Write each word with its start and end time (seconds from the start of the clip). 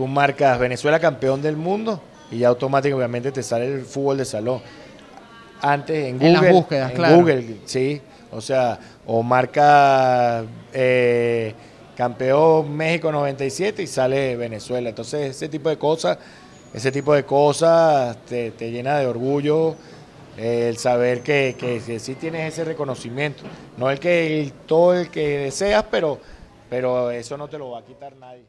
tú 0.00 0.06
marcas 0.06 0.58
Venezuela 0.58 0.98
campeón 0.98 1.42
del 1.42 1.58
mundo 1.58 2.00
y 2.30 2.38
ya 2.38 2.48
automáticamente 2.48 3.30
te 3.32 3.42
sale 3.42 3.66
el 3.66 3.82
fútbol 3.84 4.16
de 4.16 4.24
salón. 4.24 4.62
Antes 5.60 6.06
en 6.06 6.14
Google, 6.16 6.28
En 6.28 6.32
las 6.42 6.52
búsquedas, 6.52 6.90
en 6.92 6.96
claro. 6.96 7.16
Google, 7.16 7.56
sí, 7.66 8.00
o 8.32 8.40
sea, 8.40 8.78
o 9.04 9.22
marca 9.22 10.42
eh, 10.72 11.52
campeón 11.94 12.74
México 12.74 13.12
97 13.12 13.82
y 13.82 13.86
sale 13.86 14.36
Venezuela. 14.36 14.88
Entonces 14.88 15.36
ese 15.36 15.50
tipo 15.50 15.68
de 15.68 15.76
cosas, 15.76 16.16
ese 16.72 16.90
tipo 16.90 17.12
de 17.12 17.24
cosas 17.26 18.16
te, 18.24 18.52
te 18.52 18.70
llena 18.70 18.96
de 18.96 19.06
orgullo 19.06 19.74
eh, 20.38 20.68
el 20.70 20.78
saber 20.78 21.20
que, 21.20 21.56
que, 21.58 21.82
que 21.84 21.98
sí 21.98 22.14
tienes 22.14 22.54
ese 22.54 22.64
reconocimiento. 22.64 23.42
No 23.76 23.90
el 23.90 24.00
que 24.00 24.40
el- 24.40 24.52
todo 24.64 24.94
el 24.94 25.10
que 25.10 25.40
deseas, 25.40 25.84
pero, 25.90 26.18
pero 26.70 27.10
eso 27.10 27.36
no 27.36 27.48
te 27.48 27.58
lo 27.58 27.72
va 27.72 27.80
a 27.80 27.84
quitar 27.84 28.16
nadie. 28.16 28.44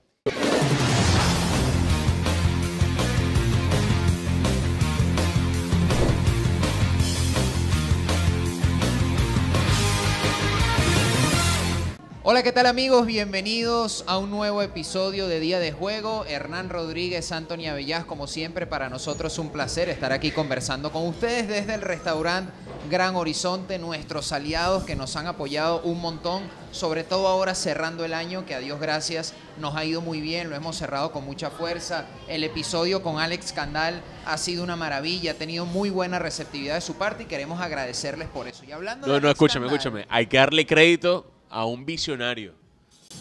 Hola, 12.32 12.44
¿qué 12.44 12.54
tal 12.54 12.66
amigos? 12.66 13.06
Bienvenidos 13.08 14.06
a 14.08 14.18
un 14.18 14.30
nuevo 14.30 14.62
episodio 14.62 15.28
de 15.28 15.42
Día 15.42 15.60
de 15.60 15.74
Juego. 15.74 16.24
Hernán 16.26 16.70
Rodríguez, 16.70 17.30
Anthony 17.34 17.68
Avellas, 17.70 18.06
como 18.06 18.26
siempre, 18.26 18.66
para 18.66 18.88
nosotros 18.88 19.38
un 19.38 19.50
placer 19.50 19.90
estar 19.90 20.14
aquí 20.14 20.32
conversando 20.32 20.94
con 20.94 21.06
ustedes 21.08 21.50
desde 21.50 21.74
el 21.74 21.82
restaurante 21.82 22.54
Gran 22.90 23.18
Horizonte, 23.18 23.78
nuestros 23.80 24.32
aliados 24.32 24.86
que 24.86 24.96
nos 24.96 25.18
han 25.18 25.28
apoyado 25.28 25.82
un 25.82 26.00
montón, 26.00 26.44
sobre 26.72 27.04
todo 27.04 27.28
ahora 27.28 27.54
cerrando 27.54 28.06
el 28.06 28.14
año, 28.14 28.46
que 28.46 28.56
a 28.56 28.60
Dios 28.60 28.80
gracias 28.80 29.34
nos 29.60 29.76
ha 29.76 29.84
ido 29.84 30.00
muy 30.00 30.22
bien, 30.22 30.50
lo 30.50 30.56
hemos 30.56 30.78
cerrado 30.78 31.12
con 31.12 31.26
mucha 31.26 31.50
fuerza. 31.50 32.06
El 32.30 32.46
episodio 32.46 33.04
con 33.04 33.20
Alex 33.20 33.52
Candal 33.52 34.02
ha 34.26 34.38
sido 34.38 34.64
una 34.64 34.78
maravilla, 34.78 35.32
ha 35.32 35.36
tenido 35.36 35.66
muy 35.66 35.90
buena 35.90 36.18
receptividad 36.18 36.76
de 36.76 36.82
su 36.82 36.96
parte 36.96 37.24
y 37.24 37.26
queremos 37.26 37.60
agradecerles 37.60 38.30
por 38.30 38.48
eso. 38.48 38.64
Y 38.64 38.72
hablando 38.72 39.08
de 39.08 39.12
No, 39.12 39.20
no, 39.20 39.28
Alex 39.28 39.36
escúchame, 39.36 39.66
Candal- 39.66 39.78
escúchame. 39.80 40.06
Hay 40.10 40.28
que 40.28 40.38
darle 40.38 40.66
crédito 40.66 41.31
a 41.52 41.66
un 41.66 41.86
visionario. 41.86 42.54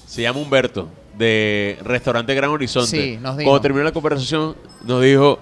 Se 0.07 0.23
llama 0.23 0.41
Humberto, 0.41 0.89
de 1.19 1.79
Restaurante 1.83 2.35
Gran 2.35 2.51
Horizonte. 2.51 2.89
Sí, 2.91 3.19
nos 3.21 3.37
dijo. 3.37 3.51
Cuando 3.51 3.61
terminó 3.61 3.85
la 3.85 3.93
conversación, 3.93 4.57
nos 4.85 5.03
dijo, 5.03 5.39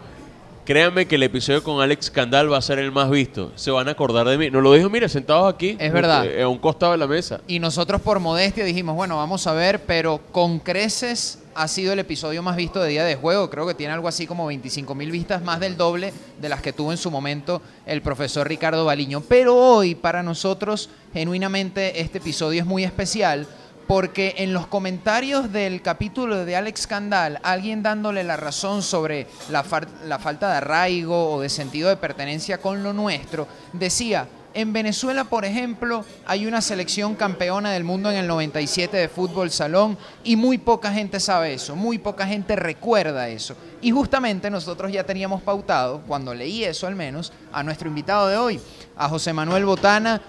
créanme 0.65 1.07
que 1.07 1.15
el 1.17 1.23
episodio 1.23 1.63
con 1.63 1.81
Alex 1.83 2.11
Candal 2.11 2.51
va 2.53 2.59
a 2.59 2.63
ser 2.63 2.79
el 2.79 2.91
más 2.93 3.11
visto. 3.11 3.53
Se 3.57 3.71
van 3.71 3.89
a 3.89 3.93
acordar 3.93 4.27
de 4.27 4.37
mí. 4.39 4.51
Nos 4.51 4.63
lo 4.63 4.73
dijo, 4.73 4.89
mira, 4.91 5.09
sentados 5.09 5.53
aquí. 5.53 5.77
Es 5.79 5.93
verdad. 5.93 6.27
eh, 6.27 6.43
A 6.43 6.49
un 6.49 6.59
costado 6.59 6.93
de 6.93 6.99
la 6.99 7.07
mesa. 7.07 7.41
Y 7.47 7.59
nosotros 7.59 8.01
por 8.01 8.21
modestia 8.21 8.65
dijimos, 8.65 8.95
bueno, 8.97 9.17
vamos 9.17 9.47
a 9.47 9.53
ver, 9.53 9.83
pero 9.85 10.21
con 10.33 10.59
creces 10.59 11.39
ha 11.59 11.67
sido 11.67 11.93
el 11.93 11.99
episodio 11.99 12.41
más 12.41 12.55
visto 12.55 12.81
de 12.81 12.91
Día 12.91 13.05
de 13.05 13.17
Juego. 13.17 13.51
Creo 13.51 13.67
que 13.67 13.75
tiene 13.75 13.93
algo 13.93 14.07
así 14.07 14.29
como 14.29 14.47
25 14.47 14.95
mil 14.95 15.11
vistas, 15.11 15.43
más 15.43 15.59
del 15.59 15.77
doble 15.77 16.13
de 16.41 16.49
las 16.49 16.63
que 16.63 16.73
tuvo 16.73 16.93
en 16.93 16.99
su 16.99 17.11
momento 17.11 17.61
el 17.85 18.01
profesor 18.01 18.47
Ricardo 18.47 18.85
Baliño. 18.85 19.23
Pero 19.23 19.57
hoy, 19.57 19.97
para 19.97 20.23
nosotros, 20.23 20.89
genuinamente, 21.13 22.01
este 22.01 22.19
episodio 22.19 22.61
es 22.61 22.67
muy 22.67 22.85
especial 22.85 23.49
porque 23.89 24.35
en 24.39 24.53
los 24.53 24.69
comentarios 24.69 25.51
del 25.51 25.83
capítulo 25.83 26.45
de 26.45 26.55
Alex 26.55 26.87
Candal, 26.87 27.41
alguien 27.43 27.83
dándole 27.83 28.23
la 28.23 28.37
razón 28.37 28.83
sobre 28.83 29.27
la, 29.51 29.65
la 30.07 30.19
falta 30.21 30.51
de 30.51 30.57
arraigo 30.59 31.33
o 31.33 31.41
de 31.41 31.49
sentido 31.49 31.89
de 31.89 31.97
pertenencia 31.97 32.59
con 32.59 32.85
lo 32.85 32.93
nuestro, 32.93 33.49
decía, 33.73 34.29
en 34.59 34.73
Venezuela, 34.73 35.23
por 35.23 35.45
ejemplo, 35.45 36.05
hay 36.27 36.45
una 36.47 36.61
selección 36.61 37.15
campeona 37.15 37.71
del 37.71 37.85
mundo 37.85 38.11
en 38.11 38.17
el 38.17 38.27
97 38.27 38.97
de 38.97 39.09
fútbol 39.09 39.53
salón 39.53 39.97
y 40.25 40.35
muy 40.35 40.59
poca 40.59 40.93
gente 40.93 41.21
sabe 41.21 41.55
eso, 41.55 41.77
muy 41.77 41.99
poca 41.99 42.27
gente 42.27 42.57
recuerda 42.57 43.29
eso. 43.29 43.55
Y 43.81 43.93
justamente 43.93 44.51
nosotros 44.51 44.91
ya 44.91 45.05
teníamos 45.05 45.43
pautado, 45.43 46.03
cuando 46.09 46.35
leí 46.35 46.65
eso 46.65 46.89
al 46.89 46.97
menos, 46.97 47.33
a 47.53 47.63
nuestro 47.63 47.89
invitado 47.89 48.27
de 48.27 48.37
hoy, 48.37 48.61
a 48.97 49.09
José 49.09 49.33
Manuel 49.33 49.65
Botana, 49.65 50.21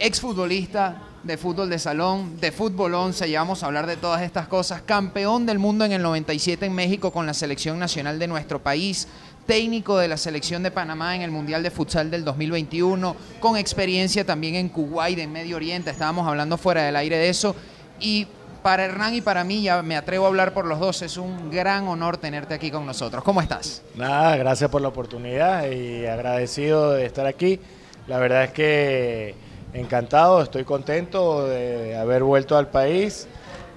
exfutbolista 0.00 1.00
de 1.22 1.38
fútbol 1.38 1.70
de 1.70 1.78
salón, 1.78 2.38
de 2.40 2.52
fútbol 2.52 2.94
11, 2.94 3.30
ya 3.30 3.38
vamos 3.38 3.62
a 3.62 3.66
hablar 3.66 3.86
de 3.86 3.96
todas 3.96 4.20
estas 4.22 4.46
cosas, 4.46 4.82
campeón 4.82 5.46
del 5.46 5.58
mundo 5.58 5.84
en 5.84 5.92
el 5.92 6.02
97 6.02 6.66
en 6.66 6.74
México 6.74 7.12
con 7.12 7.24
la 7.24 7.34
selección 7.34 7.78
nacional 7.78 8.18
de 8.18 8.26
nuestro 8.26 8.62
país, 8.62 9.08
técnico 9.46 9.98
de 9.98 10.08
la 10.08 10.16
selección 10.16 10.62
de 10.62 10.70
Panamá 10.70 11.14
en 11.16 11.22
el 11.22 11.30
Mundial 11.30 11.62
de 11.62 11.70
Futsal 11.70 12.10
del 12.10 12.24
2021, 12.24 13.14
con 13.40 13.56
experiencia 13.56 14.24
también 14.24 14.54
en 14.54 14.68
Kuwait, 14.68 15.18
en 15.18 15.32
Medio 15.32 15.56
Oriente, 15.56 15.90
estábamos 15.90 16.26
hablando 16.26 16.56
fuera 16.56 16.82
del 16.84 16.96
aire 16.96 17.16
de 17.18 17.28
eso, 17.28 17.54
y 18.00 18.26
para 18.62 18.86
Hernán 18.86 19.14
y 19.14 19.20
para 19.20 19.44
mí, 19.44 19.62
ya 19.62 19.82
me 19.82 19.94
atrevo 19.94 20.24
a 20.24 20.28
hablar 20.28 20.54
por 20.54 20.64
los 20.64 20.80
dos, 20.80 21.02
es 21.02 21.18
un 21.18 21.50
gran 21.50 21.86
honor 21.86 22.16
tenerte 22.16 22.54
aquí 22.54 22.70
con 22.70 22.86
nosotros. 22.86 23.22
¿Cómo 23.22 23.42
estás? 23.42 23.82
Nada, 23.94 24.36
gracias 24.36 24.70
por 24.70 24.80
la 24.80 24.88
oportunidad 24.88 25.70
y 25.70 26.06
agradecido 26.06 26.92
de 26.92 27.04
estar 27.04 27.26
aquí. 27.26 27.60
La 28.06 28.18
verdad 28.18 28.44
es 28.44 28.52
que 28.52 29.34
encantado, 29.74 30.42
estoy 30.42 30.64
contento 30.64 31.46
de 31.46 31.94
haber 31.94 32.22
vuelto 32.22 32.56
al 32.56 32.68
país. 32.68 33.26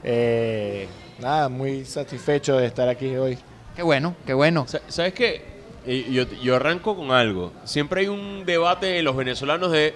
Eh, 0.05 0.87
nada, 1.19 1.49
muy 1.49 1.83
satisfecho 1.83 2.55
de 2.55 2.67
estar 2.67 2.87
aquí 2.87 3.13
hoy. 3.17 3.37
Qué 3.75 3.83
bueno, 3.83 4.15
qué 4.25 4.33
bueno. 4.33 4.65
Sa- 4.69 4.79
¿Sabes 4.87 5.13
qué? 5.13 5.56
Yo, 5.87 6.25
yo 6.41 6.55
arranco 6.55 6.95
con 6.95 7.11
algo. 7.11 7.53
Siempre 7.63 8.01
hay 8.01 8.07
un 8.07 8.43
debate 8.45 8.99
en 8.99 9.05
los 9.05 9.15
venezolanos 9.15 9.71
de 9.71 9.93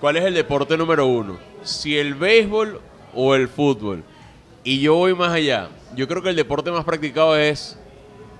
cuál 0.00 0.16
es 0.16 0.24
el 0.24 0.34
deporte 0.34 0.76
número 0.76 1.06
uno. 1.06 1.38
Si 1.62 1.96
el 1.96 2.14
béisbol 2.14 2.80
o 3.14 3.34
el 3.34 3.48
fútbol. 3.48 4.02
Y 4.64 4.80
yo 4.80 4.94
voy 4.96 5.14
más 5.14 5.32
allá. 5.32 5.68
Yo 5.94 6.08
creo 6.08 6.22
que 6.22 6.30
el 6.30 6.36
deporte 6.36 6.70
más 6.70 6.84
practicado 6.84 7.36
es 7.36 7.78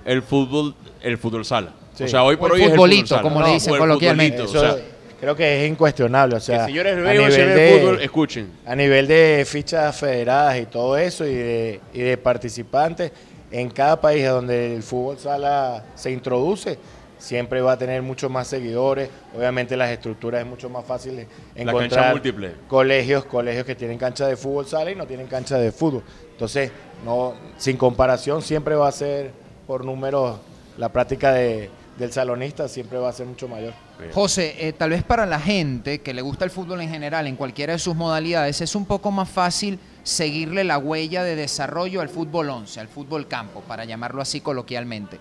el 0.05 0.21
fútbol, 0.21 0.75
el 1.01 1.17
fútbol 1.17 1.45
sala. 1.45 1.73
Sí. 1.93 2.03
O 2.03 2.07
sea, 2.07 2.23
hoy 2.23 2.35
O 2.35 2.39
por 2.39 2.49
el 2.51 2.55
hoy 2.55 2.61
es 2.61 2.67
el 2.67 2.71
futbolito, 2.75 3.07
sala. 3.07 3.21
como 3.21 3.41
le 3.41 3.53
dicen 3.53 3.71
o 3.71 3.75
el 3.75 3.79
coloquialmente. 3.79 4.37
futbolito, 4.43 4.59
Eso 4.67 4.73
o 4.73 4.77
sea, 4.77 4.85
creo 5.19 5.35
que 5.35 5.63
es 5.65 5.71
incuestionable. 5.71 6.35
O 6.35 6.39
sea, 6.39 6.59
que 6.59 6.65
señores 6.65 6.95
del 6.97 7.07
a 7.07 7.13
nivel 7.13 7.31
de- 7.55 7.79
fútbol, 7.79 8.01
escuchen. 8.01 8.51
A 8.65 8.75
nivel 8.75 9.07
de 9.07 9.45
fichas 9.47 9.97
federadas 9.97 10.59
y 10.59 10.65
todo 10.65 10.97
eso 10.97 11.25
y 11.25 11.33
de, 11.33 11.79
y 11.93 11.99
de 11.99 12.17
participantes, 12.17 13.11
en 13.51 13.69
cada 13.69 13.99
país 13.99 14.27
donde 14.27 14.75
el 14.75 14.83
fútbol 14.83 15.17
sala 15.17 15.83
se 15.95 16.11
introduce, 16.11 16.77
siempre 17.17 17.61
va 17.61 17.73
a 17.73 17.77
tener 17.77 18.01
muchos 18.01 18.31
más 18.31 18.47
seguidores. 18.47 19.09
Obviamente 19.35 19.75
las 19.75 19.89
estructuras 19.89 20.41
es 20.41 20.47
mucho 20.47 20.69
más 20.69 20.85
fácil 20.85 21.17
de 21.17 21.27
La 21.55 21.63
encontrar 21.63 21.89
cancha 21.89 22.11
múltiple. 22.11 22.51
colegios, 22.67 23.25
colegios 23.25 23.65
que 23.65 23.75
tienen 23.75 23.97
cancha 23.97 24.25
de 24.27 24.37
fútbol 24.37 24.65
sala 24.67 24.91
y 24.91 24.95
no 24.95 25.05
tienen 25.05 25.27
cancha 25.27 25.57
de 25.57 25.71
fútbol. 25.71 26.03
Entonces, 26.31 26.71
no, 27.03 27.33
sin 27.57 27.75
comparación 27.75 28.41
siempre 28.41 28.75
va 28.75 28.87
a 28.87 28.91
ser 28.93 29.31
por 29.67 29.83
números 29.83 30.37
la 30.77 30.89
práctica 30.89 31.33
de- 31.33 31.69
del 31.97 32.13
salonista 32.13 32.69
siempre 32.69 32.97
va 32.97 33.09
a 33.09 33.11
ser 33.13 33.25
mucho 33.25 33.49
mayor. 33.49 33.73
José, 34.13 34.55
eh, 34.57 34.71
tal 34.71 34.91
vez 34.91 35.03
para 35.03 35.25
la 35.25 35.37
gente 35.41 35.99
que 35.99 36.13
le 36.13 36.21
gusta 36.21 36.45
el 36.45 36.51
fútbol 36.51 36.79
en 36.79 36.89
general, 36.89 37.27
en 37.27 37.35
cualquiera 37.35 37.73
de 37.73 37.79
sus 37.79 37.93
modalidades, 37.93 38.61
es 38.61 38.73
un 38.75 38.85
poco 38.85 39.11
más 39.11 39.27
fácil 39.27 39.77
seguirle 40.03 40.63
la 40.63 40.77
huella 40.77 41.23
de 41.23 41.35
desarrollo 41.35 42.01
al 42.01 42.09
fútbol 42.09 42.49
11, 42.49 42.79
al 42.79 42.87
fútbol 42.87 43.27
campo, 43.27 43.61
para 43.61 43.85
llamarlo 43.85 44.21
así 44.21 44.41
coloquialmente. 44.41 45.19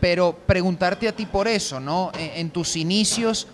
Pero 0.00 0.36
preguntarte 0.46 1.08
a 1.08 1.12
ti 1.16 1.26
por 1.26 1.48
eso, 1.48 1.80
¿no? 1.80 2.12
En, 2.18 2.40
en 2.40 2.50
tus 2.50 2.76
inicios, 2.76 3.48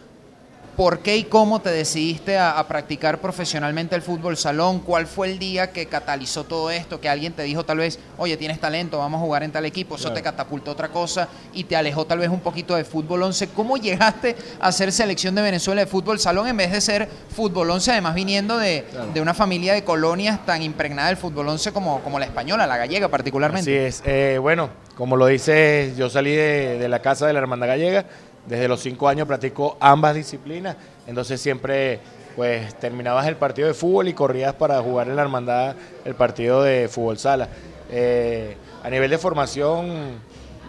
¿por 0.76 1.00
qué 1.00 1.16
y 1.16 1.24
cómo 1.24 1.60
te 1.60 1.70
decidiste 1.70 2.38
a, 2.38 2.58
a 2.58 2.66
practicar 2.68 3.18
profesionalmente 3.20 3.94
el 3.94 4.02
fútbol 4.02 4.36
salón? 4.36 4.80
¿Cuál 4.80 5.06
fue 5.06 5.28
el 5.30 5.38
día 5.38 5.70
que 5.72 5.86
catalizó 5.86 6.44
todo 6.44 6.70
esto? 6.70 7.00
Que 7.00 7.08
alguien 7.08 7.32
te 7.32 7.42
dijo 7.42 7.64
tal 7.64 7.78
vez, 7.78 7.98
oye, 8.18 8.36
tienes 8.36 8.58
talento, 8.60 8.98
vamos 8.98 9.18
a 9.20 9.24
jugar 9.24 9.42
en 9.42 9.52
tal 9.52 9.64
equipo, 9.66 9.94
eso 9.96 10.04
Claro. 10.04 10.14
te 10.14 10.22
catapultó 10.22 10.70
otra 10.72 10.88
cosa 10.88 11.28
y 11.52 11.64
te 11.64 11.76
alejó 11.76 12.04
tal 12.06 12.18
vez 12.18 12.28
un 12.30 12.40
poquito 12.40 12.74
de 12.74 12.84
fútbol 12.84 13.22
11. 13.22 13.48
¿Cómo 13.48 13.76
llegaste 13.76 14.36
a 14.60 14.72
ser 14.72 14.92
selección 14.92 15.34
de 15.34 15.42
Venezuela 15.42 15.80
de 15.82 15.86
fútbol 15.86 16.18
salón 16.18 16.48
en 16.48 16.56
vez 16.56 16.72
de 16.72 16.80
ser 16.80 17.08
fútbol 17.34 17.70
11, 17.70 17.90
además 17.92 18.14
viniendo 18.14 18.58
de, 18.58 18.84
Claro. 18.90 19.12
de 19.12 19.20
una 19.20 19.34
familia 19.34 19.74
de 19.74 19.84
colonias 19.84 20.44
tan 20.46 20.62
impregnada 20.62 21.08
del 21.08 21.16
fútbol 21.16 21.48
11 21.48 21.72
como, 21.72 22.00
como 22.02 22.18
la 22.18 22.24
española, 22.24 22.66
la 22.66 22.76
gallega 22.76 23.08
particularmente? 23.08 23.70
Así 23.70 23.76
es. 23.76 24.02
Eh, 24.06 24.38
bueno, 24.40 24.70
como 24.96 25.16
lo 25.16 25.26
dices, 25.26 25.96
yo 25.96 26.08
salí 26.10 26.34
de, 26.34 26.78
de 26.78 26.88
la 26.88 27.00
casa 27.00 27.26
de 27.26 27.32
la 27.32 27.38
Hermandad 27.40 27.68
Gallega. 27.68 28.04
Desde 28.46 28.68
los 28.68 28.80
cinco 28.80 29.08
años 29.08 29.26
practico 29.26 29.76
ambas 29.80 30.14
disciplinas. 30.14 30.76
Entonces 31.06 31.40
siempre 31.40 32.00
pues 32.36 32.74
terminabas 32.76 33.26
el 33.26 33.36
partido 33.36 33.68
de 33.68 33.74
fútbol 33.74 34.08
y 34.08 34.14
corrías 34.14 34.54
para 34.54 34.80
jugar 34.80 35.08
en 35.08 35.16
la 35.16 35.22
Hermandad 35.22 35.76
el 36.04 36.14
partido 36.14 36.62
de 36.62 36.88
fútbol 36.88 37.18
sala. 37.18 37.48
Eh, 37.90 38.56
a 38.82 38.90
nivel 38.90 39.10
de 39.10 39.18
formación, 39.18 40.18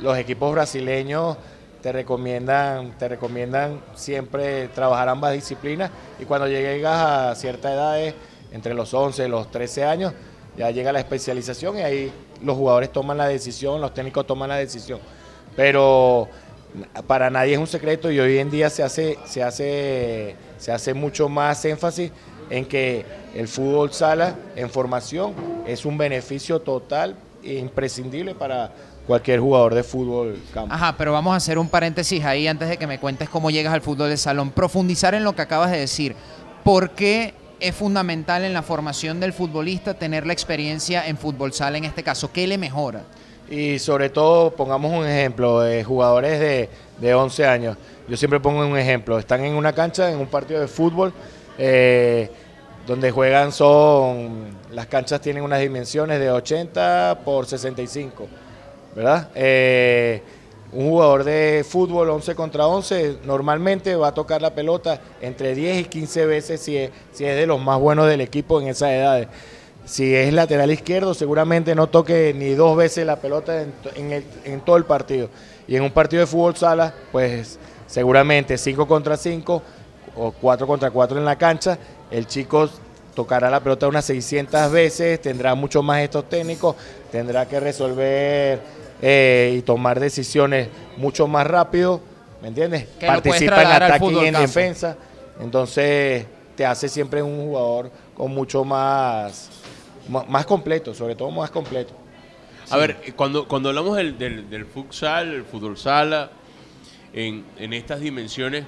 los 0.02 0.18
equipos 0.18 0.52
brasileños 0.52 1.38
te 1.82 1.92
recomiendan, 1.92 2.98
te 2.98 3.08
recomiendan 3.08 3.82
siempre 3.96 4.68
trabajar 4.70 5.10
ambas 5.10 5.34
disciplinas 5.34 5.92
y 6.20 6.26
cuando 6.26 6.48
llegas 6.48 6.98
a 6.98 7.36
ciertas 7.36 7.74
edades, 7.74 8.16
entre 8.52 8.74
los 8.74 8.94
11 8.94 9.26
y 9.26 9.28
los 9.28 9.50
13 9.50 9.84
años, 9.84 10.14
ya 10.56 10.70
llega 10.70 10.92
la 10.92 11.00
especialización 11.00 11.80
y 11.80 11.82
ahí 11.82 12.14
los 12.44 12.56
jugadores 12.56 12.92
toman 12.92 13.18
la 13.18 13.28
decisión, 13.28 13.82
los 13.82 13.94
técnicos 13.94 14.28
toman 14.28 14.50
la 14.50 14.58
decisión. 14.58 15.00
Pero 15.56 16.30
para 17.08 17.30
nadie 17.30 17.54
es 17.54 17.60
un 17.60 17.68
secreto 17.68 18.12
y 18.12 18.20
hoy 18.20 18.38
en 18.38 18.50
día 18.50 18.70
se 18.70 18.84
hace, 18.84 19.18
se 19.26 19.44
hace, 19.44 20.36
se 20.58 20.72
hace 20.72 20.94
mucho 20.94 21.30
más 21.30 21.64
énfasis 21.66 22.12
en 22.50 22.66
que 22.66 23.06
el 23.36 23.48
fútbol 23.48 23.94
sala 23.94 24.36
en 24.56 24.70
formación 24.70 25.34
es 25.66 25.86
un 25.86 25.98
beneficio 25.98 26.60
total 26.60 27.16
imprescindible 27.44 28.36
para 28.36 28.72
cualquier 29.08 29.40
jugador 29.40 29.74
de 29.76 29.84
fútbol 29.84 30.40
campo. 30.54 30.74
Ajá, 30.74 30.96
pero 30.98 31.12
vamos 31.12 31.34
a 31.34 31.38
hacer 31.38 31.58
un 31.58 31.68
paréntesis 31.68 32.24
ahí 32.24 32.48
antes 32.48 32.70
de 32.70 32.78
que 32.78 32.88
me 32.88 33.00
cuentes 33.00 33.30
cómo 33.30 33.52
llegas 33.52 33.74
al 33.74 33.82
fútbol 33.82 34.10
de 34.10 34.18
salón. 34.18 34.52
Profundizar 34.52 35.14
en 35.14 35.24
lo 35.24 35.36
que 35.36 35.42
acabas 35.42 35.72
de 35.72 35.80
decir. 35.80 36.16
¿Por 36.64 36.92
qué 36.92 37.34
es 37.60 37.76
fundamental 37.76 38.44
en 38.44 38.54
la 38.54 38.62
formación 38.62 39.20
del 39.20 39.34
futbolista 39.34 39.94
tener 39.94 40.26
la 40.26 40.34
experiencia 40.34 41.06
en 41.08 41.18
fútbol 41.18 41.54
sala 41.54 41.78
en 41.78 41.86
este 41.86 42.04
caso? 42.04 42.32
¿Qué 42.32 42.48
le 42.48 42.58
mejora? 42.58 43.04
Y 43.54 43.78
sobre 43.78 44.10
todo, 44.10 44.50
pongamos 44.50 44.92
un 44.92 45.06
ejemplo 45.06 45.60
de 45.60 45.84
jugadores 45.84 46.40
de, 46.40 46.70
de 46.98 47.14
11 47.14 47.46
años. 47.46 47.78
Yo 48.08 48.18
siempre 48.18 48.40
pongo 48.40 48.66
un 48.66 48.76
ejemplo. 48.76 49.20
Están 49.20 49.44
en 49.46 49.54
una 49.54 49.74
cancha, 49.74 50.12
en 50.12 50.18
un 50.18 50.26
partido 50.26 50.60
de 50.60 50.68
fútbol, 50.68 51.14
eh, 51.60 52.32
donde 52.88 53.12
juegan 53.12 53.52
son, 53.52 54.58
las 54.72 54.88
canchas 54.88 55.22
tienen 55.22 55.44
unas 55.44 55.60
dimensiones 55.60 56.20
de 56.20 56.32
80 56.32 57.20
por 57.24 57.46
65, 57.46 58.26
¿verdad? 58.96 59.30
Eh, 59.36 60.24
un 60.72 60.90
jugador 60.90 61.24
de 61.24 61.64
fútbol 61.64 62.10
11 62.10 62.34
contra 62.34 62.66
11 62.66 63.18
normalmente 63.24 63.96
va 63.96 64.08
a 64.08 64.14
tocar 64.16 64.42
la 64.42 64.56
pelota 64.56 65.00
entre 65.22 65.54
10 65.54 65.82
y 65.82 65.84
15 65.86 66.26
veces 66.26 66.60
si 66.60 66.76
es, 66.76 66.90
si 67.12 67.24
es 67.24 67.36
de 67.36 67.46
los 67.46 67.62
más 67.62 67.80
buenos 67.80 68.08
del 68.08 68.22
equipo 68.22 68.60
en 68.60 68.70
esas 68.70 68.90
edades. 68.90 69.28
Si 69.86 70.16
es 70.16 70.34
lateral 70.34 70.72
izquierdo, 70.72 71.14
seguramente 71.14 71.76
no 71.76 71.88
toque 71.88 72.34
ni 72.34 72.54
dos 72.54 72.78
veces 72.78 73.06
la 73.06 73.18
pelota 73.18 73.62
en, 73.62 73.74
en, 73.96 74.12
el, 74.12 74.26
en 74.46 74.62
todo 74.62 74.78
el 74.78 74.86
partido. 74.86 75.30
Y 75.68 75.76
en 75.76 75.84
un 75.84 75.92
partido 75.92 76.22
de 76.22 76.28
fútbol 76.28 76.56
sala, 76.56 76.94
pues 77.12 77.60
seguramente 77.88 78.58
5 78.58 78.88
contra 78.88 79.18
5 79.18 79.62
o 80.16 80.32
4 80.32 80.68
contra 80.68 80.92
4 80.92 81.18
en 81.18 81.26
la 81.26 81.38
cancha, 81.38 81.78
el 82.12 82.28
chico 82.28 82.70
tocará 83.14 83.50
la 83.50 83.60
pelota 83.60 83.88
unas 83.88 84.06
600 84.06 84.72
veces, 84.72 85.22
tendrá 85.22 85.56
mucho 85.56 85.84
más 85.84 86.02
estos 86.02 86.28
técnicos, 86.30 86.76
tendrá 87.12 87.48
que 87.48 87.60
resolver 87.60 88.62
eh, 89.02 89.56
y 89.58 89.62
tomar 89.62 90.00
decisiones 90.00 90.70
mucho 90.98 91.28
más 91.28 91.46
rápido, 91.46 92.02
¿me 92.42 92.48
entiendes? 92.48 92.88
Que 93.00 93.08
Participa 93.08 93.62
en 93.62 93.68
ataque 93.68 94.06
y 94.12 94.26
en 94.26 94.34
defensa, 94.34 94.98
entonces 95.40 96.26
te 96.56 96.66
hace 96.66 96.90
siempre 96.90 97.22
un 97.22 97.48
jugador 97.48 97.92
con 98.16 98.32
mucho 98.32 98.64
más, 98.64 99.50
más 100.10 100.46
completo, 100.46 100.94
sobre 100.94 101.16
todo 101.16 101.32
más 101.32 101.52
completo. 101.52 101.94
A 102.70 102.78
ver, 102.78 102.98
eh, 103.04 103.14
cuando, 103.14 103.48
cuando 103.48 103.70
hablamos 103.70 103.98
del, 103.98 104.18
del, 104.18 104.50
del 104.50 104.66
futsal, 104.66 105.34
el 105.34 105.44
fútbol 105.44 105.78
sala, 105.78 106.32
en, 107.14 107.46
en 107.58 107.74
estas 107.74 108.00
dimensiones, 108.00 108.66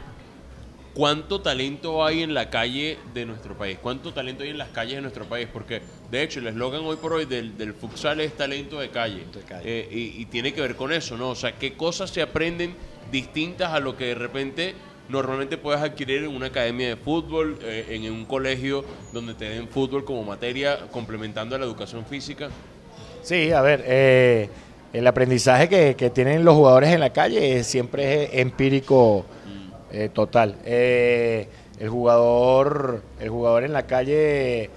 ¿cuánto 0.93 1.41
talento 1.41 2.05
hay 2.05 2.21
en 2.21 2.33
la 2.33 2.49
calle 2.49 2.99
de 3.13 3.25
nuestro 3.25 3.57
país? 3.57 3.77
¿Cuánto 3.81 4.13
talento 4.13 4.43
hay 4.43 4.49
en 4.49 4.57
las 4.57 4.69
calles 4.69 4.95
de 4.95 5.01
nuestro 5.01 5.25
país? 5.25 5.47
Porque, 5.51 5.81
de 6.11 6.23
hecho, 6.23 6.39
el 6.39 6.47
eslogan 6.47 6.81
hoy 6.83 6.97
por 6.97 7.13
hoy 7.13 7.25
del, 7.25 7.57
del 7.57 7.73
futsal 7.73 8.19
es 8.19 8.35
talento 8.35 8.79
de 8.79 8.89
calle. 8.89 9.25
De 9.33 9.41
calle. 9.41 9.63
Eh, 9.63 9.89
y, 9.91 10.21
y 10.21 10.25
tiene 10.25 10.53
que 10.53 10.61
ver 10.61 10.75
con 10.75 10.93
eso, 10.93 11.17
¿no? 11.17 11.29
O 11.29 11.35
sea, 11.35 11.53
¿qué 11.57 11.73
cosas 11.73 12.11
se 12.11 12.21
aprenden 12.21 12.75
distintas 13.11 13.71
a 13.71 13.79
lo 13.79 13.97
que 13.97 14.05
de 14.05 14.15
repente 14.15 14.75
normalmente 15.07 15.57
puedes 15.57 15.81
adquirir 15.81 16.23
en 16.23 16.35
una 16.35 16.47
academia 16.47 16.89
de 16.89 16.95
fútbol, 16.95 17.57
eh, 17.61 17.85
en 17.89 18.11
un 18.11 18.25
colegio 18.25 18.83
donde 19.13 19.33
te 19.33 19.45
den 19.45 19.67
fútbol 19.67 20.03
como 20.05 20.23
materia 20.23 20.79
complementando 20.91 21.55
a 21.55 21.59
la 21.59 21.65
educación 21.65 22.05
física? 22.05 22.49
Sí, 23.21 23.51
a 23.51 23.61
ver, 23.61 23.83
eh, 23.85 24.49
el 24.93 25.05
aprendizaje 25.07 25.67
que, 25.69 25.95
que 25.95 26.09
tienen 26.09 26.45
los 26.45 26.55
jugadores 26.55 26.89
en 26.91 26.99
la 26.99 27.11
calle 27.11 27.57
es- 27.57 27.67
siempre 27.67 28.23
es 28.25 28.29
empírico 28.33 29.25
eh, 29.91 30.09
total. 30.13 30.57
El 30.65 31.89
jugador, 31.89 33.01
el 33.19 33.29
jugador 33.29 33.63
en 33.63 33.73
la 33.73 33.85
calle 33.85 34.69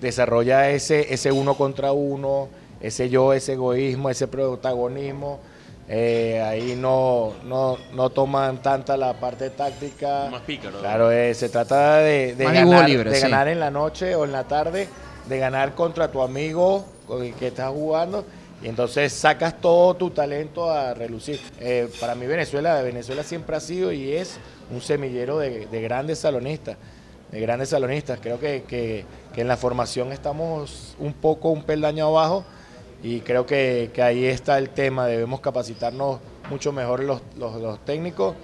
desarrolla 0.00 0.70
ese, 0.70 1.12
ese 1.14 1.32
uno 1.32 1.54
contra 1.54 1.92
uno, 1.92 2.48
ese 2.80 3.08
yo, 3.08 3.32
ese 3.32 3.54
egoísmo, 3.54 4.10
ese 4.10 4.26
protagonismo. 4.28 5.40
Eh, 5.88 6.42
ahí 6.42 6.74
no, 6.76 7.32
no, 7.44 7.78
no 7.92 8.10
toman 8.10 8.60
tanta 8.60 8.96
la 8.96 9.14
parte 9.14 9.50
táctica. 9.50 10.28
Más 10.30 10.42
pícaro. 10.42 10.80
Claro, 10.80 11.12
eh, 11.12 11.32
se 11.34 11.48
trata 11.48 11.98
de, 11.98 12.34
ganar, 12.36 12.88
libre, 12.88 13.10
de 13.10 13.16
sí. 13.16 13.22
ganar 13.22 13.46
en 13.48 13.60
la 13.60 13.70
noche 13.70 14.14
o 14.16 14.24
en 14.24 14.32
la 14.32 14.44
tarde, 14.44 14.88
de 15.28 15.38
ganar 15.38 15.74
contra 15.74 16.10
tu 16.10 16.22
amigo 16.22 16.84
con 17.06 17.22
el 17.24 17.34
que 17.34 17.48
estás 17.48 17.70
jugando. 17.70 18.24
Y 18.62 18.68
entonces 18.68 19.12
sacas 19.12 19.60
todo 19.60 19.94
tu 19.94 20.10
talento 20.10 20.70
a 20.70 20.92
relucir. 20.94 21.38
Eh, 21.60 21.88
para 22.00 22.14
mí 22.14 22.26
Venezuela, 22.26 22.80
Venezuela 22.82 23.22
siempre 23.22 23.54
ha 23.54 23.60
sido 23.60 23.92
y 23.92 24.12
es 24.12 24.38
un 24.72 24.80
semillero 24.80 25.38
de, 25.38 25.66
de 25.66 25.82
grandes 25.82 26.18
salonistas. 26.20 26.76
De 27.30 27.38
grandes 27.40 27.68
salonistas. 27.68 28.18
Creo 28.20 28.40
que, 28.40 28.64
que- 28.66 29.04
que 29.34 29.42
en 29.42 29.48
la 29.48 29.58
formación 29.58 30.12
estamos 30.12 30.96
un 30.98 31.12
poco 31.12 31.50
un 31.50 31.62
peldaño 31.62 32.06
abajo 32.06 32.44
y 33.02 33.20
creo 33.20 33.46
que, 33.46 33.90
que 33.92 34.02
ahí 34.02 34.24
está 34.26 34.58
el 34.58 34.70
tema. 34.70 35.06
Debemos 35.06 35.40
capacitarnos 35.40 36.18
mucho 36.50 36.72
mejor 36.72 37.02
los, 37.04 37.20
los- 37.38 37.60
los 37.60 37.84
técnicos 37.84 38.34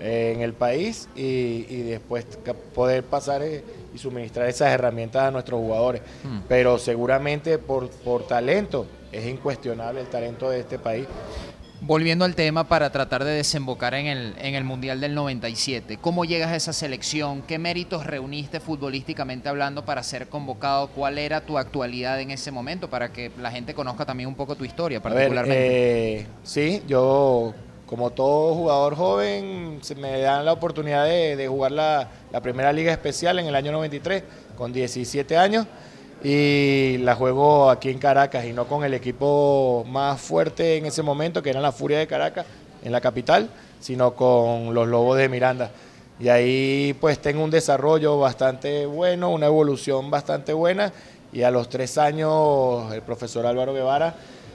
eh, 0.00 0.32
en 0.34 0.42
el 0.42 0.52
país 0.52 1.08
y, 1.16 1.66
y 1.68 1.82
después 1.82 2.26
poder 2.74 3.02
pasar 3.02 3.42
eh, 3.42 3.64
y 3.94 3.98
suministrar 3.98 4.46
esas 4.48 4.68
herramientas 4.72 5.22
a 5.22 5.30
nuestros 5.30 5.58
jugadores. 5.60 6.02
Hmm. 6.22 6.40
Pero 6.48 6.78
seguramente 6.78 7.58
por, 7.58 7.88
por 7.88 8.26
talento, 8.26 8.86
es 9.10 9.26
incuestionable 9.26 10.00
el 10.02 10.06
talento 10.08 10.50
de 10.50 10.60
este 10.60 10.78
país. 10.78 11.06
Volviendo 11.86 12.24
al 12.24 12.34
tema 12.34 12.64
para 12.64 12.90
tratar 12.90 13.22
de 13.22 13.30
desembocar 13.30 13.94
en 13.94 14.06
el, 14.06 14.34
en 14.40 14.56
el 14.56 14.64
Mundial 14.64 15.00
del 15.00 15.14
97, 15.14 15.98
¿cómo 16.00 16.24
llegas 16.24 16.50
a 16.50 16.56
esa 16.56 16.72
selección? 16.72 17.42
¿Qué 17.42 17.60
méritos 17.60 18.04
reuniste 18.04 18.58
futbolísticamente 18.58 19.48
hablando 19.48 19.84
para 19.84 20.02
ser 20.02 20.26
convocado? 20.26 20.88
¿Cuál 20.88 21.16
era 21.16 21.42
tu 21.42 21.58
actualidad 21.58 22.20
en 22.20 22.32
ese 22.32 22.50
momento 22.50 22.90
para 22.90 23.12
que 23.12 23.30
la 23.40 23.52
gente 23.52 23.72
conozca 23.72 24.04
también 24.04 24.28
un 24.28 24.34
poco 24.34 24.56
tu 24.56 24.64
historia 24.64 24.98
A 24.98 25.00
ver, 25.00 25.12
particularmente? 25.12 26.18
eh, 26.22 26.26
sí, 26.42 26.82
yo 26.88 27.54
como 27.86 28.10
todo 28.10 28.56
jugador 28.56 28.96
joven 28.96 29.78
se 29.82 29.94
me 29.94 30.18
dan 30.18 30.44
la 30.44 30.54
oportunidad 30.54 31.04
de, 31.04 31.36
de 31.36 31.46
jugar 31.46 31.70
la, 31.70 32.08
la 32.32 32.40
primera 32.40 32.72
liga 32.72 32.90
especial 32.90 33.38
en 33.38 33.46
el 33.46 33.54
año 33.54 33.70
93 33.70 34.24
con 34.56 34.72
17 34.72 35.36
años 35.36 35.68
y 36.22 36.98
la 36.98 37.14
juego 37.14 37.70
aquí 37.70 37.90
en 37.90 37.98
Caracas 37.98 38.44
y 38.46 38.52
no 38.52 38.66
con 38.66 38.84
el 38.84 38.94
equipo 38.94 39.84
más 39.88 40.20
fuerte 40.20 40.76
en 40.76 40.86
ese 40.86 41.02
momento 41.02 41.42
que 41.42 41.50
eran 41.50 41.62
la 41.62 41.72
Furia 41.72 41.98
de 41.98 42.06
Caracas 42.06 42.46
en 42.82 42.92
la 42.92 43.00
capital, 43.00 43.48
sino 43.80 44.14
con 44.14 44.74
los 44.74 44.88
Lobos 44.88 45.18
de 45.18 45.28
Miranda. 45.28 45.70
Y 46.18 46.28
ahí 46.28 46.96
pues 47.00 47.18
tengo 47.18 47.44
un 47.44 47.50
desarrollo 47.50 48.18
bastante 48.18 48.86
bueno, 48.86 49.30
una 49.30 49.46
evolución 49.46 50.10
bastante 50.10 50.52
buena 50.54 50.92
y 51.32 51.42
a 51.42 51.50
los 51.50 51.68
tres 51.68 51.98
años 51.98 52.92
el 52.92 53.02
profesor 53.02 53.44
Álvaro 53.46 53.74
Guevara 53.74 54.14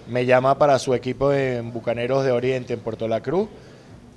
me 0.10 0.26
llama 0.26 0.58
para 0.58 0.80
su 0.80 0.96
equipo 0.96 1.32
en 1.32 1.72
Bucaneros 1.72 2.26
de 2.26 2.32
Oriente 2.32 2.74
en 2.74 2.80
Puerto 2.80 3.08
La 3.08 3.22
Cruz 3.22 3.48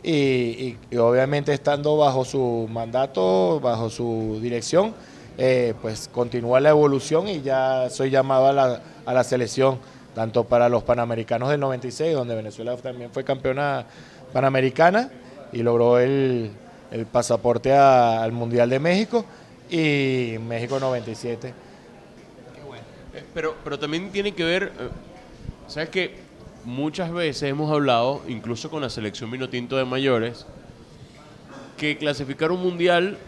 y- 0.02 0.76
y 0.90 0.96
obviamente 0.96 1.52
estando 1.52 1.96
bajo 1.96 2.24
su 2.24 2.66
mandato, 2.70 3.60
bajo 3.60 3.90
su 3.90 4.38
dirección, 4.40 4.94
eh, 5.38 5.74
pues 5.80 6.08
continúa 6.12 6.60
la 6.60 6.70
evolución 6.70 7.28
y 7.28 7.42
ya 7.42 7.88
soy 7.90 8.10
llamado 8.10 8.48
a 8.48 8.52
la, 8.52 8.82
a 9.04 9.12
la 9.12 9.24
selección, 9.24 9.78
tanto 10.14 10.44
para 10.44 10.68
los 10.68 10.82
Panamericanos 10.82 11.50
del 11.50 11.60
96, 11.60 12.14
donde 12.14 12.34
Venezuela 12.34 12.76
también 12.76 13.10
fue 13.10 13.24
campeona 13.24 13.86
panamericana 14.32 15.10
y 15.52 15.62
logró 15.62 15.98
el, 15.98 16.50
el 16.90 17.06
pasaporte 17.06 17.72
al 17.72 18.32
Mundial 18.32 18.70
de 18.70 18.78
México, 18.78 19.24
y 19.70 20.36
México 20.46 20.78
97. 20.78 21.48
Eh, 21.48 21.52
Pero, 23.32 23.54
pero 23.64 23.78
también 23.78 24.10
tiene 24.10 24.32
que 24.32 24.44
ver, 24.44 24.64
eh, 24.64 24.88
¿sabes 25.66 25.88
que 25.88 26.24
Muchas 26.64 27.12
veces 27.12 27.42
hemos 27.50 27.70
hablado, 27.70 28.22
incluso 28.26 28.70
con 28.70 28.80
la 28.80 28.88
selección 28.88 29.30
Vinotinto 29.30 29.76
de 29.76 29.84
mayores, 29.84 30.46
que 31.76 31.98
clasificar 31.98 32.50
un 32.52 32.62
mundial 32.62 33.18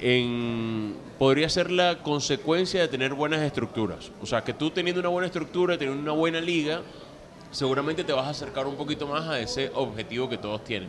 en, 0.00 0.94
podría 1.20 1.50
ser 1.50 1.70
la 1.70 1.98
consecuencia 2.02 2.80
de 2.80 2.88
tener 2.88 3.12
buenas 3.12 3.42
estructuras. 3.42 4.10
O 4.22 4.26
sea, 4.26 4.42
que 4.42 4.54
tú 4.54 4.70
teniendo 4.70 5.00
una 5.00 5.10
buena 5.10 5.26
estructura, 5.26 5.76
teniendo 5.76 6.00
una 6.02 6.12
buena 6.18 6.40
liga, 6.40 6.80
seguramente 7.50 8.04
te 8.04 8.14
vas 8.14 8.24
a 8.26 8.30
acercar 8.30 8.66
un 8.66 8.74
poquito 8.76 9.06
más 9.06 9.28
a 9.28 9.38
ese 9.38 9.70
objetivo 9.74 10.30
que 10.30 10.38
todos 10.38 10.64
tienen. 10.64 10.88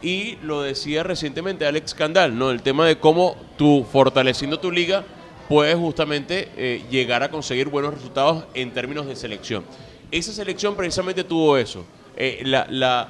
Y 0.00 0.36
lo 0.44 0.62
decía 0.62 1.02
recientemente 1.02 1.66
Alex 1.66 1.94
Candal, 1.94 2.38
¿no? 2.38 2.52
El 2.52 2.62
tema 2.62 2.86
de 2.86 2.98
cómo 3.00 3.34
tú, 3.58 3.84
fortaleciendo 3.90 4.60
tu 4.60 4.70
liga, 4.70 5.02
puedes 5.48 5.74
justamente 5.74 6.48
eh, 6.56 6.84
llegar 6.88 7.24
a 7.24 7.30
conseguir 7.32 7.66
buenos 7.68 7.92
resultados 7.92 8.44
en 8.54 8.70
términos 8.72 9.06
de 9.06 9.16
selección. 9.16 9.64
Esa 10.12 10.30
selección 10.32 10.76
precisamente 10.76 11.24
tuvo 11.24 11.56
eso. 11.56 11.84
Eh, 12.16 12.42
la, 12.44 12.68
la- 12.70 13.08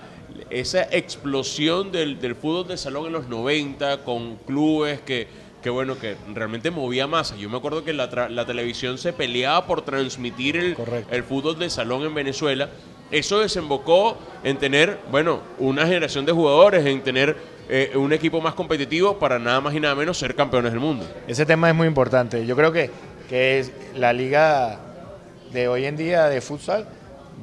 esa 0.48 0.82
explosión 0.90 1.92
del, 1.92 2.18
del 2.18 2.34
fútbol 2.34 2.66
de 2.68 2.76
salón 2.78 3.06
en 3.08 3.12
los 3.12 3.28
90 3.28 4.04
con 4.04 4.36
clubes 4.46 5.00
que, 5.02 5.28
que 5.66 5.70
bueno, 5.70 5.98
que 5.98 6.14
realmente 6.32 6.70
movía 6.70 7.08
masa. 7.08 7.34
Yo 7.34 7.48
me 7.50 7.56
acuerdo 7.56 7.82
que 7.82 7.92
la, 7.92 8.08
tra- 8.08 8.28
la 8.28 8.46
televisión 8.46 8.98
se 8.98 9.12
peleaba 9.12 9.66
por 9.66 9.82
transmitir 9.82 10.56
el, 10.56 10.76
el 11.10 11.24
fútbol 11.24 11.58
de 11.58 11.68
salón 11.70 12.02
en 12.04 12.14
Venezuela. 12.14 12.68
Eso 13.10 13.40
desembocó 13.40 14.16
en 14.44 14.58
tener, 14.58 15.00
bueno, 15.10 15.40
una 15.58 15.84
generación 15.84 16.24
de 16.24 16.30
jugadores, 16.30 16.86
en 16.86 17.02
tener 17.02 17.36
eh, 17.68 17.90
un 17.96 18.12
equipo 18.12 18.40
más 18.40 18.54
competitivo 18.54 19.18
para 19.18 19.40
nada 19.40 19.60
más 19.60 19.74
y 19.74 19.80
nada 19.80 19.96
menos 19.96 20.16
ser 20.16 20.36
campeones 20.36 20.70
del 20.70 20.78
mundo. 20.80 21.04
Ese 21.26 21.44
tema 21.44 21.68
es 21.68 21.74
muy 21.74 21.88
importante. 21.88 22.46
Yo 22.46 22.54
creo 22.54 22.70
que, 22.70 22.88
que 23.28 23.58
es 23.58 23.72
la 23.96 24.12
liga 24.12 24.78
de 25.52 25.66
hoy 25.66 25.86
en 25.86 25.96
día 25.96 26.26
de 26.28 26.40
futsal 26.40 26.86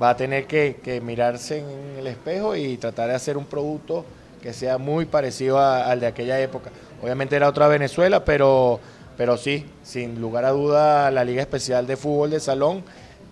va 0.01 0.11
a 0.11 0.15
tener 0.15 0.47
que, 0.47 0.77
que 0.81 1.01
mirarse 1.01 1.59
en 1.59 1.97
el 1.99 2.07
espejo 2.07 2.55
y 2.55 2.77
tratar 2.77 3.09
de 3.09 3.15
hacer 3.15 3.35
un 3.35 3.43
producto 3.47 4.05
que 4.41 4.53
sea 4.53 4.77
muy 4.77 5.03
parecido 5.03 5.59
a- 5.59 5.85
al 5.91 5.99
de 5.99 6.07
aquella 6.07 6.39
época. 6.39 6.71
Obviamente 7.03 7.35
era 7.35 7.49
otra 7.49 7.67
Venezuela, 7.67 8.23
pero, 8.23 8.79
pero 9.17 9.35
sí, 9.35 9.65
sin 9.83 10.21
lugar 10.21 10.45
a 10.45 10.51
duda, 10.51 11.11
la 11.11 11.25
Liga 11.25 11.41
Especial 11.41 11.85
de 11.85 11.97
Fútbol 11.97 12.29
de 12.29 12.39
Salón 12.39 12.81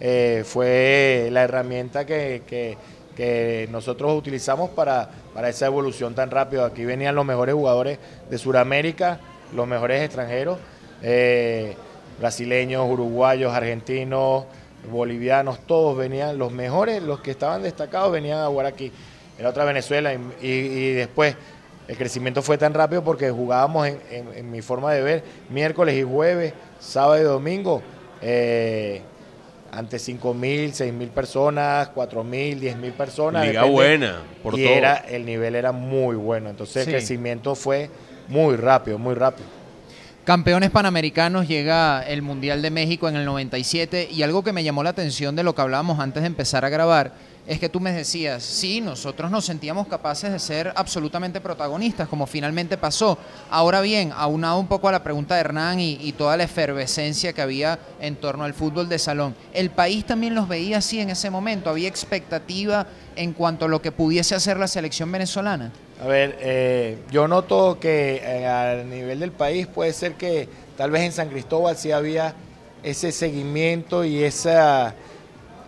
eh, 0.01 0.43
fue 0.45 1.29
la 1.31 1.43
herramienta 1.43 2.05
que, 2.05 2.43
que- 2.45 2.77
nosotros 3.71 4.17
utilizamos 4.17 4.71
para, 4.71 5.07
para 5.35 5.47
esa 5.47 5.67
evolución 5.67 6.15
tan 6.15 6.31
rápida. 6.31 6.65
Aquí 6.65 6.83
venían 6.85 7.13
los 7.13 7.23
mejores 7.23 7.53
jugadores 7.53 7.99
de 8.31 8.37
Sudamérica, 8.39 9.19
los 9.55 9.67
mejores 9.67 10.01
extranjeros, 10.01 10.57
eh, 11.03 11.75
brasileños, 12.19 12.89
uruguayos, 12.89 13.53
argentinos, 13.53 14.45
bolivianos, 14.91 15.59
todos 15.67 15.95
venían, 15.95 16.39
los 16.39 16.51
mejores, 16.51 17.03
los 17.03 17.19
que 17.19 17.29
estaban 17.31 17.61
destacados 17.61 18.11
venían 18.11 18.39
a 18.39 18.47
jugar 18.47 18.65
aquí. 18.65 18.91
Era 19.37 19.49
otra 19.49 19.65
Venezuela 19.65 20.11
y 20.41 20.91
después 20.93 21.35
el 21.91 21.97
crecimiento 21.97 22.41
fue 22.41 22.57
tan 22.57 22.73
rápido 22.73 23.03
porque 23.03 23.29
jugábamos 23.29 23.85
en, 23.87 23.99
en- 24.09 24.33
en 24.33 24.49
mi 24.51 24.61
forma 24.61 24.93
de 24.93 25.01
ver 25.01 25.23
miércoles 25.49 25.93
y 25.95 26.03
jueves, 26.03 26.53
sábado 26.79 27.19
y 27.21 27.23
domingo. 27.23 27.81
eh, 28.21 29.01
ante 29.73 29.99
5 29.99 30.33
mil, 30.33 30.73
6 30.73 30.91
mil 30.93 31.07
personas, 31.09 31.87
4 31.95 32.23
mil, 32.25 32.59
10 32.59 32.75
mil 32.77 32.91
personas. 32.91 33.45
Liga 33.47 33.61
depende. 33.61 33.73
buena, 33.73 34.21
por 34.43 34.59
y 34.59 34.63
todo. 34.65 34.73
era, 34.73 34.95
el 34.97 35.25
nivel 35.25 35.55
era 35.55 35.71
muy 35.71 36.17
bueno. 36.17 36.49
Entonces 36.49 36.83
Sí. 36.83 36.89
el 36.89 36.97
crecimiento 36.97 37.55
fue 37.55 37.89
muy 38.27 38.57
rápido, 38.57 38.97
muy 38.99 39.15
rápido. 39.15 39.47
Campeones 40.25 40.69
panamericanos 40.71 41.47
llega 41.47 42.03
el 42.07 42.21
Mundial 42.21 42.61
de 42.61 42.69
México 42.69 43.07
en 43.09 43.15
el 43.15 43.25
97 43.25 44.09
y 44.11 44.21
algo 44.23 44.43
que 44.43 44.53
me 44.53 44.63
llamó 44.63 44.83
la 44.83 44.89
atención 44.91 45.35
de 45.37 45.43
lo 45.43 45.55
que 45.55 45.61
hablábamos 45.61 45.99
antes 45.99 46.21
de 46.23 46.27
empezar 46.27 46.63
a 46.65 46.69
grabar 46.69 47.13
es 47.47 47.59
que 47.59 47.69
tú 47.69 47.79
me 47.79 47.91
decías, 47.91 48.43
sí, 48.43 48.81
nosotros 48.81 49.31
nos 49.31 49.45
sentíamos 49.45 49.87
capaces 49.87 50.31
de 50.31 50.39
ser 50.39 50.71
absolutamente 50.75 51.41
protagonistas, 51.41 52.07
como 52.07 52.27
finalmente 52.27 52.77
pasó. 52.77 53.17
Ahora 53.49 53.81
bien, 53.81 54.13
aunado 54.15 54.59
un 54.59 54.67
poco 54.67 54.87
a 54.87 54.91
la 54.91 55.03
pregunta 55.03 55.35
de 55.35 55.41
Hernán 55.41 55.79
y, 55.79 56.11
toda 56.11 56.37
la 56.37 56.43
efervescencia 56.43 57.33
que 57.33 57.41
había 57.41 57.79
en 57.99 58.15
torno 58.15 58.43
al 58.43 58.53
fútbol 58.53 58.89
de 58.89 58.99
salón, 58.99 59.35
¿el 59.53 59.71
país 59.71 60.05
también 60.05 60.35
los 60.35 60.47
veía 60.47 60.77
así 60.77 60.99
en 60.99 61.09
ese 61.09 61.29
momento? 61.29 61.69
¿Había 61.69 61.87
expectativa 61.87 62.85
en 63.15 63.33
cuanto 63.33 63.65
a 63.65 63.67
lo 63.67 63.81
que 63.81 63.91
pudiese 63.91 64.35
hacer 64.35 64.57
la 64.57 64.67
selección 64.67 65.11
venezolana? 65.11 65.71
A 66.01 66.07
ver, 66.07 66.37
eh, 66.41 66.97
yo 67.11 67.27
noto 67.27 67.79
que 67.79 68.21
eh, 68.23 68.47
a 68.47 68.83
nivel 68.83 69.19
del 69.19 69.31
país 69.31 69.67
puede 69.67 69.93
ser 69.93 70.13
que 70.13 70.47
tal 70.77 70.91
vez 70.91 71.03
en 71.03 71.11
San 71.11 71.29
Cristóbal 71.29 71.77
sí 71.77 71.91
había 71.91 72.35
ese 72.83 73.11
seguimiento 73.11 74.03
y 74.03 74.23
esa, 74.23 74.95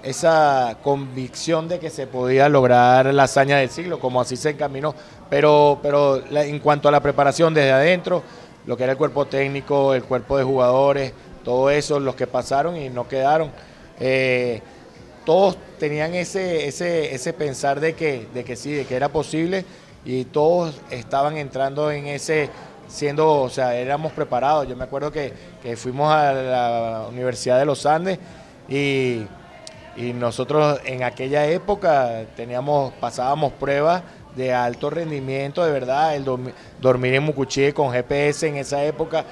esa 0.03 0.77
convicción 0.83 1.69
de 1.69 1.79
que 1.79 1.89
se 1.89 2.07
podía 2.07 2.49
lograr 2.49 3.05
la 3.13 3.23
hazaña 3.23 3.57
del 3.57 3.69
siglo, 3.69 3.99
como 3.99 4.19
así 4.19 4.35
se 4.35 4.51
encaminó. 4.51 4.93
Pero, 5.29 5.79
pero 5.81 6.21
en 6.27 6.59
cuanto 6.59 6.89
a 6.89 6.91
la 6.91 6.99
preparación 6.99 7.53
desde 7.53 7.71
adentro, 7.71 8.21
lo 8.65 8.77
que 8.77 8.83
era 8.83 8.91
el 8.91 8.97
cuerpo 8.97 9.25
técnico, 9.25 9.93
el 9.93 10.03
cuerpo 10.03 10.37
de 10.37 10.43
jugadores, 10.43 11.13
todo 11.43 11.69
eso, 11.69 11.99
los 11.99 12.15
que 12.15 12.27
pasaron 12.27 12.75
y 12.77 12.89
no 12.89 13.07
quedaron, 13.07 13.51
eh, 13.99 14.61
todos 15.25 15.57
tenían 15.79 16.13
ese, 16.13 16.67
ese, 16.67 17.15
ese 17.15 17.31
pensar 17.31 17.79
de 17.79 17.93
que, 17.93 18.27
de 18.33 18.43
que 18.43 18.57
sí, 18.57 18.73
de 18.73 18.85
que 18.85 18.95
era 18.95 19.09
posible 19.09 19.65
y 20.03 20.25
todos 20.25 20.81
estaban 20.91 21.37
entrando 21.37 21.91
en 21.91 22.07
ese, 22.07 22.49
siendo, 22.89 23.41
o 23.41 23.49
sea, 23.49 23.75
éramos 23.75 24.11
preparados. 24.11 24.67
Yo 24.67 24.75
me 24.75 24.83
acuerdo 24.83 25.11
que, 25.11 25.31
que 25.61 25.77
fuimos 25.77 26.13
a 26.13 26.33
la 26.33 27.05
Universidad 27.09 27.57
de 27.57 27.65
los 27.65 27.85
Andes 27.85 28.19
y, 28.67 29.25
y 29.95 30.13
nosotros 30.13 30.79
en 30.85 31.03
aquella 31.03 31.45
época 31.47 32.23
teníamos, 32.35 32.93
pasábamos 32.99 33.53
pruebas 33.53 34.01
de 34.35 34.53
alto 34.53 34.89
rendimiento, 34.89 35.63
de 35.63 35.71
verdad, 35.71 36.15
el 36.15 36.25
dormi- 36.25 36.53
dormir 36.81 37.13
en 37.13 37.23
Mucuchí 37.23 37.71
con 37.71 37.91
GPS 37.91 38.47
en 38.47 38.57
esa 38.57 38.83
época, 38.83 39.23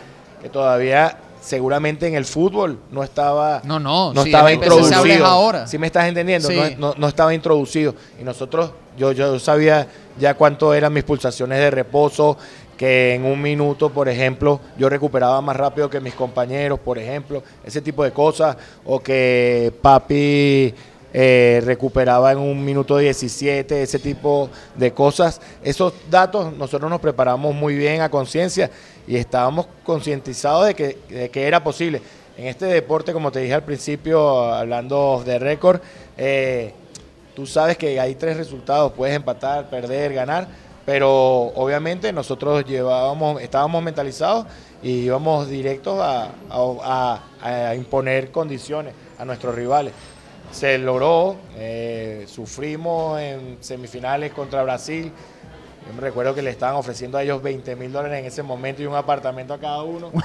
que 0.42 0.50
todavía 0.50 1.18
seguramente 1.42 2.08
en 2.08 2.14
el 2.14 2.26
fútbol 2.26 2.78
no 2.92 3.04
estaba 3.04 3.62
No, 3.64 3.80
no, 3.80 4.14
no 4.14 4.22
si 4.24 4.30
estaba 4.30 4.52
introducido. 4.54 5.26
ahora. 5.26 5.66
¿Sí 5.66 5.80
me 5.80 5.88
estás 5.88 6.06
entendiendo? 6.08 6.48
Sí. 6.50 6.56
No, 6.78 6.90
no- 6.90 6.96
no 6.98 7.08
estaba 7.08 7.34
introducido. 7.34 7.96
Y 8.20 8.24
nosotros, 8.24 8.72
yo, 8.96 9.12
yo 9.12 9.40
sabía 9.40 9.88
ya 10.20 10.36
cuánto 10.36 10.72
eran 10.76 10.94
mis 10.94 11.04
pulsaciones 11.04 11.58
de 11.58 11.72
reposo, 11.72 12.38
que 12.82 13.14
en 13.14 13.26
un 13.26 13.40
minuto, 13.40 13.92
por 13.92 14.10
ejemplo, 14.10 14.60
yo 14.76 14.90
recuperaba 14.90 15.40
más 15.40 15.56
rápido 15.56 15.88
que 15.88 16.00
mis 16.00 16.16
compañeros, 16.16 16.80
por 16.80 16.98
ejemplo, 16.98 17.44
ese 17.64 17.80
tipo 17.80 18.04
de 18.04 18.10
cosas, 18.10 18.58
o 18.84 19.00
que 19.00 19.72
papi 19.84 20.74
eh, 21.14 21.62
recuperaba 21.64 22.32
en 22.32 22.40
un 22.40 22.66
minuto 22.66 22.98
17, 22.98 23.84
ese 23.84 24.00
tipo 24.00 24.50
de 24.76 24.92
cosas. 24.94 25.40
Esos 25.64 25.94
datos 26.10 26.58
nosotros 26.58 26.90
nos 26.90 27.00
preparamos 27.00 27.54
muy 27.54 27.76
bien 27.76 28.02
a 28.02 28.10
conciencia 28.10 28.72
y 29.06 29.16
estábamos 29.16 29.68
concientizados 29.84 30.66
de 30.66 30.74
que, 30.74 30.98
de 31.08 31.30
que 31.30 31.46
era 31.46 31.64
posible. 31.64 32.02
En 32.36 32.48
este 32.48 32.66
deporte, 32.66 33.14
como 33.14 33.32
te 33.32 33.42
dije 33.42 33.54
al 33.54 33.64
principio, 33.64 34.52
hablando 34.52 35.22
de 35.24 35.38
récord, 35.38 35.82
eh, 36.18 36.74
tú 37.36 37.46
sabes 37.46 37.78
que 37.78 38.00
hay 38.00 38.16
tres 38.16 38.38
resultados, 38.38 38.92
puedes 38.94 39.16
empatar, 39.16 39.70
perder, 39.70 40.16
ganar, 40.16 40.48
pero 40.86 41.10
obviamente 41.56 42.12
nosotros 42.14 42.66
llevábamos, 42.66 43.42
estábamos 43.42 43.84
mentalizados 43.84 44.46
y 44.84 44.92
íbamos 45.02 45.48
directos 45.50 46.00
a, 46.02 46.30
a- 46.50 47.20
a- 47.44 47.70
a 47.70 47.76
imponer 47.76 48.32
condiciones 48.32 48.94
a 49.20 49.26
nuestros 49.26 49.54
rivales. 49.56 49.94
Se 50.52 50.78
logró, 50.78 51.38
eh, 51.56 52.26
sufrimos 52.28 53.20
en 53.22 53.58
semifinales 53.62 54.34
contra 54.34 54.64
Brasil. 54.64 55.12
Yo 55.88 55.94
me 55.96 56.02
recuerdo 56.02 56.36
que 56.36 56.42
le 56.42 56.50
estaban 56.52 56.76
ofreciendo 56.76 57.18
a 57.18 57.24
ellos 57.24 57.42
20 57.42 57.76
mil 57.76 57.92
dólares 57.92 58.20
en 58.20 58.26
ese 58.26 58.44
momento 58.44 58.82
y 58.82 58.86
un 58.86 58.96
apartamento 58.96 59.54
a 59.54 59.60
cada 59.60 59.84
uno. 59.84 60.12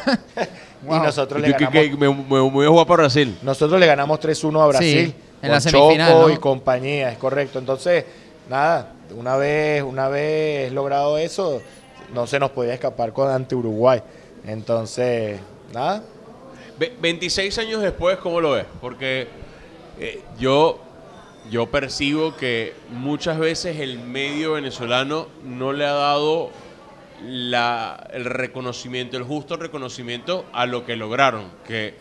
Wow. 0.86 0.96
Y 0.96 1.00
nosotros 1.00 1.42
Y 1.42 1.46
le 1.48 1.56
que- 1.56 1.64
ganamos 1.64 1.88
que 1.90 1.96
me, 1.96 2.08
me- 2.14 2.24
me 2.24 2.50
voy 2.50 2.66
a 2.66 2.68
jugar 2.68 2.86
para 2.86 3.02
Brasil. 3.04 3.36
nosotros 3.42 3.80
le 3.80 3.86
ganamos 3.86 4.20
3-1 4.20 4.60
a 4.62 4.66
Brasil. 4.66 5.06
Sí, 5.06 5.14
en 5.36 5.40
con 5.40 5.50
la 5.50 5.60
semifinal, 5.60 6.12
Choco 6.12 6.28
¿no? 6.28 6.34
y 6.34 6.36
compañía, 6.36 7.10
es 7.10 7.18
correcto. 7.18 7.58
Entonces, 7.58 8.04
nada, 8.48 8.92
una 9.14 9.36
vez, 9.36 9.82
una 9.82 10.08
vez 10.08 10.72
logrado 10.72 11.18
eso, 11.18 11.62
no 12.14 12.26
se 12.26 12.38
nos 12.38 12.50
podía 12.50 12.74
escapar 12.74 13.12
con 13.12 13.30
ante 13.30 13.54
Uruguay. 13.54 14.00
Entonces, 14.46 15.40
nada. 15.72 16.02
Ve- 16.78 16.94
26 17.00 17.58
años 17.58 17.82
después, 17.82 18.18
¿cómo 18.18 18.40
lo 18.40 18.52
ves? 18.52 18.66
Porque 18.80 19.28
eh, 19.98 20.20
yo, 20.38 20.78
yo 21.50 21.66
percibo 21.70 22.36
que 22.36 22.74
muchas 22.90 23.38
veces 23.38 23.80
el 23.80 23.98
medio 23.98 24.52
venezolano 24.52 25.28
no 25.44 25.72
le 25.72 25.84
ha 25.86 25.92
dado 25.92 26.50
la, 27.24 28.08
el 28.12 28.24
reconocimiento, 28.24 29.16
el 29.16 29.22
justo 29.24 29.56
reconocimiento 29.56 30.44
a 30.52 30.66
lo 30.66 30.84
que 30.84 30.96
lograron. 30.96 31.44
Que, 31.66 31.94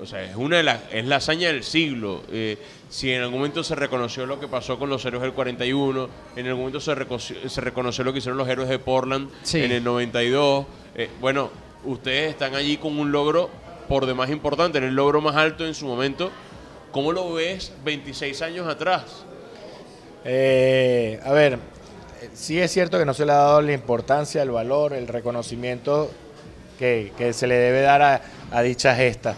o 0.00 0.06
sea, 0.06 0.22
es 0.22 0.36
una 0.36 0.58
de 0.58 0.62
las, 0.62 0.80
es 0.92 1.04
la 1.06 1.16
hazaña 1.16 1.48
del 1.48 1.64
siglo. 1.64 2.22
Eh, 2.30 2.56
si 2.90 3.12
en 3.12 3.22
algún 3.22 3.38
momento 3.38 3.62
se 3.64 3.74
reconoció 3.74 4.26
lo 4.26 4.38
que 4.40 4.48
pasó 4.48 4.78
con 4.78 4.90
los 4.90 5.02
héroes 5.04 5.22
del 5.22 5.32
41, 5.32 6.08
en 6.36 6.46
algún 6.46 6.60
momento 6.62 6.80
se 6.80 6.94
reconoció, 6.94 7.48
se 7.48 7.60
reconoció 7.62 8.04
lo 8.04 8.12
que 8.12 8.18
hicieron 8.18 8.36
los 8.36 8.48
héroes 8.48 8.68
de 8.68 8.78
Portland 8.78 9.30
Sí. 9.42 9.62
en 9.62 9.70
el 9.72 9.82
92. 9.84 10.66
eh, 10.96 11.08
bueno, 11.20 11.50
ustedes 11.84 12.30
están 12.30 12.54
allí 12.56 12.76
con 12.76 12.98
un 12.98 13.12
logro 13.12 13.48
por 13.88 14.06
demás 14.06 14.28
importante, 14.30 14.78
en 14.78 14.84
el 14.84 14.94
logro 14.94 15.20
más 15.20 15.36
alto 15.36 15.64
en 15.66 15.74
su 15.74 15.86
momento. 15.86 16.30
¿Cómo 16.92 17.12
lo 17.12 17.32
ves 17.32 17.72
26 17.84 18.42
años 18.42 18.66
atrás? 18.68 19.24
Eh, 20.24 21.18
a 21.24 21.32
ver, 21.32 21.58
sí 22.34 22.58
es 22.60 22.70
cierto 22.72 22.98
que 22.98 23.04
no 23.06 23.14
se 23.14 23.24
le 23.24 23.32
ha 23.32 23.36
dado 23.36 23.62
la 23.62 23.72
importancia, 23.72 24.42
el 24.42 24.50
valor, 24.50 24.92
el 24.92 25.06
reconocimiento 25.08 26.10
que, 26.78 27.12
que 27.16 27.32
se 27.32 27.46
le 27.46 27.54
debe 27.54 27.80
dar 27.82 28.02
a, 28.02 28.22
a 28.50 28.62
dicha 28.62 28.94
gesta. 28.94 29.34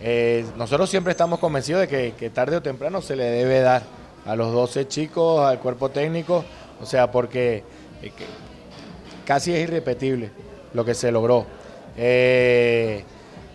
Eh, 0.00 0.44
nosotros 0.56 0.90
siempre 0.90 1.12
estamos 1.12 1.38
convencidos 1.38 1.88
de 1.88 2.12
que, 2.12 2.30
tarde 2.30 2.56
o 2.56 2.62
temprano 2.62 3.00
se 3.00 3.16
le 3.16 3.24
debe 3.24 3.60
dar 3.60 3.82
a 4.26 4.36
los 4.36 4.52
12 4.52 4.88
chicos, 4.88 5.44
al 5.44 5.60
cuerpo 5.60 5.90
técnico, 5.90 6.44
o 6.80 6.86
sea, 6.86 7.10
porque 7.10 7.62
eh, 8.02 8.12
casi 9.24 9.54
es 9.54 9.60
irrepetible 9.60 10.30
lo 10.72 10.84
que 10.84 10.94
se 10.94 11.12
logró. 11.12 11.46
Eh, 11.96 13.04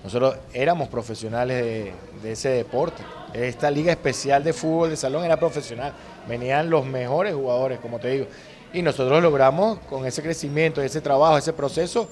nosotros 0.03 0.37
éramos 0.53 0.87
profesionales 0.87 1.93
de, 2.23 2.31
ese 2.31 2.49
deporte. 2.49 3.03
Esta 3.33 3.69
liga 3.69 3.91
especial 3.91 4.43
de 4.43 4.53
fútbol 4.53 4.89
de 4.89 4.95
salón 4.95 5.25
era 5.25 5.37
profesional. 5.37 5.93
Venían 6.27 6.69
los 6.69 6.85
mejores 6.85 7.35
jugadores, 7.35 7.79
como 7.79 7.99
te 7.99 8.09
digo. 8.09 8.25
Y 8.73 8.81
nosotros 8.81 9.21
logramos 9.21 9.79
con 9.79 10.05
ese 10.05 10.21
crecimiento, 10.21 10.81
ese 10.81 11.01
trabajo, 11.01 11.37
ese 11.37 11.53
proceso, 11.53 12.07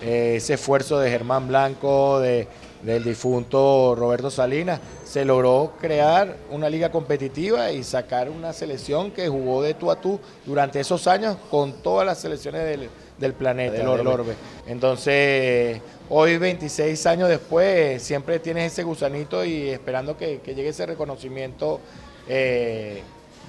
ese 0.00 0.54
esfuerzo 0.54 0.98
de 0.98 1.10
Germán 1.10 1.48
Blanco, 1.48 2.20
de, 2.20 2.48
del 2.86 3.02
difunto 3.02 3.96
Roberto 3.96 4.30
Salinas, 4.30 4.80
se 5.04 5.24
logró 5.24 5.72
crear 5.80 6.36
una 6.52 6.70
liga 6.70 6.92
competitiva 6.92 7.72
y 7.72 7.82
sacar 7.82 8.30
una 8.30 8.52
selección 8.52 9.10
que 9.10 9.28
jugó 9.28 9.60
de 9.60 9.74
tú 9.74 9.90
a 9.90 10.00
tú 10.00 10.20
durante 10.46 10.78
esos 10.78 11.08
años 11.08 11.36
con 11.50 11.82
todas 11.82 12.06
las 12.06 12.20
selecciones 12.20 12.64
del, 12.64 12.88
del 13.18 13.32
planeta, 13.34 13.78
del 13.78 14.06
orbe. 14.06 14.34
Entonces, 14.68 15.80
hoy 16.08 16.38
26 16.38 17.06
años 17.06 17.28
después, 17.28 18.00
siempre 18.00 18.38
tienes 18.38 18.72
ese 18.72 18.84
gusanito 18.84 19.44
y 19.44 19.68
esperando 19.70 20.16
que, 20.16 20.38
que 20.38 20.54
llegue 20.54 20.68
ese 20.68 20.86
reconocimiento 20.86 21.80
eh, 22.28 23.02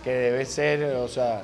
que 0.04 0.12
debe 0.14 0.46
ser, 0.46 0.96
o 0.96 1.08
sea, 1.08 1.44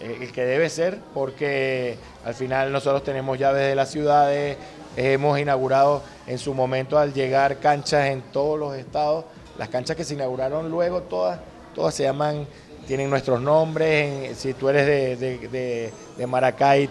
el 0.00 0.30
que 0.30 0.44
debe 0.44 0.70
ser, 0.70 0.98
porque 1.12 1.96
al 2.24 2.34
final 2.34 2.70
nosotros 2.70 3.02
tenemos 3.02 3.36
llaves 3.36 3.66
de 3.66 3.74
las 3.74 3.90
ciudades, 3.90 4.56
hemos 4.96 5.38
inaugurado 5.38 6.02
en 6.26 6.38
su 6.38 6.54
momento 6.54 6.98
al 6.98 7.12
llegar 7.12 7.58
canchas 7.58 8.06
en 8.08 8.22
todos 8.32 8.58
los 8.58 8.76
estados, 8.76 9.24
las 9.58 9.68
canchas 9.68 9.96
que 9.96 10.04
se 10.04 10.14
inauguraron 10.14 10.70
luego 10.70 11.02
todas, 11.02 11.38
todas 11.74 11.94
se 11.94 12.04
llaman, 12.04 12.46
tienen 12.86 13.10
nuestros 13.10 13.40
nombres, 13.40 14.36
si 14.38 14.54
tú 14.54 14.68
eres 14.68 15.18
de, 15.18 15.92
de 16.16 16.26
Maracay, 16.26 16.88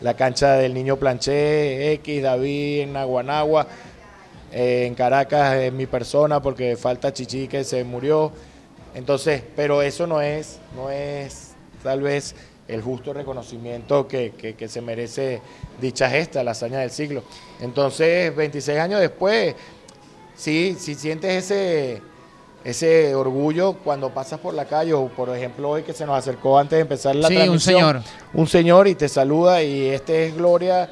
la 0.00 0.14
cancha 0.14 0.56
del 0.56 0.74
Niño 0.74 0.96
Planché, 0.96 1.92
X, 1.94 2.22
David, 2.22 2.80
en 2.80 2.92
Naguanagua, 2.92 3.66
eh, 4.52 4.86
en 4.86 4.94
Caracas 4.94 5.56
es 5.56 5.72
mi 5.72 5.86
persona 5.86 6.40
porque 6.40 6.76
falta 6.76 7.12
Chichi 7.12 7.48
que 7.48 7.64
se 7.64 7.82
murió. 7.84 8.30
Entonces, 8.94 9.42
pero 9.56 9.82
eso 9.82 10.06
no 10.06 10.20
es, 10.20 10.58
no 10.76 10.90
es 10.90 11.54
tal 11.82 12.02
vez 12.02 12.34
el 12.66 12.82
justo 12.82 13.12
reconocimiento 13.12 14.08
que, 14.08 14.32
que, 14.58 14.68
se 14.68 14.80
merece 14.80 15.42
dicha 15.80 16.08
gesta, 16.08 16.42
la 16.42 16.52
hazaña 16.52 16.78
del 16.78 16.90
siglo. 16.90 17.22
Entonces, 17.60 18.34
26 18.34 18.78
años 18.78 19.00
después, 19.00 19.54
sí, 20.34 20.76
sí 20.78 20.94
sientes 20.94 21.44
ese, 21.44 22.00
ese 22.64 23.14
orgullo 23.14 23.74
cuando 23.74 24.10
pasas 24.10 24.40
por 24.40 24.54
la 24.54 24.64
calle 24.64 24.94
o 24.94 25.08
por 25.08 25.28
ejemplo 25.36 25.70
hoy 25.70 25.82
que 25.82 25.92
se 25.92 26.06
nos 26.06 26.16
acercó 26.16 26.58
antes 26.58 26.76
de 26.78 26.82
empezar 26.82 27.14
la 27.14 27.28
sí, 27.28 27.34
transmisión. 27.34 27.74
un 27.74 27.80
señor. 27.80 28.02
Un 28.32 28.46
señor 28.46 28.88
y 28.88 28.94
te 28.94 29.08
saluda 29.08 29.62
y 29.62 29.88
este 29.88 30.26
es 30.26 30.36
Gloria, 30.36 30.88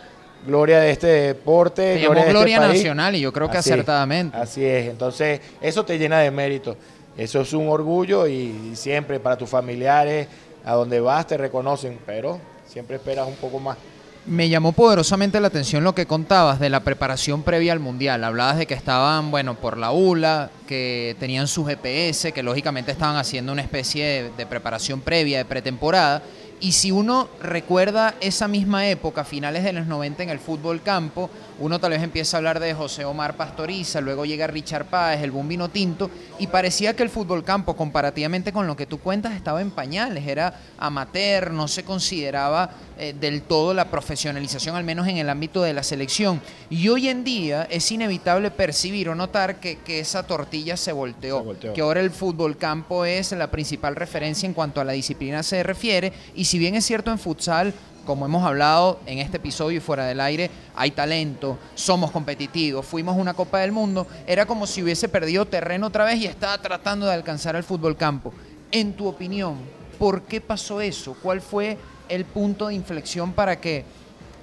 Gloria 0.47 0.81
de 0.81 0.91
este 0.91 1.07
deporte. 1.07 1.95
Te 1.95 2.01
Gloria, 2.01 2.25
Gloria 2.27 2.57
este 2.57 2.69
Nacional 2.69 3.17
y 3.17 3.21
yo 3.21 3.33
creo 3.33 3.49
que 3.49 3.57
acertadamente. 3.57 4.37
así 4.37 4.65
es, 4.65 4.91
entonces 4.91 5.41
eso 5.63 5.85
te 5.85 5.99
llena 5.99 6.19
de 6.21 6.31
mérito. 6.31 6.77
Eso 7.17 7.43
es 7.43 7.53
un 7.53 7.69
orgullo 7.69 8.27
y, 8.27 8.73
siempre 8.75 9.21
para 9.21 9.37
tus 9.37 9.49
familiares, 9.49 10.29
a 10.65 10.75
donde 10.75 11.01
vas 11.01 11.27
te 11.27 11.37
reconocen, 11.37 11.99
pero 12.07 12.39
siempre 12.67 12.97
esperas 12.97 13.27
un 13.27 13.37
poco 13.37 13.59
más. 13.59 13.77
Me 14.25 14.49
llamó 14.49 14.71
poderosamente 14.71 15.41
la 15.41 15.49
atención 15.49 15.83
lo 15.83 15.97
que 15.97 16.07
contabas 16.07 16.61
de 16.61 16.71
la 16.71 16.85
preparación 16.85 17.43
previa 17.43 17.73
al 17.73 17.81
Mundial. 17.81 18.23
Hablabas 18.23 18.57
de 18.57 18.67
que 18.67 18.75
estaban, 18.75 19.33
bueno, 19.33 19.57
por 19.57 19.77
la 19.77 19.91
ULA, 19.91 20.49
que 20.69 21.17
tenían 21.19 21.49
su 21.49 21.65
GPS, 21.65 22.31
que 22.31 22.45
lógicamente 22.45 22.93
estaban 22.93 23.17
haciendo 23.17 23.51
una 23.51 23.63
especie 23.63 24.31
de, 24.37 24.47
preparación 24.47 25.01
previa, 25.01 25.39
de 25.39 25.45
pretemporada. 25.45 26.23
Y 26.61 26.71
si 26.71 26.93
uno 26.93 27.29
recuerda 27.41 28.15
esa 28.21 28.47
misma 28.47 28.87
época, 28.87 29.25
finales 29.25 29.65
de 29.65 29.73
los 29.73 29.89
90 29.89 30.23
en 30.23 30.31
el 30.31 30.39
fútbol 30.39 30.83
campo, 30.83 31.29
uno 31.63 31.79
tal 31.79 31.93
vez 31.93 32.03
empieza 32.03 32.37
a 32.37 32.39
hablar 32.39 32.59
de 32.59 32.75
José 32.75 33.05
Omar 33.05 33.37
Pastoriza, 33.37 34.01
luego 34.01 34.25
llega 34.25 34.49
Richard 34.49 34.87
Páez, 34.87 35.23
el 35.23 35.31
Bombino 35.31 35.69
Tinto, 35.69 36.11
y 36.41 36.49
parecía 36.49 36.97
que 36.97 37.05
el 37.05 37.09
fútbol 37.09 37.45
campo, 37.45 37.77
comparativamente 37.77 38.53
con 38.53 38.67
lo 38.67 38.77
que 38.77 38.85
tú 38.85 38.99
cuentas, 38.99 39.35
estaba 39.35 39.63
en 39.63 39.71
pañales, 39.71 40.27
era 40.27 40.59
amateur, 40.77 41.53
no 41.53 41.69
se 41.69 41.85
consideraba 41.85 42.71
eh, 42.99 43.15
del 43.19 43.43
todo 43.43 43.75
la 43.75 43.85
profesionalización, 43.93 44.75
al 44.75 44.83
menos 44.83 45.07
en 45.07 45.19
el 45.19 45.31
ámbito 45.31 45.63
de 45.63 45.73
la 45.73 45.85
selección. 45.85 46.41
Y 46.69 46.89
hoy 46.89 47.09
en 47.09 47.23
día 47.23 47.69
es 47.71 47.93
inevitable 47.93 48.51
percibir 48.51 49.09
o 49.09 49.15
notar 49.15 49.61
que, 49.61 49.79
esa 49.87 50.25
tortilla 50.25 50.77
se 50.77 50.91
volteó, 50.91 51.39
se 51.39 51.45
volteó, 51.45 51.75
que 51.75 51.81
ahora 51.81 52.01
el 52.01 52.11
fútbol 52.11 52.57
campo 52.57 53.05
es 53.05 53.31
la 53.31 53.53
principal 53.53 53.95
referencia 53.95 54.49
en 54.49 54.55
cuanto 54.55 54.81
a 54.81 54.85
la 54.85 54.95
disciplina 54.95 55.45
se 55.45 55.63
refiere, 55.63 56.13
y 56.35 56.47
si 56.47 56.59
bien 56.59 56.75
es 56.75 56.85
cierto 56.85 57.13
en 57.13 57.21
futsal, 57.21 57.73
como 58.05 58.27
hemos 58.27 58.45
hablado 58.45 59.01
en 59.07 59.19
este 59.19 59.37
episodio 59.37 59.79
y 59.79 59.81
fuera 59.81 60.07
del 60.07 60.21
aire, 60.21 60.51
hay 60.75 60.91
talento, 60.91 61.59
somos 61.75 62.11
competitivos, 62.11 62.85
fuimos 62.87 63.17
una 63.17 63.35
Copa 63.35 63.61
del 63.61 63.73
Mundo, 63.73 64.07
era 64.27 64.47
como 64.47 64.67
si 64.67 64.83
hubiese 64.83 65.09
perdido 65.09 65.47
terreno 65.47 65.87
otra 65.87 66.05
vez 66.05 66.19
y 66.21 66.27
estaba 66.27 66.59
tratando 66.59 67.07
de 67.07 67.15
alcanzar 67.15 67.57
el 67.57 67.65
fútbol 67.65 67.97
campo. 67.97 68.33
En 68.71 68.95
tu 68.95 69.07
opinión, 69.07 69.59
¿por 69.99 70.23
qué 70.23 70.41
pasó 70.41 70.81
eso? 70.81 71.17
¿Cuál 71.23 71.41
fue 71.41 71.79
el 72.09 72.25
punto 72.25 72.69
de 72.69 72.75
inflexión 72.75 73.33
para 73.33 73.61
que 73.61 73.85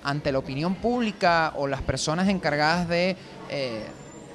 ante 0.03 0.31
la 0.31 0.39
opinión 0.39 0.75
pública 0.75 1.53
o 1.55 1.67
las 1.67 1.81
personas 1.81 2.29
encargadas 2.29 2.87
de 2.87 3.15
eh, 3.49 3.85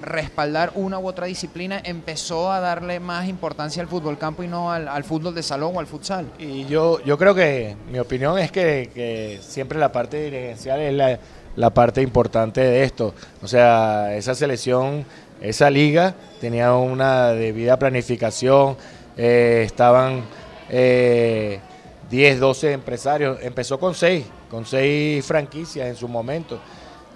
respaldar 0.05 0.73
una 0.75 0.99
u 0.99 1.07
otra 1.07 1.27
disciplina, 1.27 1.81
empezó 1.85 2.53
a 2.53 2.61
darle 2.61 3.01
más 3.01 3.29
importancia 3.29 3.83
al 3.83 3.89
fútbol 3.89 4.19
campo 4.19 4.43
y 4.43 4.49
no 4.49 4.71
al, 4.73 5.05
fútbol 5.05 5.35
de 5.35 5.43
salón 5.43 5.77
o 5.77 5.81
al 5.81 5.87
futsal. 5.87 6.27
Y 6.39 6.65
yo, 6.67 7.03
yo 7.05 7.19
creo 7.19 7.35
que 7.35 7.77
mi 7.91 7.99
opinión 7.99 8.39
es 8.39 8.51
que, 8.51 9.41
siempre 9.43 9.79
la 9.79 9.93
parte 9.93 10.23
dirigencial 10.23 10.81
es 10.81 11.19
la, 11.57 11.71
parte 11.71 12.03
importante 12.03 12.61
de 12.61 12.85
esto. 12.85 13.15
O 13.43 13.49
sea, 13.49 14.15
esa 14.15 14.35
selección, 14.35 15.05
esa 15.41 15.71
liga 15.71 16.15
tenía 16.41 16.75
una 16.75 17.29
debida 17.29 17.79
planificación, 17.79 18.77
eh, 19.17 19.63
estaban 19.65 20.23
eh, 20.71 21.61
10, 22.11 22.41
12 22.41 22.73
empresarios, 22.73 23.39
empezó 23.43 23.79
con 23.79 23.95
6, 23.95 24.25
con 24.51 24.67
6 24.67 25.25
franquicias 25.25 25.89
en 25.89 25.97
su 25.97 26.09
momento. 26.09 26.61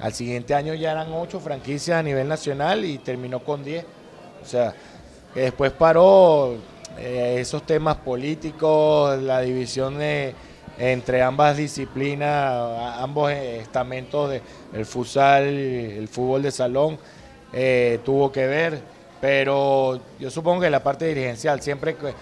Al 0.01 0.13
siguiente 0.15 0.55
año 0.55 0.75
ya 0.75 0.93
eran 0.93 1.13
ocho 1.13 1.41
franquicias 1.41 1.99
a 1.99 2.03
nivel 2.03 2.29
nacional 2.29 2.85
y 2.85 2.99
terminó 2.99 3.41
con 3.41 3.65
diez. 3.65 3.85
O 4.43 4.47
sea, 4.47 4.73
que 5.35 5.41
después 5.41 5.73
paró 5.73 6.57
eh, 6.99 7.37
esos 7.41 7.65
temas 7.65 7.97
políticos, 7.97 9.21
la 9.21 9.41
división 9.41 9.99
entre 10.79 11.23
ambas 11.23 11.57
disciplinas, 11.57 12.99
ambos 12.99 13.33
estamentos 13.33 14.31
del 14.73 14.87
futsal, 14.87 15.45
el 15.45 16.07
fútbol 16.09 16.43
de 16.43 16.53
salón, 16.53 16.99
eh, 17.53 17.99
tuvo 18.05 18.31
que 18.31 18.47
ver. 18.47 18.81
Pero 19.21 19.99
yo 20.21 20.31
supongo 20.31 20.61
que 20.61 20.71
la 20.71 20.83
parte 20.83 21.07
dirigencial, 21.07 21.61
siempre 21.61 21.97
que 21.97 22.15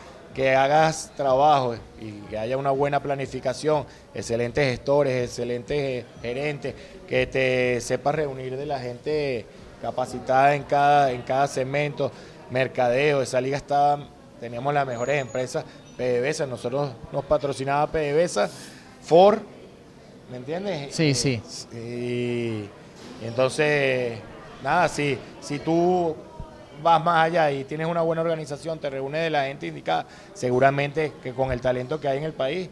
hagas 0.54 1.12
trabajo 1.16 1.76
y 2.00 2.12
que 2.28 2.38
haya 2.38 2.56
una 2.56 2.70
buena 2.70 3.00
planificación, 3.00 3.86
excelentes 4.14 4.64
gestores, 4.70 5.24
excelentes 5.24 6.04
gerentes, 6.20 6.74
que 7.08 7.26
te 7.26 7.80
sepas 7.80 8.14
reunir 8.14 8.56
de 8.56 8.66
la 8.66 8.78
gente 8.78 9.46
capacitada 9.80 10.54
en 10.54 10.64
cada, 10.64 11.10
en 11.12 11.22
cada 11.22 11.46
segmento, 11.46 12.12
mercadeo, 12.50 13.22
esa 13.22 13.40
liga 13.40 13.56
estaba, 13.56 14.08
teníamos 14.40 14.74
las 14.74 14.86
mejores 14.86 15.20
empresas, 15.20 15.64
PDVSA, 15.96 16.46
nosotros 16.46 16.90
nos 17.12 17.24
patrocinaba 17.24 17.86
PDVSA, 17.90 18.50
Ford, 19.02 19.38
¿me 20.30 20.36
entiendes? 20.36 20.94
Sí, 20.94 21.14
sí. 21.14 21.40
Y, 21.72 22.68
entonces, 23.24 24.18
nada, 24.62 24.88
si, 24.88 25.18
si 25.40 25.58
tú 25.60 26.14
vas 26.82 27.04
más 27.04 27.26
allá 27.26 27.50
y 27.50 27.64
tienes 27.64 27.86
una 27.86 28.02
buena 28.02 28.22
organización, 28.22 28.78
te 28.78 28.90
reúnes 28.90 29.22
de 29.22 29.30
la 29.30 29.44
gente 29.44 29.66
indicada, 29.66 30.06
seguramente 30.34 31.12
que 31.22 31.32
con 31.32 31.52
el 31.52 31.60
talento 31.60 32.00
que 32.00 32.08
hay 32.08 32.18
en 32.18 32.24
el 32.24 32.32
país 32.32 32.68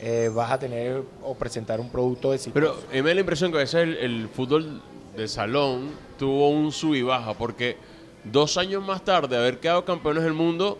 eh, 0.00 0.30
vas 0.34 0.50
a 0.50 0.58
tener 0.58 1.02
o 1.22 1.34
presentar 1.34 1.78
un 1.78 1.88
producto 1.88 2.32
de 2.32 2.40
Pero 2.52 2.76
mí 2.92 3.02
me 3.02 3.10
da 3.10 3.14
la 3.14 3.20
impresión 3.20 3.52
que 3.52 3.58
a 3.58 3.60
veces 3.60 3.96
el, 4.00 4.28
fútbol 4.28 4.82
de 5.16 5.28
salón 5.28 5.90
tuvo 6.18 6.48
un 6.48 6.72
sub 6.72 6.94
y 6.94 7.02
baja, 7.02 7.34
porque 7.34 7.76
dos 8.24 8.56
años 8.56 8.84
más 8.84 9.04
tarde 9.04 9.36
de 9.36 9.36
haber 9.36 9.60
quedado 9.60 9.84
campeones 9.84 10.24
del 10.24 10.32
mundo, 10.32 10.76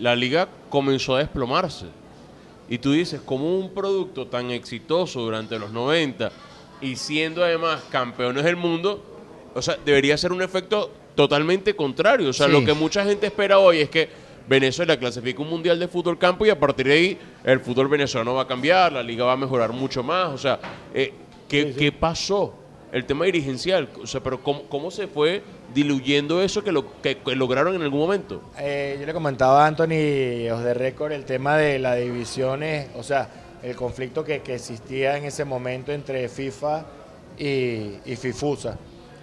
la 0.00 0.16
liga 0.16 0.48
comenzó 0.70 1.14
a 1.14 1.20
desplomarse. 1.20 1.86
Y 2.68 2.78
tú 2.78 2.90
dices, 2.90 3.20
como 3.20 3.58
un 3.58 3.72
producto 3.72 4.26
tan 4.26 4.50
exitoso 4.50 5.20
durante 5.20 5.56
los 5.58 5.70
90 5.70 6.32
y 6.80 6.96
siendo 6.96 7.44
además 7.44 7.82
campeones 7.90 8.42
del 8.42 8.56
mundo, 8.56 9.02
o 9.54 9.62
sea, 9.62 9.76
debería 9.84 10.18
ser 10.18 10.32
un 10.32 10.42
efecto 10.42 10.90
totalmente 11.14 11.74
contrario. 11.74 12.30
O 12.30 12.32
sea, 12.32 12.48
lo 12.48 12.64
que 12.64 12.74
mucha 12.74 13.04
gente 13.04 13.26
espera 13.26 13.58
hoy 13.58 13.80
es 13.80 13.88
que 13.88 14.08
Venezuela 14.46 14.98
clasifique 14.98 15.40
un 15.40 15.48
mundial 15.48 15.78
de 15.78 15.88
fútbol 15.88 16.18
campo 16.18 16.44
y 16.44 16.50
a 16.50 16.58
partir 16.58 16.86
de 16.86 16.92
ahí 16.92 17.18
el 17.44 17.60
fútbol 17.60 17.88
venezolano 17.88 18.34
va 18.34 18.42
a 18.42 18.46
cambiar, 18.46 18.92
la 18.92 19.02
liga 19.02 19.24
va 19.24 19.32
a 19.32 19.36
mejorar 19.36 19.72
mucho 19.72 20.02
más. 20.02 20.28
O 20.28 20.38
sea, 20.38 20.58
eh, 20.92 21.12
¿qué, 21.48 21.92
pasó? 21.98 22.54
El 22.92 23.06
tema 23.06 23.24
dirigencial, 23.24 23.88
o 24.00 24.06
sea, 24.06 24.22
pero 24.22 24.40
¿cómo, 24.40 24.90
se 24.90 25.08
fue 25.08 25.42
diluyendo 25.74 26.40
eso 26.42 26.62
que, 26.62 26.70
lo, 26.70 27.00
que, 27.02 27.18
lograron 27.34 27.74
en 27.74 27.82
algún 27.82 28.00
momento? 28.00 28.40
Eh, 28.58 28.96
yo 29.00 29.06
le 29.06 29.12
comentaba 29.12 29.64
a 29.64 29.66
Anthony 29.66 30.48
os 30.52 30.62
de 30.62 30.74
récord 30.74 31.10
el 31.10 31.24
tema 31.24 31.56
de 31.56 31.80
las 31.80 31.98
divisiones, 31.98 32.88
o 32.94 33.02
sea, 33.02 33.28
el 33.64 33.74
conflicto 33.74 34.22
que, 34.22 34.36
existía 34.46 35.16
en 35.16 35.24
ese 35.24 35.44
momento 35.44 35.90
entre 35.90 36.28
FIFA 36.28 36.86
y, 37.36 37.96
y 38.04 38.16
FIFUSA. 38.16 38.78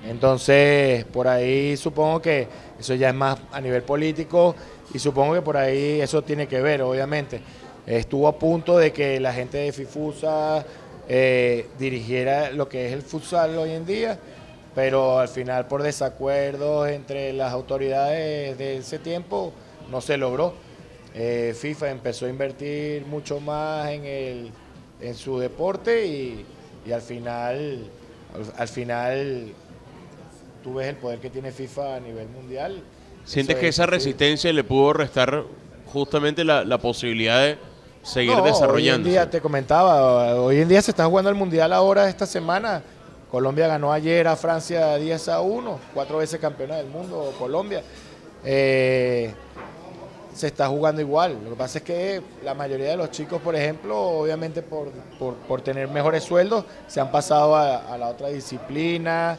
Entonces, 0.08 1.06
por 1.06 1.28
ahí 1.28 1.78
supongo 1.78 2.22
que 2.22 2.48
eso 2.80 2.96
ya 2.96 3.10
es 3.10 3.16
más 3.16 3.38
a 3.52 3.62
nivel 3.62 3.84
político 3.84 4.56
y 4.94 5.00
supongo 5.00 5.36
que 5.36 5.42
por 5.42 5.58
ahí 5.58 6.02
eso 6.02 6.24
tiene 6.24 6.48
que 6.48 6.62
ver, 6.62 6.82
obviamente. 6.82 7.42
Estuvo 7.86 8.28
a 8.28 8.38
punto 8.38 8.78
de 8.78 8.92
que 8.92 9.20
la 9.20 9.34
gente 9.34 9.58
de 9.58 9.72
FIFUSA 9.72 10.66
eh, 11.08 11.68
dirigiera 11.78 12.52
lo 12.52 12.70
que 12.70 12.88
es 12.88 12.94
el 12.94 13.02
futsal 13.02 13.58
hoy 13.58 13.72
en 13.72 13.86
día, 13.86 14.20
pero 14.74 15.20
al 15.20 15.28
final 15.28 15.68
por 15.68 15.84
desacuerdos 15.84 16.90
entre 16.90 17.34
las 17.34 17.52
autoridades 17.52 18.58
de 18.58 18.78
ese 18.78 19.00
tiempo 19.00 19.52
no 19.90 20.02
se 20.02 20.18
logró. 20.18 20.54
Eh, 21.14 21.54
FIFA 21.58 21.92
empezó 21.92 22.26
a 22.26 22.30
invertir 22.30 23.06
mucho 23.06 23.40
más 23.40 23.90
en, 23.90 24.06
el, 24.06 24.52
en 25.02 25.16
su 25.16 25.40
deporte 25.40 26.06
y, 26.06 26.46
al 26.92 27.02
final, 27.02 27.90
al 28.58 28.68
final 28.68 29.54
tú 30.64 30.76
ves 30.76 30.88
el 30.88 30.96
poder 30.96 31.20
que 31.20 31.30
tiene 31.30 31.52
FIFA 31.52 31.96
a 31.96 32.00
nivel 32.00 32.28
mundial. 32.30 32.82
¿Sientes 33.26 33.56
que 33.58 33.68
esa 33.68 33.86
resistencia 33.86 34.52
le 34.52 34.64
pudo 34.64 34.94
restar 34.94 35.44
justamente 35.94 36.44
la, 36.44 36.64
la 36.64 36.78
posibilidad 36.78 37.40
de 37.42 37.58
seguir 38.04 38.32
No, 38.32 38.42
Hoy 38.42 38.48
en 38.50 38.54
desarrollando. 38.54 39.10
día, 39.10 39.30
te 39.30 39.42
comentaba, 39.42 40.36
hoy 40.36 40.60
en 40.60 40.68
día 40.68 40.82
se 40.82 40.92
está 40.92 41.06
jugando 41.06 41.30
el 41.30 41.36
Mundial 41.36 41.72
ahora 41.74 42.10
esta 42.10 42.26
semana. 42.26 42.82
Colombia 43.30 43.68
ganó 43.68 43.94
ayer 43.94 44.28
a 44.28 44.36
Francia 44.36 44.96
10 44.98 45.30
a 45.30 45.42
1, 45.42 45.80
cuatro 45.94 46.18
veces 46.18 46.40
campeona 46.40 46.76
del 46.78 46.88
mundo, 46.88 47.34
Colombia. 47.40 47.82
Eh, 48.44 49.32
se 50.34 50.48
está 50.48 50.68
jugando 50.68 51.02
igual. 51.02 51.38
Lo 51.44 51.52
que 51.52 51.56
pasa 51.56 51.78
es 51.80 51.84
que 51.84 52.22
la 52.44 52.54
mayoría 52.54 52.90
de 52.90 52.98
los 52.98 53.12
chicos, 53.12 53.42
por 53.42 53.56
ejemplo, 53.56 54.00
obviamente 54.02 54.62
por, 54.62 54.90
por- 55.20 55.36
por 55.36 55.62
tener 55.62 55.88
mejores 55.90 56.24
sueldos, 56.24 56.66
se 56.88 57.00
han 57.00 57.12
pasado 57.12 57.56
a, 57.56 57.94
a 57.94 57.98
la 57.98 58.08
otra 58.10 58.30
disciplina 58.30 59.38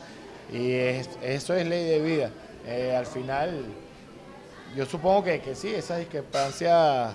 y 0.53 0.73
es- 0.73 1.09
eso 1.23 1.55
es 1.55 1.67
ley 1.67 1.85
de 1.85 2.01
vida. 2.01 2.31
Eh, 2.67 2.95
al 2.97 3.07
final, 3.07 3.65
yo 4.77 4.87
supongo 4.87 5.25
que, 5.25 5.41
que 5.41 5.55
sí, 5.55 5.69
esa 5.75 5.97
discrepancia, 5.97 7.15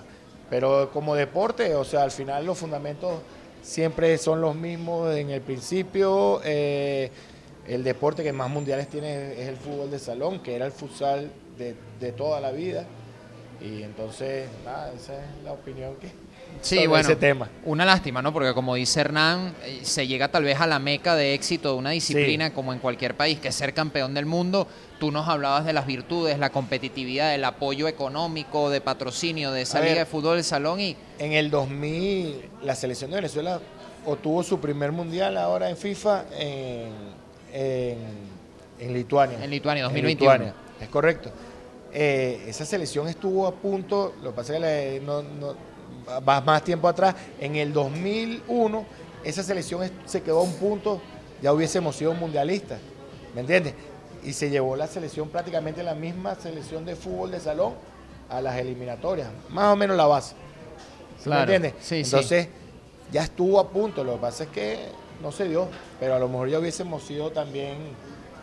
pero 0.50 0.90
como 0.92 1.16
deporte, 1.16 1.74
o 1.76 1.84
sea, 1.84 2.04
al 2.04 2.12
final 2.12 2.46
los 2.46 2.58
fundamentos 2.58 3.20
siempre 3.62 4.18
son 4.18 4.42
los 4.42 4.56
mismos 4.56 5.16
en 5.16 5.30
el 5.30 5.42
principio. 5.42 6.42
eh, 6.44 7.12
el 7.68 7.84
deporte 7.84 8.24
que 8.24 8.32
más 8.32 8.50
mundiales 8.50 8.88
tiene 8.88 9.34
es 9.34 9.50
el 9.50 9.58
fútbol 9.58 9.92
de 9.92 10.00
salón, 10.00 10.42
que 10.42 10.56
era 10.56 10.66
el 10.66 10.72
futsal 10.72 11.30
de, 11.58 11.76
de 12.00 12.12
toda 12.14 12.40
la 12.40 12.52
vida. 12.52 12.86
Y 13.60 13.84
entonces, 13.84 14.48
nada, 14.64 14.94
esa 14.94 15.16
es 15.16 15.44
la 15.44 15.52
opinión 15.52 15.96
que 15.98 16.08
Sí, 16.62 16.76
sobre 16.76 16.88
bueno, 16.88 17.02
ese 17.10 17.16
tema. 17.16 17.50
una 17.66 17.86
lástima, 17.86 18.22
¿no? 18.22 18.34
Porque 18.34 18.54
como 18.54 18.76
dice 18.76 19.02
Hernán, 19.02 19.54
eh, 19.64 19.80
se 19.84 20.08
llega 20.08 20.30
tal 20.30 20.44
vez 20.44 20.60
a 20.60 20.68
la 20.68 20.80
meca 20.80 21.16
de 21.16 21.34
éxito 21.34 21.72
de 21.74 21.78
una 21.78 21.92
disciplina 21.92 22.54
como 22.54 22.74
en 22.74 22.80
cualquier 22.80 23.16
país, 23.16 23.40
que 23.40 23.50
es 23.50 23.56
ser 23.56 23.74
campeón 23.74 24.14
del 24.14 24.26
mundo. 24.26 24.68
Tú 25.00 25.12
nos 25.12 25.28
hablabas 25.28 25.66
de 25.66 25.74
las 25.74 25.86
virtudes, 25.86 26.40
la 26.40 26.50
competitividad, 26.50 27.36
el 27.36 27.44
apoyo 27.46 27.88
económico, 27.88 28.70
de 28.70 28.82
patrocinio, 28.82 29.52
de 29.52 29.62
esa 29.62 29.78
A 29.78 29.82
ver. 29.82 29.90
liga 29.92 30.00
de 30.02 30.06
fútbol 30.06 30.38
de 30.38 30.44
salón 30.44 30.80
y 30.80 30.96
En 31.20 31.34
el 31.34 31.50
2000, 31.52 32.50
la 32.64 32.76
selección 32.76 33.12
de 33.12 33.18
Venezuela 33.18 33.60
obtuvo 34.06 34.42
su 34.44 34.60
primer 34.60 34.92
mundial 34.92 35.38
ahora 35.38 35.70
en 35.70 35.78
FIFA 35.78 36.26
en, 36.38 36.90
en, 37.54 37.98
en 38.80 38.94
Lituania. 38.94 39.44
En 39.44 39.50
Lituania, 39.50 39.82
En 39.84 39.90
2021. 39.90 40.32
Lituania, 40.34 40.54
es 40.82 40.88
correcto. 40.90 41.30
Eh, 41.94 42.44
esa 42.48 42.66
selección 42.66 43.08
estuvo 43.08 43.48
a 43.48 43.54
punto, 43.54 44.14
lo 44.22 44.32
que 44.32 44.36
pasa 44.36 44.56
es 44.58 44.62
que 45.00 45.02
no, 45.06 45.22
no- 45.24 45.56
va 46.28 46.42
más 46.42 46.64
tiempo 46.64 46.88
atrás, 46.88 47.16
en 47.40 47.56
el 47.56 47.74
2001, 47.74 48.86
esa 49.24 49.44
selección 49.44 49.90
se 50.06 50.22
quedó 50.22 50.40
a 50.40 50.44
un 50.44 50.54
punto, 50.54 51.02
ya 51.42 51.54
hubiésemos 51.54 51.96
sido 51.96 52.14
mundialistas, 52.14 52.80
¿me 53.36 53.42
entiendes? 53.42 53.74
Y 54.24 54.34
se 54.34 54.50
llevó 54.50 54.76
la 54.76 54.88
selección 54.88 55.30
prácticamente 55.30 55.84
la 55.84 55.96
misma 55.96 56.36
selección 56.36 56.86
de 56.86 56.96
fútbol 56.96 57.32
de 57.32 57.40
salón 57.40 57.74
a 58.30 58.42
las 58.42 58.58
eliminatorias, 58.58 59.30
más 59.50 59.74
o 59.74 59.76
menos 59.76 59.96
la 59.96 60.06
base. 60.06 60.36
¿Sí 61.18 61.24
Claro, 61.26 61.48
me 61.48 61.56
entiendes? 61.56 61.84
sí, 61.84 62.04
sí. 62.04 62.16
Entonces, 62.16 62.48
ya 63.12 63.24
estuvo 63.24 63.60
a 63.60 63.70
punto, 63.70 64.04
lo 64.04 64.14
que 64.14 64.20
pasa 64.20 64.44
es 64.46 64.50
que 64.50 64.78
no 65.22 65.32
se 65.32 65.48
dio, 65.48 65.68
pero 66.00 66.16
a 66.16 66.20
lo 66.20 66.28
mejor 66.28 66.50
ya 66.50 66.60
hubiésemos 66.60 67.04
sido 67.04 67.32
también 67.32 67.76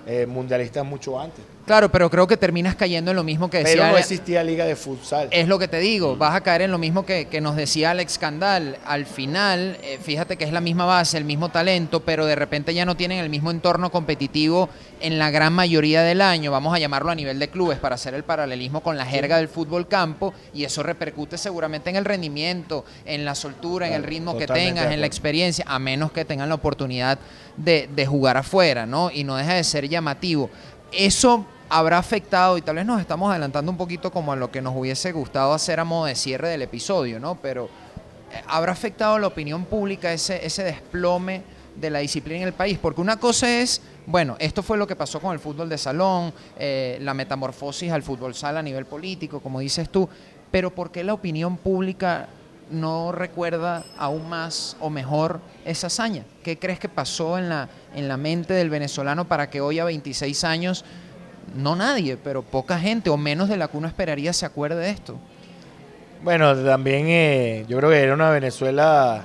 eh, 0.07 0.27
mundialistas 0.27 0.85
mucho 0.85 1.19
antes. 1.21 1.45
Claro, 1.67 1.91
pero 1.91 2.11
creo 2.11 2.27
que 2.27 2.37
terminas 2.37 2.75
cayendo 2.75 3.11
en 3.11 3.17
lo 3.17 3.25
mismo 3.25 3.49
que 3.49 3.59
decía 3.59 3.73
Pero 3.75 3.93
no 3.93 3.99
existía 3.99 4.45
liga 4.45 4.67
de 4.67 4.77
futsal. 4.77 5.29
Es 5.31 5.49
lo 5.49 5.59
que 5.59 5.67
te 5.67 5.79
digo, 5.79 6.15
vas 6.15 6.35
a 6.35 6.43
caer 6.43 6.61
en 6.63 6.71
lo 6.71 6.77
mismo 6.77 7.07
que, 7.07 7.25
que 7.27 7.41
nos 7.41 7.57
decía 7.57 7.93
Alex 7.93 8.19
Candal. 8.19 8.77
Al 8.85 9.07
final, 9.07 9.79
eh, 9.83 9.99
fíjate 10.03 10.37
que 10.37 10.45
es 10.45 10.53
la 10.53 10.61
misma 10.61 10.85
base, 10.85 11.17
el 11.17 11.25
mismo 11.25 11.49
talento, 11.49 12.01
pero 12.01 12.27
de 12.27 12.35
repente 12.35 12.75
ya 12.75 12.85
no 12.85 12.99
tienen 12.99 13.19
el 13.19 13.31
mismo 13.31 13.51
entorno 13.51 13.91
competitivo 13.91 14.69
en 15.01 15.19
la 15.19 15.31
gran 15.31 15.55
mayoría 15.55 16.03
del 16.03 16.21
año. 16.21 16.51
Vamos 16.51 16.75
a 16.75 16.79
llamarlo 16.79 17.11
a 17.11 17.15
nivel 17.15 17.39
de 17.39 17.49
clubes 17.49 17.79
para 17.79 17.95
hacer 17.95 18.13
el 18.13 18.25
paralelismo 18.25 18.83
con 18.83 18.99
la 18.99 19.07
jerga 19.07 19.39
del 19.39 19.49
fútbol 19.49 19.89
campo 19.89 20.35
y 20.53 20.65
eso 20.65 20.83
repercute 20.83 21.39
seguramente 21.39 21.89
en 21.89 21.97
el 21.97 22.05
rendimiento, 22.05 22.85
en 23.07 23.25
la 23.25 23.35
soltura, 23.35 23.87
en 23.87 23.95
el 23.95 24.03
ritmo 24.03 24.37
que 24.37 24.47
tengas, 24.47 24.93
en 24.93 25.01
la 25.01 25.07
experiencia, 25.07 25.65
a 25.67 25.79
menos 25.79 26.13
que 26.13 26.27
tengan 26.27 26.51
la 26.51 26.57
oportunidad 26.57 27.19
de, 27.57 27.89
de 27.95 28.05
jugar 28.05 28.37
afuera, 28.37 28.85
¿no? 28.85 29.11
Y 29.11 29.25
no 29.25 29.37
deja 29.37 29.55
de 29.55 29.65
ser 29.65 29.89
llamativo. 29.89 30.51
Eso 30.93 31.47
habrá 31.75 31.99
afectado, 31.99 32.57
y 32.57 32.63
tal 32.63 32.77
vez 32.77 32.87
nos 32.87 33.01
estamos 33.01 33.29
adelantando 33.29 33.69
un 33.69 33.77
poquito 33.77 34.13
como 34.13 34.31
a 34.31 34.37
lo 34.37 34.49
que 34.49 34.63
nos 34.63 34.77
hubiese 34.77 35.11
gustado 35.11 35.53
hacer 35.53 35.81
a 35.81 35.85
modo 35.85 36.05
de 36.05 36.15
cierre 36.15 36.49
del 36.49 36.63
episodio, 36.63 37.19
¿no? 37.19 37.35
Pero 37.43 37.65
eh, 37.65 38.41
habrá 38.47 38.71
afectado 38.71 39.19
la 39.19 39.27
opinión 39.27 39.65
pública 39.65 40.13
ese, 40.13 40.47
ese 40.47 40.63
desplome 40.63 41.43
de 41.75 41.91
la 41.91 41.99
disciplina 41.99 42.43
en 42.43 42.47
el 42.47 42.53
país. 42.53 42.79
Porque 42.81 43.01
una 43.01 43.17
cosa 43.17 43.51
es, 43.51 43.83
bueno, 44.07 44.37
esto 44.39 44.63
fue 44.63 44.79
lo 44.79 44.87
que 44.87 44.95
pasó 44.95 45.19
con 45.19 45.33
el 45.33 45.41
fútbol 45.41 45.69
de 45.69 45.77
salón, 45.77 46.33
eh, 46.57 46.97
la 47.01 47.13
metamorfosis 47.13 47.91
al 47.91 48.05
fútbol 48.05 48.37
sala 48.37 48.61
a 48.61 48.63
nivel 48.63 48.87
político, 48.87 49.41
como 49.41 49.59
dices 49.59 49.91
tú, 49.91 50.09
pero 50.53 50.73
¿por 50.73 50.93
qué 50.93 51.03
la 51.03 51.15
opinión 51.15 51.57
pública 51.57 52.29
no 52.71 53.11
recuerda 53.11 53.85
aún 53.99 54.29
más 54.29 54.77
o 54.79 54.91
mejor 54.91 55.41
esa 55.65 55.89
hazaña? 55.89 56.25
¿Qué 56.45 56.57
crees 56.57 56.79
que 56.79 56.89
pasó 56.89 57.37
en 57.37 57.49
la, 57.49 57.69
en 57.97 58.07
la 58.07 58.17
mente 58.17 58.55
del 58.55 58.71
venezolano 58.71 59.27
para 59.27 59.51
que 59.51 59.61
hoy 59.61 59.81
a 59.81 59.85
26 59.85 60.45
años, 60.45 60.85
no 61.55 61.77
nadie, 61.77 62.17
pero 62.17 62.43
poca 62.43 62.79
gente 62.79 63.11
o 63.11 63.17
menos 63.17 63.49
de 63.49 63.57
la 63.57 63.69
que 63.69 63.77
uno 63.77 63.87
esperaría 63.89 64.33
se 64.33 64.47
acuerde 64.47 64.77
de 64.77 64.91
esto? 64.91 65.17
Bueno, 66.23 66.55
también 66.57 67.07
eh, 67.09 67.65
yo 67.69 67.77
creo 67.79 67.91
que 67.91 68.01
era 68.01 68.15
una 68.15 68.31
Venezuela, 68.31 69.25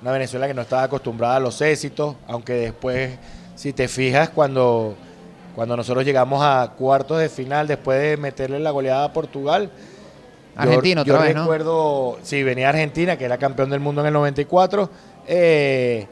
una 0.00 0.10
Venezuela 0.12 0.48
que 0.48 0.54
no 0.54 0.62
estaba 0.62 0.82
acostumbrada 0.84 1.36
a 1.36 1.40
los 1.40 1.60
éxitos, 1.60 2.16
aunque 2.26 2.54
después, 2.54 3.16
si 3.54 3.72
te 3.72 3.86
fijas, 3.86 4.30
cuando, 4.30 4.96
cuando 5.54 5.76
nosotros 5.76 6.04
llegamos 6.04 6.42
a 6.42 6.72
cuartos 6.76 7.20
de 7.20 7.28
final, 7.28 7.68
después 7.68 8.00
de 8.00 8.16
meterle 8.16 8.58
la 8.58 8.70
goleada 8.72 9.04
a 9.04 9.12
Portugal, 9.12 9.70
yo- 10.56 10.60
Argentina 10.62 11.04
yo, 11.04 11.14
otra 11.14 11.24
vez, 11.26 11.34
¿no? 11.36 11.42
recuerdo, 11.42 12.18
sí, 12.22 12.42
venía 12.42 12.70
Argentina, 12.70 13.16
que 13.16 13.24
era 13.24 13.38
campeón 13.38 13.70
del 13.70 13.80
mundo 13.80 14.00
en 14.00 14.08
el 14.08 14.12
94. 14.12 14.90
eh, 15.28 16.06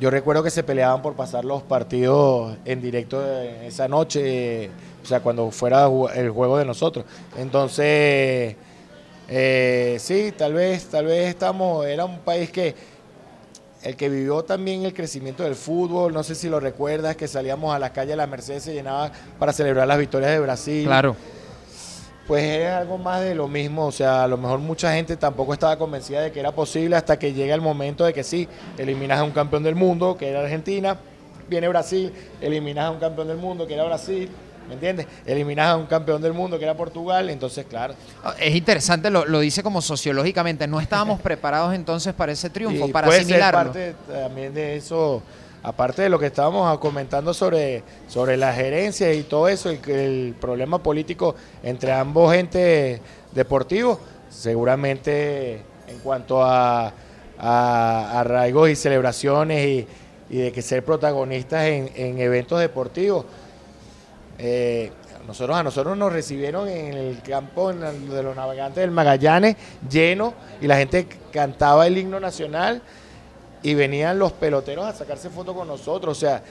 yo 0.00 0.10
recuerdo 0.10 0.42
que 0.42 0.50
se 0.50 0.64
peleaban 0.64 1.02
por 1.02 1.14
pasar 1.14 1.44
los 1.44 1.62
partidos 1.62 2.56
en 2.64 2.82
directo 2.82 3.22
esa 3.62 3.86
noche, 3.86 4.64
eh, 4.64 4.70
o 5.04 5.06
sea, 5.06 5.20
cuando 5.20 5.50
fuera 5.50 5.86
el 6.14 6.30
juego 6.30 6.56
de 6.58 6.64
nosotros. 6.64 7.04
Entonces, 7.36 8.56
eh, 9.28 9.96
sí, 10.00 10.32
tal 10.36 10.54
vez, 10.54 10.86
tal 10.86 11.06
vez 11.06 11.28
estamos, 11.28 11.86
era 11.86 12.04
un 12.04 12.20
país 12.20 12.50
que 12.50 12.74
el 13.82 13.96
que 13.96 14.08
vivió 14.08 14.42
también 14.42 14.84
el 14.86 14.94
crecimiento 14.94 15.42
del 15.42 15.54
fútbol, 15.54 16.12
no 16.14 16.22
sé 16.22 16.34
si 16.34 16.48
lo 16.48 16.58
recuerdas, 16.58 17.16
que 17.16 17.28
salíamos 17.28 17.74
a 17.74 17.78
las 17.78 17.90
calles 17.90 18.10
de 18.12 18.16
la 18.16 18.26
Mercedes, 18.26 18.62
se 18.62 18.72
llenaba 18.72 19.12
para 19.38 19.52
celebrar 19.52 19.86
las 19.86 19.98
victorias 19.98 20.30
de 20.30 20.40
Brasil 20.40 20.86
Claro. 20.86 21.14
pues 22.26 22.42
es 22.44 22.70
algo 22.70 22.96
más 22.96 23.20
de 23.20 23.34
lo 23.34 23.46
mismo. 23.46 23.84
O 23.86 23.92
sea, 23.92 24.24
a 24.24 24.28
lo 24.28 24.38
mejor 24.38 24.58
mucha 24.60 24.94
gente 24.94 25.18
tampoco 25.18 25.52
estaba 25.52 25.76
convencida 25.76 26.22
de 26.22 26.32
que 26.32 26.40
era 26.40 26.52
posible 26.52 26.96
hasta 26.96 27.18
que 27.18 27.34
llega 27.34 27.54
el 27.54 27.60
momento 27.60 28.06
de 28.06 28.14
que 28.14 28.24
sí, 28.24 28.48
eliminas 28.78 29.18
a 29.18 29.24
un 29.24 29.32
campeón 29.32 29.62
del 29.62 29.74
mundo, 29.74 30.16
que 30.16 30.30
era 30.30 30.40
Argentina, 30.40 30.96
viene 31.46 31.68
Brasil, 31.68 32.10
eliminas 32.40 32.86
a 32.86 32.90
un 32.90 32.98
campeón 32.98 33.28
del 33.28 33.36
mundo, 33.36 33.66
que 33.66 33.74
era 33.74 33.84
Brasil, 33.84 34.30
¿me 34.68 34.74
entiendes? 34.74 35.06
Eliminas 35.26 35.68
a 35.68 35.76
un 35.76 35.86
campeón 35.86 36.20
del 36.22 36.32
mundo, 36.32 36.58
que 36.58 36.64
era 36.64 36.76
Portugal, 36.76 37.30
entonces, 37.30 37.66
claro. 37.66 37.94
Es 38.38 38.54
interesante, 38.54 39.10
lo, 39.10 39.24
lo 39.24 39.40
dice 39.40 39.62
como 39.62 39.80
sociológicamente. 39.82 40.66
No 40.66 40.80
estábamos 40.80 41.20
preparados 41.22 41.74
entonces 41.74 42.14
para 42.14 42.32
ese 42.32 42.50
triunfo, 42.50 42.86
Y 42.88 42.92
para 42.92 43.06
puede 43.06 43.20
asimilarlo. 43.20 43.72
ser 43.72 43.94
parte 43.94 44.12
también 44.22 44.54
de 44.54 44.76
eso, 44.76 45.22
aparte 45.62 46.02
de 46.02 46.08
lo 46.08 46.18
que 46.18 46.26
estábamos 46.26 46.78
comentando 46.78 47.32
sobre, 47.34 47.82
sobre 48.08 48.36
la 48.36 48.52
gerencia 48.52 49.12
y 49.12 49.22
todo 49.22 49.48
eso, 49.48 49.70
el, 49.70 49.80
el 49.90 50.34
problema 50.40 50.82
político 50.82 51.34
entre 51.62 51.92
ambos 51.92 52.34
entes 52.34 53.00
deportivos, 53.32 53.98
seguramente 54.30 55.62
en 55.88 55.98
cuanto 56.02 56.42
a, 56.42 56.92
a 57.38 58.20
arraigos 58.20 58.70
y 58.70 58.76
celebraciones 58.76 59.66
y, 59.66 59.86
y 60.30 60.38
de 60.38 60.52
que 60.52 60.62
ser 60.62 60.84
protagonistas 60.84 61.64
en, 61.66 61.90
en 61.96 62.18
eventos 62.18 62.60
deportivos. 62.60 63.24
Eh, 64.38 64.90
nosotros, 65.26 65.56
a 65.56 65.62
nosotros 65.62 65.96
nos 65.96 66.12
recibieron 66.12 66.68
en 66.68 66.92
el 66.94 67.22
campo 67.22 67.72
de 67.72 68.22
los 68.22 68.36
navegantes 68.36 68.82
del 68.82 68.90
Magallanes 68.90 69.56
lleno 69.88 70.34
y 70.60 70.66
la 70.66 70.76
gente 70.76 71.06
cantaba 71.32 71.86
el 71.86 71.96
himno 71.96 72.20
nacional 72.20 72.82
y 73.62 73.74
venían 73.74 74.18
los 74.18 74.32
peloteros 74.32 74.84
a 74.84 74.92
sacarse 74.92 75.30
fotos 75.30 75.54
con 75.56 75.66
nosotros. 75.66 76.16
O 76.18 76.20
sea, 76.20 76.42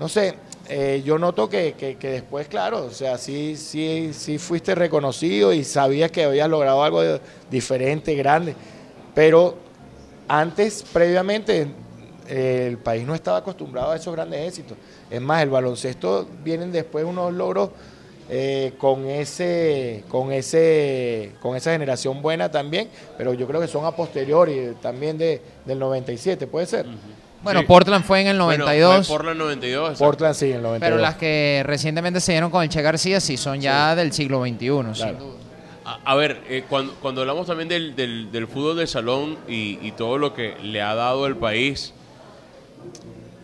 no 0.00 0.08
sé, 0.08 0.34
eh, 0.68 1.02
yo 1.04 1.16
noto 1.18 1.48
que, 1.48 1.74
que- 1.74 1.96
que 1.96 2.08
después, 2.10 2.48
claro, 2.48 2.86
o 2.86 2.90
sea, 2.90 3.18
sí, 3.18 3.56
sí, 3.56 4.10
sí 4.12 4.38
fuiste 4.38 4.74
reconocido 4.74 5.52
y 5.52 5.62
sabías 5.62 6.10
que 6.10 6.24
habías 6.24 6.48
logrado 6.48 6.82
algo 6.82 7.02
diferente, 7.50 8.14
grande, 8.16 8.54
pero 9.14 9.56
antes, 10.26 10.84
previamente, 10.92 11.68
el 12.28 12.78
país 12.78 13.06
no 13.06 13.14
estaba 13.14 13.38
acostumbrado 13.38 13.92
a 13.92 13.96
esos 13.96 14.14
grandes 14.14 14.46
éxitos. 14.46 14.76
Es 15.10 15.20
más, 15.20 15.42
el 15.42 15.50
baloncesto 15.50 16.28
vienen 16.44 16.70
después 16.72 17.04
unos 17.04 17.32
logros 17.32 17.70
eh, 18.30 18.74
con 18.78 19.06
ese, 19.06 20.04
con 20.08 20.32
ese, 20.32 21.32
con 21.40 21.56
esa 21.56 21.72
generación 21.72 22.20
buena 22.20 22.50
también, 22.50 22.88
pero 23.16 23.32
yo 23.32 23.46
creo 23.46 23.60
que 23.60 23.68
son 23.68 23.86
a 23.86 23.92
posteriori 23.92 24.74
también 24.82 25.16
de, 25.16 25.40
del 25.64 25.78
97, 25.78 26.46
puede 26.46 26.66
ser. 26.66 26.84
Bueno, 27.42 27.60
Sí. 27.60 27.66
Portland 27.66 28.04
fue 28.04 28.20
en 28.20 28.26
el 28.26 28.38
Bueno, 28.38 28.64
92. 28.64 29.06
fue 29.06 29.16
Portland 29.16 29.38
92. 29.38 29.90
exacto. 29.92 30.04
Portland 30.04 30.34
sí, 30.34 30.46
en 30.50 30.56
el 30.56 30.62
92. 30.62 30.80
Pero 30.90 31.00
las 31.00 31.14
que 31.16 31.62
recientemente 31.64 32.20
se 32.20 32.32
dieron 32.32 32.50
con 32.50 32.62
el 32.62 32.68
Che 32.68 32.82
García 32.82 33.20
sí 33.20 33.36
son 33.36 33.60
ya 33.60 33.94
del 33.94 34.12
siglo 34.12 34.42
XXI, 34.42 34.56
sin 34.58 34.92
Claro. 34.92 35.18
duda. 35.18 35.34
A, 35.86 36.12
a 36.12 36.14
ver, 36.16 36.42
eh, 36.50 36.64
cuando, 36.68 36.92
cuando 37.00 37.22
hablamos 37.22 37.46
también 37.46 37.68
del, 37.68 37.96
del- 37.96 38.30
del 38.30 38.46
fútbol 38.46 38.76
de 38.76 38.86
salón 38.86 39.38
y, 39.48 39.78
y 39.80 39.92
todo 39.92 40.18
lo 40.18 40.34
que 40.34 40.54
le 40.62 40.82
ha 40.82 40.94
dado 40.94 41.26
el 41.26 41.36
país, 41.36 41.94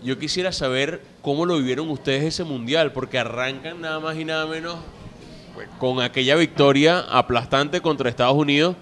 yo 0.04 0.18
quisiera 0.18 0.52
saber 0.52 1.00
cómo 1.22 1.46
lo 1.46 1.56
vivieron 1.56 1.90
ustedes 1.90 2.22
ese 2.24 2.44
mundial, 2.44 2.92
porque 2.92 3.18
arrancan 3.18 3.80
nada 3.80 3.98
más 4.00 4.16
y 4.16 4.24
nada 4.24 4.46
menos 4.46 4.76
pues, 5.54 5.68
con 5.78 6.00
aquella 6.02 6.36
victoria 6.36 7.00
aplastante 7.10 7.80
contra 7.80 8.08
Estados 8.10 8.36
Unidos, 8.36 8.76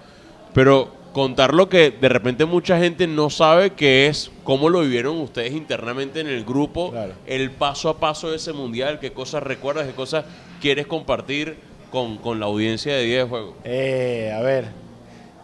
pero 0.52 0.92
contar 1.12 1.52
lo 1.54 1.68
que 1.68 1.90
de 1.90 2.08
repente 2.08 2.44
mucha 2.46 2.78
gente 2.78 3.06
no 3.06 3.28
sabe 3.30 3.70
que 3.74 4.06
es 4.06 4.30
cómo 4.44 4.68
lo 4.70 4.80
vivieron 4.80 5.18
ustedes 5.20 5.52
internamente 5.52 6.20
en 6.20 6.26
el 6.26 6.44
grupo, 6.44 6.90
Claro. 6.90 7.12
el 7.26 7.50
paso 7.50 7.88
a 7.90 7.98
paso 8.00 8.30
de 8.30 8.36
ese 8.36 8.52
mundial, 8.52 8.98
qué 8.98 9.12
cosas 9.12 9.42
recuerdas, 9.42 9.86
qué 9.86 9.92
cosas 9.92 10.24
quieres 10.60 10.86
compartir 10.86 11.56
con, 11.90 12.16
con 12.16 12.40
la 12.40 12.46
audiencia 12.46 12.94
de 12.94 13.02
Día 13.04 13.18
de 13.18 13.24
Juego. 13.24 13.56
Eh, 13.64 14.32
a 14.34 14.40
ver, 14.40 14.68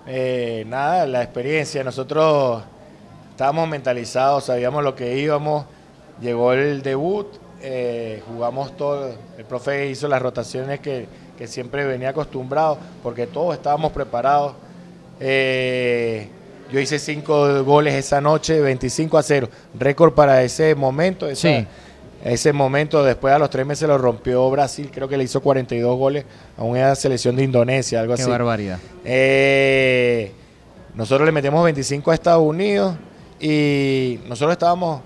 eh, 0.06 0.64
nada, 0.66 1.06
la 1.06 1.22
experiencia. 1.22 1.84
Nosotros 1.84 2.62
estábamos 3.38 3.68
mentalizados, 3.68 4.46
sabíamos 4.46 4.82
lo 4.82 4.96
que 4.96 5.16
íbamos. 5.16 5.64
Llegó 6.20 6.54
el 6.54 6.82
debut, 6.82 7.28
eh, 7.62 8.20
jugamos 8.26 8.76
todo. 8.76 9.12
El 9.38 9.44
profe 9.44 9.88
hizo 9.88 10.08
las 10.08 10.20
rotaciones 10.20 10.80
que, 10.80 11.06
que 11.38 11.46
siempre 11.46 11.84
venía 11.84 12.08
acostumbrado, 12.08 12.78
porque 13.00 13.28
todos 13.28 13.54
estábamos 13.54 13.92
preparados. 13.92 14.54
Eh, 15.20 16.26
yo 16.72 16.80
hice 16.80 16.98
cinco 16.98 17.62
goles 17.62 17.94
esa 17.94 18.20
noche, 18.20 18.60
25 18.60 19.16
a 19.16 19.22
0. 19.22 19.48
Récord 19.78 20.14
para 20.14 20.42
ese 20.42 20.74
momento. 20.74 21.28
esa- 21.28 21.48
Sí. 21.60 21.66
ese 22.24 22.52
momento, 22.52 23.04
después 23.04 23.32
a 23.32 23.38
los 23.38 23.48
tres 23.50 23.64
meses 23.64 23.86
lo 23.88 23.96
rompió 23.98 24.50
Brasil, 24.50 24.90
creo 24.92 25.06
que 25.08 25.16
le 25.16 25.22
hizo 25.22 25.40
42 25.40 25.96
goles 25.96 26.24
a 26.56 26.64
una 26.64 26.92
selección 26.96 27.36
de 27.36 27.44
Indonesia, 27.44 28.00
algo 28.00 28.16
Qué 28.16 28.22
así. 28.22 28.30
barbaridad. 28.32 28.80
Eh, 29.04 30.32
nosotros 30.96 31.24
le 31.24 31.30
metemos 31.30 31.62
25 31.64 32.10
a 32.10 32.14
Estados 32.14 32.42
Unidos 32.42 32.96
y 33.40 34.20
nosotros 34.28 34.52
estábamos, 34.52 35.00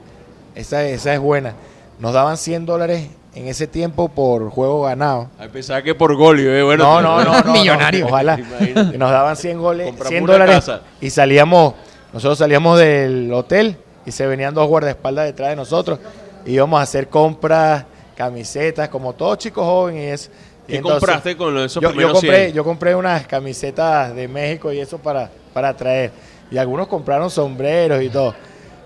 esa, 0.55 0.85
esa 0.85 1.15
es 1.15 1.21
buena, 1.21 1.55
nos 1.99 2.13
daban 2.13 2.37
100 2.37 2.67
dólares 2.67 3.09
en 3.35 3.49
ese 3.49 3.67
tiempo 3.67 4.09
por 4.09 4.51
juego 4.51 4.83
ganado. 4.83 5.29
A 5.39 5.45
pesar 5.49 5.83
que 5.83 5.95
por 5.95 6.15
gol, 6.17 6.39
eh, 6.41 6.63
bueno. 6.63 6.85
No, 6.85 7.03
no, 7.25 7.25
no, 7.25 7.41
no, 7.43 7.53
Millonario. 7.53 8.01
no, 8.01 8.07
ojalá. 8.09 8.37
Nos 8.37 9.11
daban 9.11 9.37
100 9.37 9.59
goles, 9.59 9.87
Compramos 9.89 10.11
100 10.11 10.23
una 10.25 10.33
dólares 10.35 10.55
casa. 10.57 10.81
y 11.01 11.11
salíamos, 11.11 11.75
nosotros 12.13 12.39
salíamos 12.39 12.79
del 12.79 13.33
hotel 13.33 13.77
y 14.05 14.11
se 14.13 14.27
venían 14.27 14.53
dos 14.53 14.67
guardaespaldas 14.69 15.27
detrás 15.27 15.51
de 15.51 15.57
nosotros 15.57 15.99
y 16.45 16.53
íbamos 16.53 16.79
a 16.81 16.83
hacer 16.83 17.09
compras, 17.09 17.85
camisetas, 18.17 18.89
como 18.89 19.13
todos 19.15 19.39
chicos 19.39 19.65
jóvenes 19.65 20.03
y 20.03 20.07
eso. 20.09 20.31
Y 20.69 20.73
¿Qué 20.73 20.77
entonces- 20.79 21.01
compraste 21.01 21.37
con 21.37 21.57
esos 21.59 21.83
yo, 21.83 21.89
yo 21.89 21.95
primeros 21.95 22.13
compré, 22.13 22.45
100? 22.45 22.53
yo 22.55 22.65
compré 22.65 22.95
unas 22.95 23.27
camisetas 23.27 24.15
de 24.15 24.29
México 24.29 24.73
y 24.73 24.79
eso 24.81 24.99
para, 24.99 25.31
para 25.55 25.75
traer. 25.75 26.11
Y 26.53 26.59
algunos 26.59 26.87
compraron 26.87 27.31
sombreros 27.31 28.03
y 28.03 28.11
todo. 28.11 28.35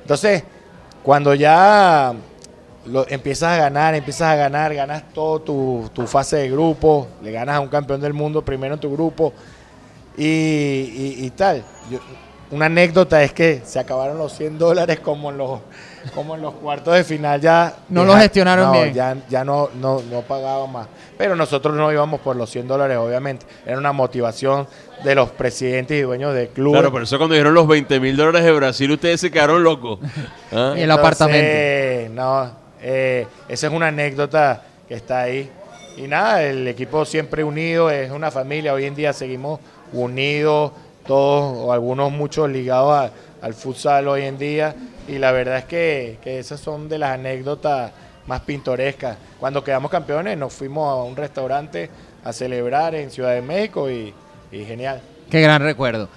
Entonces, 0.02 0.44
cuando 1.02 1.34
ya 1.34 2.14
lo, 2.86 3.06
empiezas 3.08 3.54
a 3.54 3.56
ganar, 3.56 3.94
empiezas 3.96 4.28
a 4.28 4.36
ganar, 4.36 4.72
ganas 4.72 5.02
todo 5.12 5.40
tu, 5.40 5.90
tu 5.92 6.06
fase 6.06 6.36
de 6.36 6.50
grupo, 6.50 7.08
le 7.22 7.32
ganas 7.32 7.56
a 7.56 7.60
un 7.60 7.68
campeón 7.68 8.00
del 8.00 8.12
mundo 8.12 8.42
primero 8.42 8.74
en 8.74 8.80
tu 8.80 8.92
grupo 8.92 9.32
y, 10.16 10.24
y- 11.18 11.30
tal. 11.30 11.64
Una 12.50 12.66
anécdota 12.66 13.22
es 13.24 13.32
que 13.32 13.62
se 13.64 13.80
acabaron 13.80 14.16
los 14.18 14.32
100 14.36 14.58
dólares 14.58 15.00
como 15.00 15.30
en 15.30 15.38
los, 15.38 15.60
como 16.14 16.34
en 16.34 16.42
los 16.42 16.54
cuartos 16.54 16.94
de 16.94 17.04
final 17.04 17.40
ya. 17.40 17.74
No 17.88 18.04
lo 18.04 18.16
gestionaron 18.16 18.66
no, 18.66 18.72
bien. 18.72 18.94
Ya, 18.94 19.16
ya 19.28 19.44
no, 19.44 19.70
no, 19.74 20.02
no 20.10 20.20
pagaban 20.22 20.70
más. 20.72 20.86
Pero 21.18 21.34
nosotros 21.36 21.74
no 21.74 21.90
íbamos 21.92 22.20
por 22.20 22.36
los 22.36 22.50
100 22.50 22.68
dólares, 22.68 22.96
obviamente. 22.98 23.46
Era 23.64 23.78
una 23.78 23.92
motivación 23.92 24.66
de 25.04 25.14
los 25.14 25.30
presidentes 25.30 25.96
y 25.98 26.02
dueños 26.02 26.34
del 26.34 26.48
club. 26.48 26.72
Claro, 26.72 26.90
por 26.92 27.02
eso 27.02 27.16
cuando 27.18 27.34
dijeron 27.34 27.54
los 27.54 27.66
20 27.66 28.00
mil 28.00 28.16
dólares 28.16 28.44
de 28.44 28.52
Brasil, 28.52 28.90
ustedes 28.90 29.20
se 29.20 29.30
quedaron 29.30 29.62
locos. 29.62 29.98
¿Ah? 30.52 30.74
Y 30.76 30.80
el 30.82 30.90
apartamento. 30.90 32.14
No, 32.14 32.50
eh, 32.82 33.26
esa 33.48 33.66
es 33.66 33.72
una 33.72 33.88
anécdota 33.88 34.62
que 34.88 34.94
está 34.94 35.20
ahí. 35.22 35.50
Y 35.96 36.02
nada, 36.02 36.42
el 36.42 36.68
equipo 36.68 37.04
siempre 37.06 37.42
unido, 37.42 37.90
es 37.90 38.10
una 38.10 38.30
familia. 38.30 38.74
Hoy 38.74 38.84
en 38.84 38.94
día 38.94 39.12
seguimos 39.12 39.60
unidos, 39.92 40.72
todos 41.06 41.56
o 41.58 41.72
algunos 41.72 42.12
muchos 42.12 42.50
ligados 42.50 42.92
a- 42.92 43.10
al 43.44 43.54
futsal 43.54 44.08
hoy 44.08 44.22
en 44.24 44.36
día. 44.38 44.74
Y 45.08 45.18
la 45.18 45.32
verdad 45.32 45.58
es 45.58 45.64
que, 45.64 46.18
que 46.22 46.38
esas 46.38 46.60
son 46.60 46.88
de 46.88 46.98
las 46.98 47.10
anécdotas 47.12 47.92
más 48.26 48.40
pintorescas. 48.40 49.16
Cuando 49.38 49.62
quedamos 49.62 49.90
campeones 49.90 50.36
nos 50.36 50.52
fuimos 50.52 50.88
a 50.90 51.02
un 51.02 51.14
restaurante 51.16 51.90
a 52.24 52.32
celebrar 52.32 52.94
en 52.94 53.10
Ciudad 53.10 53.32
de 53.32 53.42
México 53.42 53.88
y, 53.90 54.12
y 54.50 54.64
genial. 54.64 55.00
Qué 55.30 55.40
gran 55.40 55.62
recuerdo. 55.62 56.08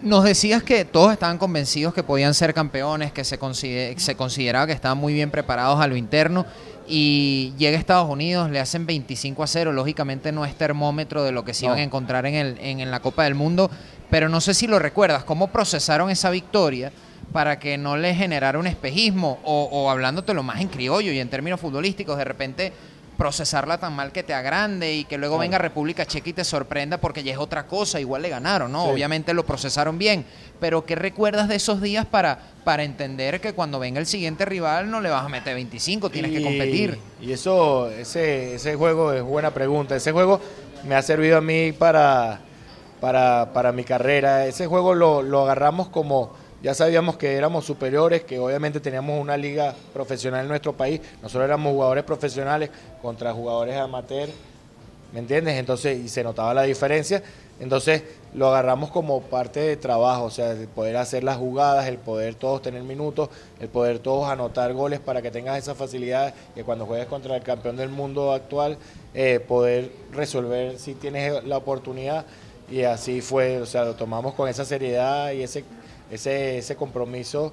Nos 0.00 0.22
decías 0.22 0.62
que 0.62 0.84
todos 0.84 1.12
estaban 1.12 1.38
convencidos 1.38 1.92
que 1.92 2.04
podían 2.04 2.32
ser 2.32 2.54
campeones, 2.54 3.10
que 3.10 3.24
se, 3.24 3.36
consider- 3.40 3.98
se 3.98 4.14
consideraba 4.14 4.68
que 4.68 4.72
estaban 4.72 4.98
muy 4.98 5.12
bien 5.12 5.32
preparados 5.32 5.80
a 5.80 5.88
lo 5.88 5.96
interno 5.96 6.46
y 6.86 7.52
llega 7.58 7.76
Estados 7.76 8.08
Unidos, 8.08 8.48
le 8.50 8.60
hacen 8.60 8.86
25 8.86 9.42
a 9.42 9.46
0, 9.48 9.72
lógicamente 9.72 10.30
no 10.30 10.44
es 10.44 10.54
termómetro 10.54 11.24
de 11.24 11.32
lo 11.32 11.44
que 11.44 11.52
se 11.52 11.66
No. 11.66 11.70
iban 11.72 11.80
a 11.80 11.82
encontrar 11.82 12.24
en, 12.26 12.34
el, 12.34 12.58
en, 12.60 12.78
en 12.78 12.90
la 12.92 13.00
Copa 13.00 13.24
del 13.24 13.34
Mundo, 13.34 13.68
pero 14.08 14.28
no 14.28 14.40
sé 14.40 14.54
si 14.54 14.68
lo 14.68 14.78
recuerdas, 14.78 15.24
¿cómo 15.24 15.48
procesaron 15.48 16.08
esa 16.10 16.30
victoria 16.30 16.92
para 17.32 17.58
que 17.58 17.76
no 17.78 17.96
les 17.96 18.16
generara 18.16 18.58
un 18.58 18.66
espejismo 18.66 19.38
o, 19.44 19.64
o 19.70 19.90
hablándotelo 19.90 20.42
más 20.42 20.60
en 20.60 20.68
criollo 20.68 21.12
y 21.12 21.18
en 21.20 21.28
términos 21.28 21.60
futbolísticos, 21.60 22.16
de 22.16 22.24
repente 22.24 22.72
procesarla 23.18 23.78
tan 23.78 23.94
mal 23.96 24.12
que 24.12 24.22
te 24.22 24.32
agrande 24.32 24.94
y 24.94 25.04
que 25.04 25.18
luego 25.18 25.34
Claro. 25.34 25.40
venga 25.48 25.58
República 25.58 26.06
Checa 26.06 26.30
y 26.30 26.32
te 26.34 26.44
sorprenda 26.44 26.98
porque 26.98 27.24
ya 27.24 27.32
es 27.32 27.38
otra 27.38 27.66
cosa, 27.66 27.98
igual 27.98 28.22
le 28.22 28.28
ganaron, 28.28 28.70
¿no? 28.70 28.84
Sí. 28.84 28.90
Obviamente 28.92 29.34
lo 29.34 29.44
procesaron 29.44 29.98
bien, 29.98 30.24
pero 30.60 30.84
¿qué 30.86 30.94
recuerdas 30.94 31.48
de 31.48 31.56
esos 31.56 31.82
días 31.82 32.06
para, 32.06 32.38
para 32.62 32.84
entender 32.84 33.40
que 33.40 33.54
cuando 33.54 33.80
venga 33.80 33.98
el 33.98 34.06
siguiente 34.06 34.44
rival 34.44 34.88
no 34.88 35.00
le 35.00 35.10
vas 35.10 35.24
a 35.24 35.28
meter 35.28 35.56
25, 35.56 36.10
tienes 36.10 36.30
que 36.30 36.42
competir? 36.44 36.96
Y 37.20 37.32
eso, 37.32 37.90
ese, 37.90 38.54
ese 38.54 38.76
juego 38.76 39.12
es 39.12 39.22
buena 39.24 39.50
pregunta. 39.52 39.96
Ese 39.96 40.12
juego 40.12 40.40
me 40.86 40.94
ha 40.94 41.02
servido 41.02 41.38
a 41.38 41.40
mí 41.40 41.72
para, 41.72 42.38
para, 43.00 43.50
para 43.52 43.72
mi 43.72 43.82
carrera. 43.82 44.46
Ese 44.46 44.68
juego 44.68 44.94
lo, 44.94 45.22
lo 45.22 45.42
agarramos 45.42 45.88
como, 45.88 46.34
ya 46.62 46.74
sabíamos 46.74 47.16
que 47.16 47.34
éramos 47.36 47.64
superiores, 47.64 48.24
que 48.24 48.38
obviamente 48.38 48.80
teníamos 48.80 49.20
una 49.20 49.36
liga 49.36 49.74
profesional 49.92 50.42
en 50.42 50.48
nuestro 50.48 50.72
país. 50.72 51.00
Nosotros 51.22 51.44
éramos 51.44 51.72
jugadores 51.72 52.04
profesionales 52.04 52.70
contra 53.00 53.32
jugadores 53.32 53.76
amateur. 53.76 54.28
¿Me 55.12 55.20
entiendes? 55.20 55.54
Entonces, 55.54 55.98
y 55.98 56.08
se 56.08 56.22
notaba 56.22 56.52
la 56.52 56.62
diferencia. 56.62 57.22
Entonces, 57.60 58.02
lo 58.34 58.48
agarramos 58.48 58.90
como 58.90 59.22
parte 59.22 59.60
de 59.60 59.76
trabajo, 59.76 60.24
o 60.24 60.30
sea, 60.30 60.52
el 60.52 60.68
poder 60.68 60.96
hacer 60.96 61.24
las 61.24 61.38
jugadas, 61.38 61.86
el 61.86 61.98
poder 61.98 62.34
todos 62.34 62.60
tener 62.60 62.82
minutos, 62.82 63.30
el 63.58 63.68
poder 63.68 64.00
todos 64.00 64.28
anotar 64.28 64.72
goles 64.74 65.00
para 65.00 65.22
que 65.22 65.30
tengas 65.30 65.58
esa 65.58 65.74
facilidad 65.74 66.34
que 66.54 66.62
cuando 66.62 66.86
juegues 66.86 67.06
contra 67.06 67.36
el 67.36 67.42
campeón 67.42 67.76
del 67.76 67.88
mundo 67.88 68.32
actual, 68.32 68.78
eh, 69.14 69.40
poder 69.40 69.90
resolver 70.12 70.78
si 70.78 70.94
tienes 70.94 71.42
la 71.44 71.56
oportunidad. 71.56 72.26
Y 72.70 72.82
así 72.82 73.22
fue, 73.22 73.60
o 73.60 73.66
sea, 73.66 73.84
lo 73.84 73.94
tomamos 73.94 74.34
con 74.34 74.48
esa 74.48 74.64
seriedad 74.64 75.32
y 75.32 75.42
ese, 75.42 75.64
ese, 76.10 76.58
ese 76.58 76.76
compromiso 76.76 77.52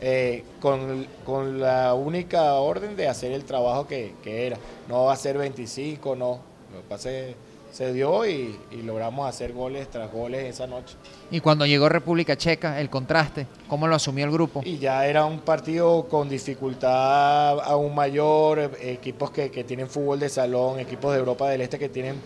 eh, 0.00 0.44
con, 0.60 1.06
con 1.24 1.60
la 1.60 1.94
única 1.94 2.54
orden 2.54 2.96
de 2.96 3.08
hacer 3.08 3.32
el 3.32 3.44
trabajo 3.44 3.86
que, 3.86 4.14
que 4.22 4.46
era. 4.46 4.58
No 4.88 5.04
va 5.04 5.12
a 5.12 5.16
ser 5.16 5.38
25, 5.38 6.14
no. 6.16 6.40
Lo 6.72 6.82
que 6.82 6.88
pasa 6.88 7.10
es 7.10 7.34
se 7.72 7.92
dio 7.92 8.26
y, 8.26 8.58
y 8.70 8.82
logramos 8.82 9.28
hacer 9.28 9.52
goles 9.52 9.88
tras 9.90 10.10
goles 10.10 10.44
esa 10.44 10.66
noche. 10.66 10.96
Y 11.30 11.40
cuando 11.40 11.66
llegó 11.66 11.88
República 11.88 12.36
Checa, 12.36 12.80
el 12.80 12.88
contraste, 12.88 13.46
¿cómo 13.68 13.86
lo 13.86 13.94
asumió 13.94 14.24
el 14.24 14.30
grupo? 14.30 14.62
Y 14.64 14.78
ya 14.78 15.06
era 15.06 15.24
un 15.24 15.40
partido 15.40 16.08
con 16.08 16.28
dificultad 16.28 17.60
aún 17.60 17.94
mayor, 17.94 18.58
eh, 18.58 18.92
equipos 18.92 19.30
que, 19.30 19.50
que 19.50 19.64
tienen 19.64 19.88
fútbol 19.88 20.18
de 20.18 20.28
salón, 20.28 20.80
equipos 20.80 21.12
de 21.12 21.18
Europa 21.18 21.48
del 21.50 21.60
Este 21.60 21.78
que 21.78 21.88
tienen 21.88 22.16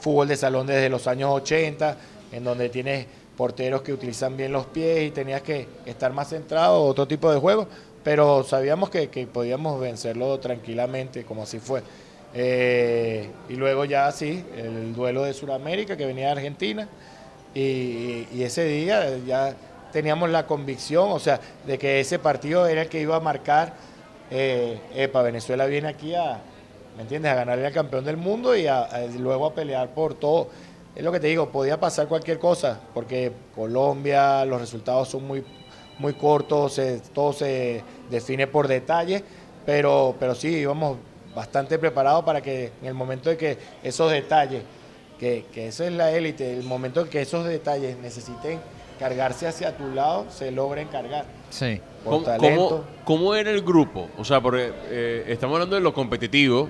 fútbol 0.00 0.28
de 0.28 0.36
salón 0.36 0.66
desde 0.66 0.88
los 0.88 1.06
años 1.06 1.30
80, 1.32 1.96
en 2.32 2.44
donde 2.44 2.68
tienes 2.68 3.06
porteros 3.40 3.80
que 3.80 3.94
utilizan 3.94 4.36
bien 4.36 4.52
los 4.52 4.66
pies 4.66 5.08
y 5.08 5.12
tenías 5.12 5.40
que 5.40 5.66
estar 5.86 6.12
más 6.12 6.28
centrado, 6.28 6.82
otro 6.82 7.08
tipo 7.08 7.32
de 7.32 7.40
juego, 7.40 7.66
pero 8.04 8.44
sabíamos 8.44 8.90
que, 8.90 9.08
podíamos 9.32 9.80
vencerlo 9.80 10.38
tranquilamente, 10.38 11.24
como 11.24 11.44
así 11.44 11.58
fue. 11.58 11.82
Eh, 12.34 13.30
y 13.48 13.54
luego 13.54 13.86
ya 13.86 14.12
sí, 14.12 14.44
el 14.58 14.94
duelo 14.94 15.22
de 15.22 15.32
Sudamérica 15.32 15.96
que 15.96 16.04
venía 16.04 16.26
de 16.26 16.32
Argentina, 16.32 16.86
y, 17.54 18.42
ese 18.42 18.64
día 18.64 19.16
ya 19.26 19.54
teníamos 19.90 20.28
la 20.28 20.46
convicción, 20.46 21.10
o 21.10 21.18
sea, 21.18 21.40
de 21.66 21.78
que 21.78 21.98
ese 21.98 22.18
partido 22.18 22.66
era 22.66 22.82
el 22.82 22.88
que 22.90 23.00
iba 23.00 23.16
a 23.16 23.20
marcar, 23.20 23.72
eh, 24.30 24.78
epa, 24.94 25.22
Venezuela 25.22 25.64
viene 25.64 25.88
aquí 25.88 26.14
a, 26.14 26.42
¿me 26.94 27.04
entiendes?, 27.04 27.32
a 27.32 27.36
ganarle 27.36 27.66
al 27.66 27.72
campeón 27.72 28.04
del 28.04 28.18
mundo 28.18 28.54
y 28.54 28.66
a- 28.66 28.86
luego 29.18 29.46
a 29.46 29.54
pelear 29.54 29.88
por 29.94 30.12
todo. 30.12 30.48
Es 30.94 31.04
lo 31.04 31.12
que 31.12 31.20
te 31.20 31.28
digo, 31.28 31.48
podía 31.50 31.78
pasar 31.78 32.08
cualquier 32.08 32.38
cosa, 32.38 32.80
porque 32.94 33.32
Colombia, 33.54 34.44
los 34.44 34.60
resultados 34.60 35.08
son 35.08 35.26
muy, 35.26 35.44
muy 35.98 36.14
cortos, 36.14 36.74
se- 36.74 37.00
todo 37.14 37.32
se 37.32 37.82
define 38.10 38.46
por 38.46 38.66
detalle, 38.68 39.22
pero, 39.64 40.14
pero 40.18 40.34
sí, 40.34 40.48
íbamos 40.48 40.96
bastante 41.34 41.78
preparados 41.78 42.24
para 42.24 42.40
que 42.40 42.72
en 42.82 42.88
el 42.88 42.94
momento 42.94 43.30
de 43.30 43.36
que 43.36 43.58
esos 43.84 44.10
detalles 44.10 44.62
que, 45.18 45.44
que 45.52 45.68
eso 45.68 45.84
es 45.84 45.92
la 45.92 46.10
élite, 46.12 46.54
el 46.58 46.64
momento 46.64 47.02
en 47.02 47.08
que 47.08 47.20
esos 47.20 47.44
detalles 47.46 47.96
necesiten 47.98 48.58
cargarse 48.98 49.46
hacia 49.46 49.76
tu 49.76 49.86
lado, 49.94 50.26
se 50.30 50.50
logren 50.50 50.88
cargar. 50.88 51.24
Sí. 51.50 51.80
Por 52.04 52.14
¿Cómo, 52.14 52.24
talento. 52.24 52.68
cómo- 52.68 52.84
cómo 53.04 53.34
era 53.34 53.50
el 53.50 53.62
grupo? 53.62 54.08
O 54.18 54.24
sea, 54.24 54.40
porque 54.40 54.72
eh, 54.88 55.24
estamos 55.28 55.54
hablando 55.54 55.76
de 55.76 55.82
lo 55.82 55.92
competitivo, 55.94 56.68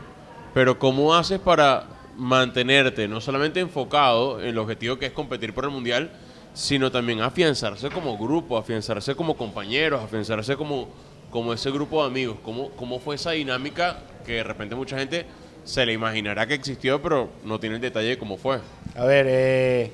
pero 0.52 0.78
¿cómo 0.78 1.14
haces 1.14 1.38
para 1.38 1.84
mantenerte 2.16 3.08
no 3.08 3.20
solamente 3.20 3.60
enfocado 3.60 4.40
en 4.40 4.48
el 4.48 4.58
objetivo 4.58 4.98
que 4.98 5.06
es 5.06 5.12
competir 5.12 5.54
por 5.54 5.64
el 5.64 5.70
mundial, 5.70 6.10
sino 6.54 6.90
también 6.90 7.20
afianzarse 7.20 7.90
como 7.90 8.18
grupo, 8.18 8.56
afianzarse 8.56 9.14
como 9.14 9.36
compañeros, 9.36 10.02
afianzarse 10.02 10.56
como, 10.56 10.88
como 11.30 11.52
ese 11.52 11.70
grupo 11.70 12.02
de 12.02 12.08
amigos? 12.08 12.38
¿Cómo, 12.42 12.70
¿Cómo 12.72 12.98
fue 12.98 13.14
esa 13.14 13.32
dinámica 13.32 13.98
que 14.26 14.34
de 14.34 14.42
repente 14.42 14.74
mucha 14.74 14.98
gente 14.98 15.26
se 15.64 15.86
le 15.86 15.92
imaginará 15.92 16.46
que 16.46 16.54
existió, 16.54 17.00
pero 17.00 17.28
no 17.44 17.60
tiene 17.60 17.76
el 17.76 17.80
detalle 17.80 18.08
de 18.08 18.18
cómo 18.18 18.36
fue? 18.36 18.58
A 18.96 19.04
ver, 19.04 19.26
eh, 19.28 19.90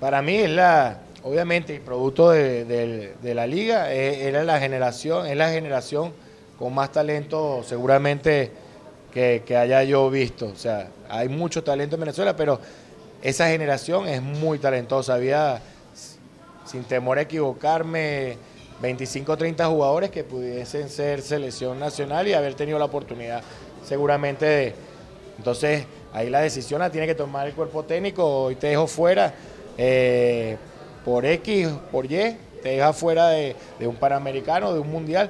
para 0.00 0.20
mí 0.20 0.36
es 0.36 0.50
la, 0.50 1.00
obviamente, 1.22 1.76
el 1.76 1.80
producto 1.80 2.30
de, 2.30 3.14
la 3.22 3.46
liga, 3.46 3.92
eh, 3.92 4.28
era 4.28 4.44
la 4.44 4.60
generación, 4.60 5.26
es 5.26 5.36
la 5.36 5.50
generación 5.50 6.12
con 6.58 6.74
más 6.74 6.92
talento 6.92 7.62
seguramente 7.64 8.52
que, 9.12 9.42
que 9.46 9.56
haya 9.56 9.82
yo 9.84 10.10
visto. 10.10 10.46
O 10.46 10.56
sea, 10.56 10.88
hay 11.12 11.28
mucho 11.28 11.62
talento 11.62 11.96
en 11.96 12.00
Venezuela, 12.00 12.34
pero 12.34 12.58
esa 13.20 13.46
generación 13.48 14.08
es 14.08 14.22
muy 14.22 14.58
talentosa. 14.58 15.12
Había, 15.14 15.60
sin 16.64 16.84
temor 16.84 17.18
a 17.18 17.22
equivocarme, 17.22 18.38
25 18.80 19.32
o 19.32 19.36
30 19.36 19.66
jugadores 19.66 20.10
que 20.10 20.24
pudiesen 20.24 20.88
ser 20.88 21.20
selección 21.20 21.78
nacional 21.78 22.26
y 22.28 22.32
haber 22.32 22.54
tenido 22.54 22.78
la 22.78 22.86
oportunidad 22.86 23.42
seguramente 23.86 24.46
de... 24.46 24.74
Entonces, 25.36 25.84
ahí 26.14 26.30
la 26.30 26.40
decisión 26.40 26.80
la 26.80 26.90
tiene 26.90 27.06
que 27.06 27.14
tomar 27.14 27.46
el 27.46 27.52
cuerpo 27.52 27.82
técnico. 27.84 28.44
Hoy 28.44 28.54
te 28.54 28.68
dejo 28.68 28.86
fuera 28.86 29.34
eh, 29.76 30.56
por 31.04 31.26
X, 31.26 31.68
por 31.90 32.06
Y, 32.06 32.38
te 32.62 32.70
deja 32.70 32.94
fuera 32.94 33.28
de, 33.28 33.54
de 33.78 33.86
un 33.86 33.96
Panamericano, 33.96 34.72
de 34.72 34.80
un 34.80 34.90
Mundial, 34.90 35.28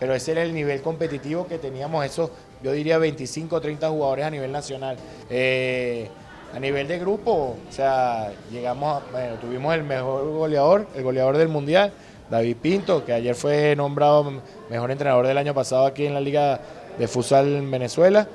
pero 0.00 0.12
ese 0.12 0.32
era 0.32 0.42
el 0.42 0.52
nivel 0.52 0.82
competitivo 0.82 1.46
que 1.46 1.58
teníamos, 1.58 2.04
esos, 2.04 2.30
yo 2.62 2.72
diría 2.72 2.98
25 2.98 3.56
o 3.56 3.60
30 3.60 3.88
jugadores 3.88 4.24
a 4.26 4.30
nivel 4.30 4.52
nacional. 4.52 4.96
Eh, 5.28 6.08
a 6.54 6.58
nivel 6.58 6.88
de 6.88 6.98
grupo, 6.98 7.32
o 7.32 7.72
sea, 7.72 8.32
llegamos, 8.50 9.00
a- 9.02 9.10
bueno, 9.12 9.34
tuvimos 9.36 9.72
el 9.74 9.84
mejor 9.84 10.24
goleador, 10.30 10.86
el 10.96 11.02
goleador 11.04 11.36
del 11.38 11.48
Mundial, 11.48 11.92
David 12.28 12.56
Pinto, 12.60 13.04
que 13.04 13.12
ayer 13.12 13.34
fue 13.36 13.74
nombrado 13.76 14.32
mejor 14.68 14.90
entrenador 14.90 15.26
del 15.26 15.38
año 15.38 15.54
pasado 15.54 15.86
aquí 15.86 16.06
en 16.06 16.14
la 16.14 16.20
Liga 16.20 16.60
de 16.98 17.06
Futsal 17.08 17.46
en 17.54 17.70
Venezuela. 17.70 18.26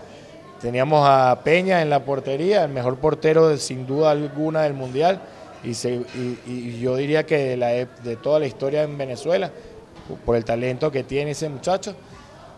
Teníamos 0.61 1.05
a 1.07 1.41
Peña 1.43 1.81
en 1.81 1.89
la 1.89 2.03
portería, 2.05 2.63
el 2.63 2.71
mejor 2.71 2.95
portero 2.97 3.55
sin 3.57 3.85
duda 3.85 4.11
alguna 4.11 4.61
del 4.63 4.73
Mundial. 4.73 5.19
Y, 5.63 5.73
se- 5.73 6.01
y- 6.15 6.79
yo 6.79 6.95
diría 6.95 7.25
que 7.25 7.57
la, 7.57 7.73
ep- 7.75 7.97
de 8.03 8.15
toda 8.15 8.39
la 8.39 8.45
historia 8.47 8.83
en 8.83 8.97
Venezuela, 8.97 9.51
por 10.25 10.35
el 10.37 10.45
talento 10.45 10.89
que 10.91 11.03
tiene 11.03 11.31
ese 11.31 11.49
muchacho. 11.49 11.95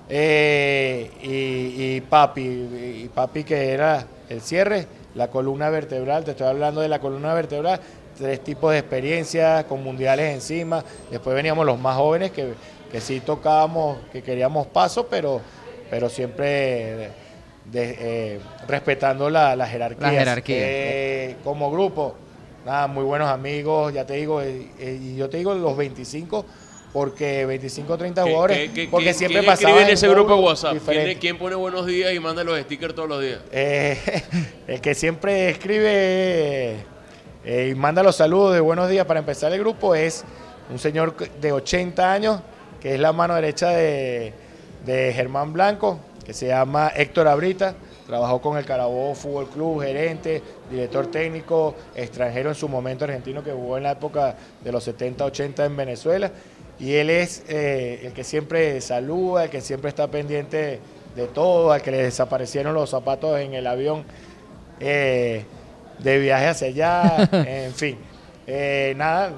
Eh, 0.10 1.12
y, 1.22 1.98
y 1.98 2.02
Papi, 2.02 2.42
y 2.42 3.10
Papi 3.14 3.44
que 3.44 3.72
era 3.72 4.06
el 4.30 4.42
cierre, 4.42 4.88
la 5.16 5.30
columna 5.30 5.70
vertebral, 5.70 6.24
te 6.24 6.32
estoy 6.32 6.48
hablando 6.48 6.82
de 6.82 6.88
la 6.88 7.00
columna 7.00 7.34
vertebral, 7.34 7.80
tres 8.18 8.44
tipos 8.44 8.72
de 8.72 8.80
experiencias 8.80 9.66
con 9.66 9.84
mundiales 9.84 10.34
encima. 10.34 10.84
Después 11.12 11.36
veníamos 11.36 11.66
los 11.66 11.80
más 11.80 11.98
jóvenes 11.98 12.32
que, 12.32 12.54
que 12.92 13.02
sí 13.02 13.20
tocábamos, 13.20 13.98
que 14.12 14.22
queríamos 14.24 14.68
paso, 14.68 15.08
pero, 15.08 15.42
pero 15.90 16.10
siempre 16.10 17.12
de- 17.66 17.98
eh, 18.00 18.40
respetando 18.68 19.30
la, 19.30 19.56
la 19.56 19.68
jerarquía. 19.68 20.08
La 20.08 20.12
jerarquía. 20.20 20.58
Eh, 20.60 21.36
como 21.44 21.70
grupo, 21.70 22.16
nada, 22.66 22.88
muy 22.88 23.04
buenos 23.04 23.28
amigos, 23.30 23.94
ya 23.94 24.06
te 24.06 24.14
digo, 24.14 24.42
eh, 24.42 24.68
y 24.80 25.16
yo 25.18 25.30
te 25.30 25.38
digo 25.38 25.54
los 25.54 25.76
25, 25.76 26.46
porque 27.02 27.46
25 27.46 27.94
o 27.94 27.96
30 27.96 28.24
¿Qué- 28.24 28.30
jugadores, 28.32 28.58
qué- 28.58 28.74
qué- 28.74 28.88
porque 28.90 29.14
siempre 29.14 29.44
pasaba 29.44 29.84
en 29.84 29.90
ese 29.90 30.08
grupo 30.10 30.36
de 30.36 30.42
WhatsApp? 30.42 30.72
¿Quién, 30.72 30.80
diferente. 30.80 31.20
quién 31.20 31.38
pone 31.38 31.56
buenos 31.56 31.86
días 31.86 32.12
y 32.12 32.20
manda 32.20 32.44
los 32.44 32.60
stickers 32.60 32.96
todos 32.96 33.08
los 33.08 33.22
días? 33.22 33.40
Eh, 33.52 34.00
el 34.68 34.82
que 34.82 34.96
siempre 34.96 35.52
escribe 35.52 36.78
eh, 37.46 37.70
y 37.72 37.76
manda 37.76 38.02
los 38.02 38.16
saludos 38.16 38.56
de 38.56 38.62
buenos 38.62 38.90
días 38.90 39.06
para 39.06 39.20
empezar 39.20 39.54
el 39.54 39.60
grupo 39.60 39.94
es 39.94 40.24
un 40.72 40.80
señor 40.80 41.16
de 41.40 41.52
80 41.52 42.12
años, 42.12 42.42
que 42.82 42.96
es 42.96 43.00
la 43.00 43.14
mano 43.14 43.36
derecha 43.36 43.70
de, 43.70 44.34
de 44.84 45.14
Germán 45.14 45.54
Blanco, 45.54 46.00
que 46.26 46.34
se 46.34 46.48
llama 46.48 46.92
Héctor 46.96 47.28
Abrita. 47.28 47.76
Trabajó 48.08 48.42
con 48.42 48.58
el 48.58 48.64
Carabobo 48.66 49.14
Fútbol 49.14 49.50
Club, 49.50 49.82
gerente, 49.84 50.42
director 50.72 51.08
técnico, 51.12 51.76
extranjero 51.94 52.48
en 52.50 52.56
su 52.56 52.70
momento 52.70 53.04
argentino 53.04 53.44
que 53.44 53.52
jugó 53.52 53.76
en 53.76 53.84
la 53.84 53.92
época 53.92 54.34
de 54.64 54.72
los 54.72 54.88
70-80 54.88 55.66
en 55.66 55.76
Venezuela. 55.76 56.32
Y 56.80 56.94
él 56.94 57.10
es 57.10 57.44
eh, 57.48 58.02
el 58.04 58.14
que 58.14 58.24
siempre 58.24 58.80
saluda, 58.82 59.46
el 59.46 59.50
que 59.50 59.62
siempre 59.62 59.90
está 59.90 60.08
pendiente 60.08 60.80
de 61.16 61.28
todo, 61.28 61.72
al 61.72 61.82
que 61.82 61.92
le 61.92 62.04
desaparecieron 62.04 62.74
los 62.74 62.92
zapatos 62.92 63.40
en 63.40 63.56
el 63.56 63.66
avión 63.66 64.04
eh, 64.80 65.44
de 66.00 66.20
viaje 66.20 66.48
hacia 66.48 66.68
allá, 66.68 67.30
en 67.48 67.74
fin. 67.74 67.98
Eh, 68.46 68.94
nada, 68.96 69.32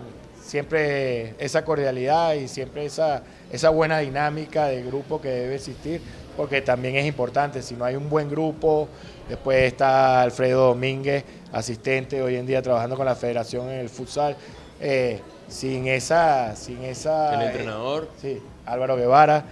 siempre 0.43 1.35
esa 1.39 1.63
cordialidad 1.63 2.33
y 2.33 2.47
siempre 2.47 2.85
esa, 2.85 3.23
esa 3.51 3.69
buena 3.69 3.99
dinámica 3.99 4.67
de 4.67 4.83
grupo 4.83 5.21
que 5.21 5.29
debe 5.29 5.55
existir, 5.55 6.01
porque 6.35 6.61
también 6.61 6.95
es 6.95 7.05
importante, 7.05 7.61
si 7.61 7.75
no 7.75 7.85
hay 7.85 7.95
un 7.95 8.09
buen 8.09 8.29
grupo, 8.29 8.89
después 9.29 9.63
está 9.63 10.21
Alfredo 10.21 10.67
Domínguez, 10.67 11.23
asistente 11.53 12.21
hoy 12.21 12.35
en 12.35 12.45
día 12.45 12.61
trabajando 12.61 12.97
con 12.97 13.05
la 13.05 13.15
federación 13.15 13.69
en 13.69 13.79
el 13.79 13.89
futsal, 13.89 14.35
eh, 14.81 15.19
sin 15.49 15.87
esa... 15.87 16.55
Sin 16.55 16.83
esa 16.83 17.33
El 17.35 17.41
eh, 17.41 17.45
entrenador. 17.47 18.09
Sí, 18.21 18.41
Álvaro 18.65 18.95
Guevara. 18.95 19.43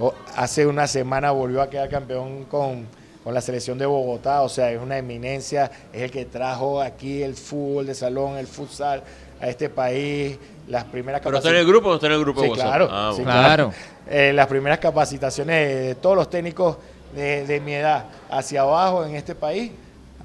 O- 0.00 0.14
Hace 0.36 0.66
una 0.66 0.86
semana 0.86 1.30
volvió 1.32 1.60
a 1.60 1.68
quedar 1.68 1.88
campeón 1.90 2.44
con, 2.44 2.86
con 3.22 3.34
la 3.34 3.40
selección 3.40 3.76
de 3.78 3.84
Bogotá, 3.86 4.42
o 4.42 4.48
sea, 4.48 4.70
es 4.72 4.80
una 4.80 4.96
eminencia, 4.98 5.70
es 5.92 6.02
el 6.02 6.10
que 6.10 6.24
trajo 6.24 6.80
aquí 6.80 7.22
el 7.22 7.34
fútbol 7.34 7.86
de 7.86 7.94
salón, 7.94 8.38
el 8.38 8.46
futsal 8.46 9.02
a 9.40 9.48
este 9.48 9.68
país, 9.68 10.38
las 10.68 10.84
primeras 10.84 11.20
¿Pero 11.20 11.36
está 11.36 11.50
en 11.50 11.56
el 11.56 11.66
grupo 11.66 11.88
o 11.88 11.90
no 11.90 11.94
está 11.96 12.06
en 12.06 12.12
el 12.14 12.20
grupo 12.20 12.40
de 12.42 12.48
Sí, 12.48 12.54
claro, 12.54 12.88
Ah, 12.90 13.12
sí. 13.14 13.22
Claro. 13.22 13.72
Eh, 14.08 14.32
las 14.32 14.46
primeras 14.46 14.78
capacitaciones 14.78 15.68
de 15.86 15.94
todos 15.96 16.16
los 16.16 16.30
técnicos 16.30 16.76
de, 17.14 17.44
de 17.46 17.60
mi 17.60 17.74
edad 17.74 18.04
hacia 18.30 18.62
abajo 18.62 19.04
en 19.04 19.14
este 19.16 19.34
país, 19.34 19.72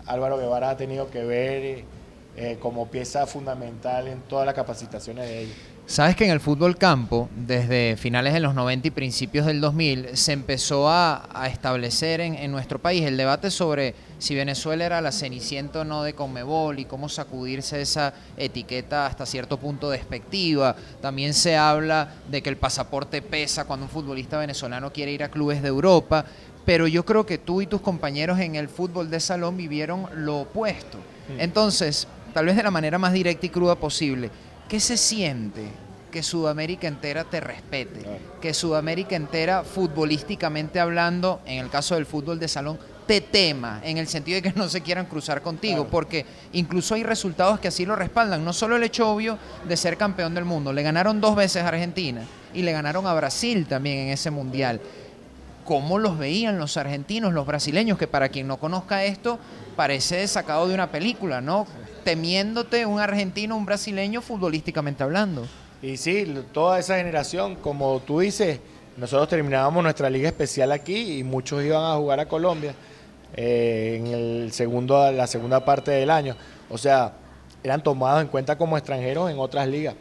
Álvaro 0.05 0.37
Guevara 0.37 0.69
ha 0.69 0.77
tenido 0.77 1.09
que 1.09 1.23
ver 1.25 1.63
eh, 1.63 1.85
como 2.59 2.87
pieza 2.87 3.25
fundamental 3.25 4.07
en 4.07 4.21
todas 4.21 4.45
las 4.45 4.53
capacitaciones 4.53 5.27
de 5.27 5.41
ellos. 5.41 5.55
Sabes 5.87 6.17
que 6.17 6.25
en 6.25 6.31
el 6.31 6.41
fútbol 6.41 6.77
campo, 6.77 7.29
desde 7.33 7.95
finales 7.95 8.33
de 8.33 8.41
los 8.41 8.53
90 8.53 8.89
y 8.89 8.91
principios 8.91 9.45
del 9.45 9.61
2000, 9.61 10.17
se 10.17 10.33
empezó 10.33 10.89
a, 10.89 11.29
a 11.33 11.47
establecer 11.47 12.19
en, 12.19 12.35
en 12.35 12.51
nuestro 12.51 12.77
país 12.77 13.05
el 13.05 13.15
debate 13.15 13.49
sobre 13.49 13.95
si 14.19 14.35
Venezuela 14.35 14.85
era 14.85 14.99
la 14.99 15.13
cenicienta 15.13 15.79
o 15.79 15.83
no 15.85 16.03
de 16.03 16.13
Conmebol 16.13 16.79
y 16.79 16.85
cómo 16.85 17.07
sacudirse 17.07 17.81
esa 17.81 18.13
etiqueta 18.35 19.05
hasta 19.05 19.25
cierto 19.25 19.57
punto 19.57 19.89
despectiva. 19.89 20.75
También 21.01 21.33
se 21.33 21.55
habla 21.55 22.15
de 22.29 22.43
que 22.43 22.49
el 22.49 22.57
pasaporte 22.57 23.21
pesa 23.21 23.63
cuando 23.63 23.85
un 23.85 23.89
futbolista 23.89 24.37
venezolano 24.37 24.91
quiere 24.91 25.13
ir 25.13 25.23
a 25.23 25.31
clubes 25.31 25.61
de 25.61 25.69
Europa, 25.69 26.25
pero 26.65 26.85
yo 26.85 27.05
creo 27.05 27.25
que 27.25 27.37
tú 27.37 27.61
y 27.61 27.65
tus 27.65 27.79
compañeros 27.79 28.39
en 28.39 28.55
el 28.55 28.67
fútbol 28.67 29.09
de 29.09 29.21
salón 29.21 29.55
vivieron 29.55 30.05
lo 30.15 30.41
opuesto. 30.41 30.97
Entonces, 31.37 32.07
tal 32.37 32.45
vez 32.45 32.55
de 32.55 32.61
la 32.61 32.69
manera 32.69 32.99
más 32.99 33.13
directa 33.13 33.47
y 33.47 33.49
cruda 33.49 33.73
posible, 33.73 34.29
¿qué 34.69 34.79
se 34.79 34.95
siente 34.95 35.71
que 36.11 36.21
Sudamérica 36.21 36.87
entera 36.87 37.23
te 37.23 37.39
respete? 37.39 38.05
Que 38.39 38.53
Sudamérica 38.53 39.15
entera, 39.15 39.63
futbolísticamente 39.63 40.79
hablando, 40.79 41.41
en 41.47 41.57
el 41.57 41.71
caso 41.71 41.95
del 41.95 42.05
fútbol 42.05 42.37
de 42.37 42.47
salón, 42.47 42.77
te 43.07 43.21
tema, 43.21 43.81
en 43.83 43.97
el 43.97 44.07
sentido 44.07 44.35
de 44.35 44.43
que 44.43 44.55
no 44.55 44.69
se 44.69 44.81
quieran 44.81 45.07
cruzar 45.07 45.41
contigo, 45.41 45.77
Claro. 45.77 45.89
porque 45.89 46.27
incluso 46.53 46.93
hay 46.93 47.01
resultados 47.01 47.59
que 47.59 47.69
así 47.69 47.87
lo 47.87 47.95
respaldan. 47.95 48.45
No 48.45 48.53
solo 48.53 48.75
el 48.75 48.83
hecho 48.83 49.09
obvio 49.09 49.39
de 49.67 49.75
ser 49.75 49.97
campeón 49.97 50.35
del 50.35 50.45
mundo, 50.45 50.71
le 50.73 50.83
ganaron 50.83 51.19
dos 51.19 51.35
veces 51.35 51.63
a 51.63 51.69
Argentina 51.69 52.21
y 52.53 52.61
le 52.61 52.71
ganaron 52.71 53.07
a 53.07 53.15
Brasil 53.15 53.65
también 53.65 53.97
en 53.97 54.09
ese 54.09 54.29
mundial 54.29 54.79
cómo 55.65 55.97
los 55.99 56.17
veían 56.17 56.57
los 56.59 56.77
argentinos, 56.77 57.33
los 57.33 57.45
brasileños, 57.45 57.97
que 57.97 58.07
para 58.07 58.29
quien 58.29 58.47
no 58.47 58.55
conozca 58.55 59.03
esto, 59.03 59.37
parece 59.75 60.25
sacado 60.29 60.65
de 60.69 60.73
una 60.73 60.89
película, 60.91 61.41
¿no? 61.41 61.67
Temiéndote 62.07 62.85
un 62.85 63.01
argentino, 63.01 63.57
un 63.57 63.65
brasileño, 63.65 64.21
futbolísticamente 64.21 65.03
hablando. 65.03 65.45
Y 65.81 65.97
sí, 65.97 66.25
toda 66.53 66.79
esa 66.79 66.95
generación, 66.95 67.55
como 67.55 67.99
tú 67.99 68.21
dices, 68.21 68.61
nosotros 68.95 69.27
terminábamos 69.27 69.83
nuestra 69.83 70.09
liga 70.09 70.29
especial 70.29 70.71
aquí 70.71 71.19
y 71.19 71.25
muchos 71.25 71.61
iban 71.65 71.83
a 71.83 71.95
jugar 71.97 72.21
a 72.21 72.25
Colombia 72.29 72.73
eh, 73.35 73.97
en 73.99 74.07
el 74.07 74.53
segundo, 74.53 75.11
la 75.11 75.27
segunda 75.27 75.65
parte 75.65 75.91
del 75.91 76.09
año. 76.09 76.37
O 76.69 76.77
sea, 76.77 77.11
eran 77.61 77.83
tomados 77.83 78.21
en 78.21 78.29
cuenta 78.29 78.57
como 78.57 78.77
extranjeros 78.77 79.29
en 79.29 79.37
otras 79.37 79.67
ligas. 79.67 79.95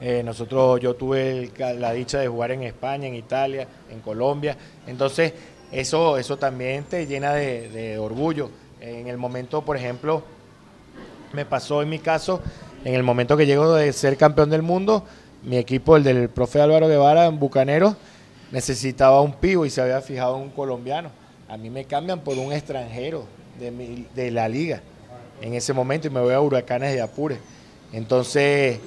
Eh, 0.00 0.22
nosotros, 0.24 0.80
yo 0.80 0.94
tuve 0.96 1.52
la 1.58 1.92
dicha 1.92 2.18
de 2.18 2.28
jugar 2.28 2.52
en 2.52 2.62
España, 2.62 3.08
en 3.08 3.14
Italia, 3.14 3.68
en 3.90 4.00
Colombia. 4.00 4.56
Entonces, 4.86 5.34
eso, 5.70 6.16
eso 6.16 6.38
también 6.38 6.84
te 6.84 7.06
llena 7.06 7.34
de 7.34 7.98
orgullo. 7.98 8.50
En 8.80 9.06
el 9.08 9.18
momento, 9.18 9.60
por 9.62 9.76
ejemplo, 9.76 10.22
me 11.32 11.44
pasó 11.44 11.82
en 11.82 11.88
mi 11.88 11.98
caso, 11.98 12.40
en 12.84 12.94
el 12.94 13.02
momento 13.02 13.36
que 13.36 13.46
llego 13.46 13.74
de 13.74 13.92
ser 13.92 14.16
campeón 14.16 14.50
del 14.50 14.62
mundo, 14.62 15.04
mi 15.42 15.56
equipo, 15.56 15.96
el 15.96 16.04
del 16.04 16.28
profe 16.28 16.60
Álvaro 16.60 16.88
Guevara 16.88 17.26
en 17.26 17.38
Bucanero, 17.38 17.96
necesitaba 18.50 19.20
un 19.20 19.32
pivo 19.32 19.66
y 19.66 19.70
se 19.70 19.80
había 19.80 20.00
fijado 20.00 20.36
en 20.36 20.42
un 20.42 20.50
colombiano. 20.50 21.10
A 21.48 21.56
mí 21.56 21.70
me 21.70 21.84
cambian 21.84 22.20
por 22.20 22.36
un 22.38 22.52
extranjero 22.52 23.24
de, 23.58 24.06
de 24.14 24.30
la 24.30 24.48
liga 24.48 24.80
en 25.40 25.54
ese 25.54 25.72
momento 25.72 26.08
y 26.08 26.10
me 26.10 26.20
voy 26.20 26.34
a 26.34 26.40
Huracanes 26.40 26.94
de 26.94 27.00
Apure. 27.00 27.38
Entonces, 27.92 28.78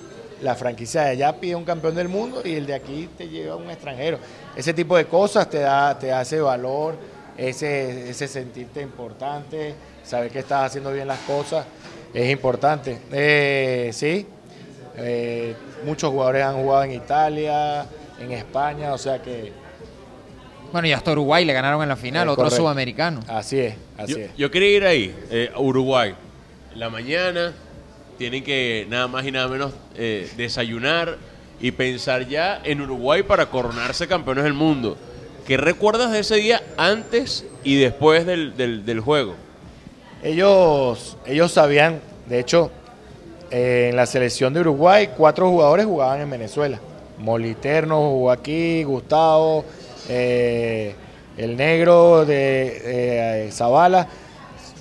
la 0.42 0.56
franquicia 0.56 1.04
de 1.04 1.10
allá 1.12 1.39
pide 1.39 1.56
un 1.56 1.64
campeón 1.64 1.96
del 1.96 2.10
mundo 2.10 2.42
y 2.44 2.56
el 2.56 2.66
de 2.66 2.74
aquí 2.74 3.10
te 3.18 3.30
lleva 3.30 3.56
un 3.56 3.70
extranjero. 3.70 4.18
Ese 4.56 4.74
tipo 4.74 4.98
de 4.98 5.06
cosas 5.06 5.50
te 5.50 5.60
da, 5.60 5.98
te 5.98 6.12
hace 6.12 6.39
valor, 6.42 6.96
ese, 7.38 8.10
ese 8.10 8.28
sentirte 8.28 8.82
importante, 8.82 9.74
saber 10.04 10.32
que 10.32 10.39
estás 10.39 10.66
haciendo 10.66 10.92
bien 10.92 11.08
las 11.08 11.20
cosas, 11.20 11.66
es 12.14 12.30
importante. 12.32 12.99
Eh, 13.12 13.89
sí, 13.93 14.26
eh, 14.97 15.55
muchos 15.86 16.09
jugadores 16.12 16.43
han 16.43 16.55
jugado 16.55 16.84
en 16.84 16.91
Italia, 16.93 17.86
en 18.20 18.32
España, 18.32 18.93
o 18.93 18.97
sea 18.97 19.22
que 19.22 19.51
Bueno, 20.72 20.88
y 20.88 20.93
hasta 20.93 21.12
Uruguay 21.12 21.43
le 21.45 21.53
ganaron 21.53 21.82
en 21.84 21.89
la 21.89 21.95
final, 21.95 22.28
otro 22.30 22.43
correcto. 22.43 22.57
sudamericano. 22.64 23.20
así 23.28 23.59
es, 23.59 23.76
así 23.97 24.14
Yo, 24.14 24.18
es. 24.20 24.36
yo 24.38 24.51
quería 24.51 24.70
ir 24.78 24.86
ahí, 24.86 25.16
eh, 25.30 25.51
a 25.53 25.59
Uruguay. 25.59 26.14
La 26.76 26.89
mañana 26.89 27.53
tienen 28.18 28.43
que 28.43 28.86
nada 28.89 29.07
más 29.07 29.26
y 29.26 29.32
nada 29.32 29.47
menos 29.47 29.74
eh, 29.95 30.30
desayunar 30.38 31.18
y 31.59 31.72
pensar 31.72 32.28
ya 32.28 32.62
en 32.64 32.82
Uruguay 32.82 33.24
para 33.24 33.47
coronarse 33.47 34.07
campeones 34.07 34.43
del 34.43 34.53
mundo. 34.53 34.97
¿Qué 35.45 35.57
recuerdas 35.57 36.12
de 36.12 36.20
ese 36.20 36.36
día 36.36 36.62
antes 36.78 37.45
y 37.64 37.76
después 37.76 38.26
del, 38.26 38.55
del- 38.55 38.86
del 38.86 38.99
juego? 38.99 39.36
Ellos, 40.24 41.17
ellos 41.26 41.51
sabían, 41.51 41.99
de 42.28 42.39
hecho, 42.39 42.69
eh, 43.49 43.88
en 43.89 43.95
la 43.95 44.05
selección 44.05 44.53
de 44.53 44.59
Uruguay, 44.59 45.09
cuatro 45.17 45.49
jugadores 45.49 45.86
jugaban 45.86 46.22
en 46.22 46.30
Venezuela. 46.30 46.80
Moliterno 47.17 48.09
jugó 48.09 48.32
aquí, 48.32 48.84
Gustavo, 48.84 49.65
eh, 50.09 50.95
el 51.38 51.55
negro 51.55 52.26
de 52.26 53.45
eh, 53.45 53.51
Zavala, 53.51 54.07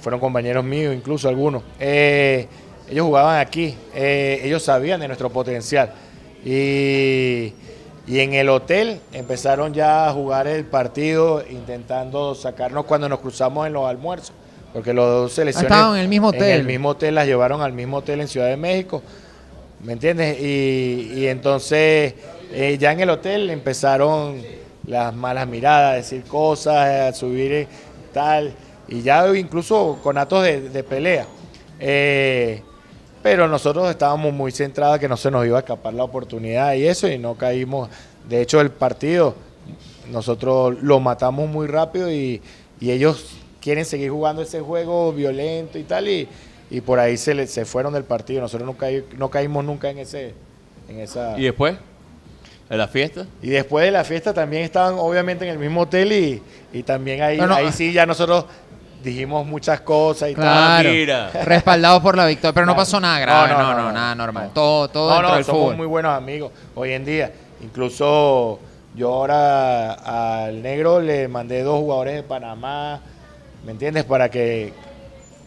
fueron 0.02 0.20
compañeros 0.20 0.64
míos, 0.64 0.94
incluso 0.94 1.28
algunos. 1.28 1.62
Eh, 1.78 2.46
ellos 2.88 3.06
jugaban 3.06 3.38
aquí, 3.38 3.76
ellos 3.94 4.62
sabían 4.62 5.00
de 5.00 5.06
nuestro 5.06 5.30
potencial. 5.30 5.92
Y, 6.44 7.52
y 8.06 8.18
en 8.18 8.34
el 8.34 8.48
hotel 8.48 9.00
empezaron 9.12 9.72
ya 9.72 10.08
a 10.08 10.12
jugar 10.12 10.48
el 10.48 10.64
partido, 10.64 11.44
intentando 11.48 12.34
sacarnos 12.34 12.86
cuando 12.86 13.08
nos 13.08 13.20
cruzamos 13.20 13.66
en 13.66 13.74
los 13.74 13.88
almuerzos. 13.88 14.34
Porque 14.72 14.92
los 14.92 15.04
dos 15.06 15.32
selecciones. 15.32 15.70
estaban 15.70 15.96
en 15.96 16.02
el 16.02 16.08
mismo 16.08 16.30
En 16.30 16.36
hotel. 16.36 16.60
el 16.60 16.66
mismo 16.66 16.90
hotel, 16.90 17.14
las 17.14 17.26
llevaron 17.26 17.60
al 17.60 17.72
mismo 17.72 17.98
hotel 17.98 18.20
en 18.20 18.28
Ciudad 18.28 18.46
de 18.48 18.56
México. 18.56 19.02
¿Me 19.82 19.94
entiendes? 19.94 20.38
Y, 20.40 21.12
y 21.16 21.26
entonces 21.26 22.14
eh, 22.52 22.76
ya 22.78 22.92
en 22.92 23.00
el 23.00 23.10
hotel 23.10 23.50
empezaron 23.50 24.40
las 24.86 25.14
malas 25.14 25.46
miradas, 25.48 25.92
a 25.92 25.96
decir 25.96 26.22
cosas, 26.24 26.76
a 26.76 27.12
subir 27.12 27.52
eh, 27.52 27.68
tal, 28.12 28.52
y 28.88 29.02
ya 29.02 29.26
incluso 29.36 29.98
con 30.02 30.18
actos 30.18 30.42
de, 30.44 30.68
de 30.68 30.82
pelea. 30.84 31.26
Eh, 31.78 32.62
pero 33.22 33.48
nosotros 33.48 33.90
estábamos 33.90 34.32
muy 34.32 34.52
centrados 34.52 34.98
que 34.98 35.08
no 35.08 35.16
se 35.16 35.30
nos 35.30 35.44
iba 35.46 35.56
a 35.58 35.60
escapar 35.60 35.94
la 35.94 36.04
oportunidad 36.04 36.74
y 36.74 36.86
eso, 36.86 37.08
y 37.08 37.18
no 37.18 37.34
caímos. 37.34 37.88
De 38.28 38.40
hecho, 38.40 38.60
el 38.60 38.70
partido 38.70 39.34
nosotros 40.10 40.76
lo 40.82 41.00
matamos 41.00 41.48
muy 41.48 41.66
rápido 41.66 42.10
y, 42.10 42.40
y 42.80 42.90
ellos 42.90 43.36
quieren 43.60 43.84
seguir 43.84 44.10
jugando 44.10 44.42
ese 44.42 44.60
juego 44.60 45.12
violento 45.12 45.78
y 45.78 45.82
tal, 45.84 46.08
y, 46.08 46.28
y 46.70 46.80
por 46.80 46.98
ahí 46.98 47.16
se, 47.16 47.34
le- 47.34 47.46
se 47.46 47.64
fueron 47.64 47.92
del 47.92 48.04
partido. 48.04 48.40
Nosotros 48.40 48.66
no, 48.66 48.76
caí- 48.78 49.04
no 49.16 49.28
caímos 49.30 49.64
nunca 49.64 49.90
en, 49.90 49.98
ese, 49.98 50.34
en 50.88 51.00
esa... 51.00 51.38
¿Y 51.38 51.42
después? 51.44 51.76
¿En 52.68 52.78
la 52.78 52.86
fiesta? 52.88 53.26
Y 53.42 53.48
después 53.50 53.84
de 53.84 53.90
la 53.90 54.04
fiesta 54.04 54.32
también 54.32 54.62
estaban 54.62 54.94
obviamente 54.96 55.44
en 55.44 55.50
el 55.50 55.58
mismo 55.58 55.80
hotel 55.82 56.12
y, 56.12 56.42
y 56.72 56.82
también 56.84 57.20
ahí, 57.22 57.36
No, 57.36 57.48
no, 57.48 57.54
ahí 57.56 57.66
ah. 57.68 57.72
sí 57.72 57.92
ya 57.92 58.06
nosotros 58.06 58.44
dijimos 59.02 59.44
muchas 59.46 59.80
cosas 59.80 60.30
y 60.30 60.34
Claro. 60.34 60.90
mira. 60.90 61.30
Respaldados 61.44 62.00
por 62.02 62.16
la 62.16 62.26
victoria, 62.26 62.52
pero 62.52 62.66
no 62.66 62.76
pasó 62.76 63.00
nada 63.00 63.18
grave, 63.18 63.48
no, 63.52 63.58
No, 63.58 63.62
no, 63.62 63.74
no, 63.74 63.82
no, 63.84 63.92
nada 63.92 64.14
no. 64.14 64.22
normal. 64.24 64.44
No. 64.48 64.50
Todo, 64.52 64.88
todo 64.88 65.20
no, 65.22 65.28
no, 65.30 65.34
del 65.34 65.44
somos 65.44 65.60
fútbol. 65.62 65.76
muy 65.76 65.86
buenos 65.86 66.12
amigos 66.16 66.52
hoy 66.76 66.92
en 66.92 67.04
día. 67.04 67.32
Incluso 67.62 68.60
yo 68.94 69.08
ahora 69.14 70.46
al 70.46 70.62
negro 70.62 71.00
le 71.00 71.26
mandé 71.26 71.62
dos 71.62 71.80
jugadores 71.80 72.14
de 72.14 72.22
Panamá, 72.22 73.00
¿me 73.64 73.72
entiendes? 73.72 74.04
Para 74.04 74.30
que, 74.30 74.72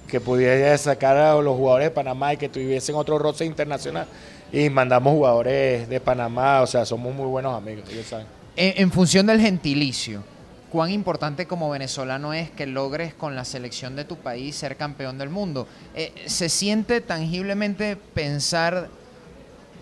que 0.07 0.19
pudiera 0.19 0.77
sacar 0.77 1.17
a 1.17 1.35
los 1.35 1.55
jugadores 1.57 1.87
de 1.87 1.91
Panamá 1.91 2.33
y 2.33 2.37
que 2.37 2.49
tuviesen 2.49 2.95
otro 2.95 3.17
roce 3.17 3.45
internacional. 3.45 4.07
Y 4.51 4.69
mandamos 4.69 5.13
jugadores 5.13 5.89
de 5.89 5.99
Panamá, 5.99 6.61
o 6.61 6.67
sea, 6.67 6.85
somos 6.85 7.13
muy 7.13 7.25
buenos 7.25 7.57
amigos, 7.57 7.85
ellos 7.89 8.05
saben. 8.05 8.27
En, 8.55 8.83
en 8.83 8.91
función 8.91 9.25
del 9.25 9.41
gentilicio, 9.41 10.23
¿cuán 10.71 10.91
importante 10.91 11.47
como 11.47 11.71
venezolano 11.71 12.33
es 12.33 12.51
que 12.51 12.67
logres 12.67 13.15
con 13.15 13.35
la 13.35 13.45
selección 13.45 13.95
de 13.95 14.05
tu 14.05 14.17
país 14.17 14.55
ser 14.55 14.75
campeón 14.77 15.17
del 15.17 15.29
mundo? 15.29 15.67
Eh, 15.95 16.13
¿Se 16.27 16.49
siente 16.49 17.01
tangiblemente 17.01 17.95
pensar, 17.95 18.89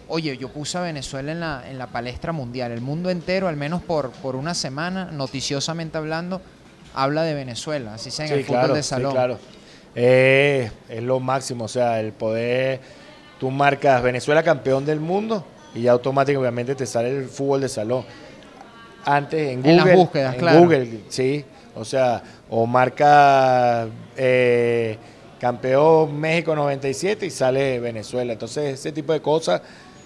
oye, 0.08 0.38
yo 0.38 0.48
puse 0.48 0.78
a 0.78 0.82
Venezuela 0.82 1.34
en 1.34 1.42
la, 1.42 1.70
en 1.70 1.78
la 1.78 1.88
palestra 1.88 2.32
mundial, 2.32 2.72
el 2.72 2.82
mundo 2.82 3.10
entero, 3.10 3.50
al 3.50 3.58
menos 3.58 3.82
por, 3.82 4.12
por 4.12 4.38
una 4.38 4.54
semana, 4.54 5.12
noticiosamente 5.12 5.98
hablando, 5.98 6.42
habla 6.94 7.24
de 7.24 7.34
Venezuela, 7.34 7.96
así 7.96 8.12
sea 8.12 8.26
en 8.28 8.34
el 8.34 8.46
fútbol 8.46 8.74
de 8.74 8.84
salón? 8.84 9.12
Sí, 9.12 9.16
claro. 9.16 9.40
Eh, 9.96 10.72
es 10.90 11.04
lo 11.04 11.20
máximo, 11.20 11.66
o 11.66 11.68
sea, 11.68 12.00
el 12.00 12.14
poder, 12.14 12.80
tú 13.40 13.52
marcas 13.52 14.02
Venezuela 14.02 14.42
campeón 14.44 14.86
del 14.86 15.00
mundo 15.00 15.46
y 15.76 15.84
ya 15.84 15.92
automáticamente 15.92 16.76
te 16.76 16.86
sale 16.86 17.10
el 17.10 17.26
fútbol 17.26 17.62
de 17.62 17.70
salón. 17.70 18.06
Antes 19.04 19.50
en 19.50 19.62
Google, 19.62 19.72
En 19.72 19.78
las 19.78 19.96
búsquedas, 19.96 20.34
en 20.36 20.40
claro. 20.40 20.60
Google, 20.60 21.00
sí, 21.10 21.44
o 21.76 21.84
sea, 21.84 22.22
o 22.50 22.66
marca 22.66 23.88
eh, 24.16 24.98
campeón 25.40 26.20
México 26.20 26.56
97 26.56 27.26
y 27.26 27.30
sale 27.30 27.80
Venezuela. 27.80 28.34
Entonces, 28.34 28.76
ese 28.76 28.92
tipo 28.92 29.12
de 29.12 29.22
cosas, 29.22 29.62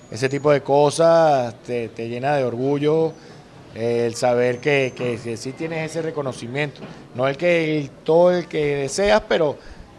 ese 0.10 0.30
tipo 0.30 0.52
de 0.52 0.62
cosas 0.62 1.56
te, 1.66 1.90
te 1.90 2.08
llena 2.08 2.36
de 2.36 2.44
orgullo 2.44 3.14
el 3.76 4.16
saber 4.16 4.60
que, 4.60 4.94
que, 4.96 5.20
que 5.22 5.38
sí 5.38 5.52
tienes 5.52 5.92
ese 5.92 6.02
reconocimiento. 6.02 6.82
No 7.14 7.28
el 7.28 7.38
que 7.38 7.78
el- 7.80 7.90
todo 7.90 8.32
el 8.32 8.48
que 8.48 8.76
deseas, 8.78 9.22
pero, 9.28 9.58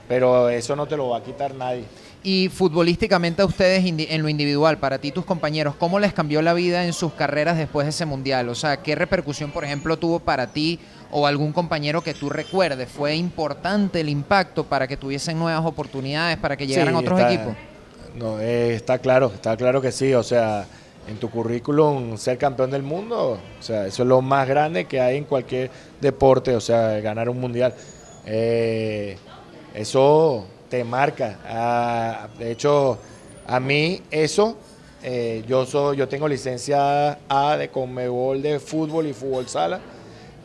pero 0.08 0.48
eso 0.48 0.74
no 0.74 0.86
te 0.86 0.96
lo 0.96 1.10
va 1.10 1.18
a 1.18 1.22
quitar 1.22 1.54
nadie. 1.54 1.84
Y 2.22 2.48
futbolísticamente 2.48 3.42
a 3.42 3.44
ustedes 3.44 3.84
en 3.86 4.22
lo 4.22 4.28
individual, 4.28 4.78
para 4.78 4.98
ti 4.98 5.12
tus 5.12 5.24
compañeros, 5.24 5.76
¿cómo 5.78 6.00
les 6.00 6.12
cambió 6.12 6.42
la 6.42 6.54
vida 6.54 6.84
en 6.84 6.92
sus 6.92 7.12
carreras 7.12 7.56
después 7.56 7.84
de 7.86 7.90
ese 7.90 8.04
mundial? 8.04 8.48
O 8.48 8.54
sea, 8.56 8.78
¿qué 8.78 8.96
repercusión, 8.96 9.52
por 9.52 9.64
ejemplo, 9.64 9.96
tuvo 9.96 10.18
para 10.18 10.48
ti 10.48 10.80
o 11.12 11.26
algún 11.28 11.52
compañero 11.52 12.02
que 12.02 12.14
tú 12.14 12.28
recuerdes? 12.28 12.88
¿Fue 12.88 13.14
importante 13.14 14.00
el 14.00 14.08
impacto 14.08 14.64
para 14.64 14.88
que 14.88 14.96
tuviesen 14.96 15.38
nuevas 15.38 15.64
oportunidades, 15.64 16.36
para 16.38 16.56
que 16.56 16.66
llegaran 16.66 16.94
Sí, 16.94 16.98
otros 17.00 17.20
está- 17.20 17.32
equipos? 17.32 17.54
No, 18.16 18.40
eh, 18.40 18.74
está 18.74 18.98
claro, 18.98 19.30
está 19.32 19.56
claro 19.56 19.80
que 19.80 19.92
sí. 19.92 20.12
O 20.14 20.22
sea, 20.24 20.66
en 21.08 21.18
tu 21.18 21.30
currículum 21.30 22.16
ser 22.16 22.38
campeón 22.38 22.70
del 22.70 22.82
mundo, 22.82 23.38
o 23.58 23.62
sea, 23.62 23.86
eso 23.86 24.02
es 24.02 24.08
lo 24.08 24.22
más 24.22 24.48
grande 24.48 24.86
que 24.86 25.00
hay 25.00 25.16
en 25.16 25.24
cualquier 25.24 25.70
deporte, 26.00 26.54
o 26.54 26.60
sea, 26.60 27.00
ganar 27.00 27.28
un 27.28 27.40
mundial. 27.40 27.74
Eh, 28.26 29.16
eso 29.74 30.46
te 30.68 30.82
marca. 30.84 31.38
Ah, 31.46 32.28
de 32.38 32.50
hecho, 32.50 32.98
a 33.46 33.60
mí 33.60 34.02
eso, 34.10 34.56
eh, 35.02 35.44
yo 35.46 35.64
soy, 35.66 35.96
yo 35.96 36.08
tengo 36.08 36.26
licencia 36.26 37.18
A 37.28 37.56
de 37.56 37.68
Conmebol 37.68 38.42
de 38.42 38.58
fútbol 38.58 39.06
y 39.06 39.12
fútbol 39.12 39.48
sala. 39.48 39.80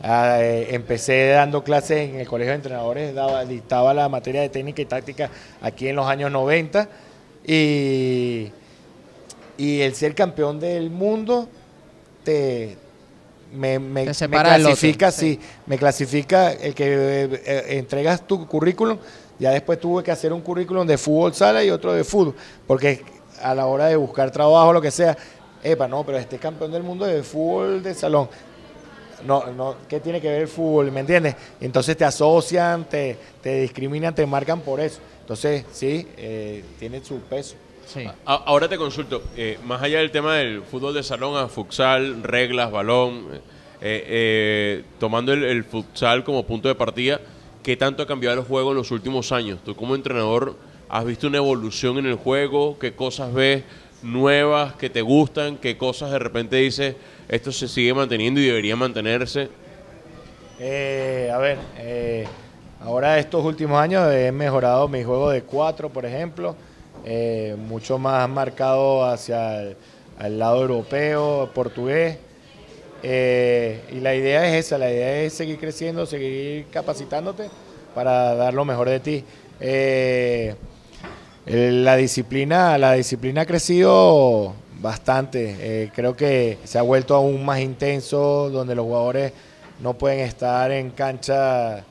Ah, 0.04 0.38
eh, 0.40 0.74
empecé 0.74 1.28
dando 1.28 1.62
clases 1.62 2.10
en 2.10 2.20
el 2.20 2.26
colegio 2.26 2.50
de 2.50 2.56
entrenadores, 2.56 3.14
daba, 3.14 3.44
dictaba 3.44 3.94
la 3.94 4.08
materia 4.08 4.40
de 4.40 4.48
técnica 4.48 4.82
y 4.82 4.86
táctica 4.86 5.30
aquí 5.60 5.88
en 5.88 5.96
los 5.96 6.06
años 6.06 6.30
90 6.30 6.88
y, 7.46 8.50
y 9.62 9.80
el 9.80 9.94
ser 9.94 10.14
campeón 10.14 10.58
del 10.58 10.90
mundo 10.90 11.48
te 12.24 12.76
me, 13.54 13.78
me- 13.78 14.06
Te 14.06 14.28
me 14.28 14.42
clasifica, 14.42 15.10
sí. 15.12 15.34
sí, 15.34 15.40
me 15.66 15.78
clasifica 15.78 16.52
el 16.52 16.74
que 16.74 16.86
eh, 17.24 17.42
eh, 17.46 17.64
entregas 17.78 18.26
tu 18.26 18.46
currículum, 18.46 18.98
ya 19.38 19.50
después 19.50 19.78
tuve 19.78 20.02
que 20.02 20.10
hacer 20.10 20.32
un 20.32 20.40
currículum 20.40 20.86
de 20.86 20.98
fútbol 20.98 21.34
sala 21.34 21.62
y 21.62 21.70
otro 21.70 21.92
de 21.92 22.02
fútbol, 22.02 22.34
porque 22.66 23.02
a 23.40 23.54
la 23.54 23.66
hora 23.66 23.86
de 23.86 23.96
buscar 23.96 24.30
trabajo, 24.30 24.72
lo 24.72 24.80
que 24.80 24.90
sea, 24.90 25.16
epa, 25.62 25.86
no, 25.86 26.04
pero 26.04 26.18
este 26.18 26.36
es 26.36 26.42
campeón 26.42 26.72
del 26.72 26.82
mundo 26.82 27.04
de 27.04 27.22
fútbol 27.22 27.82
de 27.82 27.94
salón. 27.94 28.28
No, 29.24 29.46
no, 29.52 29.76
¿qué 29.88 30.00
tiene 30.00 30.20
que 30.20 30.28
ver 30.28 30.42
el 30.42 30.48
fútbol? 30.48 30.90
¿Me 30.90 31.00
entiendes? 31.00 31.36
Entonces 31.60 31.96
te 31.96 32.04
asocian, 32.04 32.84
te, 32.88 33.16
te 33.40 33.60
discriminan, 33.60 34.12
te 34.14 34.26
marcan 34.26 34.60
por 34.60 34.80
eso. 34.80 34.98
Entonces, 35.20 35.64
sí, 35.72 36.08
eh, 36.16 36.64
tiene 36.80 37.04
su 37.04 37.20
peso. 37.20 37.54
Sí. 37.86 38.04
A- 38.24 38.34
Ahora 38.46 38.68
te 38.68 38.76
consulto, 38.78 39.22
eh, 39.36 39.58
más 39.64 39.82
allá 39.82 39.98
del 39.98 40.10
tema 40.10 40.36
del 40.36 40.62
fútbol 40.62 40.94
de 40.94 41.02
salón 41.02 41.36
a 41.36 41.48
futsal, 41.48 42.22
reglas, 42.22 42.70
balón, 42.70 43.26
eh, 43.32 43.40
eh, 43.82 44.84
tomando 44.98 45.32
el, 45.32 45.44
el 45.44 45.64
futsal 45.64 46.24
como 46.24 46.44
punto 46.46 46.68
de 46.68 46.74
partida, 46.74 47.20
¿qué 47.62 47.76
tanto 47.76 48.02
ha 48.02 48.06
cambiado 48.06 48.38
el 48.40 48.46
juego 48.46 48.70
en 48.70 48.76
los 48.78 48.90
últimos 48.90 49.32
años? 49.32 49.58
Tú 49.64 49.74
como 49.74 49.94
entrenador, 49.94 50.56
¿has 50.88 51.04
visto 51.04 51.26
una 51.26 51.38
evolución 51.38 51.98
en 51.98 52.06
el 52.06 52.14
juego? 52.14 52.78
¿Qué 52.78 52.92
cosas 52.94 53.32
ves 53.34 53.64
nuevas 54.02 54.74
que 54.74 54.88
te 54.90 55.02
gustan? 55.02 55.56
¿Qué 55.58 55.76
cosas 55.76 56.10
de 56.12 56.18
repente 56.18 56.56
dices, 56.56 56.96
esto 57.28 57.52
se 57.52 57.68
sigue 57.68 57.92
manteniendo 57.94 58.40
y 58.40 58.46
debería 58.46 58.76
mantenerse? 58.76 59.48
Eh, 60.58 61.30
a 61.32 61.38
ver, 61.38 61.58
eh, 61.78 62.26
ahora 62.80 63.18
estos 63.18 63.44
últimos 63.44 63.78
años 63.80 64.12
he 64.12 64.30
mejorado 64.32 64.86
mi 64.88 65.02
juego 65.02 65.30
de 65.30 65.42
cuatro, 65.42 65.88
por 65.88 66.06
ejemplo, 66.06 66.54
eh, 67.04 67.56
mucho 67.58 67.98
más 67.98 68.28
marcado 68.28 69.04
hacia 69.04 69.62
el, 69.62 70.38
lado 70.38 70.62
europeo, 70.62 71.50
portugués. 71.54 72.18
y 73.02 74.00
la 74.00 74.14
idea 74.14 74.46
es 74.48 74.66
esa, 74.66 74.78
la 74.78 74.90
idea 74.90 75.22
es 75.22 75.32
seguir 75.32 75.58
creciendo, 75.58 76.06
seguir 76.06 76.66
capacitándote 76.70 77.48
para 77.94 78.34
dar 78.34 78.54
lo 78.54 78.64
mejor 78.64 78.88
de 78.88 79.00
ti. 79.00 79.24
la 81.46 81.96
disciplina, 81.96 82.78
la 82.78 82.92
disciplina 82.92 83.42
ha 83.42 83.46
crecido 83.46 84.54
bastante. 84.80 85.90
creo 85.94 86.16
que 86.16 86.58
se 86.64 86.78
ha 86.78 86.82
vuelto 86.82 87.14
aún 87.14 87.44
más 87.44 87.60
intenso, 87.60 88.50
donde 88.50 88.74
los 88.74 88.84
jugadores 88.84 89.32
no 89.80 89.94
pueden 89.94 90.20
estar 90.20 90.70
en 90.70 90.90
cancha 90.90 91.84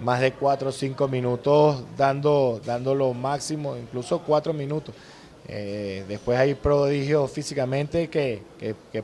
más 0.00 0.20
de 0.20 0.32
cuatro 0.32 0.70
o 0.70 0.72
cinco 0.72 1.08
minutos 1.08 1.82
dando, 1.96 2.60
dando 2.64 2.94
lo 2.94 3.14
máximo, 3.14 3.76
incluso 3.76 4.20
cuatro 4.20 4.52
minutos. 4.52 4.94
Eh, 5.48 6.04
después 6.08 6.38
hay 6.38 6.54
prodigios 6.54 7.30
físicamente 7.30 8.08
que, 8.08 8.42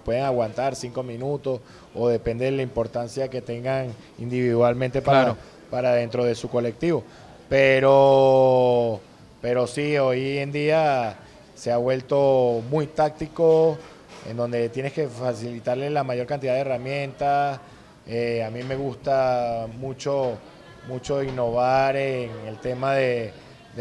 pueden 0.05 0.25
aguantar 0.25 0.75
cinco 0.75 1.03
minutos 1.03 1.61
o 1.95 2.09
depende 2.09 2.47
de 2.47 2.51
la 2.51 2.63
importancia 2.63 3.29
que 3.29 3.41
tengan 3.41 3.95
individualmente 4.19 5.01
para, 5.03 5.37
para 5.71 5.95
dentro 5.95 6.25
de 6.25 6.35
su 6.35 6.49
colectivo. 6.49 7.05
Pero, 7.49 9.01
pero 9.41 9.67
sí, 9.67 9.97
hoy 9.99 10.39
en 10.39 10.51
día 10.53 11.17
se 11.55 11.71
ha 11.71 11.77
vuelto 11.77 12.63
muy 12.71 12.87
táctico, 12.89 13.79
en 14.29 14.37
donde 14.37 14.69
tienes 14.69 14.93
que 14.93 15.07
facilitarle 15.07 15.91
la 15.91 16.03
mayor 16.03 16.27
cantidad 16.27 16.55
de 16.55 16.61
herramientas, 16.61 17.61
eh, 18.07 18.43
a 18.43 18.51
mí 18.51 18.63
me 18.63 18.75
gusta 18.75 19.69
mucho, 19.79 20.39
mucho 20.89 21.23
innovar 21.23 21.97
en 21.97 22.31
el 22.47 22.59
tema 22.59 22.95
de, 22.95 23.33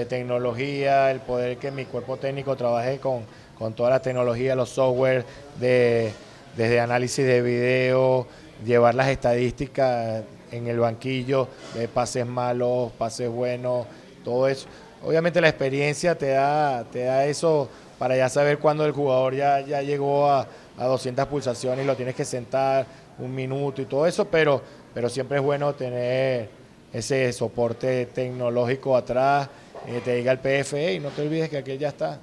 tecnología, 0.07 1.11
el 1.11 1.19
poder 1.19 1.57
que 1.57 1.69
mi 1.69 1.85
cuerpo 1.85 2.17
técnico 2.17 2.55
trabaje 2.55 2.99
con, 2.99 3.23
con 3.57 3.73
toda 3.73 3.89
la 3.89 4.01
tecnología, 4.01 4.55
los 4.55 4.69
software, 4.69 5.25
de, 5.59 6.13
desde 6.55 6.79
análisis 6.79 7.25
de 7.25 7.41
video, 7.41 8.25
llevar 8.65 8.95
las 8.95 9.09
estadísticas 9.09 10.23
en 10.51 10.67
el 10.67 10.79
banquillo, 10.79 11.47
de 11.75 11.87
pases 11.87 12.25
malos, 12.25 12.91
pases 12.97 13.29
buenos, 13.29 13.85
todo 14.23 14.47
eso. 14.47 14.67
Obviamente 15.03 15.41
la 15.41 15.49
experiencia 15.49 16.17
te 16.17 16.29
da, 16.29 16.85
te 16.85 17.03
da 17.03 17.25
eso 17.25 17.67
para 17.99 18.15
ya 18.15 18.29
saber 18.29 18.59
cuándo 18.59 18.85
el 18.85 18.91
jugador 18.93 19.35
ya, 19.35 19.59
ya 19.61 19.81
llegó 19.81 20.29
a, 20.29 20.47
a 20.77 20.85
200 20.85 21.27
pulsaciones 21.27 21.83
y 21.83 21.87
lo 21.87 21.95
tienes 21.95 22.15
que 22.15 22.25
sentar 22.25 22.85
un 23.19 23.33
minuto 23.35 23.81
y 23.81 23.85
todo 23.85 24.07
eso, 24.07 24.25
pero, 24.25 24.61
pero 24.93 25.09
siempre 25.09 25.37
es 25.37 25.43
bueno 25.43 25.73
tener 25.73 26.60
ese 26.93 27.31
soporte 27.33 28.05
tecnológico 28.07 28.95
atrás, 28.95 29.49
eh, 29.87 30.01
te 30.03 30.15
diga 30.15 30.31
el 30.31 30.39
PFE 30.39 30.95
y 30.95 30.99
no 30.99 31.09
te 31.09 31.21
olvides 31.21 31.49
que 31.49 31.57
aquel 31.57 31.79
ya 31.79 31.89
está. 31.89 32.19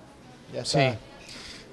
Ya 0.52 0.64
Sí. 0.64 0.80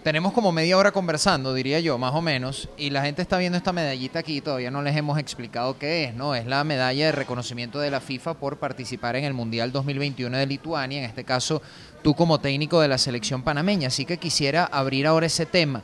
Tenemos 0.04 0.34
como 0.34 0.52
media 0.52 0.78
hora 0.78 0.92
conversando, 0.92 1.52
diría 1.52 1.80
yo, 1.80 1.98
más 1.98 2.14
o 2.14 2.22
menos, 2.22 2.70
y 2.78 2.92
la 2.92 3.02
gente 3.02 3.24
está 3.24 3.40
viendo 3.40 3.58
esta 3.58 3.74
medallita 3.74 4.20
aquí, 4.20 4.40
todavía 4.40 4.70
no 4.70 4.84
les 4.84 4.96
hemos 4.96 5.18
explicado 5.18 5.80
qué 5.80 6.04
es, 6.04 6.14
¿no? 6.14 6.36
Es 6.36 6.46
la 6.46 6.64
medalla 6.64 7.08
de 7.08 7.12
reconocimiento 7.12 7.80
de 7.80 7.90
la 7.90 8.00
FIFA 8.00 8.36
por 8.36 8.58
participar 8.58 9.16
en 9.16 9.24
el 9.24 9.34
Mundial 9.34 9.72
2021 9.72 10.38
de 10.38 10.46
Lituania, 10.46 11.00
en 11.00 11.06
este 11.06 11.24
caso 11.24 11.60
tú 12.04 12.14
como 12.14 12.40
técnico 12.40 12.82
de 12.82 12.88
la 12.88 13.00
selección 13.00 13.42
panameña, 13.42 13.88
así 13.88 14.06
que 14.06 14.18
quisiera 14.18 14.66
abrir 14.66 15.08
ahora 15.08 15.26
ese 15.26 15.48
tema 15.48 15.82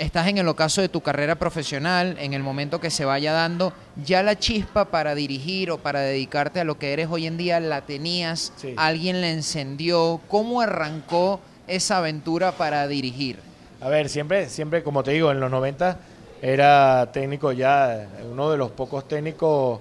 estás 0.00 0.28
en 0.28 0.38
el 0.38 0.48
ocaso 0.48 0.80
de 0.80 0.88
tu 0.88 1.02
carrera 1.02 1.34
profesional, 1.34 2.16
en 2.18 2.32
el 2.32 2.42
momento 2.42 2.80
que 2.80 2.90
se 2.90 3.04
vaya 3.04 3.32
dando, 3.32 3.74
ya 4.02 4.22
la 4.22 4.38
chispa 4.38 4.86
para 4.86 5.14
dirigir 5.14 5.70
o 5.70 5.78
para 5.78 6.00
dedicarte 6.00 6.58
a 6.58 6.64
lo 6.64 6.78
que 6.78 6.94
eres 6.94 7.08
hoy 7.10 7.26
en 7.26 7.36
día 7.36 7.60
la 7.60 7.82
tenías, 7.82 8.54
alguien 8.76 9.20
la 9.20 9.28
encendió, 9.28 10.20
¿cómo 10.28 10.62
arrancó 10.62 11.40
esa 11.68 11.98
aventura 11.98 12.52
para 12.52 12.88
dirigir? 12.88 13.38
A 13.82 13.88
ver, 13.88 14.08
siempre, 14.08 14.48
siempre, 14.48 14.82
como 14.82 15.02
te 15.02 15.10
digo, 15.10 15.30
en 15.30 15.38
los 15.38 15.50
90 15.50 15.98
era 16.40 17.10
técnico 17.12 17.52
ya, 17.52 18.08
uno 18.30 18.50
de 18.50 18.56
los 18.56 18.70
pocos 18.70 19.06
técnicos, 19.06 19.80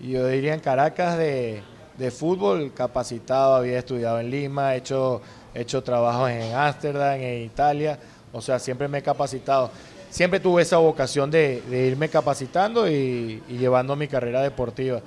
yo 0.00 0.26
diría 0.26 0.54
en 0.54 0.60
Caracas, 0.60 1.16
de, 1.16 1.62
fútbol, 2.10 2.72
capacitado, 2.74 3.54
había 3.54 3.78
estudiado 3.78 4.18
en 4.18 4.28
Lima, 4.28 4.74
hecho, 4.74 5.22
hecho 5.54 5.84
trabajos 5.84 6.30
en 6.30 6.52
Ámsterdam, 6.52 7.20
en 7.20 7.44
Italia 7.44 7.96
o 8.32 8.40
sea, 8.40 8.58
siempre 8.58 8.88
me 8.88 8.98
he 8.98 9.02
capacitado. 9.02 9.70
Siempre 10.10 10.40
tuve 10.40 10.62
esa 10.62 10.76
vocación 10.78 11.30
de, 11.30 11.62
irme 11.70 12.08
capacitando 12.08 12.90
y, 12.90 13.42
llevando 13.48 13.96
mi 13.96 14.08
carrera 14.08 14.42
deportiva. 14.42 15.00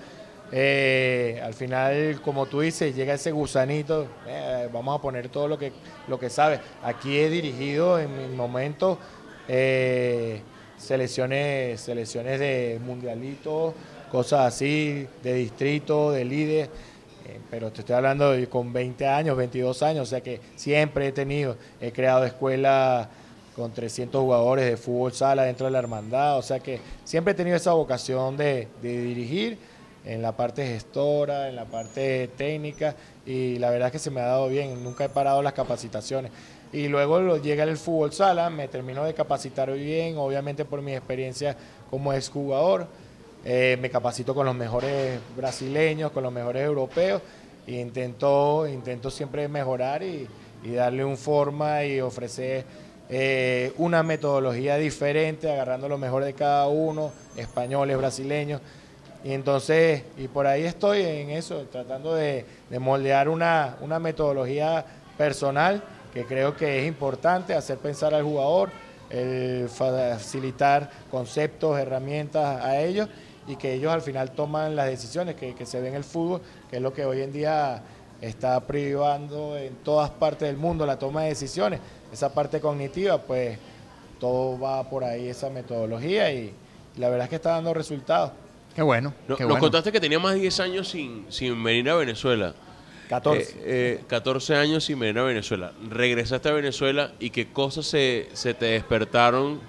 Eh, 0.52 1.42
al 1.44 1.54
final, 1.54 2.22
como 2.22 2.46
tú 2.46 2.62
dices, 2.62 2.96
llega 2.96 3.14
ese 3.14 3.32
gusanito, 3.32 4.08
eh, 4.28 4.70
vamos 4.72 4.98
a 4.98 5.02
poner 5.02 5.30
todo 5.30 5.48
lo 5.48 5.58
que, 5.58 5.72
lo 6.08 6.20
que 6.20 6.30
sabes. 6.30 6.60
Aquí 6.84 7.18
he 7.18 7.30
dirigido 7.30 8.00
en 8.00 8.16
mi 8.16 8.36
momento 8.36 8.98
eh, 9.48 10.42
selecciones, 10.78 11.82
selecciones 11.82 12.40
de 12.40 12.80
mundialitos, 12.84 13.74
cosas 14.12 14.54
así, 14.54 15.08
de 15.24 15.34
distrito, 15.34 16.12
de 16.12 16.26
líder 17.28 17.42
pero 17.50 17.72
te 17.72 17.82
estoy 17.82 17.96
hablando 17.96 18.32
de 18.32 18.48
con 18.48 18.74
20 18.74 19.08
años, 19.08 19.38
22 19.38 19.84
años, 19.84 20.04
o 20.04 20.10
sea 20.10 20.22
que 20.22 20.42
siempre 20.56 21.08
he 21.08 21.12
tenido, 21.12 21.58
he 21.82 21.92
creado 21.92 22.26
escuelas 22.26 23.08
con 23.56 23.72
300 23.72 24.22
jugadores 24.22 24.66
de 24.66 24.78
fútbol 24.78 25.14
sala 25.14 25.44
dentro 25.44 25.66
de 25.66 25.72
la 25.72 25.80
hermandad, 25.80 26.38
o 26.38 26.42
sea 26.42 26.60
que 26.60 26.80
siempre 27.04 27.32
he 27.32 27.36
tenido 27.36 27.56
esa 27.56 27.74
vocación 27.74 28.36
de, 28.38 28.68
dirigir 28.82 29.58
en 30.06 30.22
la 30.22 30.34
parte 30.34 30.68
gestora, 30.68 31.50
en 31.50 31.56
la 31.56 31.66
parte 31.66 32.30
técnica 32.38 32.96
y 33.26 33.58
la 33.58 33.72
verdad 33.72 33.88
es 33.88 33.92
que 33.94 34.00
se 34.00 34.12
me 34.12 34.22
ha 34.22 34.26
dado 34.26 34.50
bien, 34.50 34.84
nunca 34.84 35.06
he 35.06 35.10
parado 35.10 35.42
las 35.42 35.54
capacitaciones. 35.54 36.32
Y 36.74 36.90
luego 36.90 37.38
llega 37.38 37.64
el 37.64 37.78
fútbol 37.78 38.12
sala, 38.12 38.50
me 38.50 38.68
termino 38.68 39.04
de 39.06 39.14
capacitar 39.14 39.72
bien, 39.72 40.18
obviamente 40.18 40.66
por 40.66 40.82
mi 40.82 40.94
experiencia 40.94 41.56
como 41.90 42.12
exjugador 42.12 42.88
eh, 43.48 43.78
me 43.80 43.92
capacito 43.92 44.34
con 44.34 44.48
los 44.48 44.56
mejores 44.56 45.20
brasileños, 45.38 46.12
con 46.12 46.24
los 46.24 46.34
mejores 46.34 46.64
europeos 46.64 47.22
e 47.68 47.74
intento, 47.74 48.68
intento 48.68 49.12
siempre 49.12 49.48
mejorar 49.48 50.02
y, 50.02 50.28
darle 50.64 51.06
un 51.06 51.16
forma 51.16 51.84
y 51.84 52.02
ofrecer 52.02 52.66
eh, 53.08 53.72
una 53.78 54.02
metodología 54.02 54.78
diferente, 54.78 55.52
agarrando 55.52 55.88
lo 55.88 56.00
mejor 56.00 56.24
de 56.24 56.34
cada 56.34 56.66
uno, 56.66 57.12
españoles, 57.36 57.96
brasileños. 58.00 58.62
Y 59.24 59.34
entonces, 59.34 60.02
y 60.18 60.28
por 60.28 60.48
ahí 60.48 60.64
estoy 60.64 61.04
en 61.04 61.30
eso, 61.30 61.68
tratando 61.72 62.16
de, 62.16 62.46
moldear 62.80 63.30
una, 63.30 63.78
una, 63.80 64.00
metodología 64.00 64.84
personal 65.20 65.84
que 66.16 66.26
creo 66.26 66.58
que 66.58 66.80
es 66.80 66.88
importante, 66.88 67.54
hacer 67.54 67.78
pensar 67.78 68.16
al 68.16 68.24
jugador, 68.24 68.72
facilitar 69.68 70.90
conceptos, 71.12 71.78
herramientas 71.78 72.66
a 72.66 72.82
ellos 72.82 73.08
y 73.48 73.56
que 73.56 73.74
ellos 73.74 73.92
al 73.92 74.02
final 74.02 74.32
toman 74.32 74.76
las 74.76 74.88
decisiones 74.88 75.36
que, 75.36 75.66
se 75.66 75.80
ve 75.80 75.90
en 75.90 75.96
el 75.96 76.04
fútbol, 76.04 76.42
que 76.70 76.78
es 76.78 76.82
lo 76.82 76.94
que 76.94 77.06
hoy 77.06 77.22
en 77.22 77.32
día 77.32 77.82
está 78.22 78.60
privando 78.62 79.58
en 79.58 79.76
todas 79.78 80.10
partes 80.10 80.48
del 80.48 80.58
mundo 80.58 80.86
la 80.86 80.98
toma 80.98 81.24
de 81.24 81.30
decisiones. 81.30 81.80
Esa 82.12 82.34
parte 82.34 82.60
cognitiva, 82.60 83.18
pues 83.20 83.58
todo 84.20 84.60
va 84.60 84.90
por 84.90 85.04
ahí, 85.04 85.28
esa 85.28 85.50
metodología 85.50 86.32
y 86.32 86.54
la 86.98 87.10
verdad 87.10 87.26
es 87.26 87.30
que 87.30 87.36
está 87.36 87.52
dando 87.52 87.74
resultados. 87.74 88.32
Qué 88.74 88.82
bueno. 88.82 89.14
nos 89.28 89.60
contaste 89.60 89.92
que 89.92 90.00
tenía 90.00 90.20
más 90.20 90.34
de 90.34 90.42
10 90.42 90.60
años 90.60 90.90
sin, 90.90 91.26
sin 91.30 91.64
venir 91.64 91.90
a 91.90 91.96
Venezuela. 91.96 92.54
14. 93.10 94.04
14 94.08 94.54
eh, 94.54 94.56
eh, 94.56 94.60
años 94.60 94.84
sin 94.84 95.00
venir 95.00 95.20
a 95.20 95.24
Venezuela. 95.24 95.72
Regresaste 95.90 96.50
a 96.50 96.54
Venezuela 96.54 97.12
y 97.20 97.30
qué 97.30 97.52
cosas 97.52 97.86
se, 97.86 98.30
se 98.34 98.54
te 98.54 98.66
despertaron 98.66 99.62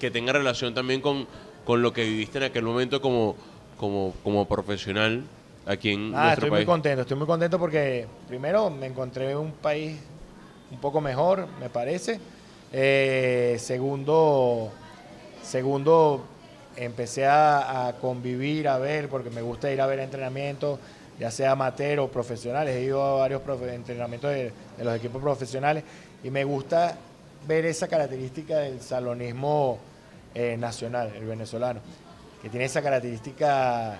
que 0.00 0.10
tenga 0.10 0.32
relación 0.32 0.74
también 0.74 1.00
con 1.00 1.26
con 1.66 1.82
lo 1.82 1.92
que 1.92 2.04
viviste 2.04 2.38
en 2.38 2.44
aquel 2.44 2.62
momento 2.62 3.02
como, 3.02 3.34
como, 3.76 4.14
como 4.22 4.46
profesional 4.46 5.24
aquí 5.66 5.90
en 5.90 6.12
ah, 6.14 6.32
estoy 6.32 6.48
muy 6.48 6.64
contento, 6.64 7.02
estoy 7.02 7.16
muy 7.16 7.26
contento 7.26 7.58
porque 7.58 8.06
primero 8.28 8.70
me 8.70 8.86
encontré 8.86 9.36
un 9.36 9.50
país 9.50 9.98
un 10.70 10.78
poco 10.78 11.00
mejor, 11.00 11.46
me 11.60 11.68
parece. 11.68 12.20
Eh, 12.72 13.56
segundo, 13.58 14.70
segundo, 15.42 16.24
empecé 16.76 17.26
a, 17.26 17.94
convivir, 18.00 18.68
a 18.68 18.78
ver, 18.78 19.08
porque 19.08 19.30
me 19.30 19.42
gusta 19.42 19.70
ir 19.72 19.80
a 19.80 19.86
ver 19.86 19.98
entrenamientos, 19.98 20.78
ya 21.18 21.30
sea 21.30 21.52
amateur 21.52 22.00
o 22.00 22.08
profesionales. 22.08 22.76
He 22.76 22.82
ido 22.82 23.02
a 23.02 23.18
varios 23.18 23.42
entrenamientos 23.72 24.30
de, 24.30 24.52
de, 24.76 24.84
los 24.84 24.96
equipos 24.96 25.20
profesionales 25.20 25.82
y 26.22 26.30
me 26.30 26.44
gusta 26.44 26.96
ver 27.46 27.66
esa 27.66 27.88
característica 27.88 28.58
del 28.58 28.80
salonismo 28.80 29.78
nacional, 30.58 31.12
el 31.16 31.24
venezolano, 31.24 31.80
que 32.42 32.48
tiene 32.50 32.66
esa 32.66 32.82
característica 32.82 33.98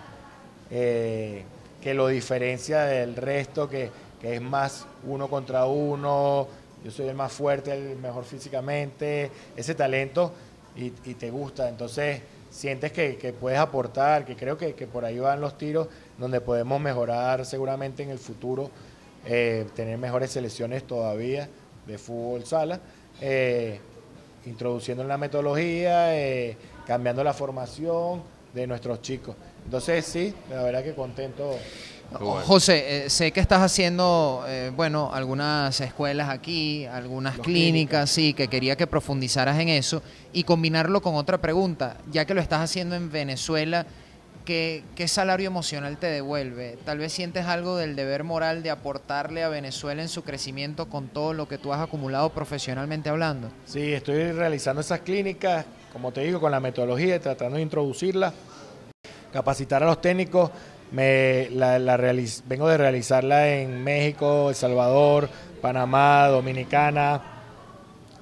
eh, 0.71 1.45
que 1.81 1.95
lo 1.95 2.09
diferencia 2.09 2.83
del 2.83 3.17
resto, 3.17 3.69
que, 3.69 3.91
que 4.21 4.37
es 4.37 4.43
más 4.43 4.87
uno 5.05 5.29
contra 5.29 5.67
uno, 5.67 6.47
yo 6.85 6.91
soy 6.91 7.09
el 7.09 7.15
más 7.15 7.33
fuerte, 7.33 7.73
el 7.73 7.97
mejor 7.97 8.25
físicamente, 8.25 9.31
ese 9.57 9.75
talento 9.75 10.33
y, 10.77 10.93
y 11.05 11.15
te 11.15 11.31
gusta. 11.31 11.69
Entonces 11.69 12.21
sientes 12.51 12.93
que, 12.93 13.17
que 13.17 13.33
puedes 13.33 13.59
aportar, 13.59 14.25
que 14.25 14.37
creo 14.37 14.57
que, 14.57 14.75
que 14.75 14.87
por 14.87 15.05
ahí 15.05 15.19
van 15.19 15.41
los 15.41 15.57
tiros 15.59 15.89
donde 16.19 16.41
podemos 16.41 16.81
mejorar 16.81 17.45
seguramente 17.45 18.03
en 18.03 18.11
el 18.11 18.19
futuro, 18.19 18.71
eh, 19.27 19.67
tener 19.75 19.99
mejores 19.99 20.31
selecciones 20.31 20.85
todavía 20.87 21.49
de 21.87 21.99
fútbol 21.99 22.45
sala, 22.45 22.81
eh, 23.21 23.81
introduciendo 24.47 25.03
en 25.03 25.09
la 25.09 25.19
metodología, 25.19 26.17
eh, 26.17 26.57
cambiando 26.87 27.23
la 27.23 27.35
formación 27.35 28.23
de 28.55 28.67
nuestros 28.67 29.03
chicos. 29.03 29.37
Entonces 29.65 30.05
sí, 30.05 30.35
la 30.51 30.63
verdad 30.63 30.83
que 30.83 30.95
contento. 30.95 31.57
Bueno. 32.11 32.47
José, 32.47 33.07
eh, 33.07 33.11
sé 33.11 33.33
que 33.33 33.41
estás 33.41 33.61
haciendo, 33.61 34.45
eh, 34.47 34.71
bueno, 34.75 35.11
algunas 35.13 35.81
escuelas 35.81 36.29
aquí, 36.29 36.87
algunas 36.87 37.37
Los 37.37 37.45
clínicas, 37.45 38.09
sí, 38.09 38.33
que 38.33 38.47
quería 38.47 38.77
que 38.77 38.87
profundizaras 38.87 39.59
en 39.59 39.69
eso 39.69 40.03
y 40.33 40.45
combinarlo 40.45 41.03
con 41.03 41.17
otra 41.17 41.39
pregunta, 41.39 41.97
ya 42.13 42.25
que 42.25 42.33
lo 42.33 42.41
estás 42.41 42.61
haciendo 42.61 42.95
en 42.95 43.11
Venezuela, 43.11 43.87
¿qué, 44.47 44.83
qué 44.95 45.07
salario 45.09 45.49
emocional 45.49 45.99
te 45.99 46.07
devuelve? 46.07 46.79
Tal 46.87 46.97
vez 46.97 47.13
sientes 47.13 47.45
algo 47.45 47.77
del 47.77 47.95
deber 47.97 48.25
moral 48.25 48.63
de 48.63 48.71
aportarle 48.71 49.45
a 49.45 49.51
Venezuela 49.51 50.01
en 50.01 50.09
su 50.09 50.23
crecimiento 50.25 50.89
con 50.89 51.09
todo 51.09 51.35
lo 51.35 51.47
que 51.49 51.59
tú 51.59 51.75
has 51.75 51.81
acumulado 51.83 52.31
profesionalmente 52.31 53.11
hablando. 53.11 53.51
Sí, 53.67 53.93
estoy 53.93 54.33
realizando 54.33 54.81
esas 54.81 55.01
clínicas, 55.01 55.67
como 55.93 56.13
te 56.13 56.23
digo, 56.23 56.41
con 56.41 56.51
la 56.53 56.61
metodología, 56.61 57.21
tratando 57.21 57.57
de 57.57 57.63
introducirla, 57.63 58.33
capacitar 59.33 59.83
a 59.83 59.87
los 59.87 60.01
técnicos. 60.01 60.51
Me, 60.93 61.49
la, 61.51 61.79
la 61.81 61.97
realiz- 61.99 62.43
vengo 62.47 62.69
de 62.69 62.77
realizarla 62.79 63.49
en 63.49 63.83
México, 63.83 64.49
El 64.51 64.55
Salvador, 64.55 65.29
Panamá, 65.61 66.29
Dominicana, 66.29 67.21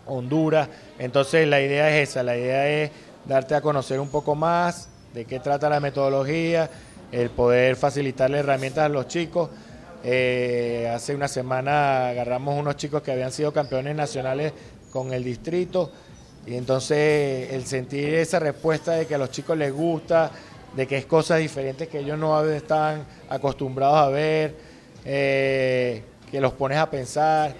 Honduras. 0.06 0.68
Entonces 0.98 1.46
la 1.46 1.60
idea 1.60 1.90
es 1.94 2.08
esa, 2.08 2.22
la 2.22 2.36
idea 2.36 2.66
es 2.68 2.90
darte 3.26 3.54
a 3.54 3.60
conocer 3.60 4.00
un 4.00 4.08
poco 4.08 4.34
más 4.34 4.88
de 5.14 5.24
qué 5.24 5.38
trata 5.38 5.70
la 5.70 5.78
metodología, 5.78 6.68
el 7.12 7.30
poder 7.30 7.76
facilitarle 7.76 8.38
herramientas 8.38 8.86
a 8.86 8.88
los 8.88 9.06
chicos. 9.06 9.48
Eh, 10.02 10.90
hace 10.92 11.14
una 11.14 11.28
semana 11.28 12.08
agarramos 12.08 12.58
unos 12.60 12.76
chicos 12.76 13.00
que 13.00 13.12
habían 13.12 13.30
sido 13.30 13.52
campeones 13.52 13.94
nacionales 13.94 14.52
con 14.90 15.14
el 15.14 15.24
distrito 15.24 15.90
y 16.46 16.56
entonces 16.56 17.52
el 17.52 17.64
sentir 17.64 18.12
esa 18.14 18.38
respuesta 18.38 18.92
de 18.92 19.06
que 19.06 19.14
a 19.14 19.18
los 19.18 19.30
chicos 19.30 19.56
les 19.56 19.72
gusta, 19.72 20.30
de 20.76 20.86
que 20.86 20.98
es 20.98 21.06
cosas 21.06 21.38
diferentes 21.38 21.88
que 21.88 22.00
ellos 22.00 22.18
no 22.18 22.44
están 22.50 23.06
acostumbrados 23.30 23.96
a 23.96 24.08
ver, 24.08 24.54
eh, 25.04 26.02
que 26.30 26.40
los 26.40 26.52
pones 26.52 26.78
a 26.78 26.90
pensar. 26.90 27.54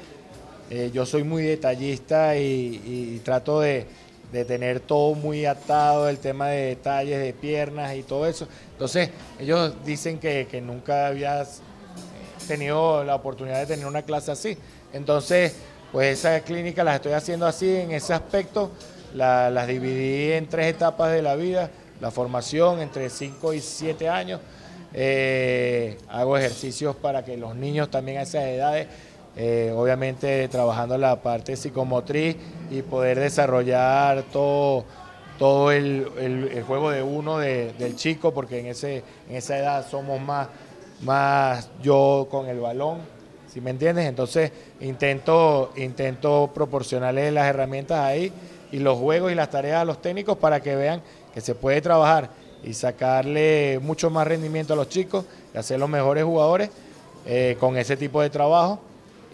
Eh, 0.70 0.90
yo 0.92 1.07
soy 1.07 1.22
muy 1.22 1.44
detallista 1.44 2.36
y, 2.36 2.82
y 2.84 3.20
trato 3.24 3.61
de, 3.61 3.86
de 4.35 4.45
tener 4.45 4.80
todo 4.80 5.14
muy 5.14 5.47
atado, 5.47 6.09
el 6.09 6.18
tema 6.18 6.49
de 6.49 6.66
detalles 6.66 7.18
de 7.20 7.32
piernas 7.32 7.95
y 7.97 8.03
todo 8.03 8.26
eso. 8.26 8.47
Entonces, 8.72 9.09
ellos 9.39 9.74
dicen 9.85 10.18
que, 10.18 10.47
que 10.51 10.61
nunca 10.61 11.07
habías 11.07 11.61
tenido 12.47 13.03
la 13.05 13.14
oportunidad 13.14 13.61
de 13.61 13.66
tener 13.66 13.87
una 13.87 14.03
clase 14.03 14.32
así. 14.32 14.59
Entonces, 14.93 15.55
pues 15.93 16.18
esa 16.18 16.41
clínica 16.41 16.85
las 16.85 16.97
estoy 16.97 17.12
haciendo 17.12 17.47
así 17.47 17.74
en 17.74 17.93
ese 17.93 18.12
aspecto. 18.12 18.70
La- 19.14 19.49
las 19.49 19.66
dividí 19.68 20.32
en 20.32 20.49
tres 20.49 20.66
etapas 20.74 21.12
de 21.12 21.22
la 21.22 21.37
vida. 21.37 21.70
La 22.01 22.11
formación 22.11 22.80
entre 22.82 23.09
5 23.09 23.55
y 23.55 23.61
7 23.61 24.09
años. 24.09 24.41
Eh, 24.93 25.97
hago 26.09 26.37
ejercicios 26.37 26.95
para 26.97 27.24
que 27.24 27.37
los 27.37 27.55
niños 27.57 27.91
también 27.91 28.18
a 28.18 28.22
esas 28.22 28.45
edades, 28.45 28.87
eh, 29.37 29.72
obviamente 29.76 30.47
trabajando 30.49 30.97
la 30.99 31.16
parte 31.22 31.57
psicomotriz 31.57 32.37
y 32.70 32.82
poder 32.82 33.18
desarrollar 33.18 34.22
todo, 34.32 34.85
todo 35.39 35.72
el, 35.72 36.07
el- 36.18 36.62
juego 36.62 36.91
de 36.91 37.03
uno 37.03 37.39
de- 37.39 37.72
del 37.74 37.97
chico, 37.97 38.32
porque 38.32 38.61
en, 38.61 38.66
ese, 38.66 39.03
en 39.28 39.37
esa 39.37 39.59
edad 39.59 39.87
somos 39.89 40.20
más, 40.20 40.49
más 41.03 41.68
yo 41.82 42.28
con 42.30 42.47
el 42.49 42.61
balón, 42.61 42.99
¿sí 43.53 43.61
me 43.61 43.70
entiendes? 43.70 44.07
Entonces 44.07 44.53
intento, 44.80 45.72
intento 45.76 46.51
proporcionarles 46.55 47.32
las 47.32 47.47
herramientas 47.47 47.99
ahí 48.01 48.32
y 48.72 48.78
los 48.78 48.99
juegos 48.99 49.32
y 49.32 49.35
las 49.35 49.51
tareas 49.51 49.82
a 49.82 49.85
los 49.85 50.01
técnicos 50.01 50.37
para 50.39 50.61
que 50.61 50.74
vean 50.76 51.03
que 51.32 51.41
se 51.41 51.55
puede 51.55 51.80
trabajar 51.80 52.30
y 52.62 52.72
sacarle 52.74 53.78
mucho 53.82 54.09
más 54.11 54.26
rendimiento 54.26 54.72
a 54.72 54.76
los 54.76 54.89
chicos 54.89 55.24
y 55.53 55.59
hacer 55.59 55.78
los 55.78 55.89
mejores 55.89 56.24
jugadores 56.24 56.70
eh, 57.26 57.57
con 57.61 57.76
ese 57.76 57.97
tipo 57.97 58.22
de 58.22 58.30
trabajo. 58.30 58.80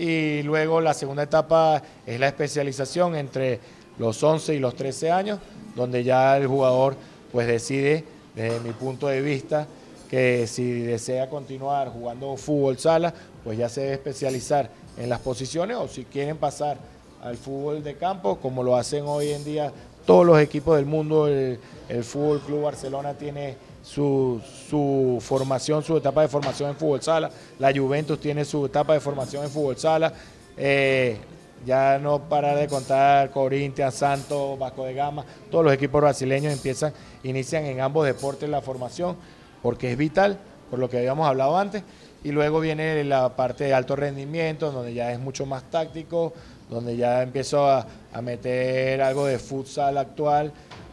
Y 0.01 0.42
luego 0.44 0.80
la 0.80 0.94
segunda 0.94 1.24
etapa 1.24 1.82
es 2.07 2.18
la 2.18 2.28
especialización 2.28 3.14
entre 3.16 3.61
los 3.98 4.22
11 4.22 4.55
y 4.55 4.59
los 4.59 4.74
13 4.74 5.11
años, 5.11 5.38
donde 5.76 6.03
ya 6.03 6.38
el 6.38 6.46
jugador 6.46 6.96
pues 7.30 7.46
decide, 7.46 8.03
desde 8.34 8.61
mi 8.61 8.70
punto 8.70 9.09
de 9.09 9.20
vista, 9.20 9.66
que 10.09 10.46
si 10.46 10.80
desea 10.80 11.28
continuar 11.28 11.90
jugando 11.90 12.34
fútbol 12.38 12.78
sala, 12.78 13.12
pues 13.44 13.59
ya 13.59 13.68
se 13.68 13.82
debe 13.82 13.92
especializar 13.92 14.70
en 14.96 15.11
las 15.11 15.20
posiciones 15.20 15.76
o 15.76 15.86
si 15.86 16.05
quieren 16.07 16.38
pasar 16.38 16.78
al 17.22 17.36
fútbol 17.36 17.84
de 17.84 17.96
campo, 17.96 18.36
como 18.36 18.62
lo 18.62 18.76
hacen 18.76 19.05
hoy 19.07 19.28
en 19.28 19.44
día 19.44 19.70
todos 20.07 20.24
los 20.24 20.40
equipos 20.40 20.76
del 20.76 20.86
mundo, 20.86 21.26
el, 21.26 21.61
el 21.90 22.05
Fútbol 22.05 22.40
Club 22.40 22.62
Barcelona 22.62 23.12
tiene 23.12 23.55
su, 23.82 24.40
su 24.68 25.18
formación, 25.20 25.82
su 25.82 25.96
etapa 25.96 26.22
de 26.22 26.28
formación 26.28 26.70
en 26.70 26.76
fútbol 26.76 27.02
sala, 27.02 27.30
la 27.58 27.72
Juventus 27.72 28.20
tiene 28.20 28.44
su 28.44 28.66
etapa 28.66 28.94
de 28.94 29.00
formación 29.00 29.44
en 29.44 29.50
fútbol 29.50 29.76
sala, 29.76 30.12
eh, 30.56 31.18
ya 31.64 31.98
no 31.98 32.20
parar 32.20 32.56
de 32.56 32.68
contar 32.68 33.30
Corinthians, 33.30 33.94
Santos, 33.94 34.58
Vasco 34.58 34.84
de 34.84 34.94
Gama, 34.94 35.24
todos 35.50 35.64
los 35.64 35.74
equipos 35.74 36.00
brasileños 36.00 36.52
empiezan, 36.52 36.92
inician 37.22 37.64
en 37.66 37.80
ambos 37.80 38.06
deportes 38.06 38.48
la 38.48 38.60
formación, 38.60 39.16
porque 39.62 39.92
es 39.92 39.98
vital, 39.98 40.38
por 40.70 40.78
lo 40.78 40.88
que 40.88 40.98
habíamos 40.98 41.26
hablado 41.26 41.58
antes, 41.58 41.82
y 42.22 42.32
luego 42.32 42.60
viene 42.60 43.02
la 43.04 43.34
parte 43.34 43.64
de 43.64 43.74
alto 43.74 43.96
rendimiento, 43.96 44.70
donde 44.70 44.94
ya 44.94 45.12
es 45.12 45.18
mucho 45.18 45.46
más 45.46 45.62
táctico, 45.70 46.32
donde 46.68 46.96
ya 46.96 47.22
empiezo 47.22 47.68
a, 47.68 47.86
a 48.12 48.22
meter 48.22 49.02
algo 49.02 49.26
de 49.26 49.38
futsal 49.38 49.98
actual, 49.98 50.52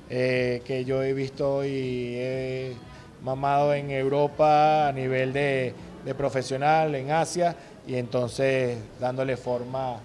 eh, 0.10 0.62
que 0.66 0.86
yo 0.86 1.04
he 1.04 1.14
visto 1.14 1.66
y 1.66 2.16
he 2.16 2.74
mamado 3.22 3.74
en 3.74 3.92
Europa 3.92 4.88
a 4.88 4.92
nivel 4.92 5.34
de, 5.34 5.74
de 6.06 6.16
profesional, 6.16 6.96
en 6.96 7.12
Asia, 7.12 7.56
y 7.86 7.96
entonces 7.96 8.78
dándole 9.00 9.38
forma 9.38 10.00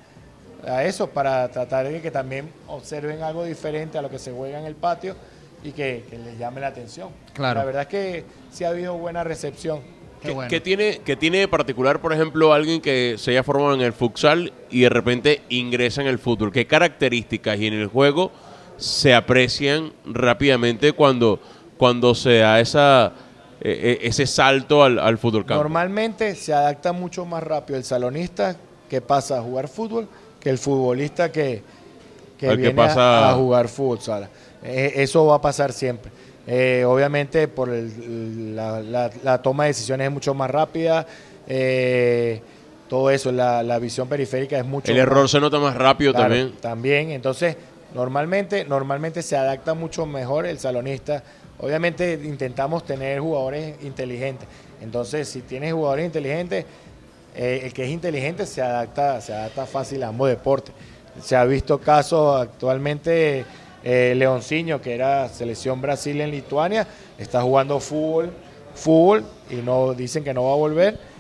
a 0.67 0.85
eso 0.85 1.09
para 1.09 1.49
tratar 1.51 1.89
de 1.89 2.01
que 2.01 2.11
también 2.11 2.49
observen 2.69 3.23
algo 3.23 3.45
diferente 3.45 3.99
a 3.99 4.03
lo 4.03 4.11
que 4.11 4.19
se 4.19 4.33
juega 4.33 4.59
en 4.59 4.67
el 4.67 4.75
patio 4.75 5.17
y 5.65 5.73
que, 5.73 6.05
que 6.09 6.19
les 6.19 6.39
llame 6.39 6.61
la 6.61 6.69
atención. 6.69 7.11
Claro. 7.33 7.61
La 7.61 7.67
verdad 7.67 7.83
es 7.83 7.89
que 7.89 8.25
sí 8.51 8.65
ha 8.65 8.69
habido 8.69 8.97
buena 8.97 9.25
recepción. 9.25 9.81
Qué 10.21 10.29
¿Qué, 10.29 10.35
bueno. 10.35 10.51
qué 10.51 10.61
tiene, 10.61 11.01
qué 11.05 11.17
tiene 11.17 11.39
de 11.39 11.49
particular, 11.49 12.01
por 12.01 12.13
ejemplo, 12.13 12.53
alguien 12.53 12.81
que 12.81 13.17
se 13.19 13.33
haya 13.33 13.43
formado 13.43 13.75
en 13.75 13.81
el 13.81 13.93
futsal 13.93 14.53
y 14.71 14.83
de 14.83 14.89
repente 14.89 15.43
ingresa 15.49 16.01
en 16.01 16.07
el 16.07 16.21
fútbol? 16.21 16.53
¿Qué 16.53 16.67
características 16.67 17.59
y 17.59 17.67
en 17.67 17.75
el 17.75 17.89
juego 17.89 18.31
se 18.83 19.15
aprecian 19.15 19.93
rápidamente 20.05 20.93
cuando, 20.93 21.39
cuando 21.77 22.15
se 22.15 22.39
da 22.39 22.61
esa, 22.61 23.13
eh, 23.61 23.99
ese 24.03 24.27
salto 24.27 24.83
al, 24.83 24.99
al 24.99 25.19
fútbol 25.19 25.45
campo? 25.47 25.63
Normalmente 25.63 26.35
se 26.35 26.53
adapta 26.53 26.93
mucho 26.93 27.25
más 27.25 27.43
rápido 27.43 27.79
el 27.79 27.85
salonista 27.85 28.57
que 28.91 29.01
pasa 29.01 29.39
a 29.39 29.43
jugar 29.43 29.69
fútbol 29.69 30.09
que 30.41 30.51
el 30.51 30.59
futbolista 30.59 31.31
que, 31.31 31.63
que 32.39 32.49
que 32.49 32.57
viene 32.57 32.83
a- 32.83 32.87
pasa- 32.87 33.31
a, 33.31 33.35
jugar 33.35 33.69
fútbol 33.69 34.01
sala. 34.01 34.29
Eh, 34.65 34.93
eso 34.97 35.25
va 35.27 35.37
a 35.37 35.41
pasar 35.41 35.73
siempre. 35.73 36.11
Eh, 36.47 36.85
obviamente 36.85 37.47
por 37.47 37.69
el- 37.71 38.57
la, 38.57 38.81
la- 38.83 39.11
la 39.23 39.41
toma 39.41 39.65
de 39.65 39.69
decisiones 39.69 40.07
es 40.09 40.13
mucho 40.13 40.35
más 40.35 40.51
rápida. 40.51 41.07
eh, 41.47 42.41
todo 42.89 43.09
eso, 43.11 43.33
la, 43.33 43.63
la 43.63 43.79
visión 43.79 44.07
periférica 44.07 44.59
es 44.59 44.67
mucho 44.67 44.93
El 44.93 44.99
más- 44.99 45.03
error 45.07 45.29
se 45.29 45.41
nota 45.41 45.59
más 45.59 45.75
rápido 45.75 46.13
Claro, 46.13 46.29
también. 46.29 46.53
También, 46.61 47.11
entonces, 47.13 47.57
normalmente, 47.95 48.65
normalmente 48.65 49.23
se 49.23 49.37
adapta 49.37 49.75
mucho 49.75 50.07
mejor 50.07 50.47
el 50.47 50.59
salonista. 50.59 51.23
Obviamente 51.59 52.15
intentamos 52.25 52.85
tener 52.85 53.21
jugadores 53.21 53.77
inteligentes. 53.83 54.49
Entonces, 54.81 55.29
si 55.29 55.43
tienes 55.43 55.73
jugadores 55.73 56.07
inteligentes, 56.07 56.65
eh, 57.35 57.61
el 57.65 57.73
que 57.73 57.85
es 57.85 57.91
inteligente 57.91 58.47
se 58.47 58.63
adapta, 58.63 59.21
se 59.21 59.33
adapta 59.33 59.67
fácil 59.67 60.03
a 60.03 60.09
ambos 60.09 60.29
deportes. 60.29 60.75
Se 61.23 61.37
ha 61.37 61.45
visto 61.45 61.79
casos 61.79 62.41
actualmente, 62.41 63.45
eh, 63.85 64.79
que 64.83 64.95
era 64.95 65.29
selección 65.29 65.81
Brasil 65.81 66.21
en 66.21 66.31
Lituania, 66.31 66.87
está 67.19 67.43
jugando 67.43 67.79
fútbol, 67.81 68.31
fútbol 68.75 69.25
y 69.51 69.57
no 69.57 69.93
dicen 69.95 70.25
que 70.25 70.33
no 70.33 70.45
va 70.45 70.53
a 70.53 70.57
volver 70.57 71.13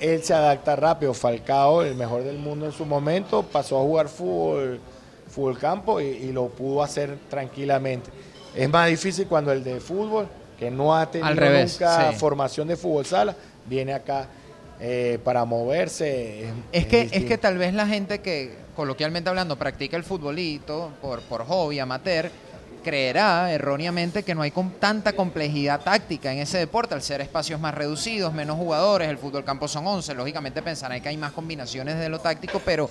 él 0.00 0.22
se 0.24 0.34
adapta 0.34 0.74
rápido. 0.74 1.14
Falcao, 1.14 1.82
el 1.82 1.94
mejor 1.94 2.24
del 2.24 2.38
mundo 2.38 2.66
en 2.66 2.72
su 2.72 2.84
momento, 2.84 3.42
pasó 3.42 3.78
a 3.78 3.82
jugar 3.82 4.08
fútbol, 4.08 4.80
fútbol 5.30 5.58
campo 5.58 6.00
y, 6.00 6.06
y 6.06 6.32
lo 6.32 6.48
pudo 6.48 6.82
hacer 6.82 7.16
tranquilamente. 7.28 8.10
Es 8.54 8.68
más 8.68 8.88
difícil 8.88 9.26
cuando 9.26 9.52
el 9.52 9.62
de 9.62 9.80
fútbol, 9.80 10.28
que 10.58 10.70
no 10.70 10.94
ha 10.94 11.10
tenido 11.10 11.32
revés, 11.34 11.80
nunca 11.80 12.12
sí. 12.12 12.18
formación 12.18 12.68
de 12.68 12.76
fútbol 12.76 13.06
sala, 13.06 13.34
viene 13.66 13.94
acá 13.94 14.26
eh, 14.80 15.18
para 15.24 15.44
moverse. 15.44 16.52
Es, 16.72 16.86
que, 16.86 17.08
es 17.12 17.24
que 17.24 17.38
tal 17.38 17.58
vez 17.58 17.72
la 17.72 17.86
gente 17.86 18.20
que, 18.20 18.54
coloquialmente 18.74 19.30
hablando, 19.30 19.56
practica 19.56 19.96
el 19.96 20.04
futbolito 20.04 20.90
por, 21.00 21.20
por 21.22 21.44
hobby, 21.46 21.78
amateur, 21.78 22.30
creerá 22.82 23.52
erróneamente 23.52 24.22
que 24.22 24.34
no 24.34 24.42
hay 24.42 24.52
tanta 24.78 25.12
complejidad 25.12 25.80
táctica 25.82 26.32
en 26.32 26.38
ese 26.38 26.58
deporte, 26.58 26.94
al 26.94 27.02
ser 27.02 27.20
espacios 27.20 27.60
más 27.60 27.74
reducidos, 27.74 28.32
menos 28.32 28.56
jugadores, 28.56 29.08
el 29.08 29.18
fútbol 29.18 29.44
campo 29.44 29.68
son 29.68 29.86
11, 29.86 30.14
lógicamente 30.14 30.62
pensará 30.62 30.98
que 30.98 31.08
hay 31.08 31.16
más 31.16 31.32
combinaciones 31.32 31.98
de 31.98 32.08
lo 32.08 32.18
táctico, 32.18 32.60
pero 32.64 32.88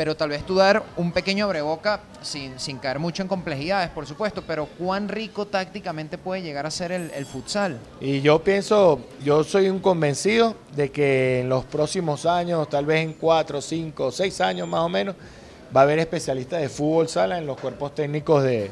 pero 0.00 0.16
tal 0.16 0.30
vez 0.30 0.46
tú 0.46 0.54
dar 0.54 0.82
un 0.96 1.12
pequeño 1.12 1.44
abreboca 1.44 2.00
sin, 2.22 2.58
sin 2.58 2.78
caer 2.78 2.98
mucho 2.98 3.20
en 3.20 3.28
complejidades, 3.28 3.90
por 3.90 4.06
supuesto, 4.06 4.42
pero 4.46 4.64
cuán 4.64 5.10
rico 5.10 5.46
tácticamente 5.46 6.16
puede 6.16 6.40
llegar 6.40 6.64
a 6.64 6.70
ser 6.70 6.90
el, 6.90 7.26
futsal. 7.26 7.78
Y 8.00 8.22
yo 8.22 8.42
pienso, 8.42 9.00
yo 9.22 9.44
soy 9.44 9.68
un 9.68 9.78
convencido 9.78 10.54
de 10.74 10.90
que 10.90 11.40
en 11.40 11.50
los 11.50 11.66
próximos 11.66 12.24
años, 12.24 12.66
tal 12.70 12.86
vez 12.86 13.04
en 13.04 13.12
cuatro, 13.12 13.60
cinco, 13.60 14.10
seis 14.10 14.40
años 14.40 14.66
más 14.66 14.80
o 14.80 14.88
menos, 14.88 15.16
va 15.76 15.80
a 15.80 15.84
haber 15.84 15.98
especialistas 15.98 16.62
de 16.62 16.70
fútbol 16.70 17.06
sala 17.06 17.36
en 17.36 17.44
los 17.44 17.60
cuerpos 17.60 17.94
técnicos 17.94 18.42
de, 18.42 18.70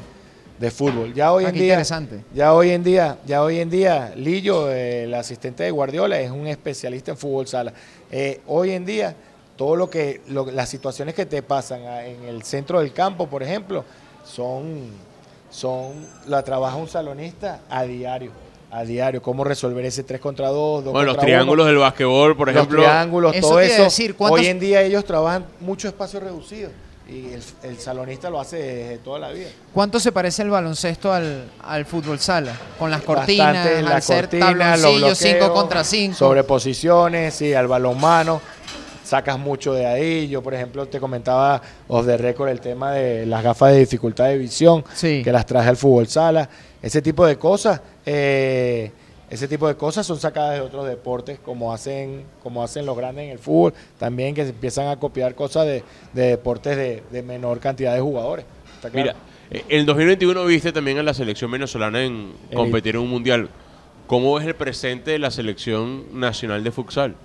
fútbol. 0.71 1.13
Ya 1.13 1.31
hoy 1.31 1.45
ah, 1.45 1.49
en 1.49 1.53
día, 1.53 1.73
interesante. 1.75 2.23
ya 2.33 2.55
hoy 2.55 2.71
en 2.71 2.83
día, 2.83 3.19
ya 3.27 3.43
hoy 3.43 3.59
en 3.59 3.69
día, 3.69 4.13
Lillo, 4.15 4.71
el 4.71 5.13
asistente 5.13 5.61
de 5.61 5.69
Guardiola, 5.69 6.19
es 6.19 6.31
un 6.31 6.47
especialista 6.47 7.11
en 7.11 7.17
fútbol 7.17 7.45
sala. 7.45 7.71
Eh, 8.09 8.41
hoy 8.47 8.71
en 8.71 8.83
día 8.83 9.15
todo 9.59 9.75
lo 9.75 9.89
que 9.89 10.21
las 10.53 10.69
situaciones 10.69 11.13
que 11.13 11.25
te 11.25 11.43
pasan 11.43 11.81
en 11.81 12.23
el 12.23 12.43
centro 12.43 12.79
del 12.79 12.93
campo, 12.93 13.27
por 13.27 13.43
ejemplo, 13.43 13.83
son 14.23 14.91
son 15.51 16.07
la 16.27 16.41
trabaja 16.43 16.77
un 16.77 16.87
salonista 16.87 17.59
a 17.69 17.83
diario 17.83 18.31
a 18.71 18.85
diario, 18.85 19.21
cómo 19.21 19.43
resolver 19.43 19.83
ese 19.83 20.03
3 20.03 20.21
contra 20.21 20.47
2, 20.47 20.85
Bueno, 20.85 21.11
los 21.11 21.17
triángulos 21.17 21.65
del 21.65 21.77
básquetbol, 21.77 22.37
por 22.37 22.49
ejemplo. 22.49 22.77
Los 22.77 22.85
triángulos, 22.85 23.35
todo 23.41 23.59
eso. 23.59 23.87
hoy 24.19 24.45
en 24.45 24.59
día 24.61 24.81
ellos 24.81 25.03
trabajan 25.03 25.45
mucho 25.59 25.89
espacio 25.89 26.21
reducido 26.21 26.69
y 27.09 27.33
el, 27.63 27.79
salonista 27.79 28.29
lo 28.29 28.39
hace 28.39 28.57
desde 28.57 28.97
toda 28.99 29.19
la 29.19 29.31
vida. 29.31 29.49
¿Cuánto 29.73 29.99
se 29.99 30.11
parece 30.11 30.43
el 30.43 30.51
baloncesto 30.51 31.11
al, 31.11 31.49
al 31.63 31.85
fútbol 31.85 32.19
sala? 32.19 32.53
Con 32.77 32.91
las 32.91 33.01
cortinas, 33.01 33.55
Bastante, 33.55 33.81
la 33.81 34.01
cortina, 34.01 34.77
los 34.77 35.17
5 35.17 35.51
contra 35.51 35.83
5. 35.83 36.15
Sobre 36.15 36.43
posiciones, 36.43 37.33
sí, 37.33 37.53
al 37.53 37.67
balonmano 37.67 38.39
sacas 39.09 39.39
mucho 39.39 39.73
de 39.73 39.85
ahí. 39.85 40.27
Yo, 40.29 40.41
por 40.41 40.53
ejemplo, 40.53 40.85
te 40.85 40.99
comentaba 40.99 41.61
off 41.87 42.05
the 42.05 42.17
record 42.17 42.49
el 42.49 42.61
tema 42.61 42.93
de 42.93 43.25
las 43.25 43.43
gafas 43.43 43.73
de 43.73 43.79
dificultad 43.79 44.25
de 44.25 44.37
visión, 44.37 44.83
que 45.01 45.31
las 45.31 45.45
traje 45.45 45.69
al 45.69 45.77
fútbol 45.77 46.07
sala. 46.07 46.47
Ese 46.81 47.01
tipo 47.01 47.25
de 47.25 47.35
cosas, 47.35 47.81
eh, 48.05 48.91
ese 49.29 49.47
tipo 49.47 49.67
de 49.67 49.75
cosas 49.75 50.05
son 50.05 50.19
sacadas 50.19 50.55
de 50.55 50.61
otros 50.61 50.87
deportes, 50.87 51.39
como 51.39 51.73
hacen, 51.73 52.23
como 52.43 52.63
hacen 52.63 52.85
los 52.85 52.95
grandes 52.95 53.25
en 53.25 53.31
el 53.31 53.39
fútbol, 53.39 53.73
también 53.97 54.35
que 54.35 54.43
se 54.43 54.51
empiezan 54.51 54.87
a 54.87 54.97
copiar 54.97 55.33
cosas 55.33 55.65
de, 55.65 55.83
deportes 56.13 56.77
de, 57.11 57.23
menor 57.23 57.59
cantidad 57.59 57.95
de 57.95 58.01
jugadores. 58.01 58.45
Mira, 58.93 59.15
eh, 59.49 59.63
el 59.69 59.85
2021 59.85 60.45
viste 60.45 60.71
también 60.71 60.99
a 60.99 61.03
la 61.03 61.13
selección 61.13 61.51
venezolana 61.51 62.03
en 62.03 62.31
competir 62.53 62.95
en 62.95 63.01
un 63.01 63.09
mundial. 63.09 63.49
¿Cómo 64.07 64.39
es 64.39 64.47
el 64.47 64.55
presente 64.55 65.11
de 65.11 65.19
la 65.19 65.29
selección 65.29 66.19
nacional 66.19 66.63
de 66.63 66.71
futsal? 66.71 67.15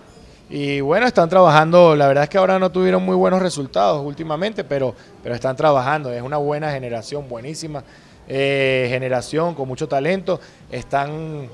Y 0.57 0.80
bueno, 0.80 1.09
están 1.09 1.28
trabajando, 1.28 1.96
la 1.96 2.07
verdad 2.07 2.22
es 2.22 2.30
que 2.30 2.38
ahora 2.38 2.61
no 2.61 2.70
tuvieron 2.70 3.05
muy 3.05 3.16
buenos 3.16 3.42
resultados 3.42 4.07
últimamente, 4.07 4.62
pero, 4.62 4.94
pero 5.20 5.34
están 5.34 5.57
trabajando, 5.57 6.12
es 6.12 6.22
una 6.22 6.36
buena 6.36 6.70
generación, 6.70 7.28
buenísima 7.28 7.82
eh, 8.28 8.86
generación, 8.88 9.57
con 9.57 9.66
mucho 9.66 9.88
talento. 9.88 10.38
Están, 10.70 11.48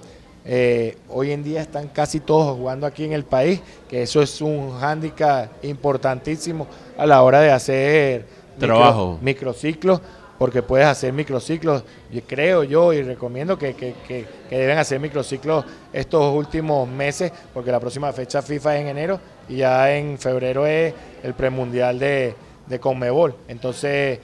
eh, 0.45 0.99
hoy 1.09 1.33
en 1.33 1.43
día 1.43 1.63
están 1.63 1.89
casi 1.89 2.21
todos 2.21 2.55
jugando 2.59 2.87
aquí 2.87 3.07
en 3.07 3.15
el 3.15 3.25
país, 3.25 3.63
que 3.89 4.03
eso 4.03 4.21
es 4.21 4.43
un 4.43 4.79
hándicap 4.79 5.49
importantísimo 5.65 6.67
a 6.99 7.07
la 7.07 7.23
hora 7.23 7.41
de 7.41 7.53
hacer 7.53 8.27
trabajo, 8.59 9.19
microciclos 9.23 10.03
porque 10.41 10.63
puedes 10.63 10.87
hacer 10.87 11.13
microciclos, 11.13 11.85
y 12.11 12.23
creo 12.23 12.65
yo 12.65 12.95
y 12.95 13.03
recomiendo 13.03 13.59
que, 13.59 13.75
que, 13.75 14.25
deben 14.49 14.79
hacer 14.79 14.99
microciclos 14.99 15.67
estos 15.93 16.35
últimos 16.35 16.89
meses, 16.89 17.31
porque 17.53 17.71
la 17.71 17.79
próxima 17.79 18.11
fecha 18.15 18.41
FIFA 18.41 18.77
es 18.77 18.81
en 18.81 18.89
enero 18.89 19.21
y 19.51 19.57
ya 19.57 19.95
en 19.95 20.17
febrero 20.17 20.65
es 20.65 20.95
el 21.23 21.35
premundial 21.35 21.99
de, 21.99 22.35
de 22.67 22.81
Conmebol. 22.81 23.37
Entonces, 23.49 24.19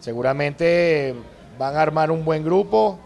seguramente 0.00 1.14
van 1.58 1.76
a 1.76 1.82
armar 1.82 2.10
un 2.10 2.24
buen 2.24 2.42
grupo, 2.42 2.98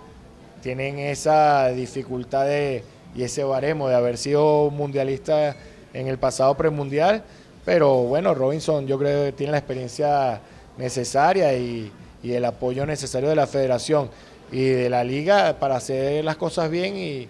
tienen 0.63 1.01
esa 1.01 1.67
dificultad 1.71 2.47
de, 2.47 2.85
y 3.17 3.25
ese 3.25 3.43
baremo 3.43 3.89
de 3.89 3.97
haber 3.97 4.17
sido 4.17 4.71
mundialista 4.71 5.57
en 5.93 6.07
el 6.07 6.17
pasado 6.17 6.57
premundial, 6.57 7.25
pero 7.65 8.05
bueno, 8.05 8.35
Robinson 8.35 8.87
yo 8.87 9.01
creo 9.01 9.25
que 9.25 9.33
tiene 9.33 9.51
la 9.51 9.59
experiencia 9.59 10.41
necesaria 10.79 11.53
y 11.55 11.91
y 12.23 12.33
el 12.33 12.45
apoyo 12.45 12.87
necesario 12.87 13.29
de 13.29 13.37
la 13.37 13.47
federación 13.47 14.11
y 14.51 14.65
de 14.65 14.91
la 14.91 15.03
liga 15.03 15.57
para 15.59 15.77
hacer 15.77 16.25
las 16.25 16.37
cosas 16.37 16.71
bien 16.71 16.97
y, 16.97 17.29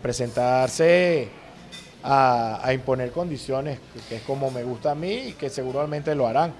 presentarse 0.00 1.28
a, 2.02 2.70
imponer 2.72 3.10
condiciones, 3.10 3.78
que 4.08 4.16
es 4.16 4.22
como 4.22 4.50
me 4.50 4.62
gusta 4.62 4.92
a 4.92 4.94
mí 4.94 5.12
y 5.12 5.32
que 5.32 5.50
seguramente 5.50 6.14
lo 6.14 6.26
harán. 6.26 6.52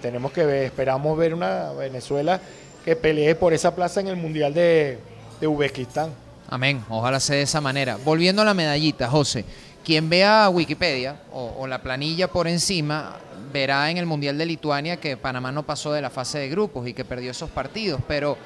tenemos 0.00 0.32
que 0.32 0.44
ver, 0.44 0.64
esperamos 0.64 1.16
ver 1.18 1.34
una 1.34 1.72
Venezuela 1.72 2.40
que 2.84 2.96
pelee 2.96 3.34
por 3.34 3.52
esa 3.52 3.74
plaza 3.74 4.00
en 4.00 4.08
el 4.08 4.16
Mundial 4.16 4.54
de, 4.54 4.98
de 5.40 5.46
Uzbekistán. 5.46 6.10
Amén, 6.48 6.84
ojalá 6.88 7.20
sea 7.20 7.36
de 7.36 7.42
esa 7.42 7.60
manera. 7.60 7.98
Volviendo 8.04 8.42
a 8.42 8.44
la 8.44 8.54
medallita, 8.54 9.08
José, 9.08 9.44
quien 9.84 10.08
vea 10.08 10.48
Wikipedia 10.48 11.20
o, 11.32 11.66
la 11.66 11.80
planilla 11.82 12.28
por 12.28 12.48
encima 12.48 13.16
verá 13.52 13.90
en 13.90 13.98
el 13.98 14.06
Mundial 14.06 14.36
de 14.36 14.46
Lituania 14.46 14.96
que 14.96 15.16
Panamá 15.16 15.52
no 15.52 15.62
pasó 15.62 15.92
de 15.92 16.02
la 16.02 16.10
fase 16.10 16.38
de 16.38 16.48
grupos 16.48 16.88
y 16.88 16.94
que 16.94 17.04
perdió 17.04 17.30
esos 17.30 17.50
partidos, 17.50 18.00
pero 18.08 18.36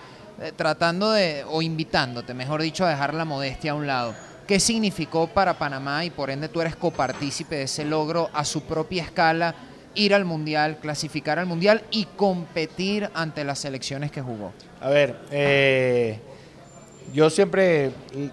eh, 0.40 0.52
tratando 0.54 1.12
de, 1.12 1.44
o 1.48 1.62
invitándote, 1.62 2.34
mejor 2.34 2.60
dicho, 2.60 2.84
a 2.84 2.90
dejar 2.90 3.14
la 3.14 3.24
modestia 3.24 3.72
a 3.72 3.74
un 3.74 3.86
lado. 3.86 4.14
¿Qué 4.46 4.60
significó 4.60 5.28
para 5.28 5.58
Panamá 5.58 6.04
y 6.04 6.10
por 6.10 6.30
ende 6.30 6.48
tú 6.48 6.60
eres 6.60 6.76
copartícipe 6.76 7.56
de 7.56 7.62
ese 7.62 7.84
logro 7.84 8.30
a 8.32 8.44
su 8.44 8.62
propia 8.62 9.02
escala, 9.02 9.54
ir 9.94 10.14
al 10.14 10.24
Mundial, 10.24 10.78
clasificar 10.80 11.38
al 11.38 11.46
Mundial 11.46 11.82
y 11.90 12.04
competir 12.04 13.10
ante 13.14 13.44
las 13.44 13.58
selecciones 13.60 14.10
que 14.10 14.22
jugó? 14.22 14.52
A 14.80 14.88
ver, 14.88 15.20
eh, 15.30 16.18
yo 17.12 17.30
siempre 17.30 17.90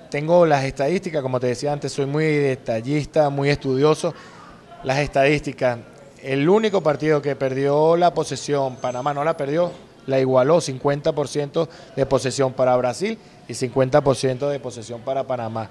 tengo 0.09 0.45
las 0.45 0.63
estadísticas, 0.63 1.21
como 1.21 1.39
te 1.39 1.47
decía 1.47 1.71
antes, 1.71 1.91
soy 1.91 2.05
muy 2.05 2.25
detallista, 2.25 3.29
muy 3.29 3.49
estudioso. 3.49 4.13
Las 4.83 4.99
estadísticas, 4.99 5.79
el 6.21 6.47
único 6.49 6.81
partido 6.81 7.21
que 7.21 7.35
perdió 7.35 7.95
la 7.95 8.13
posesión, 8.13 8.75
Panamá 8.77 9.13
no 9.13 9.23
la 9.23 9.37
perdió, 9.37 9.71
la 10.07 10.19
igualó 10.19 10.57
50% 10.57 11.67
de 11.95 12.05
posesión 12.05 12.53
para 12.53 12.75
Brasil 12.75 13.17
y 13.47 13.53
50% 13.53 14.49
de 14.49 14.59
posesión 14.59 15.01
para 15.01 15.23
Panamá. 15.23 15.69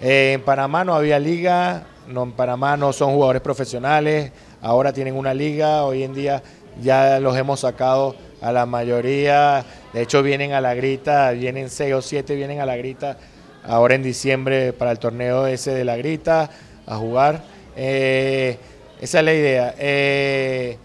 en 0.00 0.42
Panamá 0.42 0.84
no 0.84 0.94
había 0.94 1.18
liga, 1.18 1.86
no, 2.08 2.24
en 2.24 2.32
Panamá 2.32 2.76
no 2.76 2.92
son 2.92 3.12
jugadores 3.12 3.42
profesionales, 3.42 4.32
ahora 4.60 4.92
tienen 4.92 5.14
una 5.16 5.32
liga, 5.32 5.84
hoy 5.84 6.02
en 6.02 6.14
día 6.14 6.42
ya 6.82 7.20
los 7.20 7.36
hemos 7.36 7.60
sacado 7.60 8.14
a 8.40 8.52
la 8.52 8.66
mayoría, 8.66 9.64
de 9.92 10.02
hecho 10.02 10.22
vienen 10.22 10.52
a 10.52 10.60
la 10.60 10.74
grita, 10.74 11.30
vienen 11.32 11.70
seis 11.70 11.94
o 11.94 12.02
siete, 12.02 12.34
vienen 12.34 12.60
a 12.60 12.66
la 12.66 12.76
grita 12.76 13.18
ahora 13.64 13.94
en 13.94 14.02
diciembre 14.02 14.72
para 14.72 14.92
el 14.92 14.98
torneo 14.98 15.46
ese 15.46 15.72
de 15.72 15.84
la 15.84 15.96
grita 15.96 16.50
a 16.86 16.96
jugar. 16.96 17.42
Eh, 17.76 18.58
esa 19.00 19.18
es 19.18 19.24
la 19.24 19.34
idea. 19.34 19.74
Eh, 19.78 20.76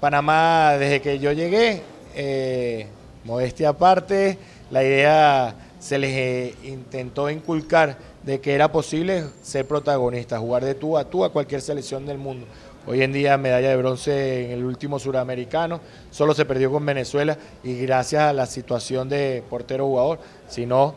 Panamá, 0.00 0.76
desde 0.78 1.00
que 1.00 1.18
yo 1.18 1.32
llegué, 1.32 1.82
eh, 2.14 2.86
modestia 3.24 3.70
aparte, 3.70 4.38
la 4.70 4.82
idea 4.82 5.54
se 5.78 5.98
les 5.98 6.54
intentó 6.64 7.28
inculcar 7.30 7.96
de 8.22 8.40
que 8.40 8.54
era 8.54 8.72
posible 8.72 9.24
ser 9.42 9.66
protagonista, 9.66 10.38
jugar 10.38 10.64
de 10.64 10.74
tú 10.74 10.96
a 10.96 11.04
tú 11.04 11.24
a 11.24 11.32
cualquier 11.32 11.60
selección 11.60 12.06
del 12.06 12.18
mundo. 12.18 12.46
Hoy 12.86 13.02
en 13.02 13.14
día 13.14 13.38
medalla 13.38 13.70
de 13.70 13.76
bronce 13.76 14.44
en 14.44 14.50
el 14.50 14.62
último 14.62 14.98
suramericano, 14.98 15.80
solo 16.10 16.34
se 16.34 16.44
perdió 16.44 16.70
con 16.70 16.84
Venezuela 16.84 17.38
y 17.62 17.78
gracias 17.78 18.24
a 18.24 18.32
la 18.34 18.44
situación 18.44 19.08
de 19.08 19.42
portero 19.48 19.86
jugador, 19.86 20.18
si 20.48 20.66
no, 20.66 20.94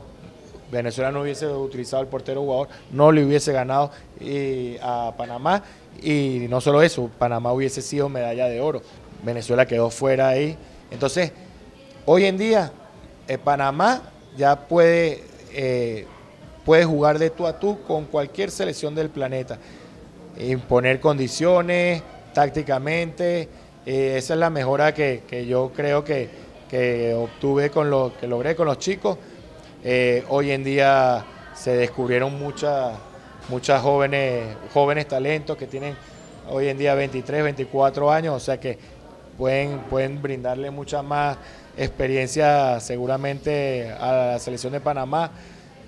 Venezuela 0.69 1.13
no 1.13 1.21
hubiese 1.21 1.47
utilizado 1.47 2.03
el 2.03 2.09
portero 2.09 2.41
jugador, 2.41 2.67
no 2.91 3.13
le 3.13 3.23
hubiese 3.23 3.53
ganado 3.53 3.91
a 4.81 5.13
Panamá. 5.17 5.63
Y 6.03 6.47
no 6.49 6.59
solo 6.59 6.81
eso, 6.81 7.09
Panamá 7.17 7.53
hubiese 7.53 7.81
sido 7.81 8.09
medalla 8.09 8.49
de 8.49 8.59
oro, 8.59 8.81
Venezuela 9.23 9.65
quedó 9.65 9.89
fuera 9.89 10.27
ahí. 10.27 10.57
Entonces, 10.91 11.31
hoy 12.05 12.25
en 12.25 12.37
día 12.37 12.69
eh, 13.29 13.37
Panamá 13.37 14.01
ya 14.35 14.67
puede, 14.67 15.23
eh, 15.53 16.05
puede 16.65 16.83
jugar 16.83 17.17
de 17.17 17.29
tú 17.29 17.47
a 17.47 17.57
tú 17.57 17.81
con 17.87 18.03
cualquier 18.05 18.51
selección 18.51 18.93
del 18.93 19.09
planeta 19.09 19.57
imponer 20.39 20.99
condiciones 20.99 22.03
tácticamente. 22.33 23.49
Eh, 23.85 24.15
esa 24.17 24.33
es 24.33 24.39
la 24.39 24.49
mejora 24.49 24.93
que, 24.93 25.45
yo 25.47 25.71
creo 25.75 26.03
que, 26.03 26.47
obtuve 27.15 27.69
con 27.69 27.89
lo 27.89 28.13
que 28.19 28.27
logré 28.27 28.55
con 28.55 28.67
los 28.67 28.79
chicos. 28.79 29.17
Eh, 29.83 30.23
hoy 30.29 30.51
en 30.51 30.63
día 30.63 31.25
se 31.53 31.75
descubrieron 31.75 32.37
muchas 32.37 32.93
muchas 33.49 33.81
jóvenes, 33.81 34.43
jóvenes 34.73 35.07
talentos 35.07 35.55
que 35.57 35.67
tienen 35.67 35.95
hoy 36.49 36.67
en 36.67 36.77
día 36.77 36.95
23, 36.95 37.43
24 37.43 38.11
años, 38.11 38.35
o 38.35 38.39
sea 38.39 38.59
que 38.59 38.77
pueden, 39.37 39.79
pueden 39.89 40.21
brindarle 40.21 40.71
mucha 40.71 41.01
más 41.01 41.37
experiencia 41.77 42.79
seguramente 42.79 43.91
a 43.99 44.11
la 44.11 44.39
selección 44.39 44.73
de 44.73 44.79
Panamá. 44.79 45.31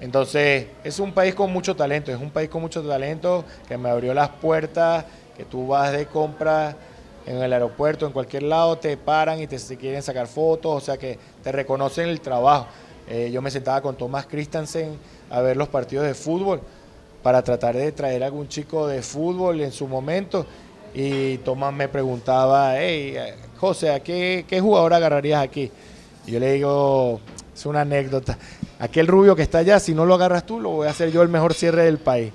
Entonces, 0.01 0.67
es 0.83 0.99
un 0.99 1.11
país 1.11 1.35
con 1.35 1.51
mucho 1.51 1.75
talento, 1.75 2.11
es 2.11 2.19
un 2.19 2.29
país 2.29 2.49
con 2.49 2.61
mucho 2.61 2.81
talento 2.81 3.43
que 3.67 3.77
me 3.77 3.89
abrió 3.89 4.13
las 4.13 4.29
puertas, 4.29 5.05
que 5.35 5.43
tú 5.43 5.67
vas 5.67 5.91
de 5.91 6.05
compras 6.05 6.75
en 7.25 7.37
el 7.37 7.51
aeropuerto, 7.51 8.05
en 8.05 8.13
cualquier 8.13 8.43
lado, 8.43 8.77
te 8.77 8.95
paran 8.97 9.41
y 9.41 9.47
te, 9.47 9.57
quieren 9.77 10.01
sacar 10.01 10.27
fotos, 10.27 10.71
o 10.75 10.79
sea 10.79 10.97
que 10.97 11.19
te 11.43 11.51
reconocen 11.51 12.07
el 12.07 12.21
trabajo. 12.21 12.67
Eh, 13.09 13.29
yo 13.31 13.41
me 13.41 13.51
sentaba 13.51 13.81
con 13.81 13.95
Tomás 13.95 14.25
Christensen 14.25 14.97
a 15.29 15.41
ver 15.41 15.57
los 15.57 15.67
partidos 15.67 16.05
de 16.05 16.13
fútbol 16.13 16.61
para 17.21 17.43
tratar 17.43 17.75
de 17.75 17.91
traer 17.91 18.23
a 18.23 18.27
algún 18.27 18.47
chico 18.47 18.87
de 18.87 19.01
fútbol 19.01 19.59
en 19.61 19.71
su 19.71 19.87
momento 19.87 20.45
y 20.93 21.37
Tomás 21.39 21.73
me 21.73 21.87
preguntaba, 21.87 22.79
hey, 22.79 23.15
José, 23.57 23.91
¿a 23.91 23.99
qué, 23.99 24.45
qué 24.47 24.61
jugador 24.61 24.93
agarrarías 24.93 25.43
aquí? 25.43 25.71
Y 26.25 26.31
yo 26.31 26.39
le 26.39 26.53
digo, 26.53 27.19
es 27.59 27.65
una 27.65 27.81
anécdota, 27.81 28.37
aquel 28.79 29.07
rubio 29.07 29.35
que 29.35 29.41
está 29.41 29.59
allá, 29.59 29.79
si 29.79 29.93
no 29.93 30.05
lo 30.05 30.15
agarras 30.15 30.45
tú, 30.45 30.59
lo 30.59 30.69
voy 30.69 30.87
a 30.87 30.91
hacer 30.91 31.11
yo 31.11 31.21
el 31.21 31.29
mejor 31.29 31.53
cierre 31.53 31.83
del 31.83 31.97
país. 31.97 32.31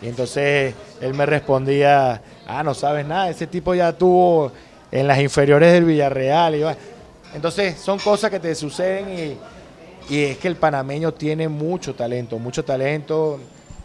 Y 0.00 0.06
entonces 0.06 0.74
él 1.00 1.14
me 1.14 1.26
respondía, 1.26 2.22
ah, 2.46 2.62
no 2.62 2.74
sabes 2.74 3.04
nada, 3.04 3.28
ese 3.28 3.46
tipo 3.46 3.74
ya 3.74 3.92
tuvo 3.92 4.52
en 4.92 5.06
las 5.08 5.18
inferiores 5.18 5.72
del 5.72 5.84
Villarreal. 5.84 6.54
Y 6.54 6.64
entonces 7.34 7.78
son 7.78 7.98
cosas 7.98 8.30
que 8.30 8.38
te 8.38 8.54
suceden 8.54 9.08
y, 10.08 10.14
y 10.14 10.24
es 10.24 10.38
que 10.38 10.46
el 10.46 10.56
panameño 10.56 11.12
tiene 11.12 11.48
mucho 11.48 11.94
talento, 11.94 12.38
mucho 12.38 12.64
talento. 12.64 13.40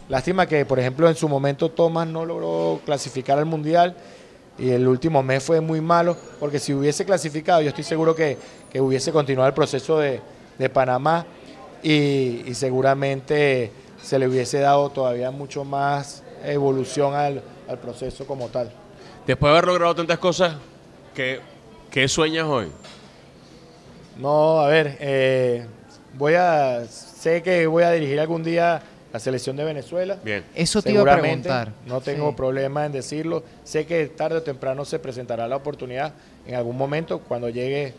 Lástima 0.08 0.46
que, 0.46 0.64
por 0.64 0.78
ejemplo, 0.78 1.08
en 1.08 1.16
su 1.16 1.28
momento 1.28 1.70
Tomás 1.70 2.06
no 2.06 2.24
logró 2.24 2.80
clasificar 2.84 3.38
al 3.38 3.46
Mundial 3.46 3.96
y 4.58 4.70
el 4.70 4.86
último 4.86 5.22
mes 5.22 5.42
fue 5.42 5.60
muy 5.60 5.80
malo, 5.80 6.16
porque 6.38 6.58
si 6.58 6.72
hubiese 6.72 7.04
clasificado, 7.04 7.60
yo 7.60 7.70
estoy 7.70 7.84
seguro 7.84 8.14
que, 8.14 8.38
hubiese 8.78 9.12
continuado 9.12 9.48
el 9.48 9.54
proceso 9.54 9.98
de, 9.98 10.20
Panamá 10.72 11.26
y, 11.82 12.54
seguramente 12.54 13.70
se 14.02 14.18
le 14.18 14.28
hubiese 14.28 14.60
dado 14.60 14.90
todavía 14.90 15.30
mucho 15.30 15.64
más 15.64 16.22
evolución 16.44 17.14
al, 17.14 17.42
proceso 17.80 18.26
como 18.26 18.48
tal. 18.48 18.70
Después 19.26 19.50
de 19.50 19.58
haber 19.58 19.66
logrado 19.66 19.94
tantas 19.94 20.18
cosas, 20.18 20.56
¿qué, 21.14 21.40
qué 21.90 22.06
sueñas 22.06 22.44
hoy? 22.44 22.68
No, 24.18 24.60
a 24.60 24.68
ver, 24.68 24.96
eh, 25.00 25.66
voy 26.16 26.34
a, 26.34 26.84
sé 26.86 27.42
que 27.42 27.66
voy 27.66 27.82
a 27.82 27.90
dirigir 27.92 28.20
algún 28.20 28.44
día 28.44 28.82
la 29.14 29.20
selección 29.20 29.56
de 29.56 29.62
Venezuela. 29.62 30.18
Bien. 30.24 30.44
Eso 30.56 30.82
te 30.82 30.90
iba 30.90 31.02
a 31.12 31.20
preguntar. 31.20 31.72
No 31.86 32.00
tengo 32.00 32.34
problema 32.34 32.84
en 32.84 32.90
decirlo. 32.90 33.44
Sé 33.62 33.86
que 33.86 34.08
tarde 34.08 34.38
o 34.38 34.42
temprano 34.42 34.84
se 34.84 34.98
presentará 34.98 35.46
la 35.46 35.54
oportunidad 35.54 36.14
en 36.44 36.56
algún 36.56 36.76
momento 36.76 37.20
cuando 37.20 37.48
llegue. 37.48 37.94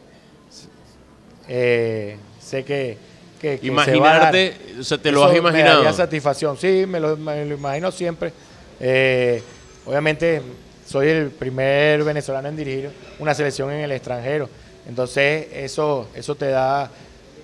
Eh, 1.47 2.17
sé 2.45 2.63
que, 2.63 2.97
que, 3.41 3.59
Imaginarte, 3.63 4.55
o 4.79 4.83
sea, 4.83 4.97
te 4.97 5.11
lo 5.11 5.23
has 5.23 5.35
imaginado. 5.35 5.83
Me 5.83 5.93
satisfacción, 5.93 6.57
sí, 6.57 6.85
me 6.87 6.99
lo, 6.99 7.13
imagino 7.15 7.91
siempre. 7.91 8.31
Eh, 8.79 9.41
obviamente, 9.85 10.41
soy 10.87 11.09
el 11.09 11.29
primer 11.31 12.03
venezolano 12.03 12.47
en 12.47 12.55
dirigir 12.55 12.91
una 13.19 13.33
selección 13.33 13.71
en 13.71 13.81
el 13.81 13.91
extranjero. 13.91 14.49
Entonces, 14.87 15.47
eso, 15.53 16.07
eso 16.15 16.35
te 16.35 16.47
da, 16.47 16.89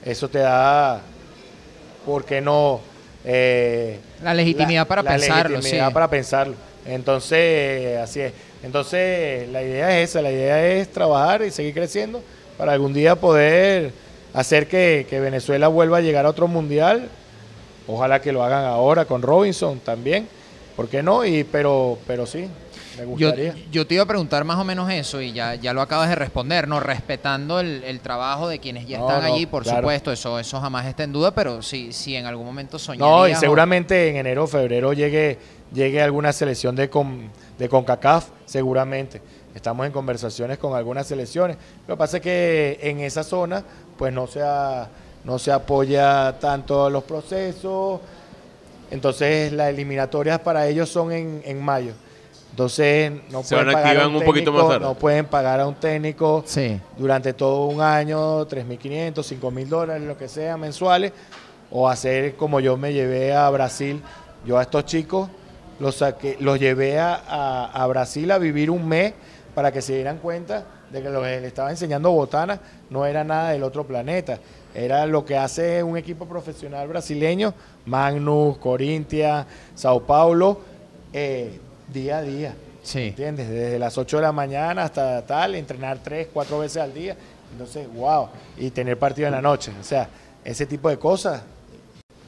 eso 0.05 0.29
te 0.29 0.39
da, 0.39 1.01
¿por 2.05 2.23
qué 2.23 2.41
no? 2.41 2.81
Eh, 3.25 3.99
la 4.23 4.33
legitimidad 4.33 4.87
para 4.87 5.03
pensarlo. 5.03 5.57
legitimidad 5.57 5.91
para 5.91 6.09
pensarlo. 6.09 6.55
Entonces, 6.85 7.97
así 7.99 8.21
es. 8.21 8.33
Entonces, 8.63 9.49
la 9.49 9.63
idea 9.63 9.99
es 9.99 10.09
esa, 10.11 10.21
la 10.21 10.31
idea 10.31 10.65
es 10.65 10.91
trabajar 10.91 11.41
y 11.41 11.51
seguir 11.51 11.73
creciendo 11.73 12.23
para 12.57 12.73
algún 12.73 12.93
día 12.93 13.15
poder 13.15 13.91
hacer 14.33 14.67
que, 14.67 15.05
Venezuela 15.11 15.67
vuelva 15.67 15.97
a 15.97 16.01
llegar 16.01 16.25
a 16.25 16.29
otro 16.29 16.47
mundial. 16.47 17.09
Ojalá 17.87 18.21
que 18.21 18.31
lo 18.31 18.43
hagan 18.43 18.65
ahora 18.65 19.05
con 19.05 19.21
Robinson 19.21 19.79
también. 19.79 20.27
¿Por 20.75 20.87
qué 20.87 21.03
no? 21.03 21.25
Y, 21.25 21.43
pero, 21.43 21.97
pero 22.07 22.25
sí, 22.25 22.47
yo, 23.71 23.87
te 23.87 23.93
iba 23.93 24.03
a 24.03 24.07
preguntar 24.07 24.43
más 24.43 24.57
o 24.57 24.63
menos 24.63 24.91
eso 24.91 25.21
y 25.21 25.31
ya, 25.31 25.55
ya 25.55 25.73
lo 25.73 25.81
acabas 25.81 26.09
de 26.09 26.15
responder, 26.15 26.67
¿no? 26.67 26.79
Respetando 26.79 27.59
el, 27.59 27.99
trabajo 28.01 28.47
de 28.47 28.59
quienes 28.59 28.87
ya 28.87 28.99
están 28.99 29.23
allí, 29.23 29.45
por 29.45 29.65
supuesto, 29.65 30.11
eso, 30.11 30.39
eso 30.39 30.59
jamás 30.59 30.85
está 30.85 31.03
en 31.03 31.13
duda, 31.13 31.33
pero 31.33 31.61
si, 31.61 31.93
si 31.93 32.15
en 32.15 32.25
algún 32.25 32.45
momento 32.45 32.77
soñarías... 32.77 33.09
No, 33.09 33.27
y 33.27 33.35
seguramente 33.35 34.09
en 34.09 34.17
enero 34.17 34.43
o 34.43 34.47
febrero 34.47 34.93
llegue, 34.93 35.37
llegue 35.73 36.01
alguna 36.01 36.33
selección 36.33 36.75
de, 36.75 36.89
de 37.57 37.69
CONCACAF, 37.69 38.29
seguramente. 38.45 39.21
Estamos 39.55 39.85
en 39.85 39.91
conversaciones 39.91 40.57
con 40.57 40.75
algunas 40.75 41.07
selecciones. 41.07 41.57
Lo 41.87 41.95
que 41.95 41.97
pasa 41.97 42.17
es 42.17 42.23
que 42.23 42.79
en 42.81 42.99
esa 42.99 43.23
zona, 43.23 43.63
pues 43.97 44.13
no 44.13 44.27
se, 44.27 44.41
no 45.23 45.39
se 45.39 45.51
apoya 45.51 46.37
tanto 46.39 46.89
los 46.89 47.03
procesos, 47.03 47.99
entonces 48.89 49.51
las 49.53 49.69
eliminatorias 49.69 50.39
para 50.39 50.67
ellos 50.67 50.89
son 50.89 51.11
en, 51.11 51.41
en 51.45 51.61
mayo. 51.61 51.93
Entonces 52.51 53.11
no 53.31 53.41
pueden 53.43 53.71
pagar 53.71 53.97
a 53.97 54.07
un, 54.07 54.19
técnico, 54.19 54.79
no 54.79 54.93
pueden 54.95 55.25
pagar 55.25 55.59
a 55.61 55.67
un 55.67 55.75
técnico 55.75 56.43
durante 56.97 57.33
todo 57.33 57.67
un 57.67 57.79
año 57.79 58.45
3.500, 58.45 59.13
5.000 59.13 59.67
dólares, 59.67 60.03
lo 60.03 60.17
que 60.17 60.27
sea, 60.27 60.57
mensuales, 60.57 61.13
o 61.71 61.87
hacer 61.87 62.35
como 62.35 62.59
yo 62.59 62.75
me 62.75 62.91
llevé 62.91 63.33
a 63.33 63.49
Brasil. 63.49 64.01
Yo 64.45 64.57
a 64.57 64.63
estos 64.63 64.85
chicos 64.85 65.29
los, 65.79 65.95
saqué, 65.95 66.35
los 66.41 66.59
llevé 66.59 66.99
a, 66.99 67.65
a, 67.65 67.87
Brasil 67.87 68.29
a 68.31 68.37
vivir 68.37 68.69
un 68.69 68.85
mes 68.85 69.13
para 69.53 69.71
que 69.71 69.81
se 69.81 69.95
dieran 69.95 70.17
cuenta 70.17 70.65
de 70.89 71.01
que 71.01 71.09
lo 71.09 71.21
que 71.21 71.39
les 71.39 71.43
estaba 71.43 71.69
enseñando 71.69 72.11
Botana 72.11 72.59
no 72.89 73.05
era 73.05 73.23
nada 73.23 73.51
del 73.51 73.63
otro 73.63 73.85
planeta. 73.85 74.39
Era 74.73 75.05
lo 75.05 75.25
que 75.25 75.37
hace 75.37 75.83
un 75.83 75.97
equipo 75.97 76.25
profesional 76.25 76.87
brasileño, 76.87 77.53
Magnus, 77.85 78.57
Corintia, 78.57 79.45
Sao 79.75 80.01
Paulo. 80.01 80.59
Eh, 81.13 81.59
día 81.91 82.19
a 82.19 82.21
día. 82.21 82.55
Sí. 82.83 83.07
¿Entiendes? 83.07 83.49
Desde 83.49 83.77
las 83.77 83.97
8 83.97 84.17
de 84.17 84.23
la 84.23 84.31
mañana 84.31 84.83
hasta 84.83 85.25
tal, 85.25 85.55
entrenar 85.55 85.99
3, 86.01 86.29
4 86.33 86.59
veces 86.59 86.81
al 86.81 86.93
día. 86.93 87.15
Entonces, 87.51 87.87
wow. 87.93 88.29
Y 88.57 88.69
tener 88.71 88.97
partido 88.97 89.27
en 89.27 89.33
la 89.33 89.41
noche. 89.41 89.71
O 89.79 89.83
sea, 89.83 90.07
ese 90.43 90.65
tipo 90.65 90.89
de 90.89 90.97
cosas 90.97 91.43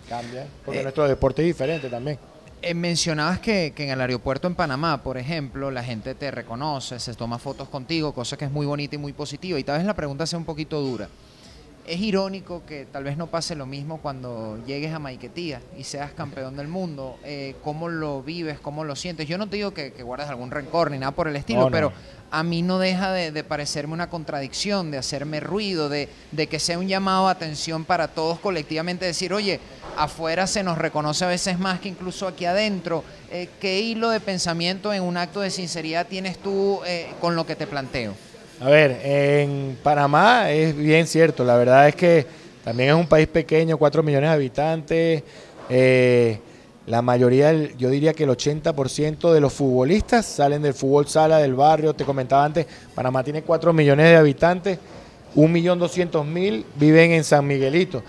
cambian. 0.10 0.48
Porque 0.66 0.82
eh, 0.82 0.84
nuestro 0.84 1.08
deporte 1.08 1.42
es 1.42 1.48
diferente 1.48 1.90
también. 1.90 2.20
Eh, 2.66 2.74
mencionabas 2.74 3.40
que, 3.40 3.74
que, 3.76 3.84
en 3.84 3.90
el 3.90 4.00
aeropuerto 4.00 4.48
en 4.48 4.56
Panamá, 4.56 5.04
por 5.04 5.18
ejemplo, 5.18 5.70
la 5.70 5.84
gente 5.84 6.16
te 6.16 6.32
reconoce, 6.32 6.98
se 6.98 7.14
toma 7.14 7.38
fotos 7.38 7.68
contigo, 7.68 8.14
cosa 8.14 8.38
que 8.38 8.46
es 8.46 8.52
muy 8.52 8.66
bonita 8.66 8.96
y 8.96 8.98
muy 8.98 9.12
positiva. 9.12 9.60
Y 9.60 9.66
tal 9.66 9.80
vez 9.80 9.86
la 9.86 9.94
pregunta 9.94 10.26
sea 10.26 10.40
un 10.40 10.46
poquito 10.46 10.80
dura 10.80 11.10
es 11.86 12.00
irónico 12.00 12.64
que 12.66 12.86
tal 12.86 13.04
vez 13.04 13.18
no 13.18 13.28
pase 13.28 13.56
lo 13.56 13.66
mismo 13.66 13.98
cuando 13.98 14.58
llegues 14.66 14.94
a 14.94 15.00
Maiquetía 15.00 15.62
y 15.78 15.84
seas 15.84 16.12
campeón 16.14 16.56
del 16.56 16.68
mundo. 16.68 17.18
Eh, 17.24 17.56
¿Cómo 17.64 17.90
lo 17.90 18.24
vives? 18.24 18.60
¿Cómo 18.60 18.84
lo 18.84 18.96
sientes? 18.96 19.28
Yo 19.28 19.38
no 19.38 19.48
te 19.48 19.58
digo 19.58 19.74
que, 19.74 19.92
guardes 20.04 20.30
algún 20.30 20.52
rencor 20.52 20.92
ni 20.92 20.98
nada 20.98 21.12
por 21.12 21.28
el 21.28 21.36
estilo, 21.36 21.70
pero 21.70 21.92
a 22.32 22.44
mí 22.44 22.62
no 22.62 22.80
deja 22.80 23.12
de, 23.12 23.44
parecerme 23.44 23.94
una 23.94 24.10
contradicción, 24.10 24.92
de 24.92 24.98
hacerme 24.98 25.40
ruido, 25.40 25.90
de, 25.90 26.08
que 26.50 26.60
sea 26.60 26.80
un 26.80 26.88
llamado 26.88 27.28
a 27.28 27.32
atención 27.32 27.86
para 27.86 28.08
todos 28.08 28.40
colectivamente, 28.40 29.06
decir, 29.06 29.34
oye, 29.34 29.60
afuera 29.98 30.48
se 30.48 30.64
nos 30.64 30.78
reconoce 30.78 31.26
a 31.26 31.28
veces 31.28 31.60
más 31.60 31.80
que 31.80 31.90
incluso 31.90 32.28
aquí 32.28 32.46
adentro. 32.46 33.04
Eh, 33.30 33.50
¿Qué 33.60 33.82
hilo 33.82 34.10
de 34.10 34.20
pensamiento 34.20 34.94
en 34.94 35.04
un 35.04 35.18
acto 35.18 35.42
de 35.42 35.52
sinceridad 35.52 36.08
tienes 36.08 36.38
tú 36.38 36.80
eh, 36.86 37.12
con 37.20 37.36
lo 37.36 37.46
que 37.46 37.56
te 37.56 37.68
planteo? 37.68 38.16
A 38.64 38.70
ver, 38.70 39.02
en 39.04 39.78
Panamá 39.84 40.50
es 40.50 40.74
bien 40.74 41.06
cierto, 41.06 41.44
la 41.44 41.58
verdad 41.58 41.90
es 41.90 41.96
que 41.96 42.26
también 42.64 42.92
es 42.92 42.96
un 42.96 43.08
país 43.08 43.28
pequeño, 43.28 43.78
4 43.78 44.02
millones 44.04 44.30
de 44.30 44.34
habitantes. 44.34 45.24
Eh, 45.70 46.40
la 46.88 47.02
mayoría, 47.02 47.52
yo 47.78 47.90
diría 47.90 48.14
que 48.14 48.24
el 48.24 48.30
80% 48.30 49.34
de 49.34 49.42
los 49.42 49.52
futbolistas 49.52 50.26
salen 50.26 50.62
del 50.62 50.74
fútbol 50.74 51.10
sala 51.10 51.40
del 51.40 51.56
barrio. 51.56 51.94
Te 51.94 52.06
comentaba 52.06 52.46
antes, 52.46 52.66
Panamá 52.96 53.22
tiene 53.22 53.42
4 53.42 53.74
millones 53.74 54.06
de 54.06 54.16
habitantes, 54.16 54.80
1.200.000 55.36 56.64
viven 56.76 57.12
en 57.12 57.26
San 57.26 57.46
Miguelito, 57.46 58.02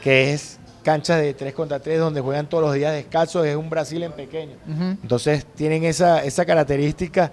que 0.00 0.32
es 0.32 0.60
cancha 0.84 1.16
de 1.16 1.34
3 1.34 1.54
contra 1.54 1.80
3 1.80 1.98
donde 1.98 2.20
juegan 2.20 2.48
todos 2.48 2.62
los 2.62 2.74
días 2.74 2.92
descalzos, 2.92 3.44
es 3.46 3.56
un 3.56 3.68
Brasil 3.68 4.04
en 4.04 4.12
pequeño. 4.12 4.54
Entonces 5.02 5.44
tienen 5.56 5.82
esa, 5.82 6.22
esa 6.22 6.44
característica 6.44 7.32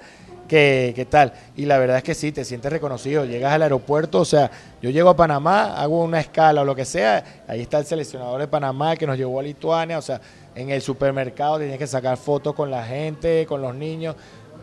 ¿Qué, 0.50 1.08
tal? 1.08 1.32
Y 1.56 1.66
la 1.66 1.78
verdad 1.78 1.98
es 1.98 2.04
que 2.04 2.16
sí, 2.16 2.32
te 2.32 2.44
sientes 2.44 2.72
reconocido. 2.72 3.24
Llegas 3.24 3.54
al 3.54 3.62
aeropuerto, 3.62 4.22
o 4.22 4.26
sea, 4.26 4.50
yo 4.82 4.90
llego 4.90 5.10
a 5.10 5.16
Panamá, 5.16 5.80
hago 5.80 6.04
una 6.04 6.20
escala 6.20 6.62
o 6.62 6.66
lo 6.66 6.76
que 6.76 6.86
sea, 6.86 7.44
ahí 7.48 7.62
está 7.62 7.78
el 7.78 7.86
seleccionador 7.86 8.42
de 8.42 8.48
Panamá 8.48 8.96
que 8.96 9.06
nos 9.06 9.16
llevó 9.16 9.40
a 9.40 9.44
Lituania, 9.44 10.00
o 10.00 10.02
sea, 10.02 10.20
en 10.56 10.72
el 10.72 10.82
supermercado 10.82 11.60
tienes 11.60 11.78
que 11.78 11.86
sacar 11.86 12.18
fotos 12.18 12.56
con 12.56 12.72
la 12.72 12.84
gente, 12.84 13.46
con 13.46 13.62
los 13.62 13.76
niños. 13.76 14.16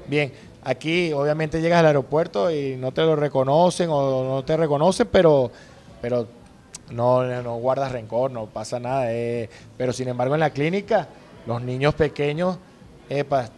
Bien, 0.09 0.33
aquí 0.65 1.13
obviamente 1.13 1.61
llegas 1.61 1.79
al 1.79 1.87
aeropuerto 1.87 2.51
y 2.51 2.77
no 2.77 2.91
te 2.91 3.03
lo 3.03 3.15
reconocen 3.15 3.89
o 3.89 4.25
no 4.25 4.45
te 4.45 4.57
reconocen, 4.57 5.09
pero, 5.13 5.53
pero 6.03 6.27
no, 6.91 7.23
no 7.43 7.57
guardas 7.59 7.93
rencor, 7.93 8.33
no 8.33 8.47
pasa 8.47 8.81
nada. 8.81 9.13
Eh. 9.13 9.49
pero 9.77 9.93
sin 9.93 10.09
embargo 10.09 10.35
en 10.35 10.41
la 10.41 10.51
clínica 10.51 11.07
los 11.47 11.63
niños 11.63 11.95
pequeños, 11.95 12.59
epa, 13.09 13.49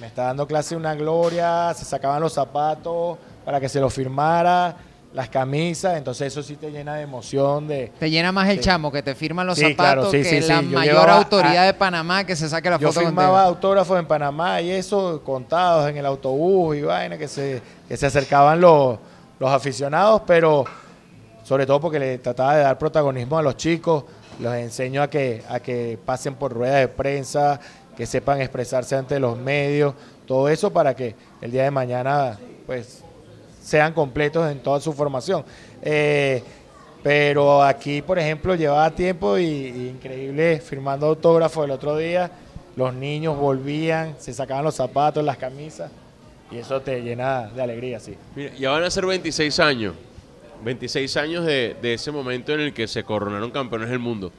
me 0.00 0.06
está 0.08 0.24
dando 0.24 0.46
clase 0.46 0.76
una 0.76 0.94
gloria, 0.94 1.72
se 1.74 1.84
sacaban 1.84 2.20
los 2.20 2.32
zapatos 2.32 3.18
para 3.44 3.60
que 3.60 3.68
se 3.68 3.80
los 3.80 3.92
firmara, 3.94 4.76
las 5.12 5.28
camisas, 5.30 5.96
entonces 5.96 6.26
eso 6.26 6.42
sí 6.42 6.56
te 6.56 6.70
llena 6.70 6.96
de 6.96 7.02
emoción, 7.02 7.66
de... 7.66 7.90
Te 7.98 8.10
llena 8.10 8.32
más 8.32 8.48
el 8.50 8.60
chamo 8.60 8.92
que 8.92 9.02
te 9.02 9.14
firman 9.14 9.46
los 9.46 9.56
Sí, 9.58 9.74
claro, 9.74 10.02
zapatos 10.02 10.10
sí, 10.10 10.18
que 10.30 10.42
sí, 10.42 10.48
la. 10.48 10.60
Yo 10.60 10.68
mayor 10.78 11.08
autoridad 11.08 11.62
a- 11.62 11.66
de 11.66 11.74
Panamá 11.74 12.24
que 12.24 12.36
se 12.36 12.48
saque 12.50 12.68
la 12.68 12.78
Yo 12.78 12.88
foto 12.88 13.00
firmaba 13.00 13.28
contigo. 13.28 13.48
autógrafos 13.48 13.98
en 13.98 14.06
Panamá 14.06 14.60
y 14.60 14.70
eso 14.72 15.22
contados 15.24 15.88
en 15.88 15.96
el 15.96 16.04
autobús 16.04 16.76
y 16.76 16.82
vaina 16.82 17.16
que 17.16 17.28
se, 17.28 17.62
que 17.88 17.96
se 17.96 18.04
acercaban 18.06 18.60
los, 18.60 18.98
los 19.38 19.50
aficionados, 19.50 20.20
pero 20.26 20.64
sobre 21.44 21.64
todo 21.64 21.80
porque 21.80 21.98
le 21.98 22.18
trataba 22.18 22.56
de 22.56 22.62
dar 22.64 22.76
protagonismo 22.76 23.38
a 23.38 23.42
los 23.42 23.56
chicos, 23.56 24.04
los 24.40 24.54
enseño 24.54 25.00
a 25.00 25.08
que, 25.08 25.42
a 25.48 25.60
que 25.60 25.98
pasen 26.04 26.34
por 26.34 26.52
ruedas 26.52 26.80
de 26.80 26.88
prensa, 26.88 27.58
que 27.96 28.06
sepan 28.06 28.40
expresarse 28.40 28.94
ante 28.94 29.18
los 29.18 29.38
medios, 29.38 29.94
todo 30.26 30.48
eso 30.48 30.72
para 30.72 30.94
que 30.94 31.14
el 31.40 31.50
día 31.50 31.64
de 31.64 31.70
mañana 31.70 32.38
pues 32.66 33.02
sean 33.62 33.92
completos 33.92 34.50
en 34.50 34.60
toda 34.60 34.80
su 34.80 34.92
formación. 34.92 35.44
Eh, 35.82 36.42
pero 37.02 37.62
aquí, 37.62 38.02
por 38.02 38.18
ejemplo, 38.18 38.54
llevaba 38.54 38.90
tiempo 38.90 39.38
y, 39.38 39.88
increíble 39.94 40.60
firmando 40.60 41.06
autógrafos 41.06 41.64
el 41.64 41.70
otro 41.70 41.96
día. 41.96 42.30
Los 42.76 42.92
niños 42.92 43.36
volvían, 43.36 44.16
se 44.18 44.34
sacaban 44.34 44.64
los 44.64 44.74
zapatos, 44.74 45.24
las 45.24 45.38
camisas 45.38 45.90
y 46.50 46.58
eso 46.58 46.80
te 46.80 47.00
llena 47.00 47.48
de 47.48 47.62
alegría, 47.62 47.98
sí. 47.98 48.14
Mira, 48.36 48.52
ya 48.54 48.70
van 48.70 48.84
a 48.84 48.90
ser 48.90 49.06
26 49.06 49.58
años. 49.58 49.94
26 50.62 51.16
años 51.16 51.44
de 51.44 51.76
ese 51.82 52.10
momento 52.10 52.52
en 52.52 52.60
el 52.60 52.72
que 52.72 52.86
se 52.88 53.04
coronaron 53.04 53.50
campeones 53.50 53.88
del 53.88 53.98
mundo. 53.98 54.32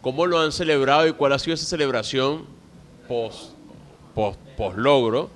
¿Cómo 0.00 0.26
lo 0.26 0.38
han 0.38 0.52
celebrado 0.52 1.06
y 1.06 1.12
cuál 1.12 1.32
ha 1.32 1.38
sido 1.38 1.54
esa 1.54 1.66
celebración 1.66 2.46
post, 3.08 3.52
post, 4.14 4.38
post 4.56 4.76
logro 4.76 5.30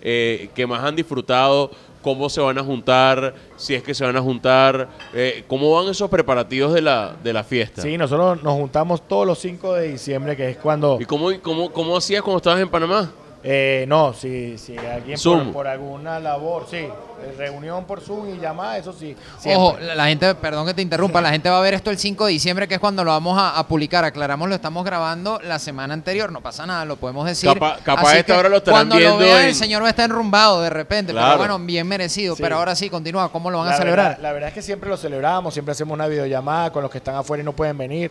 eh, 0.00 0.48
que 0.54 0.66
más 0.66 0.82
han 0.84 0.94
disfrutado? 0.96 1.70
¿Cómo 2.02 2.28
se 2.30 2.40
van 2.40 2.56
a 2.56 2.62
juntar? 2.62 3.34
Si 3.56 3.74
es 3.74 3.82
que 3.82 3.92
se 3.92 4.04
van 4.04 4.16
a 4.16 4.22
juntar. 4.22 4.88
eh, 5.12 5.42
¿Cómo 5.48 5.72
van 5.72 5.88
esos 5.88 6.08
preparativos 6.08 6.72
de 6.72 6.80
la, 6.80 7.16
de 7.24 7.32
la 7.32 7.42
fiesta? 7.42 7.82
Sí, 7.82 7.98
nosotros 7.98 8.40
nos 8.44 8.54
juntamos 8.54 9.08
todos 9.08 9.26
los 9.26 9.40
5 9.40 9.74
de 9.74 9.88
diciembre, 9.88 10.36
que 10.36 10.50
es 10.50 10.56
cuando... 10.56 10.98
¿Y 11.00 11.04
cómo, 11.04 11.30
cómo, 11.42 11.72
cómo 11.72 11.96
hacías 11.96 12.22
cuando 12.22 12.36
estabas 12.36 12.60
en 12.60 12.68
Panamá? 12.68 13.10
Eh, 13.48 13.84
no, 13.86 14.12
si, 14.12 14.58
si 14.58 14.76
alguien 14.76 15.16
Zoom. 15.16 15.44
por, 15.44 15.52
por 15.52 15.66
alguna 15.68 16.18
labor, 16.18 16.66
sí, 16.68 16.78
eh, 16.78 16.90
reunión 17.38 17.84
por 17.84 18.00
Zoom 18.00 18.34
y 18.34 18.38
llamada, 18.40 18.76
eso 18.76 18.92
sí. 18.92 19.14
siempre. 19.38 19.54
Ojo, 19.54 19.78
la, 19.78 19.94
la 19.94 20.06
gente, 20.08 20.34
perdón 20.34 20.66
que 20.66 20.74
te 20.74 20.82
interrumpa, 20.82 21.20
la 21.20 21.30
gente 21.30 21.48
va 21.48 21.58
a 21.58 21.60
ver 21.60 21.74
esto 21.74 21.90
el 21.92 21.98
5 21.98 22.26
de 22.26 22.32
diciembre, 22.32 22.66
que 22.66 22.74
es 22.74 22.80
cuando 22.80 23.04
lo 23.04 23.12
vamos 23.12 23.38
a, 23.38 23.56
a 23.56 23.68
publicar. 23.68 24.04
Aclaramos, 24.04 24.48
lo 24.48 24.56
estamos 24.56 24.84
grabando 24.84 25.38
la 25.44 25.60
semana 25.60 25.94
anterior, 25.94 26.32
no 26.32 26.40
pasa 26.40 26.66
nada, 26.66 26.84
lo 26.84 26.96
podemos 26.96 27.24
decir. 27.24 27.48
Capa- 27.52 27.78
capaz 27.84 28.08
Así 28.08 28.16
a 28.16 28.18
esta 28.18 28.32
que 28.32 28.38
hora 28.40 28.48
lo 28.48 28.56
estarán 28.56 28.78
cuando 28.80 28.96
viendo 28.96 29.14
lo 29.20 29.24
vean, 29.24 29.42
en- 29.42 29.46
el 29.48 29.54
señor 29.54 29.80
va 29.80 29.86
a 29.86 29.90
estar 29.90 30.06
enrumbado 30.06 30.60
de 30.62 30.70
repente, 30.70 31.12
Claro. 31.12 31.38
pero 31.38 31.38
bueno, 31.38 31.64
bien 31.64 31.86
merecido. 31.86 32.34
Sí. 32.34 32.42
Pero 32.42 32.56
ahora 32.56 32.74
sí, 32.74 32.90
continúa, 32.90 33.30
¿cómo 33.30 33.48
lo 33.52 33.58
van 33.58 33.68
a 33.68 33.76
celebrar? 33.76 34.06
verdad- 34.08 34.22
la 34.22 34.32
verdad 34.32 34.48
es 34.48 34.54
que 34.54 34.62
siempre 34.62 34.90
lo 34.90 34.96
celebramos, 34.96 35.54
siempre 35.54 35.70
hacemos 35.70 35.94
una 35.94 36.08
videollamada 36.08 36.72
con 36.72 36.82
los 36.82 36.90
que 36.90 36.98
están 36.98 37.14
afuera 37.14 37.42
y 37.42 37.44
no 37.44 37.52
pueden 37.52 37.78
venir, 37.78 38.10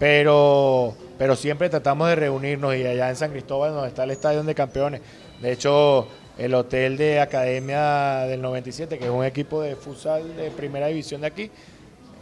pero, 0.00 0.94
pero 1.18 1.36
siempre 1.36 1.68
tratamos 1.68 2.08
de 2.08 2.16
reunirnos 2.16 2.74
y 2.74 2.86
allá 2.86 3.10
en 3.10 3.16
San 3.16 3.30
Cristóbal, 3.30 3.74
donde 3.74 3.88
está 3.88 4.04
el 4.04 4.10
Estadio 4.10 4.42
de 4.42 4.54
Campeones. 4.54 5.02
De 5.42 5.52
hecho, 5.52 6.08
el 6.38 6.54
hotel 6.54 6.96
de 6.96 7.20
Academia 7.20 8.20
del 8.20 8.40
97, 8.40 8.98
que 8.98 9.04
es 9.04 9.10
un 9.10 9.26
equipo 9.26 9.60
de 9.60 9.76
futsal 9.76 10.36
de 10.38 10.50
primera 10.50 10.86
división 10.86 11.20
de 11.20 11.26
aquí, 11.26 11.50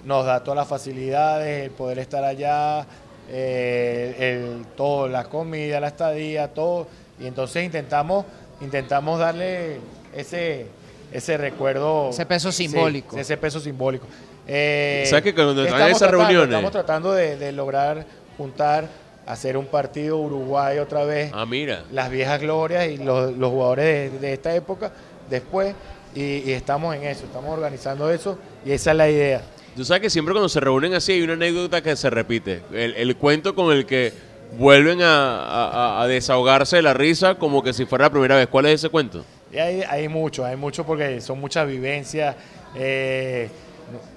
nos 0.04 0.26
da 0.26 0.42
todas 0.42 0.58
las 0.58 0.66
facilidades, 0.66 1.66
el 1.66 1.70
poder 1.70 2.00
estar 2.00 2.24
allá, 2.24 2.84
eh, 3.30 4.16
el, 4.18 4.66
todo, 4.74 5.06
la 5.06 5.24
comida, 5.24 5.78
la 5.78 5.88
estadía, 5.88 6.52
todo. 6.52 6.88
Y 7.20 7.28
entonces 7.28 7.64
intentamos, 7.64 8.24
intentamos 8.60 9.20
darle 9.20 9.78
ese, 10.16 10.66
ese 11.12 11.36
recuerdo. 11.36 12.10
Ese 12.10 12.26
peso 12.26 12.50
sí, 12.50 12.66
simbólico. 12.66 13.16
ese 13.16 13.36
peso 13.36 13.60
simbólico. 13.60 14.06
Eh, 14.48 15.04
¿Sabes 15.06 15.24
que 15.24 15.34
cuando 15.34 15.54
¿qué 15.62 15.68
están 15.68 15.82
esas 15.88 15.98
tratando? 15.98 16.24
reuniones? 16.24 16.48
Estamos 16.48 16.72
tratando 16.72 17.12
de, 17.12 17.36
de 17.36 17.52
lograr 17.52 18.06
juntar, 18.38 18.88
hacer 19.26 19.56
un 19.58 19.66
partido 19.66 20.16
Uruguay 20.16 20.78
otra 20.78 21.04
vez 21.04 21.30
Ah, 21.34 21.44
mira. 21.44 21.84
las 21.92 22.10
viejas 22.10 22.40
glorias 22.40 22.88
y 22.88 22.96
los, 22.96 23.36
los 23.36 23.50
jugadores 23.50 24.12
de, 24.12 24.18
de 24.18 24.32
esta 24.32 24.54
época 24.54 24.90
después 25.28 25.74
y, 26.14 26.38
y 26.48 26.52
estamos 26.52 26.96
en 26.96 27.04
eso, 27.04 27.26
estamos 27.26 27.50
organizando 27.52 28.10
eso 28.10 28.38
y 28.64 28.72
esa 28.72 28.92
es 28.92 28.96
la 28.96 29.10
idea. 29.10 29.42
Tú 29.76 29.84
sabes 29.84 30.00
que 30.02 30.10
siempre 30.10 30.32
cuando 30.32 30.48
se 30.48 30.60
reúnen 30.60 30.94
así 30.94 31.12
hay 31.12 31.22
una 31.22 31.34
anécdota 31.34 31.82
que 31.82 31.94
se 31.94 32.08
repite. 32.08 32.62
El, 32.72 32.94
el 32.94 33.16
cuento 33.16 33.54
con 33.54 33.70
el 33.76 33.84
que 33.84 34.12
vuelven 34.56 35.02
a, 35.02 35.42
a- 35.44 36.02
a 36.02 36.06
desahogarse 36.08 36.76
de 36.76 36.82
la 36.82 36.94
risa 36.94 37.34
como 37.34 37.62
que 37.62 37.74
si 37.74 37.84
fuera 37.84 38.06
la 38.06 38.10
primera 38.10 38.34
vez. 38.36 38.46
¿Cuál 38.48 38.64
es 38.66 38.76
ese 38.76 38.88
cuento? 38.88 39.24
Y 39.52 39.58
hay, 39.58 39.82
hay 39.82 40.08
mucho, 40.08 40.44
hay 40.44 40.56
mucho 40.56 40.84
porque 40.86 41.20
son 41.20 41.38
muchas 41.38 41.66
vivencias, 41.68 42.34
eh, 42.74 43.48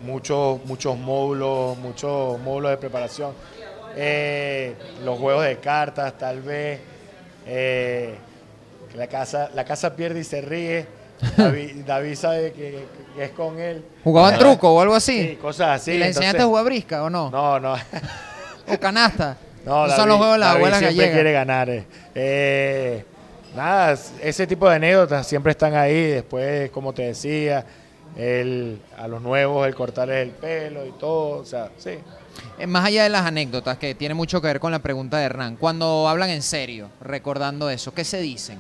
muchos, 0.04 0.64
muchos 0.66 0.98
módulos, 0.98 1.78
muchos 1.78 2.40
módulos 2.40 2.72
de 2.72 2.78
preparación. 2.78 3.32
Eh, 3.96 4.76
los 5.04 5.20
juegos 5.20 5.46
de 5.46 5.58
cartas, 5.58 6.18
tal 6.18 6.42
vez. 6.42 6.80
eh, 7.46 8.16
que 8.92 8.98
la 8.98 9.08
casa, 9.08 9.50
la 9.54 9.64
casa 9.66 9.96
pierde 9.96 10.20
y 10.20 10.24
se 10.24 10.42
ríe. 10.42 10.86
David, 11.38 11.72
David 11.86 12.16
sabe 12.16 12.52
que, 12.52 12.86
que 13.16 13.24
es 13.26 13.32
con 13.32 13.60
él. 13.60 13.84
¿Jugaban 14.04 14.38
truco 14.38 14.74
o 14.74 14.82
algo 14.82 14.96
así? 14.96 15.30
Sí, 15.30 15.36
cosas 15.38 15.82
así. 15.82 15.92
¿Y 15.92 15.98
le 15.98 16.08
entonces- 16.08 16.18
enseñaste 16.26 16.42
a 16.42 16.46
jugar 16.46 16.66
brisca 16.66 17.04
o 17.04 17.10
no? 17.10 17.30
No, 17.30 17.60
no. 17.60 17.74
¿O 18.68 18.80
canasta? 18.80 19.38
No, 19.64 19.84
David- 19.88 19.96
son 19.96 20.10
los 20.10 20.18
juegos 20.18 20.36
de 20.36 20.40
las 20.40 20.56
abuelas 20.56 20.80
siempre 20.80 20.96
gallegas. 20.98 21.14
quiere 21.16 21.32
ganar. 21.34 21.70
eh. 21.70 21.86
Eh, 22.16 23.06
nada, 23.56 23.96
ese 24.24 24.48
tipo 24.48 24.68
de 24.68 24.76
anécdotas 24.78 25.28
siempre 25.28 25.52
están 25.52 25.76
ahí. 25.76 26.08
Después, 26.08 26.72
como 26.72 26.92
te 26.94 27.04
decía, 27.04 27.64
el, 28.16 28.80
a 28.98 29.08
los 29.08 29.22
nuevos 29.22 29.68
el 29.68 29.76
cortarles 29.76 30.28
el 30.28 30.32
pelo 30.32 30.86
y 30.86 30.92
todo. 30.92 31.40
O 31.40 31.46
sea, 31.46 31.72
sí. 31.78 31.98
Eh, 32.60 32.68
Más 32.68 32.86
allá 32.86 33.04
de 33.04 33.10
las 33.10 33.26
anécdotas, 33.26 33.78
que 33.78 33.96
tiene 33.96 34.14
mucho 34.14 34.42
que 34.42 34.48
ver 34.48 34.60
con 34.60 34.72
la 34.72 34.80
pregunta 34.80 35.18
de 35.18 35.26
Hernán, 35.26 35.58
cuando 35.58 36.08
hablan 36.08 36.30
en 36.30 36.42
serio, 36.42 36.90
recordando 37.02 37.70
eso, 37.70 37.94
¿qué 37.94 38.04
se 38.04 38.22
dicen? 38.22 38.58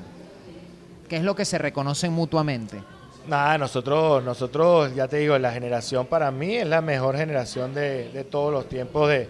¿Qué 1.07 1.17
es 1.17 1.23
lo 1.23 1.35
que 1.35 1.45
se 1.45 1.57
reconocen 1.57 2.11
mutuamente? 2.13 2.81
Nada, 3.27 3.57
nosotros, 3.57 4.23
nosotros, 4.23 4.95
ya 4.95 5.07
te 5.07 5.17
digo, 5.17 5.37
la 5.37 5.51
generación 5.51 6.07
para 6.07 6.31
mí 6.31 6.55
es 6.55 6.67
la 6.67 6.81
mejor 6.81 7.17
generación 7.17 7.73
de, 7.73 8.09
de 8.09 8.23
todos 8.23 8.51
los 8.51 8.67
tiempos 8.67 9.09
de, 9.09 9.27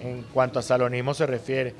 en 0.00 0.22
cuanto 0.32 0.58
a 0.58 0.62
salonismo 0.62 1.12
se 1.12 1.26
refiere. 1.26 1.74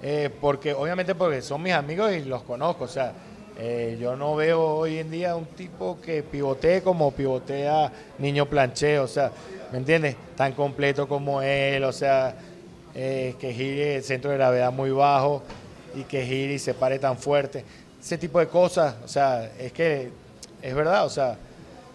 Eh, 0.00 0.30
porque, 0.40 0.74
obviamente, 0.74 1.14
porque 1.16 1.42
son 1.42 1.62
mis 1.62 1.72
amigos 1.72 2.12
y 2.12 2.24
los 2.24 2.42
conozco. 2.42 2.84
O 2.84 2.88
sea, 2.88 3.12
eh, 3.60 3.98
yo 4.00 4.14
no 4.14 4.36
veo 4.36 4.62
hoy 4.62 4.98
en 4.98 5.10
día 5.10 5.34
un 5.34 5.46
tipo 5.46 6.00
que 6.00 6.22
pivotee 6.22 6.80
como 6.80 7.10
pivotea 7.10 7.90
Niño 8.18 8.46
Planché. 8.46 9.00
O 9.00 9.08
sea, 9.08 9.32
¿me 9.72 9.78
entiendes? 9.78 10.14
Tan 10.36 10.52
completo 10.52 11.08
como 11.08 11.42
él. 11.42 11.82
O 11.82 11.92
sea, 11.92 12.36
eh, 12.94 13.34
que 13.40 13.52
gire 13.52 13.96
el 13.96 14.04
centro 14.04 14.30
de 14.30 14.36
gravedad 14.36 14.72
muy 14.72 14.90
bajo 14.90 15.42
y 15.94 16.04
que 16.04 16.24
gire 16.24 16.54
y 16.54 16.58
se 16.60 16.72
pare 16.72 17.00
tan 17.00 17.18
fuerte. 17.18 17.64
Ese 18.00 18.16
tipo 18.16 18.38
de 18.38 18.46
cosas, 18.46 18.94
o 19.04 19.08
sea, 19.08 19.50
es 19.58 19.72
que 19.72 20.10
es 20.62 20.74
verdad, 20.74 21.04
o 21.04 21.10
sea, 21.10 21.36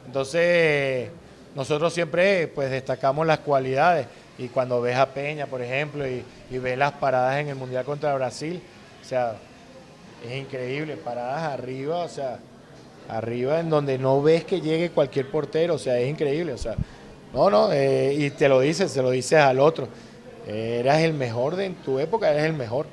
entonces 0.06 1.10
nosotros 1.56 1.94
siempre 1.94 2.48
pues 2.48 2.70
destacamos 2.70 3.26
las 3.26 3.40
cualidades 3.40 4.08
y 4.38 4.50
cuando 4.50 4.82
ves 4.82 4.98
a 4.98 5.08
Peña, 5.14 5.48
por 5.48 5.62
ejemplo, 5.62 6.08
y, 6.08 6.24
y 6.52 6.58
ves 6.58 6.78
las 6.78 6.94
paradas 6.94 7.40
en 7.40 7.50
el 7.50 7.56
Mundial 7.56 7.86
contra 7.86 8.14
Brasil, 8.16 8.62
o 9.02 9.06
sea, 9.06 9.36
es 10.24 10.42
increíble, 10.42 10.98
paradas 10.98 11.44
arriba, 11.44 12.04
o 12.04 12.10
sea, 12.10 12.40
arriba 13.10 13.60
en 13.60 13.70
donde 13.70 13.98
no 13.98 14.22
ves 14.22 14.46
que 14.46 14.62
llegue 14.62 14.90
cualquier 14.90 15.30
portero, 15.30 15.76
o 15.76 15.78
sea, 15.78 16.00
es 16.00 16.10
increíble, 16.10 16.54
o 16.54 16.58
sea, 16.58 16.76
no, 17.34 17.50
no, 17.50 17.72
eh, 17.72 18.14
y 18.14 18.30
te 18.30 18.48
lo 18.48 18.60
dices, 18.60 18.92
se 18.92 19.02
lo 19.02 19.10
dices 19.12 19.40
al 19.40 19.60
otro, 19.60 19.88
eras 20.48 21.02
el 21.02 21.14
mejor 21.14 21.56
de 21.56 21.66
en 21.66 21.76
tu 21.76 22.00
época, 22.00 22.32
eres 22.32 22.46
el 22.46 22.54
mejor. 22.54 22.86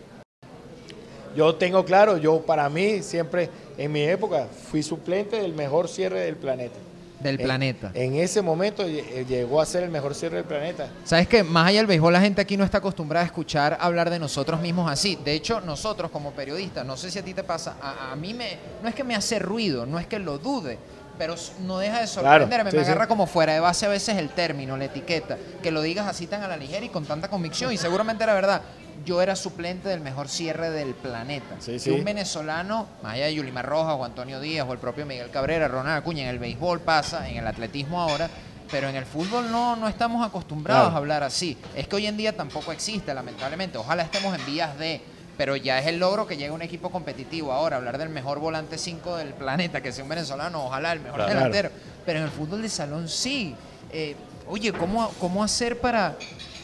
Yo 1.36 1.54
tengo 1.54 1.84
claro, 1.84 2.16
yo 2.16 2.40
para 2.42 2.68
mí 2.68 3.02
siempre, 3.02 3.48
en 3.78 3.92
mi 3.92 4.02
época, 4.02 4.48
fui 4.70 4.82
suplente 4.82 5.40
del 5.40 5.54
mejor 5.54 5.88
cierre 5.88 6.20
del 6.20 6.36
planeta. 6.36 6.76
Del 7.20 7.38
En- 7.38 7.44
planeta. 7.46 7.90
En 7.94 8.14
ese 8.16 8.40
momento 8.40 8.82
lle- 8.86 9.26
llegó 9.26 9.60
a 9.60 9.66
ser 9.66 9.82
el 9.82 9.90
mejor 9.90 10.14
cierre 10.14 10.36
del 10.36 10.44
planeta. 10.46 10.88
¿Sabes 11.04 11.28
que 11.28 11.42
Más 11.44 11.66
allá 11.68 11.78
del 11.80 11.86
béisbol, 11.86 12.12
la 12.14 12.20
gente 12.20 12.40
aquí 12.40 12.56
no 12.56 12.64
está 12.64 12.78
acostumbrada 12.78 13.22
a 13.24 13.26
escuchar 13.26 13.76
hablar 13.80 14.08
de 14.08 14.18
nosotros 14.18 14.60
mismos 14.60 14.90
así. 14.90 15.18
De 15.22 15.34
hecho, 15.34 15.60
nosotros 15.60 16.10
como 16.10 16.32
periodistas, 16.32 16.86
no 16.86 16.96
sé 16.96 17.10
si 17.10 17.18
a 17.18 17.22
ti 17.22 17.34
te 17.34 17.44
pasa, 17.44 17.76
a, 17.82 18.12
a 18.12 18.16
mí 18.16 18.32
me, 18.32 18.56
no 18.82 18.88
es 18.88 18.94
que 18.94 19.04
me 19.04 19.14
hace 19.14 19.38
ruido, 19.38 19.84
no 19.84 19.98
es 19.98 20.06
que 20.06 20.18
lo 20.18 20.38
dude, 20.38 20.78
pero 21.18 21.34
no 21.66 21.78
deja 21.78 22.00
de 22.00 22.06
sorprenderme. 22.06 22.70
sí, 22.70 22.76
me 22.78 22.84
sí. 22.84 22.90
agarra 22.90 23.06
como 23.06 23.26
fuera 23.26 23.52
de 23.52 23.60
base 23.60 23.84
a 23.84 23.90
veces 23.90 24.16
el 24.16 24.30
término, 24.30 24.78
la 24.78 24.86
etiqueta, 24.86 25.36
que 25.62 25.70
lo 25.70 25.82
digas 25.82 26.06
así 26.06 26.26
tan 26.26 26.42
a 26.42 26.48
la 26.48 26.56
ligera 26.56 26.86
y 26.86 26.88
con 26.88 27.04
tanta 27.04 27.28
convicción, 27.28 27.70
y 27.70 27.76
seguramente 27.76 28.24
era 28.24 28.32
verdad. 28.32 28.62
Yo 29.04 29.22
era 29.22 29.34
suplente 29.36 29.88
del 29.88 30.00
mejor 30.00 30.28
cierre 30.28 30.70
del 30.70 30.94
planeta. 30.94 31.56
Sí, 31.58 31.90
un 31.90 32.04
venezolano, 32.04 32.86
más 33.02 33.14
allá 33.14 33.26
de 33.26 33.34
Yulimar 33.34 33.64
Rojas 33.66 33.94
o 33.98 34.04
Antonio 34.04 34.40
Díaz 34.40 34.66
o 34.68 34.72
el 34.72 34.78
propio 34.78 35.06
Miguel 35.06 35.30
Cabrera, 35.30 35.68
Ronald 35.68 35.98
Acuña, 35.98 36.24
en 36.24 36.28
el 36.28 36.38
béisbol 36.38 36.80
pasa, 36.80 37.28
en 37.28 37.36
el 37.38 37.46
atletismo 37.46 38.00
ahora, 38.00 38.28
pero 38.70 38.88
en 38.88 38.96
el 38.96 39.06
fútbol 39.06 39.50
no, 39.50 39.74
no 39.76 39.88
estamos 39.88 40.26
acostumbrados 40.26 40.82
Claro. 40.84 40.94
a 40.94 40.98
hablar 40.98 41.22
así. 41.22 41.56
Es 41.74 41.88
que 41.88 41.96
hoy 41.96 42.06
en 42.06 42.16
día 42.16 42.36
tampoco 42.36 42.72
existe, 42.72 43.12
lamentablemente. 43.14 43.78
Ojalá 43.78 44.02
estemos 44.02 44.38
en 44.38 44.44
vías 44.46 44.78
de, 44.78 45.00
pero 45.38 45.56
ya 45.56 45.78
es 45.78 45.86
el 45.86 45.98
logro 45.98 46.26
que 46.26 46.36
llega 46.36 46.52
un 46.52 46.62
equipo 46.62 46.90
competitivo. 46.90 47.52
Ahora, 47.52 47.76
hablar 47.78 47.96
del 47.98 48.10
mejor 48.10 48.38
volante 48.38 48.76
5 48.78 49.16
del 49.16 49.34
planeta, 49.34 49.80
que 49.80 49.92
sea 49.92 50.04
un 50.04 50.10
venezolano, 50.10 50.64
ojalá 50.66 50.92
el 50.92 51.00
mejor 51.00 51.16
Claro. 51.20 51.34
delantero, 51.34 51.70
pero 52.04 52.18
en 52.18 52.26
el 52.26 52.30
fútbol 52.30 52.62
de 52.62 52.68
salón 52.68 53.08
sí. 53.08 53.54
Eh, 53.92 54.14
oye, 54.46 54.72
¿cómo, 54.72 55.08
¿cómo 55.18 55.42
hacer 55.42 55.80
para, 55.80 56.16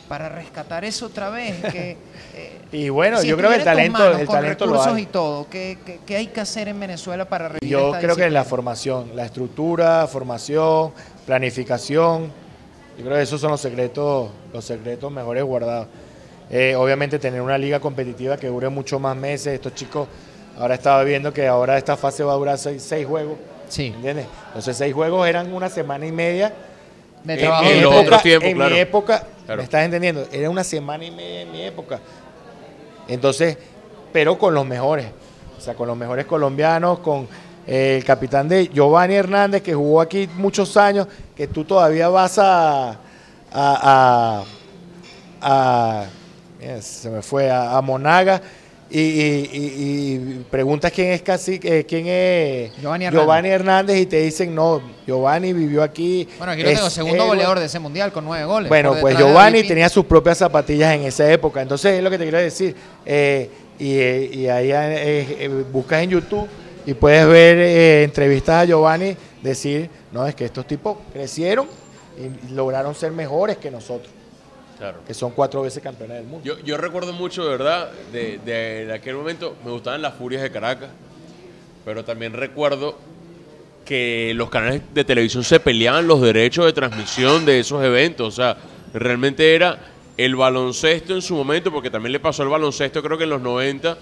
para 0.08 0.28
rescatar 0.28 0.84
eso 0.84 1.06
otra 1.06 1.30
vez? 1.30 1.54
Que, 1.72 1.96
eh, 2.34 2.58
Y 2.72 2.88
bueno, 2.88 3.18
si 3.18 3.28
yo 3.28 3.36
creo 3.36 3.50
que 3.50 3.56
el 3.56 3.64
talento, 3.64 3.98
manos, 3.98 4.20
el 4.20 4.26
con 4.26 4.36
talento 4.36 4.66
lo 4.66 4.72
recursos 4.72 4.96
hay. 4.96 5.02
y 5.02 5.06
todo, 5.06 5.46
¿qué, 5.50 5.78
qué, 5.84 6.00
qué 6.06 6.16
hay 6.16 6.26
que 6.28 6.40
hacer 6.40 6.68
en 6.68 6.78
Venezuela 6.80 7.24
para 7.28 7.48
revivir 7.48 7.68
Yo 7.68 7.86
esta 7.88 7.98
creo 8.00 8.16
que 8.16 8.22
la 8.22 8.26
disciplina? 8.26 8.44
formación, 8.44 9.10
la 9.14 9.24
estructura, 9.24 10.06
formación, 10.06 10.92
planificación, 11.26 12.32
yo 12.98 13.04
creo 13.04 13.16
que 13.16 13.22
esos 13.22 13.40
son 13.40 13.50
los 13.50 13.60
secretos, 13.60 14.30
los 14.52 14.64
secretos 14.64 15.12
mejores 15.12 15.44
guardados. 15.44 15.86
Eh, 16.48 16.74
obviamente 16.76 17.18
tener 17.18 17.40
una 17.42 17.58
liga 17.58 17.78
competitiva 17.80 18.36
que 18.36 18.46
dure 18.46 18.68
mucho 18.68 18.98
más 18.98 19.16
meses. 19.16 19.54
Estos 19.54 19.74
chicos, 19.74 20.08
ahora 20.58 20.74
estaba 20.74 21.02
viendo 21.04 21.32
que 21.32 21.46
ahora 21.46 21.76
esta 21.76 21.96
fase 21.96 22.22
va 22.24 22.32
a 22.32 22.36
durar 22.36 22.56
seis, 22.58 22.82
seis 22.82 23.06
juegos. 23.06 23.36
Sí, 23.68 23.86
¿Entiendes? 23.94 24.26
Entonces 24.48 24.76
seis 24.76 24.94
juegos 24.94 25.28
eran 25.28 25.52
una 25.52 25.68
semana 25.68 26.06
y 26.06 26.12
media. 26.12 26.54
De 27.26 27.34
En- 27.34 27.40
trabajo 27.40 27.64
en 27.64 27.68
de 27.76 27.80
los 27.82 27.90
todo. 27.92 28.02
otros 28.02 28.22
tiempos, 28.22 28.48
en 28.48 28.56
claro. 28.56 28.74
mi 28.74 28.80
época, 28.80 29.26
Claro. 29.44 29.58
¿me 29.58 29.64
estás 29.64 29.84
entendiendo? 29.84 30.26
Era 30.32 30.48
una 30.50 30.64
semana 30.64 31.04
y 31.04 31.10
media 31.10 31.42
en 31.42 31.52
mi 31.52 31.62
época. 31.62 32.00
Entonces, 33.08 33.56
pero 34.12 34.38
con 34.38 34.54
los 34.54 34.66
mejores. 34.66 35.06
O 35.56 35.60
sea, 35.60 35.74
con 35.74 35.88
los 35.88 35.96
mejores 35.96 36.26
colombianos, 36.26 36.98
con 37.00 37.26
eh, 37.66 37.96
el 37.98 38.04
capitán 38.04 38.48
de 38.48 38.68
Giovanni 38.68 39.14
Hernández, 39.14 39.62
que 39.62 39.74
jugó 39.74 40.00
aquí 40.00 40.28
muchos 40.36 40.76
años, 40.76 41.06
que 41.36 41.46
tú 41.48 41.64
todavía 41.64 42.08
vas 42.08 42.38
a. 42.38 42.90
a, 42.90 42.96
a, 43.52 44.44
a- 45.40 46.04
se 46.80 47.08
me 47.10 47.22
fue, 47.22 47.50
a, 47.50 47.76
a 47.76 47.82
Monaga. 47.82 48.40
Y, 48.88 49.00
y- 49.00 50.44
preguntas 50.50 50.92
quién 50.92 51.08
es 51.08 51.20
casi 51.22 51.58
quién 51.58 52.06
es 52.06 52.70
Giovanni 52.80 53.06
Hernández. 53.06 53.20
Giovanni 53.24 53.48
Hernández 53.48 53.98
y 53.98 54.06
te 54.06 54.20
dicen 54.22 54.54
no 54.54 54.80
Giovanni 55.06 55.52
vivió 55.52 55.82
aquí 55.82 56.28
Bueno, 56.38 56.52
aquí 56.52 56.62
lo 56.62 56.68
tengo, 56.70 56.88
segundo 56.90 57.16
héroe". 57.16 57.28
goleador 57.28 57.58
de 57.58 57.66
ese 57.66 57.80
mundial 57.80 58.12
con 58.12 58.24
nueve 58.24 58.44
goles. 58.44 58.68
Bueno, 58.68 58.94
pues 59.00 59.16
Giovanni 59.18 59.64
tenía 59.64 59.88
sus 59.88 60.04
propias 60.04 60.38
zapatillas 60.38 60.94
en 60.94 61.02
esa 61.02 61.30
época. 61.32 61.60
Entonces, 61.62 61.94
es 61.94 62.02
lo 62.02 62.10
que 62.10 62.18
te 62.18 62.24
quiero 62.24 62.38
decir. 62.38 62.76
Eh, 63.04 63.50
y, 63.78 63.98
eh, 63.98 64.30
y 64.32 64.46
ahí 64.48 64.70
eh, 64.70 65.36
eh, 65.40 65.64
buscas 65.72 66.02
en 66.02 66.10
YouTube 66.10 66.46
y 66.86 66.94
puedes 66.94 67.26
ver 67.26 67.58
eh, 67.58 68.04
entrevistas 68.04 68.62
a 68.62 68.64
Giovanni 68.66 69.16
decir, 69.42 69.90
no, 70.12 70.24
es 70.26 70.34
que 70.36 70.44
estos 70.44 70.64
tipos 70.66 70.96
crecieron 71.12 71.66
y 72.48 72.52
lograron 72.54 72.94
ser 72.94 73.10
mejores 73.12 73.56
que 73.58 73.70
nosotros, 73.70 74.10
Claro. 74.78 74.98
que 75.06 75.14
son 75.14 75.32
cuatro 75.32 75.62
veces 75.62 75.82
campeones 75.82 76.18
del 76.18 76.26
mundo. 76.26 76.44
Yo, 76.44 76.58
yo 76.60 76.76
recuerdo 76.76 77.12
mucho, 77.12 77.44
de 77.44 77.50
verdad, 77.50 77.90
de, 78.12 78.38
de 78.38 78.92
aquel 78.92 79.14
momento, 79.16 79.56
me 79.64 79.70
gustaban 79.70 80.02
las 80.02 80.14
furias 80.14 80.42
de 80.42 80.50
Caracas, 80.50 80.90
pero 81.84 82.04
también 82.04 82.32
recuerdo 82.32 82.98
que 83.86 84.32
los 84.34 84.50
canales 84.50 84.82
de 84.92 85.04
televisión 85.04 85.44
se 85.44 85.60
peleaban 85.60 86.06
los 86.06 86.20
derechos 86.20 86.66
de 86.66 86.72
transmisión 86.72 87.46
de 87.46 87.60
esos 87.60 87.82
eventos. 87.82 88.26
O 88.28 88.36
sea, 88.36 88.56
realmente 88.92 89.54
era 89.54 89.78
el 90.16 90.36
baloncesto 90.36 91.14
en 91.14 91.22
su 91.22 91.34
momento, 91.34 91.72
porque 91.72 91.90
también 91.90 92.12
le 92.12 92.20
pasó 92.20 92.42
al 92.42 92.48
baloncesto, 92.48 93.02
creo 93.02 93.16
que 93.16 93.24
en 93.24 93.30
los 93.30 93.40
90, 93.40 93.96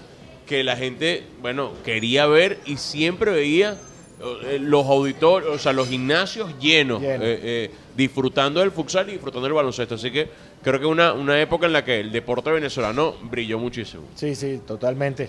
que 0.45 0.63
la 0.63 0.75
gente, 0.75 1.23
bueno, 1.41 1.71
quería 1.83 2.25
ver 2.25 2.59
y 2.65 2.77
siempre 2.77 3.31
veía 3.31 3.77
los 4.61 4.85
auditorios, 4.85 5.55
o 5.55 5.59
sea, 5.59 5.73
los 5.73 5.87
gimnasios 5.89 6.57
llenos, 6.59 7.01
eh, 7.03 7.17
eh, 7.21 7.71
disfrutando 7.95 8.59
del 8.61 8.71
futsal 8.71 9.09
y 9.09 9.13
disfrutando 9.13 9.45
del 9.45 9.53
baloncesto. 9.53 9.95
Así 9.95 10.11
que 10.11 10.29
creo 10.63 10.79
que 10.79 10.85
una, 10.85 11.13
una 11.13 11.39
época 11.41 11.65
en 11.65 11.73
la 11.73 11.83
que 11.83 11.99
el 11.99 12.11
deporte 12.11 12.49
venezolano 12.49 13.15
brilló 13.23 13.59
muchísimo. 13.59 14.03
Sí, 14.15 14.33
sí, 14.35 14.61
totalmente. 14.65 15.27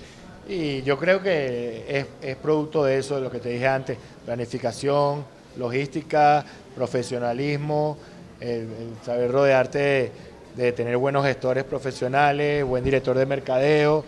Y 0.49 0.83
yo 0.83 0.97
creo 0.99 1.21
que 1.21 1.85
es, 1.89 2.07
es 2.23 2.37
producto 2.37 2.85
de 2.85 2.99
eso, 2.99 3.17
de 3.17 3.23
lo 3.23 3.31
que 3.31 3.41
te 3.41 3.49
dije 3.49 3.67
antes, 3.67 3.99
planificación, 4.25 5.25
logística, 5.57 6.45
profesionalismo, 6.77 7.99
el, 8.41 8.61
el 8.61 8.91
saber 9.05 9.33
rodearte 9.33 9.79
de, 9.79 10.13
de 10.55 10.73
tener 10.73 10.97
buenos 10.97 11.25
gestores 11.27 11.65
profesionales, 11.65 12.65
buen 12.65 12.85
director 12.85 13.17
de 13.19 13.27
mercadeo, 13.27 14.05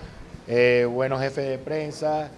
eh, 0.46 0.86
buenos 0.88 1.20
jefes 1.20 1.48
de 1.48 1.58
prensa. 1.58 2.30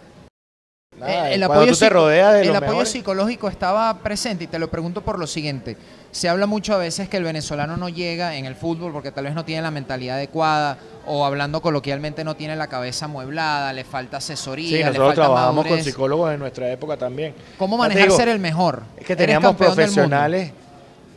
Nada, 0.99 1.30
Eh, 1.30 1.34
el 1.34 1.43
apoyo, 1.45 1.70
tú 1.72 1.78
te 1.78 1.88
rodeas 1.88 2.34
de 2.34 2.43
el 2.43 2.51
apoyo 2.57 2.72
mejores- 2.72 2.88
psicológico 2.91 3.49
estaba 3.49 3.97
presente 3.99 4.45
y 4.45 4.47
te 4.49 4.59
lo 4.59 4.68
pregunto 4.68 5.03
por 5.03 5.20
lo 5.20 5.26
siguiente. 5.28 5.76
Se 6.11 6.28
habla 6.28 6.47
mucho 6.47 6.74
a 6.74 6.78
veces 6.78 7.09
que 7.09 7.16
el 7.16 7.22
venezolano 7.22 7.76
no 7.76 7.88
llega 7.88 8.34
en 8.34 8.45
el 8.45 8.57
fútbol 8.57 8.93
porque 8.93 9.12
tal 9.12 9.22
vez 9.24 9.34
no 9.34 9.45
tiene 9.45 9.62
la 9.62 9.70
mentalidad 9.70 10.16
adecuada 10.16 10.78
o 11.07 11.24
hablando 11.24 11.62
coloquialmente 11.62 12.24
no 12.24 12.34
tiene 12.34 12.57
la 12.57 12.66
cabeza 12.66 13.05
amueblada, 13.05 13.72
le 13.72 13.84
falta 13.84 14.16
asesoría, 14.16 14.66
Sí, 14.68 14.74
le 14.78 14.84
nosotros 14.86 15.07
falta 15.11 15.22
trabajamos 15.22 15.55
con 15.62 15.64
madurez. 15.66 15.84
psicólogos 15.84 16.32
en 16.34 16.41
nuestra 16.41 16.72
época 16.72 16.97
también. 16.97 17.34
¿Cómo 17.57 17.78
manejar 17.78 18.03
digo, 18.07 18.16
ser 18.16 18.28
el 18.28 18.41
mejor? 18.41 18.82
Es 18.97 19.07
que 19.07 19.14
teníamos 19.14 19.55
profesionales 19.55 20.51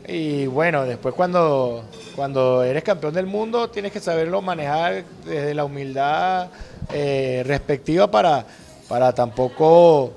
y 0.08 0.46
bueno, 0.46 0.84
después 0.86 1.16
cuando, 1.16 1.84
cuando 2.16 2.62
eres 2.64 2.84
campeón 2.84 3.16
del 3.16 3.26
mundo 3.26 3.72
tienes 3.72 3.92
que 3.92 4.00
saberlo 4.00 4.40
manejar 4.44 5.04
desde 5.26 5.56
la 5.56 5.66
humildad 5.66 6.50
eh, 6.94 7.42
respectiva 7.48 8.12
para, 8.12 8.46
para 8.94 9.12
tampoco 9.12 10.12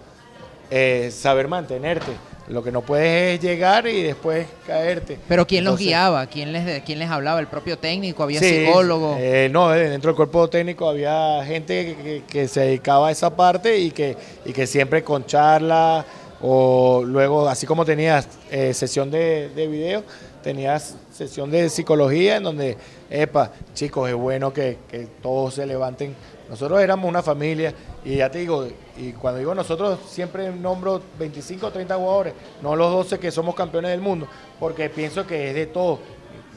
eh, 0.71 1.11
saber 1.11 1.49
mantenerte. 1.49 2.13
Lo 2.49 2.63
que 2.63 2.71
no 2.71 2.83
puedes 2.83 3.37
es 3.37 3.41
llegar 3.43 3.87
y 3.87 4.03
después 4.03 4.47
caerte. 4.67 5.19
Pero 5.27 5.47
¿quién 5.47 5.65
los 5.65 5.79
guiaba? 5.79 6.27
¿Quién 6.27 6.53
les, 6.53 6.83
quién 6.83 6.99
les 6.99 7.09
hablaba? 7.09 7.41
¿El 7.41 7.47
propio 7.47 7.79
técnico? 7.79 8.23
¿Había 8.23 8.39
sí, 8.39 8.67
psicólogo? 8.67 9.17
eh, 9.19 9.49
no, 9.51 9.71
dentro 9.71 10.11
del 10.11 10.17
cuerpo 10.17 10.47
técnico 10.51 10.87
había 10.91 11.43
gente 11.47 11.87
que, 11.87 12.03
que- 12.03 12.23
que 12.29 12.49
se 12.49 12.61
dedicaba 12.61 13.09
a 13.09 13.13
esa 13.13 13.35
parte 13.35 13.79
y 13.79 13.91
que, 13.93 14.15
y 14.45 14.53
que 14.53 14.67
siempre 14.67 15.03
con 15.03 15.25
charla 15.25 16.05
o 16.43 17.03
luego, 17.03 17.49
así 17.49 17.67
como 17.67 17.87
tenías 17.87 18.29
eh, 18.51 18.75
sesión 18.75 19.11
de, 19.11 19.49
de 19.57 19.67
video, 19.69 20.05
tenías 20.43 20.97
sesión 21.15 21.51
de 21.51 21.71
psicología 21.71 22.37
en 22.37 22.43
donde, 22.43 22.77
epa, 23.09 23.53
chicos, 23.73 24.07
es 24.11 24.15
bueno 24.15 24.53
que, 24.53 24.77
que 24.91 25.09
todos 25.23 25.55
se 25.55 25.65
levanten. 25.65 26.15
Nosotros 26.49 26.81
éramos 26.81 27.09
una 27.09 27.23
familia 27.23 27.75
y 28.05 28.17
ya 28.17 28.31
te 28.31 28.39
digo, 28.39 28.69
y 28.97 29.13
cuando 29.13 29.39
digo 29.39 29.55
nosotros 29.55 29.99
siempre 30.09 30.51
nombro 30.53 31.03
25 31.19 31.67
o 31.67 31.71
30 31.73 31.97
jugadores, 31.97 32.35
no 32.63 32.77
los 32.77 32.93
12 32.93 33.19
que 33.19 33.31
somos 33.33 33.55
campeones 33.55 33.91
del 33.91 34.01
mundo, 34.01 34.29
porque 34.61 34.89
pienso 34.89 35.27
que 35.27 35.49
es 35.49 35.55
de 35.55 35.67
todos. 35.67 35.99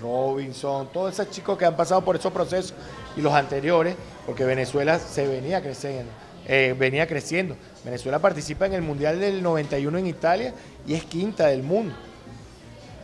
Robinson, 0.01 0.87
todos 0.93 1.13
esos 1.13 1.29
chicos 1.29 1.57
que 1.57 1.65
han 1.65 1.75
pasado 1.75 2.01
por 2.01 2.15
esos 2.15 2.31
procesos 2.31 2.73
y 3.17 3.21
los 3.21 3.33
anteriores, 3.33 3.95
porque 4.25 4.45
Venezuela 4.45 4.97
se 4.97 5.27
venía 5.27 5.61
creciendo, 5.61 6.11
eh, 6.47 6.73
venía 6.77 7.05
creciendo. 7.05 7.55
Venezuela 7.83 8.19
participa 8.19 8.65
en 8.65 8.73
el 8.73 8.81
Mundial 8.81 9.19
del 9.19 9.43
91 9.43 9.97
en 9.97 10.07
Italia 10.07 10.53
y 10.87 10.93
es 10.93 11.03
quinta 11.03 11.47
del 11.47 11.63
mundo. 11.63 11.93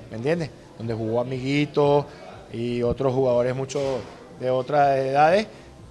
¿Me 0.09 0.17
entiendes? 0.17 0.49
Donde 0.77 0.93
jugó 0.93 1.19
Amiguito 1.19 2.05
y 2.53 2.81
otros 2.81 3.13
jugadores 3.13 3.55
muchos 3.55 3.83
de 4.39 4.49
otras 4.49 4.97
edades. 4.97 5.47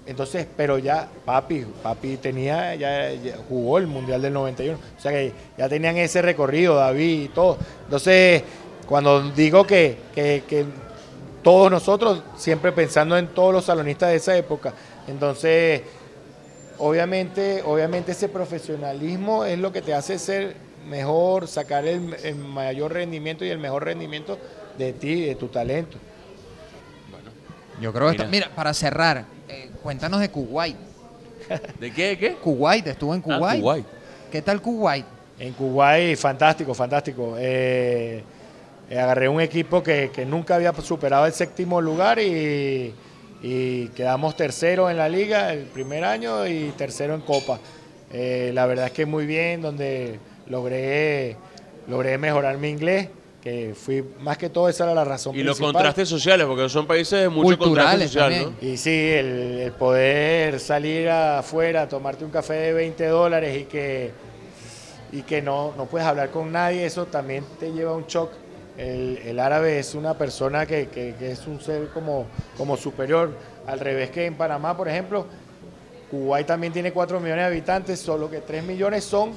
Entonces, 0.07 0.47
pero 0.57 0.77
ya 0.79 1.09
papi, 1.25 1.65
papi 1.83 2.19
tenía, 2.19 2.75
ya, 2.75 3.11
ya 3.13 3.37
jugó 3.49 3.79
el 3.79 3.87
Mundial 3.87 4.21
del 4.21 4.33
91. 4.35 4.79
O 4.99 5.01
sea 5.01 5.13
que 5.13 5.33
ya 5.57 5.69
tenían 5.69 5.97
ese 5.97 6.21
recorrido, 6.21 6.75
David 6.77 7.23
y 7.23 7.29
todo. 7.29 7.57
Entonces, 7.85 8.43
cuando 8.87 9.31
digo 9.31 9.67
que, 9.67 9.97
que, 10.15 10.45
que 10.47 10.67
todos 11.43 11.71
nosotros, 11.71 12.23
siempre 12.37 12.71
pensando 12.73 13.17
en 13.17 13.29
todos 13.29 13.53
los 13.55 13.65
salonistas 13.65 14.11
de 14.11 14.17
esa 14.17 14.37
época, 14.37 14.75
entonces, 15.09 15.81
obviamente, 16.79 17.63
obviamente 17.65 18.13
ese 18.13 18.29
profesionalismo 18.29 19.45
es 19.47 19.59
lo 19.59 19.73
que 19.73 19.81
te 19.81 19.95
hace 19.95 20.19
ser 20.19 20.55
mejor, 20.87 21.49
sacar 21.49 21.87
el, 21.87 22.13
el 22.25 22.35
mayor 22.35 22.93
rendimiento 22.93 23.43
y 23.45 23.49
el 23.49 23.59
mejor 23.59 23.85
rendimiento 23.85 24.39
de 24.77 24.93
ti, 24.93 25.23
de 25.23 25.35
tu 25.35 25.49
talento. 25.49 25.97
Yo 27.81 27.93
creo 27.93 28.07
que 28.09 28.13
Mira. 28.13 28.25
está- 28.25 28.31
mira, 28.31 28.51
para 28.55 28.73
cerrar, 28.75 29.25
eh, 29.49 29.71
cuéntanos 29.83 30.21
de 30.21 30.31
Kuwait. 30.31 30.77
¿De 31.81 31.93
qué? 31.93 32.09
¿De 32.09 32.19
qué? 32.19 32.33
Kuwait, 32.35 32.87
estuvo 32.87 33.15
en 33.15 33.23
Ah, 33.29 33.55
Kuwait. 33.59 33.85
¿Qué 34.31 34.43
tal 34.43 34.61
Kuwait? 34.61 35.05
En 35.39 35.53
Kuwait, 35.53 36.17
fantástico, 36.17 36.75
fantástico. 36.75 37.37
Eh, 37.39 38.23
eh, 38.91 38.99
agarré 38.99 39.29
un 39.29 39.41
equipo 39.41 39.83
que, 39.83 40.11
que 40.13 40.25
nunca 40.25 40.55
había 40.57 40.73
superado 40.75 41.27
el 41.27 41.33
séptimo 41.33 41.81
lugar 41.81 42.19
y, 42.19 42.95
y 43.43 43.89
quedamos 43.89 44.37
tercero 44.37 44.89
en 44.91 44.97
la 44.97 45.09
liga 45.09 45.53
el 45.53 45.65
primer 45.65 46.05
año 46.05 46.47
y 46.47 46.73
tercero 46.77 47.15
en 47.15 47.21
Copa. 47.23 47.59
Eh, 48.13 48.53
la 48.55 48.67
verdad 48.67 48.87
es 48.87 48.93
que 48.93 49.07
muy 49.07 49.27
bien, 49.27 49.61
donde 49.61 50.19
logré, 50.47 51.37
logré 51.89 52.17
mejorar 52.19 52.59
mi 52.59 52.69
inglés, 52.69 53.09
que 53.45 53.75
fui 53.75 54.03
más 54.21 54.39
que 54.39 54.49
todo 54.49 54.71
esa 54.71 54.85
era 54.85 54.95
la 54.95 55.05
razón 55.05 55.37
Y 55.37 55.43
los 55.43 55.61
contrastes 55.61 56.09
sociales, 56.09 56.47
porque 56.47 56.67
son 56.71 56.87
países 56.87 57.21
de 57.21 57.29
mucho 57.29 57.59
contraste 57.59 57.65
Culturales 57.67 58.11
social. 58.11 58.55
¿no? 58.61 58.67
Y 58.67 58.77
sí, 58.79 58.91
el, 58.91 59.61
el 59.61 59.73
poder 59.73 60.59
salir 60.59 61.11
afuera, 61.11 61.87
tomarte 61.87 62.25
un 62.25 62.31
café 62.31 62.55
de 62.55 62.73
20 62.73 63.07
dólares 63.07 63.61
y 63.61 63.65
que, 63.65 64.13
y 65.13 65.21
que 65.23 65.43
no, 65.43 65.75
no 65.77 65.85
puedes 65.85 66.09
hablar 66.09 66.31
con 66.31 66.51
nadie, 66.51 66.87
eso 66.87 67.05
también 67.05 67.45
te 67.61 67.71
lleva 67.71 67.91
a 67.91 67.95
un 67.97 68.07
shock. 68.07 68.31
El, 68.79 69.19
el 69.25 69.39
árabe 69.39 69.79
es 69.79 69.95
una 69.95 70.17
persona 70.17 70.65
que, 70.65 70.89
que- 70.89 71.15
que 71.19 71.31
es 71.33 71.47
un 71.47 71.61
ser 71.61 71.89
como, 71.91 72.27
como 72.57 72.79
superior, 72.79 73.31
al 73.67 73.79
revés 73.79 74.09
que 74.09 74.25
en 74.25 74.37
Panamá, 74.37 74.75
por 74.75 74.89
ejemplo, 74.89 75.27
Kuwait 76.11 76.47
también 76.47 76.73
tiene 76.73 76.93
4 76.93 77.21
millones 77.21 77.43
de 77.45 77.47
habitantes, 77.49 78.01
solo 78.01 78.31
que 78.31 78.41
3 78.41 78.65
millones 78.65 79.05
son 79.05 79.33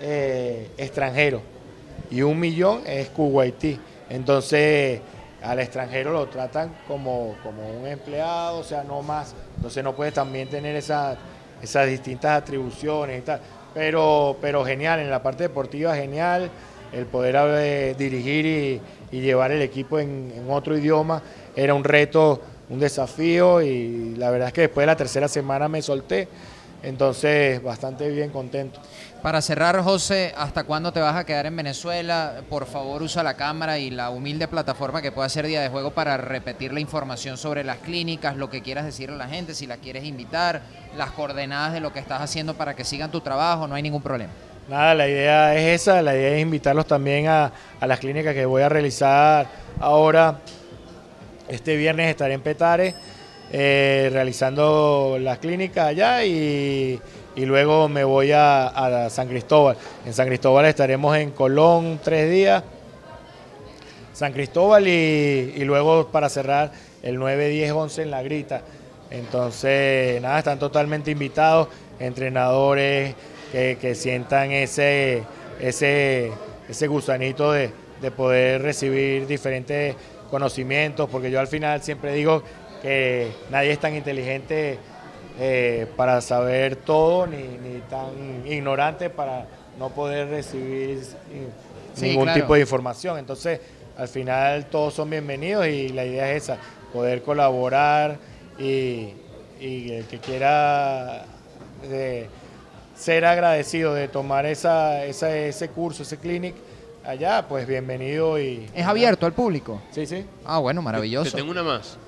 eh, 0.00 0.68
extranjeros 0.76 1.40
y 2.10 2.22
un 2.22 2.38
millón 2.38 2.82
es 2.86 3.08
kuwaití. 3.10 3.78
Entonces, 4.10 5.00
al 5.42 5.60
extranjero 5.60 6.12
lo 6.12 6.26
tratan 6.26 6.74
como, 6.88 7.36
como 7.42 7.68
un 7.68 7.86
empleado, 7.86 8.58
o 8.58 8.64
sea, 8.64 8.82
no 8.84 9.02
más. 9.02 9.34
Entonces 9.56 9.82
no 9.84 9.94
puede 9.94 10.12
también 10.12 10.48
tener 10.48 10.76
esas, 10.76 11.16
esas 11.62 11.88
distintas 11.88 12.42
atribuciones 12.42 13.18
y 13.18 13.22
tal. 13.22 13.40
Pero, 13.74 14.36
pero 14.40 14.64
genial, 14.64 15.00
en 15.00 15.10
la 15.10 15.22
parte 15.22 15.44
deportiva 15.44 15.94
genial, 15.96 16.50
el 16.92 17.06
poder 17.06 17.36
eh, 17.58 17.94
dirigir 17.98 18.46
y, 18.46 18.80
llevar 19.14 19.52
el 19.52 19.62
equipo 19.62 20.00
en 20.00 20.32
otro 20.48 20.76
idioma 20.76 21.22
era 21.54 21.72
un 21.72 21.84
reto, 21.84 22.40
un 22.68 22.80
desafío 22.80 23.62
y 23.62 24.14
la 24.16 24.30
verdad 24.30 24.48
es 24.48 24.54
que 24.54 24.60
después 24.62 24.82
de 24.82 24.86
la 24.86 24.96
tercera 24.96 25.28
semana 25.28 25.68
me 25.68 25.82
solté, 25.82 26.28
entonces 26.82 27.62
bastante 27.62 28.08
bien 28.08 28.30
contento. 28.30 28.80
Para 29.24 29.40
cerrar, 29.40 29.80
José, 29.80 30.34
¿hasta 30.36 30.64
cuándo 30.64 30.92
te 30.92 31.00
vas 31.00 31.16
a 31.16 31.24
quedar 31.24 31.46
en 31.46 31.56
Venezuela? 31.56 32.42
Por 32.50 32.66
favor, 32.66 33.02
usa 33.02 33.22
la 33.22 33.38
cámara 33.38 33.78
y 33.78 33.88
la 33.90 34.10
humilde 34.10 34.48
plataforma 34.48 35.00
que 35.00 35.12
pueda 35.12 35.26
ser 35.30 35.46
Día 35.46 35.62
de 35.62 35.70
Juego 35.70 35.92
para 35.92 36.18
repetir 36.18 36.74
la 36.74 36.80
información 36.80 37.38
sobre 37.38 37.64
las 37.64 37.78
clínicas, 37.78 38.36
lo 38.36 38.50
que 38.50 38.60
quieras 38.60 38.84
decirle 38.84 39.14
a 39.14 39.18
la 39.20 39.26
gente, 39.26 39.54
si 39.54 39.66
la 39.66 39.78
quieres 39.78 40.04
invitar, 40.04 40.60
las 40.98 41.12
coordenadas 41.12 41.72
de 41.72 41.80
lo 41.80 41.90
que 41.90 42.00
estás 42.00 42.20
haciendo 42.20 42.52
para 42.52 42.76
que 42.76 42.84
sigan 42.84 43.10
tu 43.10 43.22
trabajo, 43.22 43.66
no 43.66 43.76
hay 43.76 43.82
ningún 43.82 44.02
problema. 44.02 44.30
Nada, 44.68 44.92
la 44.92 45.08
idea 45.08 45.56
es 45.56 45.80
esa, 45.80 46.02
la 46.02 46.14
idea 46.14 46.36
es 46.36 46.42
invitarlos 46.42 46.86
también 46.86 47.26
a, 47.26 47.50
las 47.80 48.00
clínicas 48.00 48.34
que 48.34 48.44
voy 48.44 48.60
a 48.60 48.68
realizar 48.68 49.46
ahora. 49.80 50.40
Este 51.48 51.76
viernes 51.76 52.10
estaré 52.10 52.34
en 52.34 52.42
Petare 52.42 52.94
eh, 53.50 54.10
realizando 54.12 55.16
las 55.18 55.38
clínicas 55.38 55.86
allá 55.86 56.24
y 56.24 57.00
y 57.36 57.44
luego 57.46 57.88
me 57.88 58.04
voy 58.04 58.32
a, 58.32 59.08
San 59.10 59.28
Cristóbal. 59.28 59.76
En 60.06 60.12
San 60.12 60.26
Cristóbal 60.26 60.66
estaremos 60.66 61.16
en 61.16 61.30
Colón 61.30 62.00
tres 62.02 62.30
días, 62.30 62.62
San 64.12 64.32
Cristóbal 64.32 64.86
y, 64.86 65.54
y 65.56 65.64
luego 65.64 66.08
para 66.08 66.28
cerrar 66.28 66.72
el 67.02 67.18
9, 67.18 67.48
10, 67.48 67.72
11 67.72 68.02
en 68.02 68.10
La 68.10 68.22
Grita. 68.22 68.62
Entonces, 69.10 70.20
nada, 70.22 70.38
están 70.38 70.58
totalmente 70.58 71.10
invitados, 71.10 71.68
entrenadores 71.98 73.14
que, 73.52 73.78
que 73.80 73.94
sientan 73.94 74.50
ese, 74.50 75.22
ese, 75.60 76.32
ese 76.68 76.86
gusanito 76.86 77.52
de, 77.52 77.70
de 78.00 78.10
poder 78.10 78.62
recibir 78.62 79.26
diferentes 79.26 79.94
conocimientos, 80.30 81.08
porque 81.10 81.30
yo 81.30 81.40
al 81.40 81.46
final 81.46 81.82
siempre 81.82 82.12
digo 82.12 82.42
que 82.82 83.30
nadie 83.50 83.72
es 83.72 83.78
tan 83.78 83.94
inteligente 83.94 84.78
eh, 85.38 85.86
para 85.96 86.20
saber 86.20 86.76
todo 86.76 87.26
ni, 87.26 87.36
ni, 87.36 87.80
tan 87.90 88.46
ignorante 88.46 89.10
para 89.10 89.46
no 89.78 89.88
poder 89.90 90.28
recibir 90.28 91.02
sí, 91.94 92.06
ningún 92.06 92.24
claro. 92.24 92.40
tipo 92.40 92.54
de 92.54 92.60
información. 92.60 93.18
Entonces, 93.18 93.60
al 93.96 94.08
final 94.08 94.66
todos 94.66 94.94
son 94.94 95.10
bienvenidos 95.10 95.66
y 95.66 95.88
la 95.88 96.04
idea 96.04 96.30
es 96.32 96.44
esa, 96.44 96.58
poder 96.92 97.22
colaborar 97.22 98.16
y, 98.58 99.12
y 99.60 99.90
el 99.90 100.04
que 100.06 100.18
quiera 100.18 101.24
de 101.88 102.28
ser 102.96 103.24
agradecido 103.24 103.92
de 103.92 104.06
tomar 104.06 104.46
esa, 104.46 105.04
esa, 105.04 105.36
ese 105.36 105.68
curso, 105.68 106.04
ese 106.04 106.16
clinic 106.18 106.54
allá, 107.04 107.46
pues 107.48 107.66
bienvenido 107.66 108.38
y... 108.38 108.68
¿Es 108.72 108.86
abierto 108.86 109.26
al 109.26 109.32
público? 109.32 109.82
Sí, 109.90 110.06
sí. 110.06 110.24
Ah, 110.44 110.58
bueno, 110.58 110.80
maravilloso. 110.80 111.32
Te 111.32 111.38
tengo 111.38 111.50
una 111.50 111.62
más 111.62 111.98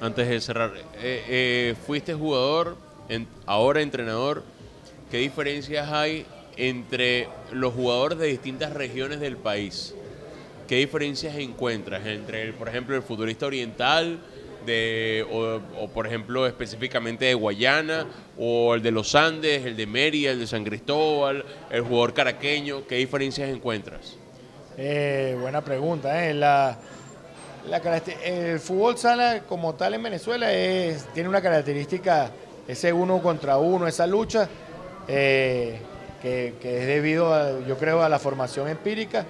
antes 0.00 0.28
de 0.28 0.40
cerrar. 0.40 0.72
Eh, 0.76 1.24
eh, 1.28 1.74
fuiste 1.86 2.14
jugador, 2.14 2.76
en, 3.08 3.26
ahora 3.46 3.82
entrenador. 3.82 4.42
¿Qué 5.10 5.18
diferencias 5.18 5.90
hay 5.90 6.26
entre 6.56 7.28
los 7.52 7.74
jugadores 7.74 8.18
de 8.18 8.26
distintas 8.26 8.72
regiones 8.72 9.20
del 9.20 9.36
país? 9.36 9.94
¿Qué 10.68 10.76
diferencias 10.76 11.36
encuentras 11.36 12.06
entre, 12.06 12.42
el, 12.42 12.54
por 12.54 12.68
ejemplo, 12.68 12.96
el 12.96 13.02
futbolista 13.02 13.46
oriental 13.46 14.18
de, 14.64 15.26
o, 15.30 15.60
o, 15.78 15.88
por 15.88 16.06
ejemplo, 16.06 16.46
específicamente 16.46 17.26
de 17.26 17.34
Guayana, 17.34 18.06
o 18.38 18.74
el 18.74 18.82
de 18.82 18.90
los 18.90 19.14
Andes, 19.14 19.66
el 19.66 19.76
de 19.76 19.86
Mérida, 19.86 20.30
el 20.30 20.38
de 20.38 20.46
San 20.46 20.64
Cristóbal, 20.64 21.44
el 21.70 21.82
jugador 21.82 22.14
caraqueño? 22.14 22.86
¿Qué 22.86 22.96
diferencias 22.96 23.50
encuentras? 23.50 24.16
Eh, 24.76 25.36
buena 25.38 25.60
pregunta. 25.62 26.28
¿eh? 26.28 26.34
La, 26.34 26.78
el 28.24 28.60
fútbol 28.60 28.98
sala 28.98 29.42
como 29.48 29.74
tal 29.74 29.94
en 29.94 30.02
Venezuela 30.02 30.48
tiene 31.14 31.28
una 31.28 31.40
característica, 31.40 32.30
ese 32.68 32.92
uno 32.92 33.22
contra 33.22 33.58
uno, 33.58 33.86
esa 33.86 34.06
lucha, 34.06 34.48
eh, 35.08 35.78
que, 36.22 36.54
es 36.62 36.86
debido, 36.86 37.34
a, 37.34 37.60
yo 37.66 37.76
creo, 37.76 38.02
a 38.02 38.08
la 38.08 38.18
formación 38.18 38.68
empírica, 38.68 39.24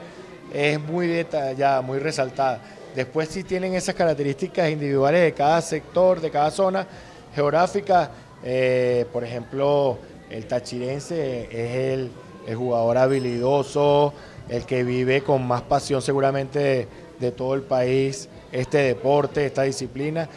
es 0.52 0.80
muy 0.80 1.06
detallada, 1.06 1.80
muy 1.82 1.98
resaltada. 1.98 2.60
Después 2.94 3.28
sí 3.28 3.42
tienen 3.42 3.74
esas 3.74 3.94
características 3.96 4.70
individuales 4.70 5.22
de 5.22 5.32
cada 5.32 5.60
sector, 5.60 6.20
de 6.20 6.30
cada 6.30 6.50
zona 6.52 6.86
geográfica. 7.34 8.10
Eh, 8.44 9.06
por 9.12 9.24
ejemplo, 9.24 9.98
el 10.30 10.46
tachirense 10.46 11.48
es 11.50 11.98
el, 11.98 12.10
jugador 12.54 12.98
habilidoso, 12.98 14.12
el 14.48 14.64
que 14.66 14.84
vive 14.84 15.22
con 15.22 15.46
más 15.46 15.62
pasión 15.62 16.02
seguramente 16.02 16.86
de, 17.24 17.32
todo 17.32 17.54
el 17.54 17.62
país 17.62 18.28
este 18.52 18.78
deporte, 18.78 19.46
esta 19.46 19.62
disciplina. 19.62 20.28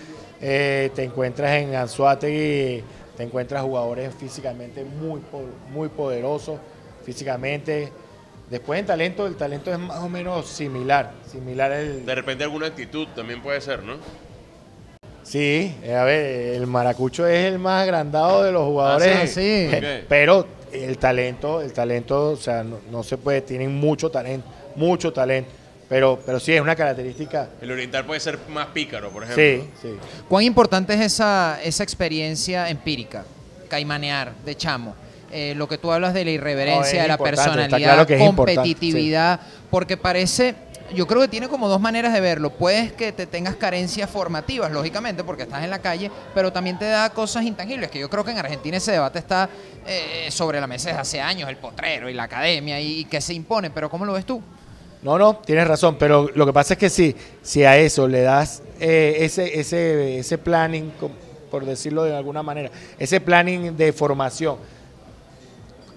Eh, 0.42 0.92
te 0.96 1.04
encuentras 1.04 1.52
en 1.54 1.76
Anzuategui, 1.76 2.84
te 3.16 3.24
encuentras 3.24 3.64
jugadores 3.64 4.14
físicamente 4.16 4.84
muy, 4.84 5.22
muy 5.72 5.90
poderosos, 5.90 6.60
físicamente. 7.04 7.92
Después 8.50 8.80
en 8.80 8.86
talento, 8.86 9.28
el 9.28 9.36
talento 9.36 9.72
es 9.72 9.80
más 9.80 10.00
o 10.00 10.10
menos 10.10 10.48
similar, 10.48 11.12
similar 11.30 11.72
el... 11.72 12.06
De 12.06 12.16
repente 12.16 12.44
alguna 12.44 12.68
actitud 12.68 13.08
también 13.16 13.42
puede 13.42 13.60
ser, 13.60 13.84
¿no? 13.84 13.96
Sí, 15.24 15.76
eh, 15.84 15.94
a 15.94 16.06
ver, 16.06 16.56
el 16.56 16.68
maracucho 16.68 17.28
es 17.28 17.46
el 17.52 17.60
más 17.60 17.84
agrandado 17.84 18.44
de 18.44 18.54
los 18.54 18.64
jugadores, 18.64 19.18
ah, 19.24 19.28
sí, 19.28 19.68
sí. 19.70 19.76
Okay. 19.76 20.06
pero 20.08 20.48
el 20.72 20.98
talento, 20.98 21.62
el 21.62 21.74
talento, 21.74 22.32
o 22.32 22.38
sea, 22.38 22.64
no, 22.64 22.78
no 22.90 23.04
se 23.04 23.18
puede, 23.18 23.42
tienen 23.42 23.76
mucho 23.76 24.10
talento, 24.10 24.48
mucho 24.76 25.12
talento. 25.12 25.50
Pero, 25.90 26.20
pero 26.26 26.40
sí, 26.40 26.54
es 26.54 26.62
una 26.62 26.76
característica. 26.76 27.50
El 27.62 27.72
oriental 27.72 28.06
puede 28.06 28.20
ser 28.20 28.38
más 28.50 28.68
pícaro, 28.68 29.10
por 29.10 29.24
ejemplo. 29.24 29.70
Sí, 29.82 29.88
sí. 29.90 29.98
¿Cuán 30.28 30.44
importante 30.44 30.94
es 30.94 31.00
esa, 31.00 31.60
esa 31.64 31.84
experiencia 31.84 32.70
empírica, 32.70 33.24
caimanear, 33.70 34.34
de 34.46 34.56
chamo? 34.56 34.96
Eh, 35.32 35.54
lo 35.56 35.68
que 35.68 35.78
tú 35.78 35.92
hablas 35.92 36.14
de 36.14 36.26
la 36.26 36.32
irreverencia, 36.32 36.98
no, 36.98 37.02
de 37.04 37.08
la 37.08 37.18
personalidad, 37.18 37.78
claro 37.78 38.08
que 38.08 38.18
competitividad, 38.18 39.40
sí. 39.42 39.48
porque 39.70 39.98
parece, 39.98 40.56
yo 40.94 41.06
creo 41.06 41.22
que 41.22 41.28
tiene 41.28 41.50
como 41.50 41.68
dos 41.68 41.82
maneras 41.82 42.14
de 42.14 42.22
verlo. 42.22 42.50
Puedes 42.50 42.92
que 42.94 43.14
te 43.14 43.26
tengas 43.26 43.56
carencias 43.56 44.10
formativas, 44.10 44.72
lógicamente, 44.72 45.24
porque 45.24 45.44
estás 45.44 45.64
en 45.64 45.70
la 45.70 45.80
calle, 45.80 46.12
pero 46.34 46.52
también 46.52 46.80
te 46.80 46.86
da 46.86 47.10
cosas 47.10 47.44
intangibles, 47.44 47.92
que 47.92 48.00
yo 48.00 48.10
creo 48.10 48.26
que 48.26 48.32
en 48.32 48.38
Argentina 48.38 48.78
ese 48.78 48.94
debate 48.94 49.20
está 49.20 49.50
eh, 49.86 50.28
sobre 50.32 50.60
la 50.60 50.68
mesa 50.68 50.90
desde 50.90 51.02
hace 51.02 51.22
años, 51.22 51.50
el 51.50 51.58
potrero 51.58 52.10
y 52.10 52.14
la 52.14 52.24
academia, 52.24 52.80
y, 52.80 53.00
y 53.00 53.06
que 53.06 53.20
se 53.20 53.34
impone, 53.34 53.70
pero 53.70 53.90
¿cómo 53.90 54.06
lo 54.06 54.14
ves 54.14 54.26
tú? 54.26 54.42
No, 55.02 55.18
no, 55.18 55.36
tienes 55.38 55.68
razón, 55.68 55.96
pero 56.00 56.30
lo 56.34 56.46
que 56.46 56.54
pasa 56.54 56.74
es 56.74 56.80
que 56.80 56.90
si, 56.90 57.16
si 57.42 57.64
a 57.64 57.78
eso 57.78 58.08
le 58.08 58.22
das 58.22 58.64
eh, 58.80 59.18
ese, 59.20 59.60
ese, 59.60 60.20
ese 60.20 60.38
planning, 60.38 60.92
por 61.52 61.66
decirlo 61.66 62.04
de 62.04 62.16
alguna 62.16 62.42
manera, 62.42 62.72
ese 62.98 63.22
planning 63.22 63.78
de 63.78 63.94
formación, 63.94 64.58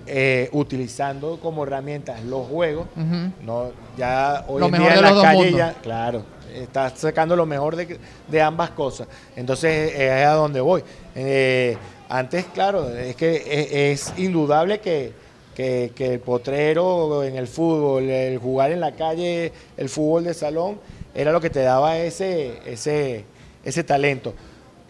eh, 0.07 0.49
utilizando 0.53 1.39
como 1.41 1.65
herramientas 1.65 2.23
los 2.25 2.47
juegos, 2.47 2.87
uh 2.97 3.01
-huh. 3.01 3.33
no, 3.43 3.71
ya 3.97 4.45
hoy 4.49 4.61
lo 4.61 4.67
en 4.67 4.73
día 4.73 4.95
en 4.95 5.03
la 5.03 5.23
calle 5.23 5.53
ya, 5.53 5.75
claro, 5.75 6.23
estás 6.55 6.99
sacando 6.99 7.37
lo 7.37 7.47
mejor 7.47 7.77
de, 7.77 7.99
de 8.29 8.43
ambas 8.43 8.71
cosas. 8.71 9.09
Entonces 9.37 9.95
es 9.95 10.11
a 10.27 10.33
donde 10.33 10.61
voy. 10.61 10.83
Eh, 11.15 11.77
antes, 12.09 12.47
claro, 12.47 12.89
es 12.89 13.15
que 13.15 13.37
es, 13.37 14.11
es 14.11 14.19
indudable 14.19 14.81
que 14.81 15.13
que, 15.61 16.07
el 16.15 16.21
potrero 16.21 17.23
en 17.23 17.37
el 17.37 17.47
fútbol, 17.47 18.05
el 18.05 18.39
jugar 18.39 18.73
en 18.73 18.81
la 18.81 18.93
calle, 18.93 19.53
el 19.77 19.89
fútbol 19.89 20.25
de 20.25 20.35
salón, 20.35 20.81
era 21.15 21.33
lo 21.33 21.41
que 21.41 21.51
te 21.51 21.61
daba 21.61 21.99
ese, 21.99 22.61
ese, 22.67 23.25
ese 23.65 23.85
talento. 23.85 24.35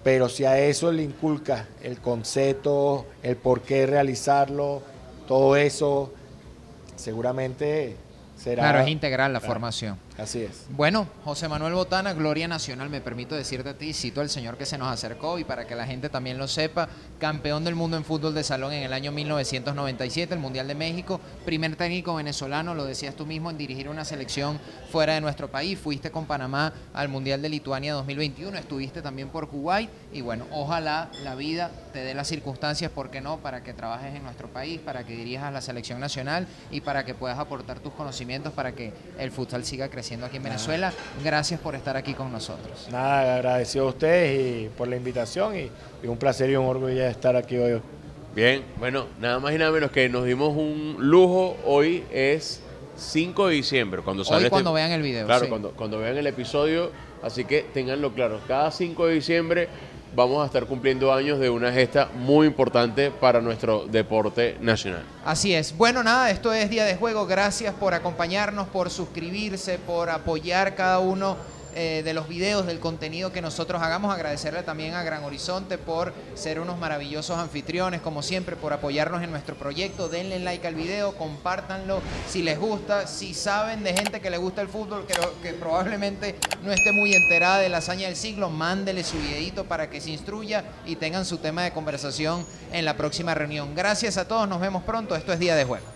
Pero 0.02 0.28
si 0.28 0.44
a 0.44 0.58
eso 0.58 0.92
le 0.92 1.02
inculcas 1.02 1.66
el 1.82 1.98
concepto, 2.00 3.06
el 3.22 3.36
por 3.36 3.62
qué 3.62 3.86
realizarlo, 3.86 4.82
todo 5.26 5.56
eso, 5.56 6.12
seguramente 6.96 7.96
será... 8.36 8.62
Claro, 8.62 8.80
es 8.80 8.88
integral 8.88 9.32
la 9.32 9.40
formación. 9.40 9.98
Así 10.20 10.42
es. 10.42 10.66
Bueno, 10.68 11.08
José 11.24 11.48
Manuel 11.48 11.72
Botana, 11.72 12.12
Gloria 12.12 12.46
Nacional, 12.46 12.90
me 12.90 13.00
permito 13.00 13.34
decirte 13.34 13.70
a 13.70 13.78
ti, 13.78 13.94
cito 13.94 14.20
al 14.20 14.28
señor 14.28 14.58
que 14.58 14.66
se 14.66 14.76
nos 14.76 14.88
acercó 14.88 15.38
y 15.38 15.44
para 15.44 15.66
que 15.66 15.74
la 15.74 15.86
gente 15.86 16.10
también 16.10 16.36
lo 16.36 16.46
sepa, 16.46 16.90
campeón 17.18 17.64
del 17.64 17.74
mundo 17.74 17.96
en 17.96 18.04
fútbol 18.04 18.34
de 18.34 18.44
salón 18.44 18.74
en 18.74 18.82
el 18.82 18.92
año 18.92 19.12
1997, 19.12 20.34
el 20.34 20.40
Mundial 20.40 20.68
de 20.68 20.74
México, 20.74 21.22
primer 21.46 21.74
técnico 21.74 22.14
venezolano, 22.14 22.74
lo 22.74 22.84
decías 22.84 23.14
tú 23.14 23.24
mismo, 23.24 23.50
en 23.50 23.56
dirigir 23.56 23.88
una 23.88 24.04
selección 24.04 24.60
fuera 24.92 25.14
de 25.14 25.22
nuestro 25.22 25.50
país, 25.50 25.78
fuiste 25.78 26.10
con 26.10 26.26
Panamá 26.26 26.74
al 26.92 27.08
Mundial 27.08 27.40
de 27.40 27.48
Lituania 27.48 27.94
2021, 27.94 28.58
estuviste 28.58 29.00
también 29.00 29.30
por 29.30 29.48
Kuwait 29.48 29.88
y 30.12 30.20
bueno, 30.20 30.44
ojalá 30.50 31.10
la 31.24 31.34
vida 31.34 31.70
te 31.94 32.00
dé 32.00 32.12
las 32.12 32.28
circunstancias, 32.28 32.90
¿por 32.90 33.10
qué 33.10 33.22
no?, 33.22 33.38
para 33.38 33.62
que 33.62 33.72
trabajes 33.72 34.14
en 34.14 34.22
nuestro 34.22 34.48
país, 34.48 34.80
para 34.80 35.04
que 35.04 35.16
dirijas 35.16 35.50
la 35.50 35.62
selección 35.62 35.98
nacional 35.98 36.46
y 36.70 36.82
para 36.82 37.06
que 37.06 37.14
puedas 37.14 37.38
aportar 37.38 37.80
tus 37.80 37.94
conocimientos 37.94 38.52
para 38.52 38.72
que 38.72 38.92
el 39.18 39.30
futsal 39.30 39.64
siga 39.64 39.88
creciendo 39.88 40.09
aquí 40.20 40.36
en 40.38 40.42
Venezuela. 40.42 40.92
Gracias 41.24 41.60
por 41.60 41.74
estar 41.74 41.96
aquí 41.96 42.14
con 42.14 42.32
nosotros. 42.32 42.88
Nada, 42.90 43.36
agradecido 43.36 43.86
a 43.86 43.88
ustedes 43.90 44.64
y 44.64 44.68
por 44.70 44.88
la 44.88 44.96
invitación 44.96 45.56
y, 45.56 45.70
y 46.02 46.06
un 46.06 46.16
placer 46.18 46.50
y 46.50 46.56
un 46.56 46.66
orgullo 46.66 47.06
estar 47.06 47.36
aquí 47.36 47.56
hoy. 47.56 47.80
Bien, 48.34 48.62
bueno, 48.78 49.06
nada 49.20 49.38
más 49.38 49.54
y 49.54 49.58
nada 49.58 49.70
menos 49.70 49.90
que 49.90 50.08
nos 50.08 50.24
dimos 50.24 50.56
un 50.56 50.96
lujo. 50.98 51.56
Hoy 51.64 52.04
es 52.12 52.60
5 52.96 53.48
de 53.48 53.54
diciembre, 53.54 54.02
cuando 54.02 54.24
sale 54.24 54.38
Hoy 54.38 54.42
este- 54.44 54.50
cuando 54.50 54.72
vean 54.72 54.90
el 54.92 55.02
video. 55.02 55.26
Claro, 55.26 55.44
sí. 55.44 55.48
cuando, 55.48 55.70
cuando 55.72 55.98
vean 55.98 56.16
el 56.16 56.26
episodio, 56.26 56.90
así 57.22 57.44
que 57.44 57.62
tenganlo 57.74 58.12
claro. 58.12 58.40
Cada 58.46 58.70
5 58.70 59.06
de 59.06 59.14
diciembre 59.14 59.68
vamos 60.14 60.42
a 60.42 60.46
estar 60.46 60.66
cumpliendo 60.66 61.12
años 61.12 61.38
de 61.38 61.50
una 61.50 61.72
gesta 61.72 62.08
muy 62.14 62.46
importante 62.46 63.10
para 63.10 63.40
nuestro 63.40 63.86
deporte 63.86 64.56
nacional. 64.60 65.02
Así 65.24 65.54
es. 65.54 65.76
Bueno, 65.76 66.02
nada, 66.02 66.30
esto 66.30 66.52
es 66.52 66.70
Día 66.70 66.84
de 66.84 66.96
Juego. 66.96 67.26
Gracias 67.26 67.74
por 67.74 67.94
acompañarnos, 67.94 68.68
por 68.68 68.90
suscribirse, 68.90 69.78
por 69.78 70.10
apoyar 70.10 70.74
cada 70.74 70.98
uno 70.98 71.36
eh, 71.74 72.02
de 72.04 72.14
los 72.14 72.28
videos, 72.28 72.66
del 72.66 72.80
contenido 72.80 73.32
que 73.32 73.42
nosotros 73.42 73.82
hagamos. 73.82 74.14
Agradecerle 74.14 74.62
también 74.62 74.94
a 74.94 75.02
Gran 75.02 75.24
Horizonte 75.24 75.78
por 75.78 76.12
ser 76.34 76.60
unos 76.60 76.78
maravillosos 76.78 77.38
anfitriones, 77.38 78.00
como 78.00 78.22
siempre, 78.22 78.56
por 78.56 78.72
apoyarnos 78.72 79.22
en 79.22 79.30
nuestro 79.30 79.54
proyecto. 79.54 80.08
Denle 80.08 80.38
like 80.38 80.66
al 80.66 80.74
video, 80.74 81.16
compártanlo 81.16 82.00
si 82.28 82.42
les 82.42 82.58
gusta. 82.58 83.06
Si 83.06 83.34
saben 83.34 83.82
de 83.82 83.94
gente 83.94 84.20
que 84.20 84.30
le 84.30 84.38
gusta 84.38 84.62
el 84.62 84.68
fútbol, 84.68 85.06
que, 85.06 85.14
que 85.42 85.54
probablemente 85.54 86.36
no 86.62 86.72
esté 86.72 86.92
muy 86.92 87.14
enterada 87.14 87.58
de 87.58 87.68
la 87.68 87.78
hazaña 87.78 88.06
del 88.06 88.16
siglo, 88.16 88.50
mándele 88.50 89.04
su 89.04 89.18
videito 89.18 89.64
para 89.64 89.90
que 89.90 90.00
se 90.00 90.10
instruya 90.10 90.64
y 90.86 90.96
tengan 90.96 91.24
su 91.24 91.38
tema 91.38 91.62
de 91.62 91.72
conversación 91.72 92.46
en 92.72 92.84
la 92.84 92.96
próxima 92.96 93.34
reunión. 93.34 93.74
Gracias 93.74 94.16
a 94.16 94.26
todos, 94.26 94.48
nos 94.48 94.60
vemos 94.60 94.82
pronto. 94.82 95.16
Esto 95.16 95.32
es 95.32 95.38
Día 95.38 95.54
de 95.54 95.64
Juego. 95.64 95.86